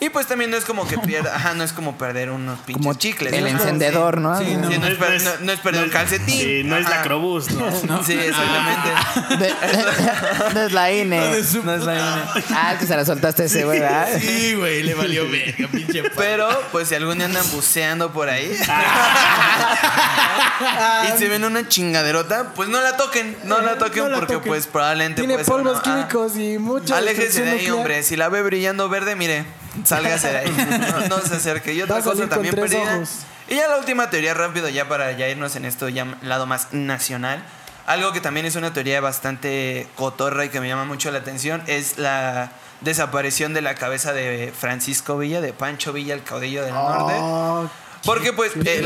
Y 0.00 0.10
pues 0.10 0.26
también 0.28 0.50
no 0.52 0.56
es 0.56 0.64
como 0.64 0.86
que 0.86 0.96
pierda, 0.98 1.34
ajá, 1.34 1.54
no 1.54 1.64
es 1.64 1.72
como 1.72 1.98
perder 1.98 2.30
unos 2.30 2.60
pinches 2.60 2.80
Como 2.86 2.94
chicles. 2.94 3.32
el 3.32 3.42
¿no? 3.42 3.48
encendedor, 3.48 4.20
¿no? 4.20 4.38
Sí, 4.38 4.44
Sí, 4.46 4.54
no, 4.56 4.68
es, 4.86 5.22
no- 5.24 5.30
no 5.40 5.52
es 5.52 5.58
perder 5.58 5.82
un 5.84 5.90
calcetín. 5.90 6.40
Sí, 6.40 6.62
no 6.64 6.76
es 6.76 6.84
la 6.84 6.90
Ajá. 6.96 7.02
Crobús, 7.02 7.50
¿no? 7.50 7.68
Sí, 8.04 8.12
exactamente. 8.12 8.88
De- 9.44 9.54
no 10.54 10.60
es 10.66 10.72
la 10.72 10.92
INE. 10.92 11.18
No 11.64 11.74
es 11.74 11.82
la 11.84 11.94
INE. 11.94 12.22
Ah, 12.54 12.72
es 12.74 12.78
que 12.78 12.86
se 12.86 12.96
la 12.96 13.04
soltaste 13.04 13.46
ese, 13.46 13.64
güey, 13.64 13.80
¿verdad? 13.80 14.08
Sí, 14.20 14.54
güey, 14.54 14.84
le 14.84 14.94
valió 14.94 15.28
verga, 15.28 15.66
pinche 15.66 16.04
Pero, 16.16 16.48
pues 16.70 16.88
si 16.88 16.94
algún 16.94 17.16
día 17.18 17.26
andan 17.26 17.50
buceando 17.50 18.12
por 18.12 18.28
ahí 18.28 18.56
y 21.14 21.18
se 21.18 21.28
ven 21.28 21.44
una 21.44 21.68
chingaderota, 21.68 22.52
pues 22.54 22.68
no 22.68 22.80
la 22.80 22.96
toquen, 22.96 23.36
no 23.44 23.60
la 23.60 23.78
toquen 23.78 24.04
No 24.04 24.08
la 24.10 24.16
porque 24.18 24.34
toquen. 24.34 24.48
pues 24.52 24.66
probablemente 24.66 25.22
Tiene 25.22 25.42
polvos 25.44 25.78
ah. 25.78 25.82
químicos 25.82 26.36
y 26.36 26.58
mucha 26.58 26.96
Aléjese 26.98 27.42
de 27.42 27.50
ahí, 27.50 27.56
nuclear. 27.58 27.74
hombre. 27.76 28.02
Si 28.02 28.16
la 28.16 28.28
ve 28.28 28.42
brillando 28.42 28.88
verde, 28.88 29.14
mire, 29.16 29.44
sálgase 29.84 30.28
de 30.28 30.38
ahí. 30.38 30.56
No, 31.08 31.16
no 31.16 31.20
se 31.20 31.36
acerque. 31.36 31.74
Y 31.74 31.82
otra 31.82 32.00
cosa 32.02 32.28
también 32.28 32.54
perdida. 32.54 32.96
ojos. 32.96 33.20
Y 33.48 33.56
ya 33.56 33.68
la 33.68 33.78
última 33.78 34.10
teoría 34.10 34.34
rápido, 34.34 34.68
ya 34.68 34.88
para 34.88 35.12
ya 35.12 35.28
irnos 35.28 35.56
en 35.56 35.64
esto, 35.64 35.88
ya 35.88 36.06
lado 36.22 36.46
más 36.46 36.72
nacional. 36.72 37.42
Algo 37.86 38.12
que 38.12 38.20
también 38.20 38.44
es 38.44 38.56
una 38.56 38.74
teoría 38.74 39.00
bastante 39.00 39.88
cotorra 39.96 40.44
y 40.44 40.50
que 40.50 40.60
me 40.60 40.68
llama 40.68 40.84
mucho 40.84 41.10
la 41.10 41.20
atención 41.20 41.62
es 41.66 41.96
la 41.96 42.52
desaparición 42.82 43.54
de 43.54 43.62
la 43.62 43.74
cabeza 43.74 44.12
de 44.12 44.52
Francisco 44.56 45.16
Villa, 45.16 45.40
de 45.40 45.54
Pancho 45.54 45.94
Villa, 45.94 46.12
el 46.12 46.22
caudillo 46.22 46.64
del 46.64 46.74
norte. 46.74 47.14
Porque 48.04 48.32
pues 48.32 48.52
el, 48.54 48.84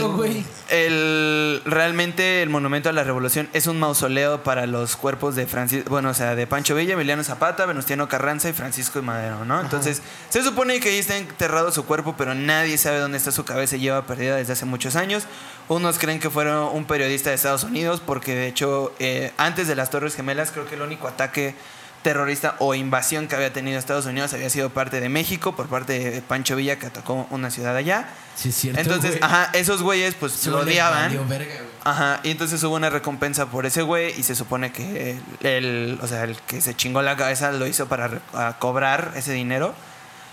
el- 0.70 1.62
realmente 1.64 2.42
el 2.42 2.48
monumento 2.50 2.88
a 2.88 2.92
la 2.92 3.04
revolución 3.04 3.48
es 3.52 3.66
un 3.66 3.78
mausoleo 3.78 4.42
para 4.42 4.66
los 4.66 4.96
cuerpos 4.96 5.34
de 5.36 5.46
Francis, 5.46 5.84
bueno, 5.84 6.10
o 6.10 6.14
sea, 6.14 6.34
de 6.34 6.46
Pancho 6.46 6.74
Villa, 6.74 6.94
Emiliano 6.94 7.22
Zapata, 7.22 7.66
Venustiano 7.66 8.08
Carranza 8.08 8.48
y 8.48 8.52
Francisco 8.52 8.98
y 8.98 9.02
Madero, 9.02 9.44
¿no? 9.44 9.60
Entonces, 9.60 10.02
se 10.30 10.42
supone 10.42 10.80
que 10.80 10.88
ahí 10.90 10.98
está 10.98 11.16
enterrado 11.16 11.70
su 11.72 11.84
cuerpo, 11.84 12.14
pero 12.16 12.34
nadie 12.34 12.78
sabe 12.78 12.98
dónde 12.98 13.18
está 13.18 13.32
su 13.32 13.44
cabeza, 13.44 13.76
lleva 13.76 14.06
perdida 14.06 14.36
desde 14.36 14.54
hace 14.54 14.64
muchos 14.64 14.96
años. 14.96 15.24
Unos 15.68 15.98
creen 15.98 16.18
que 16.18 16.30
fueron 16.30 16.74
un 16.74 16.84
periodista 16.86 17.30
de 17.30 17.36
Estados 17.36 17.64
Unidos, 17.64 18.02
porque 18.04 18.34
de 18.34 18.48
hecho, 18.48 18.92
eh, 18.98 19.32
antes 19.36 19.68
de 19.68 19.74
las 19.76 19.90
Torres 19.90 20.14
Gemelas, 20.16 20.50
creo 20.50 20.66
que 20.66 20.74
el 20.74 20.82
único 20.82 21.06
ataque 21.06 21.54
terrorista 22.02 22.56
o 22.58 22.74
invasión 22.74 23.28
que 23.28 23.36
había 23.36 23.52
tenido 23.52 23.78
Estados 23.78 24.06
Unidos 24.06 24.32
había 24.34 24.50
sido 24.50 24.70
parte 24.70 25.00
de 25.00 25.08
México, 25.08 25.54
por 25.56 25.68
parte 25.68 25.98
de 25.98 26.22
Pancho 26.22 26.56
Villa, 26.56 26.78
que 26.78 26.86
atacó 26.86 27.26
una 27.30 27.50
ciudad 27.50 27.76
allá. 27.76 28.08
Sí, 28.34 28.48
es 28.48 28.54
cierto. 28.56 28.80
Entonces, 28.80 29.10
güey. 29.12 29.22
ajá, 29.22 29.50
esos 29.52 29.82
güeyes 29.82 30.14
pues 30.14 30.32
Se 30.32 30.50
lo 30.50 30.60
odiaban. 30.60 31.10
verga, 31.28 31.54
güey. 31.54 31.66
Ajá, 31.84 32.20
y 32.22 32.30
entonces 32.30 32.62
hubo 32.64 32.74
una 32.76 32.90
recompensa 32.90 33.46
por 33.46 33.66
ese 33.66 33.82
güey 33.82 34.12
y 34.18 34.22
se 34.22 34.34
supone 34.34 34.72
que 34.72 35.18
el, 35.40 35.46
el- 35.46 35.98
o 36.02 36.06
sea, 36.06 36.24
el 36.24 36.36
que 36.42 36.60
se 36.60 36.74
chingó 36.74 37.02
la 37.02 37.16
cabeza 37.16 37.52
lo 37.52 37.66
hizo 37.66 37.86
para 37.88 38.20
a 38.34 38.56
cobrar 38.58 39.12
ese 39.16 39.32
dinero. 39.32 39.74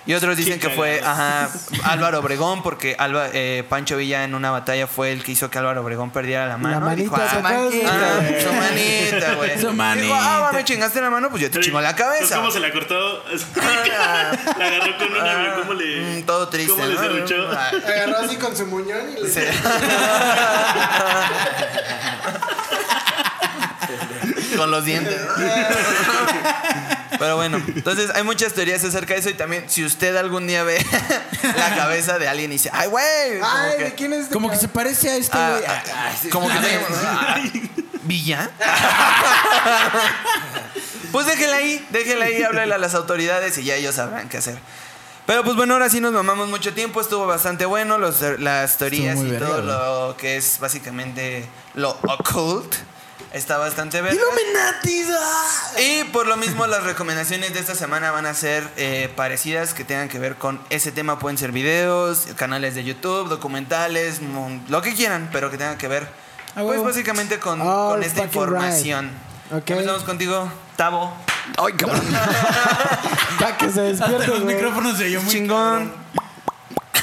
Y 0.09 0.13
otros 0.15 0.35
dicen 0.35 0.59
Qué 0.59 0.69
que 0.69 0.75
fue 0.75 1.01
ajá, 1.05 1.51
Álvaro 1.83 2.17
Obregón, 2.17 2.63
porque 2.63 2.95
Alba, 2.97 3.27
eh, 3.31 3.63
Pancho 3.69 3.95
Villa 3.95 4.23
en 4.23 4.33
una 4.33 4.49
batalla 4.49 4.87
fue 4.87 5.11
el 5.11 5.21
que 5.21 5.33
hizo 5.33 5.51
que 5.51 5.59
Álvaro 5.59 5.81
Obregón 5.83 6.09
perdiera 6.09 6.47
la 6.47 6.57
mano. 6.57 6.83
La 6.83 6.95
Dijo, 6.95 7.15
manita 7.15 7.35
ah, 7.35 7.37
acá, 7.37 7.59
ah, 7.59 7.61
güey. 8.19 8.41
su 8.41 8.51
manita, 8.51 9.33
güey. 9.35 9.51
Su 9.51 9.57
Dijo, 9.59 9.73
manita. 9.73 10.15
ah, 10.19 10.49
me 10.51 10.63
chingaste 10.63 10.99
la 10.99 11.11
mano, 11.11 11.29
pues 11.29 11.43
yo 11.43 11.51
te 11.51 11.59
chingo 11.59 11.79
la 11.79 11.91
Entonces, 11.91 12.11
cabeza. 12.21 12.37
¿Cómo 12.37 12.49
se 12.49 12.59
la 12.59 12.71
cortó? 12.71 13.23
la 13.55 14.31
agarró 14.65 14.97
con 14.97 15.11
una. 15.11 15.53
¿Cómo 15.59 15.73
le.? 15.75 16.21
Mm, 16.21 16.25
todo 16.25 16.49
triste, 16.49 16.71
¿Cómo 16.71 16.85
le 16.87 16.95
¿no? 16.95 17.01
serruchó? 17.01 17.47
Ah, 17.51 17.69
Agarró 17.87 18.17
así 18.25 18.35
con 18.37 18.57
su 18.57 18.65
muñón 18.65 19.11
y 19.15 19.21
le 19.21 19.29
Sí. 19.29 19.41
Con 24.57 24.71
los 24.71 24.85
dientes. 24.85 25.19
Pero 27.17 27.35
bueno, 27.35 27.57
entonces 27.67 28.11
hay 28.15 28.23
muchas 28.23 28.53
teorías 28.53 28.83
acerca 28.83 29.13
de 29.13 29.19
eso 29.19 29.29
y 29.29 29.33
también 29.33 29.65
si 29.69 29.83
usted 29.83 30.15
algún 30.15 30.47
día 30.47 30.63
ve 30.63 30.83
la 31.57 31.75
cabeza 31.75 32.17
de 32.17 32.29
alguien 32.29 32.51
y 32.51 32.55
dice, 32.55 32.69
ay, 32.71 32.87
güey. 32.87 33.39
como 33.39 33.51
Ay, 33.51 33.77
que- 33.77 33.83
¿de 33.85 33.95
quién 33.95 34.13
es? 34.13 34.19
este 34.21 34.33
Como 34.33 34.49
que 34.49 34.55
se 34.57 34.67
parece 34.69 35.09
a 35.09 35.15
este, 35.17 35.37
ah, 35.37 35.49
güey. 35.51 35.63
ah, 35.67 35.83
Ah, 35.93 36.11
sí. 36.21 36.29
como 36.29 36.47
que 36.47 36.55
¿Villa? 38.03 38.49
pues 41.11 41.25
déjela 41.27 41.57
ahí, 41.57 41.85
déjela 41.91 42.25
ahí, 42.25 42.41
háblale 42.43 42.73
a 42.73 42.77
las 42.77 42.95
autoridades 42.95 43.57
y 43.57 43.63
ya 43.65 43.75
ellos 43.75 43.95
sabrán 43.95 44.29
qué 44.29 44.37
hacer. 44.37 44.57
Pero 45.25 45.43
pues 45.43 45.55
bueno, 45.55 45.73
ahora 45.73 45.89
sí 45.89 45.99
nos 45.99 46.11
mamamos 46.13 46.47
mucho 46.49 46.73
tiempo, 46.73 47.01
estuvo 47.01 47.27
bastante 47.27 47.65
bueno, 47.65 47.97
los, 47.97 48.21
las 48.39 48.77
teorías 48.77 49.19
y 49.19 49.31
todo 49.33 49.61
lo 49.61 50.15
que 50.17 50.37
es 50.37 50.57
básicamente 50.59 51.45
lo 51.75 51.91
occult. 52.03 52.75
Está 53.33 53.57
bastante 53.59 54.01
verga. 54.01 54.19
Y 55.77 56.03
por 56.05 56.25
lo 56.27 56.35
mismo 56.37 56.65
las 56.67 56.83
recomendaciones 56.83 57.53
de 57.53 57.59
esta 57.59 57.75
semana 57.75 58.09
van 58.11 58.25
a 58.25 58.33
ser 58.33 58.67
eh, 58.75 59.11
parecidas 59.15 59.73
que 59.73 59.83
tengan 59.83 60.09
que 60.09 60.17
ver 60.19 60.35
con 60.35 60.59
ese 60.69 60.91
tema. 60.91 61.19
Pueden 61.19 61.37
ser 61.37 61.51
videos, 61.51 62.27
canales 62.35 62.73
de 62.75 62.83
YouTube, 62.83 63.29
documentales, 63.29 64.19
lo 64.67 64.81
que 64.81 64.95
quieran, 64.95 65.29
pero 65.31 65.51
que 65.51 65.57
tengan 65.57 65.77
que 65.77 65.87
ver 65.87 66.07
Ah, 66.55 66.61
pues 66.63 66.83
básicamente 66.83 67.39
con, 67.39 67.61
All 67.61 67.91
con 67.93 68.03
esta 68.03 68.23
información. 68.23 69.11
right. 69.51 69.61
Ok. 69.61 69.69
Empezamos 69.69 70.03
contigo, 70.03 70.51
Tavo. 70.75 71.13
Ay, 71.57 71.73
cabrón. 71.73 72.01
Para 73.39 73.57
que 73.57 73.69
se 73.69 73.81
Hasta 73.91 74.07
despierte, 74.07 74.27
los 74.27 74.41
güey. 74.41 74.55
micrófonos 74.55 74.97
se 74.97 75.05
oyó 75.05 75.21
muy 75.21 75.31
Chingón. 75.31 75.93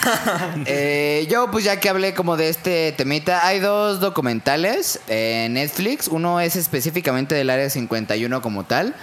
Eh, 0.66 1.26
yo, 1.30 1.50
pues 1.50 1.64
ya 1.64 1.78
que 1.80 1.88
hablé 1.88 2.14
como 2.14 2.36
de 2.36 2.48
este 2.48 2.92
temita, 2.92 3.46
hay 3.46 3.60
dos 3.60 4.00
documentales 4.00 5.00
en 5.08 5.54
Netflix. 5.54 6.08
Uno 6.08 6.40
es 6.40 6.56
específicamente 6.56 7.34
del 7.34 7.50
área 7.50 7.68
51 7.70 8.42
como 8.42 8.64
tal. 8.64 8.94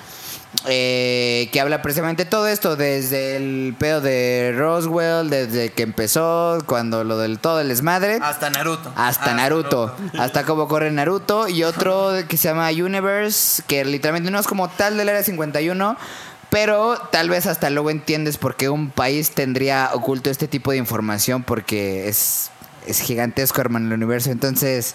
eh, 0.67 1.49
que 1.51 1.59
habla 1.59 1.81
precisamente 1.81 2.25
todo 2.25 2.47
esto, 2.47 2.75
desde 2.75 3.35
el 3.37 3.75
pedo 3.77 4.01
de 4.01 4.53
Roswell, 4.55 5.29
desde 5.29 5.71
que 5.71 5.81
empezó, 5.83 6.59
cuando 6.67 7.03
lo 7.03 7.17
del 7.17 7.39
todo 7.39 7.59
el 7.59 7.69
desmadre. 7.69 8.19
Hasta 8.21 8.49
Naruto. 8.51 8.93
Hasta 8.95 9.31
Ah, 9.31 9.33
Naruto, 9.33 9.95
hasta 10.19 10.43
cómo 10.45 10.67
corre 10.67 10.91
Naruto 10.91 11.47
y 11.47 11.63
otro 11.63 12.11
que 12.27 12.37
se 12.37 12.49
llama 12.49 12.69
Universe, 12.69 13.63
que 13.67 13.83
literalmente 13.83 14.29
no 14.29 14.39
es 14.39 14.45
como 14.47 14.69
tal 14.69 14.95
del 14.95 15.09
Área 15.09 15.23
51, 15.23 15.97
pero 16.53 16.99
tal 17.11 17.31
vez 17.31 17.47
hasta 17.47 17.71
luego 17.71 17.89
entiendes 17.89 18.37
por 18.37 18.55
qué 18.55 18.69
un 18.69 18.91
país 18.91 19.31
tendría 19.31 19.89
oculto 19.91 20.29
este 20.29 20.47
tipo 20.47 20.69
de 20.69 20.77
información 20.77 21.41
porque 21.41 22.07
es, 22.07 22.51
es 22.85 22.99
gigantesco, 22.99 23.59
hermano, 23.59 23.87
el 23.87 23.93
universo. 23.93 24.29
Entonces, 24.29 24.93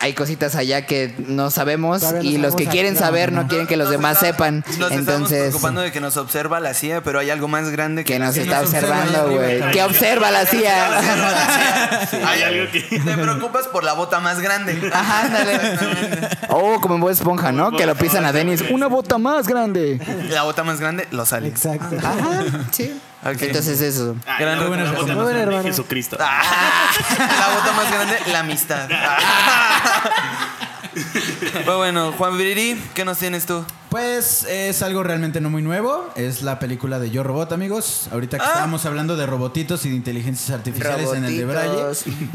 hay 0.00 0.14
cositas 0.14 0.54
allá 0.56 0.86
que 0.86 1.14
no 1.28 1.50
sabemos 1.50 2.00
Todavía 2.00 2.22
no 2.22 2.28
y 2.36 2.38
los 2.38 2.56
que 2.56 2.66
quieren 2.66 2.96
saber 2.96 3.32
no, 3.32 3.42
no. 3.42 3.48
quieren 3.48 3.66
que 3.66 3.76
los 3.76 3.86
Nos 3.86 3.92
demás 3.92 4.14
está- 4.14 4.26
sepan. 4.28 4.56
Nos 4.66 4.72
estamos 4.72 4.98
Entonces, 4.98 5.38
preocupando 5.40 5.80
de 5.82 5.92
que 5.92 6.00
nos 6.00 6.16
observa 6.16 6.58
la 6.60 6.74
CIA, 6.74 7.02
pero 7.02 7.18
hay 7.18 7.30
algo 7.30 7.48
más 7.48 7.68
grande 7.70 8.02
que, 8.04 8.14
que 8.14 8.18
nos 8.18 8.36
está 8.36 8.60
nos 8.62 8.70
observando, 8.70 9.30
güey. 9.30 9.70
Que 9.72 9.82
observa 9.82 10.30
la 10.30 10.46
CIA. 10.46 11.00
Hay 12.26 12.42
algo 12.42 12.72
que. 12.72 12.80
Te 13.04 13.16
preocupas 13.16 13.66
por 13.68 13.84
la 13.84 13.92
bota 13.92 14.20
más 14.20 14.40
grande. 14.40 14.90
Ajá, 14.92 15.26
ándale. 15.26 15.60
Oh, 16.48 16.80
como 16.80 16.94
en 16.96 17.00
Bob 17.00 17.10
Esponja, 17.10 17.52
¿no? 17.52 17.70
Que 17.76 17.86
lo 17.86 17.94
pisan 17.94 18.24
a 18.24 18.32
Dennis. 18.32 18.64
Una 18.70 18.86
bota 18.88 19.18
más 19.18 19.46
grande. 19.46 20.00
La 20.30 20.42
bota 20.42 20.64
más 20.64 20.80
grande, 20.80 21.06
los 21.10 21.32
aliens. 21.32 21.64
Exacto. 21.64 21.96
Ajá, 21.98 22.44
sí. 22.70 22.98
Ok. 23.22 23.42
Entonces 23.42 23.80
eso. 23.82 24.16
Ay, 24.26 24.44
Gran 24.44 24.60
la- 24.60 24.66
buena 24.66 24.84
bota 24.92 25.14
más 25.14 25.24
grande, 25.26 25.40
hermano. 25.42 25.62
Jesucristo. 25.62 26.16
Ah, 26.18 26.42
la 27.18 27.48
bota 27.54 27.72
más 27.72 27.90
grande, 27.92 28.18
la 28.32 28.38
amistad. 28.40 28.88
Pues 31.52 31.76
bueno, 31.76 32.12
Juan 32.12 32.36
Viriri, 32.38 32.80
¿qué 32.94 33.04
nos 33.04 33.18
tienes 33.18 33.46
tú? 33.46 33.64
Pues 33.88 34.44
es 34.44 34.82
algo 34.82 35.02
realmente 35.02 35.40
no 35.40 35.50
muy 35.50 35.62
nuevo. 35.62 36.08
Es 36.14 36.42
la 36.42 36.60
película 36.60 37.00
de 37.00 37.10
Yo 37.10 37.24
Robot, 37.24 37.50
amigos. 37.52 38.06
Ahorita 38.12 38.38
que 38.38 38.44
Ah. 38.44 38.48
estábamos 38.48 38.86
hablando 38.86 39.16
de 39.16 39.26
robotitos 39.26 39.84
y 39.84 39.90
de 39.90 39.96
inteligencias 39.96 40.50
artificiales 40.50 41.12
en 41.12 41.24
el 41.24 41.36
de 41.36 41.44
Braille. 41.44 41.82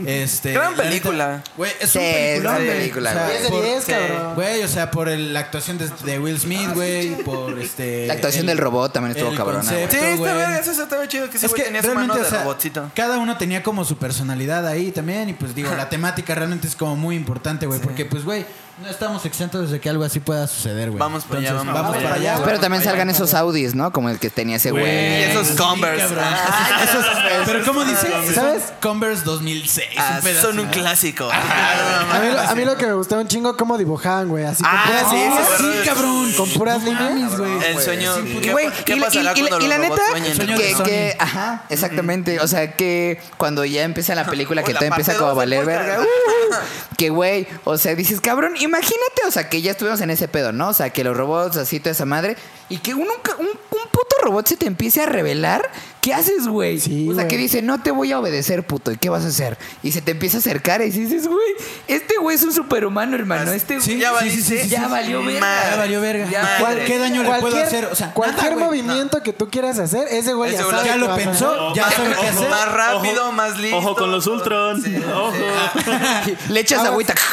Este, 0.06 0.52
Gran 0.52 0.76
película. 0.76 1.42
Güey, 1.56 1.72
es 1.80 1.92
Sí, 1.92 2.00
un 2.00 2.04
peliculón, 2.04 2.36
es 2.36 2.42
una 2.42 2.56
güey. 2.56 2.68
película, 2.78 3.10
O 3.10 3.14
sea, 3.14 3.24
güey. 3.26 3.32
10 3.38 3.44
de 3.44 3.50
por- 3.50 3.64
10, 3.64 3.84
sí. 3.86 3.92
cabrón. 3.94 4.36
Güey, 4.36 4.64
o 4.64 4.68
sea, 4.68 4.92
por 4.92 5.08
el- 5.10 5.34
la 5.34 5.40
actuación 5.40 5.78
de, 5.78 5.90
de 6.04 6.20
Will 6.20 6.40
Smith, 6.40 6.70
güey, 6.74 7.24
por 7.24 7.58
este... 7.60 8.08
La 8.08 8.14
actuación 8.16 8.42
el- 8.42 8.48
del 8.48 8.58
robot 8.58 8.92
también 8.92 9.16
estuvo 9.16 9.34
cabrona, 9.36 9.60
concepto, 9.60 9.96
Sí, 9.96 10.22
verga, 10.22 10.60
eso 10.60 10.72
estaba 10.72 11.08
chido 11.08 11.30
que 11.30 11.38
ese 11.38 11.46
Es 11.46 11.54
que 11.54 11.64
tenía 11.64 11.82
su 11.82 11.88
mano 11.88 12.00
realmente, 12.00 12.22
de 12.22 12.28
o 12.28 12.30
sea, 12.30 12.44
robotcito. 12.44 12.92
cada 12.94 13.18
uno 13.18 13.38
tenía 13.38 13.64
como 13.64 13.86
su 13.86 13.96
personalidad 13.98 14.68
ahí 14.68 14.92
también 14.92 15.30
y 15.30 15.34
pues 15.34 15.56
digo, 15.56 15.74
la 15.74 15.88
temática 15.88 16.36
realmente 16.36 16.68
es 16.68 16.76
como 16.76 16.98
muy 16.98 17.16
importante, 17.16 17.66
güey, 17.66 17.80
porque 17.80 18.04
pues, 18.06 18.26
güey, 18.26 18.46
no 18.82 18.90
estamos 18.90 19.26
exentos 19.26 19.72
de 19.72 19.80
que 19.80 19.90
algo 19.90 20.04
así 20.04 20.20
pueda 20.20 20.48
suceder, 20.48 20.90
güey. 20.90 21.00
Vamos 21.00 21.24
para 21.24 21.40
allá, 21.40 21.50
Entonces, 21.52 21.74
vamos 21.74 21.82
vamos 21.92 22.04
para 22.04 22.16
allá. 22.16 22.34
allá. 22.36 22.46
Pero 22.46 22.60
también 22.60 22.84
salgan 22.84 23.10
esos 23.10 23.34
Audis, 23.34 23.74
¿no? 23.74 23.92
Como 23.94 24.10
el 24.10 24.20
que 24.20 24.30
tenía 24.30 24.58
ese 24.58 24.70
Y 24.70 24.72
güey. 24.72 25.24
esos 25.24 25.48
Sí, 25.48 25.56
Converse. 25.56 26.02
cabrón. 26.08 26.24
Ah, 26.28 26.82
Esos- 26.84 27.06
pero 27.46 27.64
¿cómo 27.66 27.86
dice? 27.86 28.08
¿Sabes? 28.34 28.64
Son 28.64 28.74
Converse 28.82 29.24
2006. 29.24 29.88
ah, 29.98 30.20
un 30.22 30.42
son 30.42 30.60
un 30.60 30.68
clásico. 30.68 31.30
A 31.32 32.20
mí, 32.20 32.32
lo- 32.34 32.40
a 32.42 32.56
mí 32.56 32.66
lo 32.66 32.76
que 32.78 32.86
me 32.88 32.94
gustaba 32.94 33.22
un 33.22 33.28
chingo 33.30 33.56
cómo 33.56 33.78
dibujaban, 33.78 34.28
güey. 34.28 34.44
Así 34.46 34.62
con 34.62 34.72
Ah, 34.74 34.84
puras 34.88 35.10
sí, 35.10 35.16
líneas. 35.16 35.48
sí, 35.58 35.64
Sí, 35.82 35.88
cabrón. 35.88 36.34
Con 36.34 36.50
puras 36.50 36.84
líneas, 36.84 37.38
güey. 37.38 37.52
El 37.64 37.80
sueño. 37.82 38.20
Y, 38.20 38.42
¿Qué, 38.42 38.52
güey, 38.52 38.68
qué 38.86 38.94
y 38.94 38.96
y- 38.96 38.98
y 38.98 39.24
la- 39.24 39.34
y 39.38 39.42
neta, 39.80 40.84
que, 40.84 41.16
ajá, 41.20 41.64
exactamente. 41.70 42.40
O 42.42 42.48
sea, 42.48 42.74
que 42.76 43.20
cuando 43.38 43.64
ya 43.64 43.84
empieza 43.84 44.16
la 44.16 44.26
película, 44.26 44.64
que 44.64 44.74
todo 44.74 44.86
empieza 44.86 45.16
como 45.16 45.30
a 45.30 45.34
valer 45.34 45.66
verga. 45.66 46.02
uh, 46.02 46.96
que 46.98 47.10
güey, 47.10 47.48
o 47.64 47.78
sea, 47.78 47.96
dices, 47.96 48.22
cabrón, 48.22 48.54
imagínate, 48.66 49.22
o 49.28 49.32
sea, 49.32 49.50
que 49.50 49.62
ya 49.62 49.72
estuvimos 49.72 50.02
en 50.02 50.10
ese 50.10 50.28
pedo, 50.28 50.52
¿no? 50.52 50.70
O 50.70 50.74
sea, 50.74 50.90
que 50.92 51.04
los 51.04 51.16
robots, 51.16 51.58
así, 51.58 51.80
toda 51.80 51.92
esa 51.92 52.06
madre, 52.06 52.36
y 52.70 52.78
que 52.78 52.94
un, 52.94 53.02
un, 53.02 53.08
un 53.48 53.90
puto 53.92 54.16
robot 54.24 54.48
se 54.48 54.58
te 54.58 54.66
empiece 54.66 55.02
a 55.02 55.06
revelar. 55.06 55.70
¿Qué 56.02 56.14
haces, 56.14 56.48
güey? 56.48 56.80
Sí, 56.80 57.06
o 57.10 57.16
sea, 57.16 57.24
güey. 57.24 57.28
que 57.30 57.38
dice, 57.38 57.64
no 57.64 57.82
te 57.82 57.90
voy 57.90 58.12
a 58.12 58.20
obedecer, 58.20 58.64
puto. 58.66 58.92
¿Y 58.92 58.98
qué 58.98 59.10
vas 59.10 59.26
a 59.26 59.30
hacer? 59.30 59.58
Y 59.82 59.92
se 59.92 60.04
te 60.04 60.12
empieza 60.12 60.38
a 60.38 60.40
acercar 60.40 60.82
y 60.84 60.92
dices, 60.92 61.28
güey, 61.28 61.40
este 61.88 62.18
güey 62.22 62.36
es 62.36 62.44
un 62.44 62.54
superhumano, 62.54 63.16
hermano. 63.16 63.52
Este 63.52 63.82
Sí, 63.82 63.98
güey 63.98 64.02
ya 64.02 64.12
sí, 64.20 64.42
sí, 64.44 64.68
ya 64.70 64.88
valió 64.88 65.24
verga. 65.24 65.40
Ya 65.72 65.78
valió 65.78 66.02
verga. 66.02 66.30
Ya 66.30 66.44
Madre. 66.44 66.60
¿Cuál- 66.60 66.86
¿Qué 66.86 66.98
daño 67.00 67.24
le 67.24 67.40
puedo 67.40 67.58
hacer? 67.58 67.86
O 67.86 67.96
sea, 67.96 68.14
cualquier 68.14 68.54
nada, 68.56 68.66
movimiento 68.66 69.24
que 69.24 69.34
tú 69.34 69.50
quieras 69.50 69.80
hacer, 69.80 70.08
ese 70.12 70.34
güey 70.34 70.54
Ese 70.54 70.64
ya 70.64 70.70
sabe 70.70 70.98
lo 71.00 71.16
pensó, 71.16 71.74
ya 71.74 71.90
sabe 71.90 72.14
qué 72.20 72.28
hacer. 72.28 72.50
Más 72.52 72.72
rápido, 72.72 73.24
Ojo, 73.24 73.32
más 73.32 73.58
listo. 73.58 73.78
Ojo 73.78 73.96
con 73.96 74.12
los 74.12 74.28
Ultron. 74.28 74.84
Ojo. 75.12 75.34
Le 76.50 76.60
echas 76.60 76.80
Aguas. 76.80 76.92
agüita. 76.92 77.16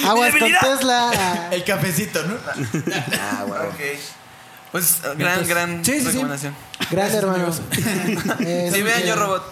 Aguas 0.06 0.32
con. 0.36 0.50
Tesla. 0.52 1.10
ah, 1.14 1.48
El 1.52 1.64
cafecito, 1.64 2.22
¿no? 2.24 2.34
Ah, 3.20 3.44
güey. 3.46 3.60
Ok. 3.60 4.00
Pues 4.72 5.00
gran, 5.16 5.46
gran 5.48 5.84
Sí, 5.84 5.92
sí, 5.94 6.00
sí. 6.00 6.06
recomendación. 6.12 6.54
Grande, 6.90 7.18
hermano. 7.18 7.46
Eh, 8.40 8.70
Sí, 8.72 8.82
vean 8.82 9.02
Yo 9.02 9.16
Robot. 9.16 9.42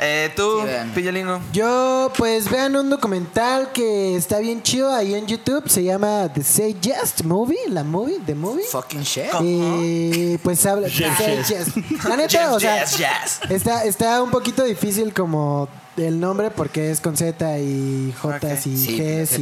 Eh, 0.00 0.32
tú. 0.34 0.62
Pillalingo. 0.92 1.40
Yo, 1.52 2.10
pues 2.18 2.50
vean 2.50 2.74
un 2.74 2.90
documental 2.90 3.70
que 3.72 4.16
está 4.16 4.40
bien 4.40 4.60
chido 4.62 4.92
ahí 4.92 5.14
en 5.14 5.26
YouTube. 5.28 5.68
Se 5.68 5.84
llama 5.84 6.28
The 6.34 6.42
Say 6.42 6.76
Just 6.82 7.22
Movie. 7.22 7.56
La 7.68 7.84
movie, 7.84 8.18
The 8.26 8.34
Movie. 8.34 8.64
Fucking 8.64 9.02
shit. 9.02 9.26
Y 9.40 10.36
pues 10.38 10.66
habla. 10.66 10.88
Yes, 10.88 11.16
Say 11.16 11.36
yes. 11.36 11.48
Just. 11.74 12.04
La 12.04 12.16
neta, 12.16 12.52
o 12.52 12.58
sea, 12.58 12.82
está, 13.48 13.84
está 13.84 14.20
un 14.22 14.32
poquito 14.32 14.64
difícil 14.64 15.14
como 15.14 15.68
el 15.96 16.18
nombre 16.20 16.50
porque 16.50 16.90
es 16.90 17.00
con 17.00 17.16
Z 17.16 17.58
y 17.58 18.12
J 18.20 18.36
Ok. 18.36 18.44
y 18.66 18.76
Sí, 18.76 18.96
y. 18.96 19.00
S 19.00 19.38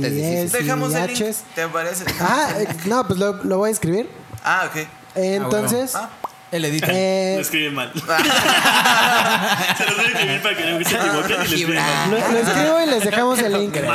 Dejamos 0.59 0.93
y 0.93 0.97
el 0.97 1.03
H. 1.03 1.25
link. 1.25 1.37
¿Te 1.55 1.69
parece? 1.69 2.05
Ajá, 2.21 2.61
eh, 2.61 2.69
no, 2.87 3.07
pues 3.07 3.19
lo, 3.19 3.43
lo 3.45 3.59
voy 3.59 3.69
a 3.71 3.73
escribir. 3.73 4.09
Ah, 4.45 4.69
ok. 4.71 4.87
Entonces, 5.15 5.95
Ah. 5.95 6.09
El 6.51 6.67
edita. 6.67 6.87
eh, 6.91 7.33
Lo 7.37 7.41
escriben 7.43 7.73
mal. 7.75 7.91
se 9.79 9.85
los 9.87 9.97
voy 9.97 10.05
a 10.05 10.09
escribir 10.09 10.43
para 10.43 10.55
que 10.57 10.71
no 10.71 10.85
se 10.85 10.97
equivoquen 10.97 11.37
y 11.59 11.65
lo 11.65 11.81
mal. 11.81 12.11
lo, 12.11 12.19
lo 12.19 12.39
escribo 12.39 12.81
y 12.83 12.87
les 12.91 13.05
dejamos 13.05 13.39
el 13.39 13.53
link. 13.55 13.77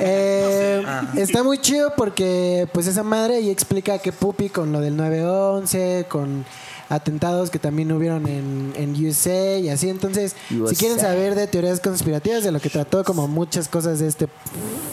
Eh, 0.00 0.84
está 1.16 1.42
muy 1.42 1.58
chido 1.58 1.92
porque 1.96 2.68
pues 2.72 2.86
esa 2.86 3.02
madre 3.02 3.36
ahí 3.36 3.50
explica 3.50 3.98
que 3.98 4.12
Pupi 4.12 4.48
con 4.48 4.70
lo 4.70 4.80
del 4.80 4.96
911, 4.96 6.06
con 6.08 6.44
atentados 6.88 7.50
que 7.50 7.58
también 7.58 7.92
hubieron 7.92 8.26
en, 8.26 8.72
en 8.76 8.92
USA 9.06 9.58
y 9.58 9.68
así. 9.68 9.88
Entonces, 9.90 10.34
si 10.48 10.58
USA. 10.60 10.74
quieren 10.76 10.98
saber 11.00 11.34
de 11.34 11.46
teorías 11.46 11.80
conspirativas, 11.80 12.44
de 12.44 12.52
lo 12.52 12.60
que 12.60 12.70
trató 12.70 13.04
como 13.04 13.28
muchas 13.28 13.68
cosas 13.68 13.98
de 13.98 14.08
este 14.08 14.28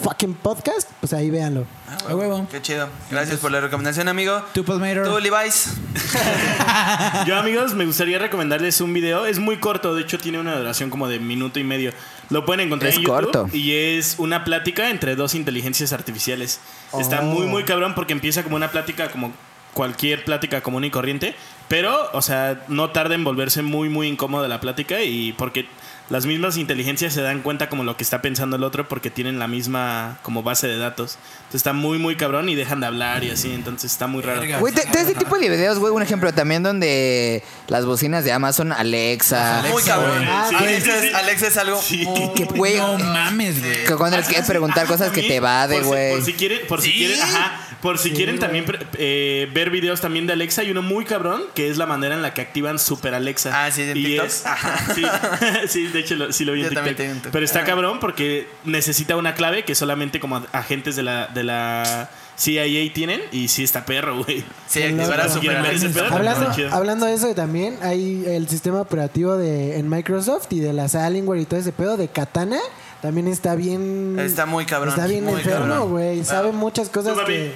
fucking 0.02 0.34
podcast, 0.34 0.88
pues 1.00 1.12
ahí 1.12 1.30
véanlo. 1.30 1.64
A 2.08 2.14
huevo. 2.14 2.46
Qué 2.50 2.60
chido. 2.62 2.88
Gracias 3.10 3.38
por 3.40 3.50
la 3.50 3.60
recomendación, 3.60 4.08
amigo. 4.08 4.42
Tú, 4.52 4.64
Postmator. 4.64 5.08
Tú, 5.08 5.18
Levi's. 5.18 5.70
Yo, 7.26 7.36
amigos, 7.36 7.74
me 7.74 7.86
gustaría 7.86 8.18
recomendarles 8.18 8.80
un 8.80 8.92
video. 8.92 9.26
Es 9.26 9.38
muy 9.38 9.58
corto, 9.58 9.94
de 9.94 10.02
hecho, 10.02 10.18
tiene 10.18 10.38
una 10.38 10.56
duración 10.56 10.90
como 10.90 11.08
de 11.08 11.18
minuto 11.18 11.58
y 11.58 11.64
medio. 11.64 11.92
Lo 12.30 12.44
pueden 12.44 12.66
encontrar 12.66 12.90
Es 12.90 12.96
en 12.96 13.02
YouTube. 13.04 13.14
corto. 13.32 13.48
Y 13.56 13.72
es 13.72 14.16
una 14.18 14.44
plática 14.44 14.90
entre 14.90 15.16
dos 15.16 15.34
inteligencias 15.34 15.92
artificiales. 15.92 16.60
Está 16.98 17.20
Oh. 17.20 17.24
muy, 17.24 17.46
muy 17.46 17.64
cabrón 17.64 17.94
porque 17.94 18.12
empieza 18.12 18.42
como 18.42 18.56
una 18.56 18.70
plática 18.70 19.10
como 19.10 19.32
cualquier 19.74 20.24
plática 20.24 20.60
común 20.62 20.84
y 20.84 20.90
corriente. 20.90 21.34
Pero, 21.68 22.10
o 22.12 22.22
sea, 22.22 22.62
no 22.68 22.90
tarda 22.90 23.14
en 23.14 23.24
volverse 23.24 23.62
muy, 23.62 23.88
muy 23.88 24.06
incómoda 24.08 24.46
la 24.48 24.60
plática. 24.60 25.02
Y 25.02 25.32
porque 25.32 25.66
las 26.08 26.24
mismas 26.24 26.56
inteligencias 26.56 27.12
se 27.12 27.20
dan 27.22 27.42
cuenta 27.42 27.68
como 27.68 27.82
lo 27.82 27.96
que 27.96 28.04
está 28.04 28.22
pensando 28.22 28.54
el 28.54 28.62
otro 28.62 28.86
porque 28.86 29.10
tienen 29.10 29.40
la 29.40 29.48
misma 29.48 30.18
como 30.22 30.44
base 30.44 30.68
de 30.68 30.78
datos. 30.78 31.18
Entonces 31.38 31.56
está 31.56 31.72
muy, 31.72 31.98
muy 31.98 32.14
cabrón 32.16 32.48
y 32.48 32.54
dejan 32.54 32.78
de 32.78 32.86
hablar 32.86 33.24
y 33.24 33.30
así. 33.30 33.52
Entonces 33.52 33.90
está 33.90 34.06
muy 34.06 34.22
raro. 34.22 34.42
Güey, 34.60 34.72
de, 34.72 34.84
de 34.84 35.00
ese 35.00 35.16
tipo 35.16 35.36
de 35.36 35.48
videos, 35.50 35.80
güey, 35.80 35.92
un 35.92 36.02
ejemplo 36.02 36.32
también 36.32 36.62
donde 36.62 37.42
las 37.66 37.84
bocinas 37.84 38.22
de 38.24 38.30
Amazon, 38.30 38.70
Alexa, 38.70 39.64
Muy 39.68 39.82
cabrón. 39.82 40.24
Ah, 40.28 40.46
sí, 40.48 40.54
Alexa, 40.54 40.92
sí, 40.92 41.00
sí. 41.00 41.06
es, 41.08 41.14
Alexa 41.16 41.46
es 41.48 41.56
algo 41.56 41.80
muy- 42.04 42.32
que, 42.34 42.44
güey, 42.44 42.76
No 42.76 42.96
mames, 42.98 43.58
güey. 43.60 43.84
cuando 43.98 44.16
les 44.18 44.28
quieres 44.28 44.46
preguntar 44.46 44.86
cosas 44.86 45.10
que 45.10 45.24
te 45.24 45.40
va 45.40 45.66
de, 45.66 45.80
güey. 45.80 46.12
Por 46.12 46.22
si 46.24 46.32
quieren, 46.34 46.60
por 46.68 46.80
si 46.80 46.92
Sí. 46.92 46.98
quieren, 46.98 47.20
ajá, 47.20 47.60
por 47.86 47.98
si 47.98 48.10
quieren 48.10 48.40
también 48.40 48.64
pre- 48.64 48.80
eh, 48.98 49.48
ver 49.54 49.70
videos 49.70 50.00
también 50.00 50.26
de 50.26 50.32
Alexa, 50.32 50.62
hay 50.62 50.72
uno 50.72 50.82
muy 50.82 51.04
cabrón 51.04 51.42
que 51.54 51.70
es 51.70 51.76
la 51.76 51.86
manera 51.86 52.16
en 52.16 52.22
la 52.22 52.34
que 52.34 52.40
activan 52.40 52.80
Super 52.80 53.14
Alexa. 53.14 53.50
Ah, 53.64 53.70
sí, 53.70 53.82
de 53.84 53.92
y 53.96 54.04
TikTok. 54.04 54.26
es, 54.26 54.44
ajá, 54.44 54.92
sí, 54.94 55.02
sí, 55.68 55.86
de 55.86 56.00
hecho 56.00 56.16
lo, 56.16 56.32
sí 56.32 56.44
lo 56.44 56.52
vi 56.52 56.64
en 56.64 56.70
TikTok. 56.70 57.28
Pero 57.30 57.44
está 57.44 57.60
Ah. 57.60 57.64
cabrón 57.64 58.00
porque 58.00 58.48
necesita 58.64 59.16
una 59.16 59.34
clave 59.34 59.64
que 59.64 59.74
solamente 59.76 60.18
como 60.18 60.44
agentes 60.52 60.96
de 60.96 61.04
la 61.04 61.28
de 61.28 61.44
la 61.44 62.10
CIA 62.36 62.92
tienen 62.92 63.20
y 63.32 63.48
sí 63.48 63.62
está 63.64 63.86
perro, 63.86 64.22
güey. 64.24 64.44
Sí, 64.66 64.82
activar 64.82 65.30
Super 65.30 65.62
pedo, 65.92 66.04
Hablando, 66.14 66.52
hablando 66.72 67.06
de 67.06 67.14
eso 67.14 67.34
también, 67.34 67.78
hay 67.82 68.24
el 68.26 68.48
sistema 68.48 68.80
operativo 68.80 69.36
de 69.36 69.78
en 69.78 69.88
Microsoft 69.88 70.48
y 70.50 70.58
de 70.60 70.72
las 70.72 70.94
Alienware 70.96 71.40
y 71.40 71.44
todo 71.46 71.60
ese 71.60 71.72
pedo 71.72 71.96
de 71.96 72.08
Katana. 72.08 72.58
También 73.02 73.28
está 73.28 73.54
bien. 73.54 74.18
Está 74.18 74.46
muy 74.46 74.64
cabrón, 74.66 74.88
Está 74.94 75.06
bien 75.06 75.24
muy 75.24 75.34
enfermo, 75.40 75.86
güey. 75.86 76.24
Sabe 76.24 76.48
Ah. 76.48 76.52
muchas 76.52 76.88
cosas 76.88 77.16
que. 77.26 77.54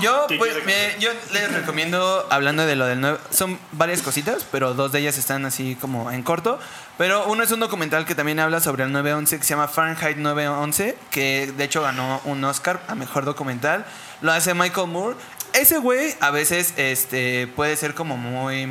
Yo, 0.00 0.26
¿Qué 0.28 0.38
pues, 0.38 0.52
me- 0.66 0.98
yo 0.98 1.10
les 1.32 1.52
recomiendo, 1.52 2.26
hablando 2.30 2.66
de 2.66 2.74
lo 2.74 2.86
del 2.86 3.00
9, 3.00 3.18
son 3.30 3.58
varias 3.72 4.02
cositas, 4.02 4.44
pero 4.50 4.74
dos 4.74 4.90
de 4.90 4.98
ellas 5.00 5.16
están 5.18 5.44
así 5.44 5.76
como 5.80 6.10
en 6.10 6.22
corto. 6.22 6.58
Pero 6.96 7.26
uno 7.28 7.44
es 7.44 7.52
un 7.52 7.60
documental 7.60 8.04
que 8.06 8.14
también 8.14 8.40
habla 8.40 8.60
sobre 8.60 8.84
el 8.84 8.92
911 8.92 9.38
que 9.38 9.44
se 9.44 9.50
llama 9.50 9.68
Fahrenheit 9.68 10.16
911, 10.16 10.96
que 11.10 11.52
de 11.56 11.64
hecho 11.64 11.82
ganó 11.82 12.20
un 12.24 12.42
Oscar 12.44 12.80
a 12.88 12.94
mejor 12.94 13.24
documental. 13.24 13.84
Lo 14.20 14.32
hace 14.32 14.54
Michael 14.54 14.88
Moore. 14.88 15.16
Ese 15.52 15.78
güey 15.78 16.14
a 16.20 16.30
veces 16.30 16.74
este, 16.76 17.46
puede 17.46 17.76
ser 17.76 17.94
como 17.94 18.16
muy. 18.16 18.66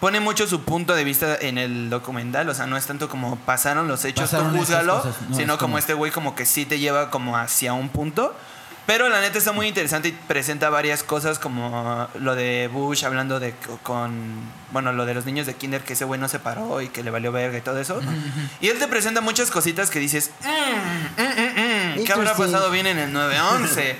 Pone 0.00 0.20
mucho 0.20 0.46
su 0.46 0.62
punto 0.62 0.94
de 0.94 1.02
vista 1.04 1.36
en 1.40 1.58
el 1.58 1.90
documental, 1.90 2.48
o 2.48 2.54
sea, 2.54 2.66
no 2.66 2.76
es 2.76 2.86
tanto 2.86 3.08
como 3.08 3.36
pasaron 3.36 3.88
los 3.88 4.04
hechos, 4.04 4.30
Pasaron 4.30 4.52
tú 4.52 4.58
júzgalo, 4.58 5.02
no, 5.28 5.36
sino 5.36 5.54
es 5.54 5.58
como 5.58 5.58
como- 5.58 5.78
este 5.78 5.94
güey 5.94 6.12
como 6.12 6.34
que 6.36 6.46
sí 6.46 6.64
te 6.66 6.78
lleva 6.78 7.10
como 7.10 7.36
hacia 7.36 7.72
un 7.72 7.88
punto. 7.88 8.34
Pero 8.86 9.10
la 9.10 9.20
neta 9.20 9.36
está 9.36 9.52
muy 9.52 9.66
interesante 9.66 10.08
y 10.08 10.12
presenta 10.12 10.70
varias 10.70 11.02
cosas 11.02 11.38
como 11.38 12.08
lo 12.20 12.34
de 12.34 12.70
Bush 12.72 13.04
hablando 13.04 13.38
de 13.38 13.52
co- 13.52 13.78
con 13.82 14.40
bueno, 14.70 14.94
lo 14.94 15.04
de 15.04 15.12
los 15.12 15.26
niños 15.26 15.46
de 15.46 15.54
kinder 15.54 15.82
que 15.82 15.92
ese 15.92 16.06
güey 16.06 16.18
no 16.18 16.26
se 16.26 16.38
paró 16.38 16.80
y 16.80 16.88
que 16.88 17.02
le 17.02 17.10
valió 17.10 17.30
verga 17.30 17.58
y 17.58 17.60
todo 17.60 17.78
eso. 17.80 18.00
y 18.62 18.68
él 18.68 18.78
te 18.78 18.86
presenta 18.88 19.20
muchas 19.20 19.50
cositas 19.50 19.90
que 19.90 19.98
dices, 19.98 20.30
"Mm, 20.42 21.20
mm, 21.20 21.26
mm, 21.26 22.00
mm, 22.00 22.04
¿qué 22.06 22.12
habrá 22.14 22.30
pasado 22.34 22.70
bien 22.70 22.86
en 22.86 22.98
el 22.98 23.12
911? 23.12 23.96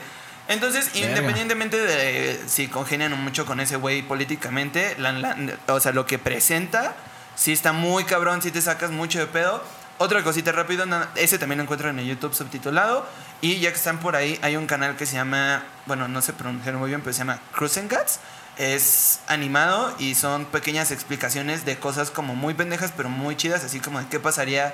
Entonces, 0.48 0.92
Verga. 0.92 1.08
independientemente 1.10 1.78
de 1.78 2.40
si 2.48 2.68
congenian 2.68 3.12
mucho 3.22 3.44
con 3.46 3.60
ese 3.60 3.76
güey 3.76 4.02
políticamente, 4.02 4.94
la- 4.98 5.12
la- 5.12 5.36
o 5.68 5.78
sea, 5.80 5.92
lo 5.92 6.06
que 6.06 6.18
presenta, 6.18 6.94
sí 7.36 7.52
está 7.52 7.72
muy 7.72 8.04
cabrón, 8.04 8.40
sí 8.42 8.50
te 8.50 8.60
sacas 8.62 8.90
mucho 8.90 9.18
de 9.18 9.26
pedo. 9.26 9.62
Otra 9.98 10.22
cosita 10.22 10.52
rápido, 10.52 10.84
ese 11.16 11.38
también 11.38 11.58
lo 11.58 11.64
encuentro 11.64 11.90
en 11.90 11.98
el 11.98 12.06
YouTube 12.06 12.32
subtitulado. 12.34 13.04
Y 13.40 13.58
ya 13.60 13.70
que 13.70 13.76
están 13.76 13.98
por 13.98 14.16
ahí, 14.16 14.38
hay 14.42 14.56
un 14.56 14.66
canal 14.66 14.96
que 14.96 15.06
se 15.06 15.14
llama, 15.16 15.64
bueno, 15.86 16.08
no 16.08 16.22
sé 16.22 16.32
pronunciar 16.32 16.76
muy 16.76 16.88
bien, 16.88 17.00
pero 17.02 17.12
se 17.12 17.18
llama 17.18 17.40
Cruising 17.54 17.88
Cats. 17.88 18.20
Es 18.56 19.20
animado 19.28 19.94
y 19.98 20.14
son 20.14 20.44
pequeñas 20.46 20.90
explicaciones 20.92 21.64
de 21.64 21.78
cosas 21.78 22.10
como 22.10 22.34
muy 22.34 22.54
pendejas, 22.54 22.92
pero 22.96 23.08
muy 23.08 23.36
chidas, 23.36 23.64
así 23.64 23.80
como 23.80 24.00
de 24.00 24.06
qué 24.08 24.18
pasaría 24.18 24.72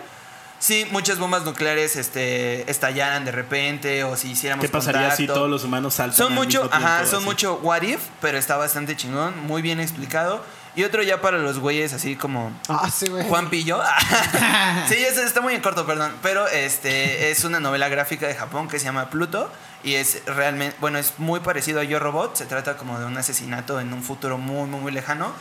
si 0.59 0.87
muchas 0.87 1.19
bombas 1.19 1.45
nucleares 1.45 1.97
este, 1.97 2.71
estallaran 2.71 3.25
de 3.25 3.33
repente 3.33 4.05
o 4.05 4.17
si 4.17 4.31
hiciéramos 4.31 4.65
¿Qué 4.65 4.69
pasaría 4.71 5.11
si 5.15 5.27
todos 5.27 5.51
los 5.51 5.65
humanos 5.65 5.95
saltan 5.95 6.17
Son 6.17 6.33
al 6.33 6.39
mucho, 6.39 6.63
mismo 6.63 6.71
tiempo, 6.71 6.87
ajá, 6.87 7.07
son 7.07 7.19
así? 7.19 7.25
mucho 7.27 7.61
what 7.63 7.83
if, 7.83 8.01
pero 8.21 8.39
está 8.39 8.57
bastante 8.57 8.97
chingón, 8.97 9.47
muy 9.47 9.61
bien 9.63 9.81
explicado. 9.81 10.43
Y 10.77 10.83
otro 10.83 11.03
ya 11.05 11.21
para 11.21 11.39
los 11.39 11.61
güeyes 11.61 11.93
así 11.93 12.17
como 12.17 12.51
Ah, 12.69 12.91
sí, 12.91 13.07
güey. 13.07 13.29
Juan 13.29 13.49
Pillo. 13.49 13.81
sí, 14.89 14.95
ese 14.95 15.25
está 15.25 15.41
muy 15.41 15.55
en 15.55 15.61
corto, 15.61 15.87
perdón. 15.87 16.13
Pero 16.21 16.49
este 16.49 17.31
es 17.31 17.45
una 17.45 17.61
novela 17.61 17.89
gráfica 17.89 18.27
de 18.27 18.35
Japón 18.35 18.67
que 18.69 18.81
se 18.81 18.87
llama 18.87 19.09
Pluto. 19.09 19.49
Y 19.85 19.95
es 19.95 20.23
realmente, 20.27 20.77
bueno, 20.81 20.99
es 20.99 21.13
muy 21.19 21.39
parecido 21.41 21.79
a 21.79 21.85
Yo 21.85 22.01
Robot. 22.01 22.35
Se 22.37 22.47
trata 22.47 22.77
como 22.77 22.99
de 22.99 23.05
un 23.05 23.17
asesinato 23.17 23.79
en 23.79 23.93
un 23.93 24.03
futuro 24.03 24.37
muy, 24.37 24.67
muy, 24.69 24.81
muy 24.81 24.91
lejano. 24.91 25.33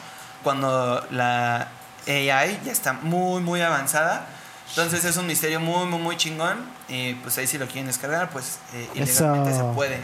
Cuando 0.43 1.03
la 1.09 1.70
AI 2.07 2.59
ya 2.64 2.72
está 2.72 2.93
muy, 2.93 3.41
muy 3.41 3.61
avanzada. 3.61 4.28
Entonces 4.76 5.05
es 5.05 5.17
un 5.17 5.28
misterio 5.28 5.59
muy, 5.59 5.86
muy, 5.86 5.99
muy 5.99 6.17
chingón. 6.17 6.57
Y 6.89 7.13
pues 7.13 7.38
ahí 7.38 7.45
si 7.45 7.59
lo 7.59 7.67
quieren 7.67 7.86
descargar, 7.86 8.32
pues 8.32 8.57
eh, 8.74 8.89
ilegalmente 8.95 9.51
Eso. 9.51 9.69
se 9.69 9.76
puede. 9.76 9.99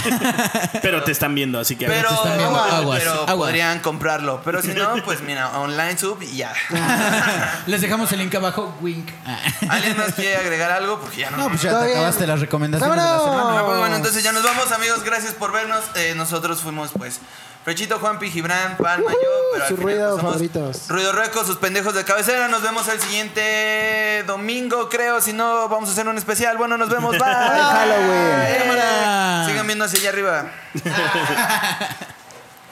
Pero 0.82 1.02
te 1.02 1.12
están 1.12 1.34
viendo, 1.34 1.58
así 1.58 1.76
que... 1.76 1.86
Pero, 1.86 2.10
están 2.10 2.36
viendo 2.36 2.60
aguas, 2.60 3.00
pero 3.00 3.12
aguas. 3.12 3.34
podrían 3.34 3.80
comprarlo. 3.80 4.42
Pero 4.44 4.60
si 4.60 4.68
no, 4.68 5.02
pues 5.02 5.22
mira, 5.22 5.58
online 5.58 5.96
sub 5.96 6.22
y 6.22 6.36
ya. 6.36 6.52
Les 7.66 7.80
dejamos 7.80 8.12
el 8.12 8.18
link 8.18 8.34
abajo, 8.34 8.74
wink. 8.82 9.08
¿Alguien 9.68 9.96
más 9.96 10.12
quiere 10.12 10.36
agregar 10.36 10.70
algo? 10.72 11.00
Porque 11.00 11.22
ya 11.22 11.30
no. 11.30 11.38
No, 11.38 11.48
pues 11.48 11.62
ya 11.62 11.80
te 11.80 11.86
bien. 11.86 11.98
acabaste 11.98 12.26
las 12.26 12.40
recomendaciones 12.40 12.96
de 12.96 13.02
la 13.02 13.18
semana. 13.18 13.62
Bueno, 13.62 13.96
entonces 13.96 14.22
ya 14.22 14.32
nos 14.32 14.42
vamos, 14.42 14.72
amigos. 14.72 15.04
Gracias 15.04 15.32
por 15.32 15.52
vernos. 15.52 15.84
Eh, 15.94 16.12
nosotros 16.14 16.60
fuimos, 16.60 16.90
pues, 16.96 17.20
Frechito, 17.66 17.98
Juanpi, 17.98 18.30
Gibran, 18.30 18.76
Palma, 18.76 19.10
yo. 19.10 19.18
Pero 19.54 19.66
sus 19.66 19.78
ruidos 19.80 20.12
pues, 20.12 20.20
somos 20.20 20.34
favoritos. 20.34 20.88
Ruido 20.88 21.10
Reco, 21.10 21.44
sus 21.44 21.56
pendejos 21.56 21.94
de 21.94 22.04
cabecera. 22.04 22.46
Nos 22.46 22.62
vemos 22.62 22.86
el 22.86 23.00
siguiente 23.00 24.22
domingo, 24.24 24.88
creo. 24.88 25.20
Si 25.20 25.32
no, 25.32 25.68
vamos 25.68 25.88
a 25.88 25.92
hacer 25.92 26.06
un 26.06 26.16
especial. 26.16 26.56
Bueno, 26.58 26.78
nos 26.78 26.88
vemos. 26.88 27.10
Bye. 27.18 27.24
Halloween. 27.24 28.58
Cámara. 28.60 29.46
Sigan 29.48 29.66
viendo 29.66 29.84
hacia 29.84 29.98
allá 29.98 30.10
arriba. 30.10 30.44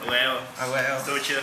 Huevo. 0.07 0.39
A 0.61 0.69
huevo. 0.69 0.97
Estuvo 0.97 1.19
chido. 1.19 1.41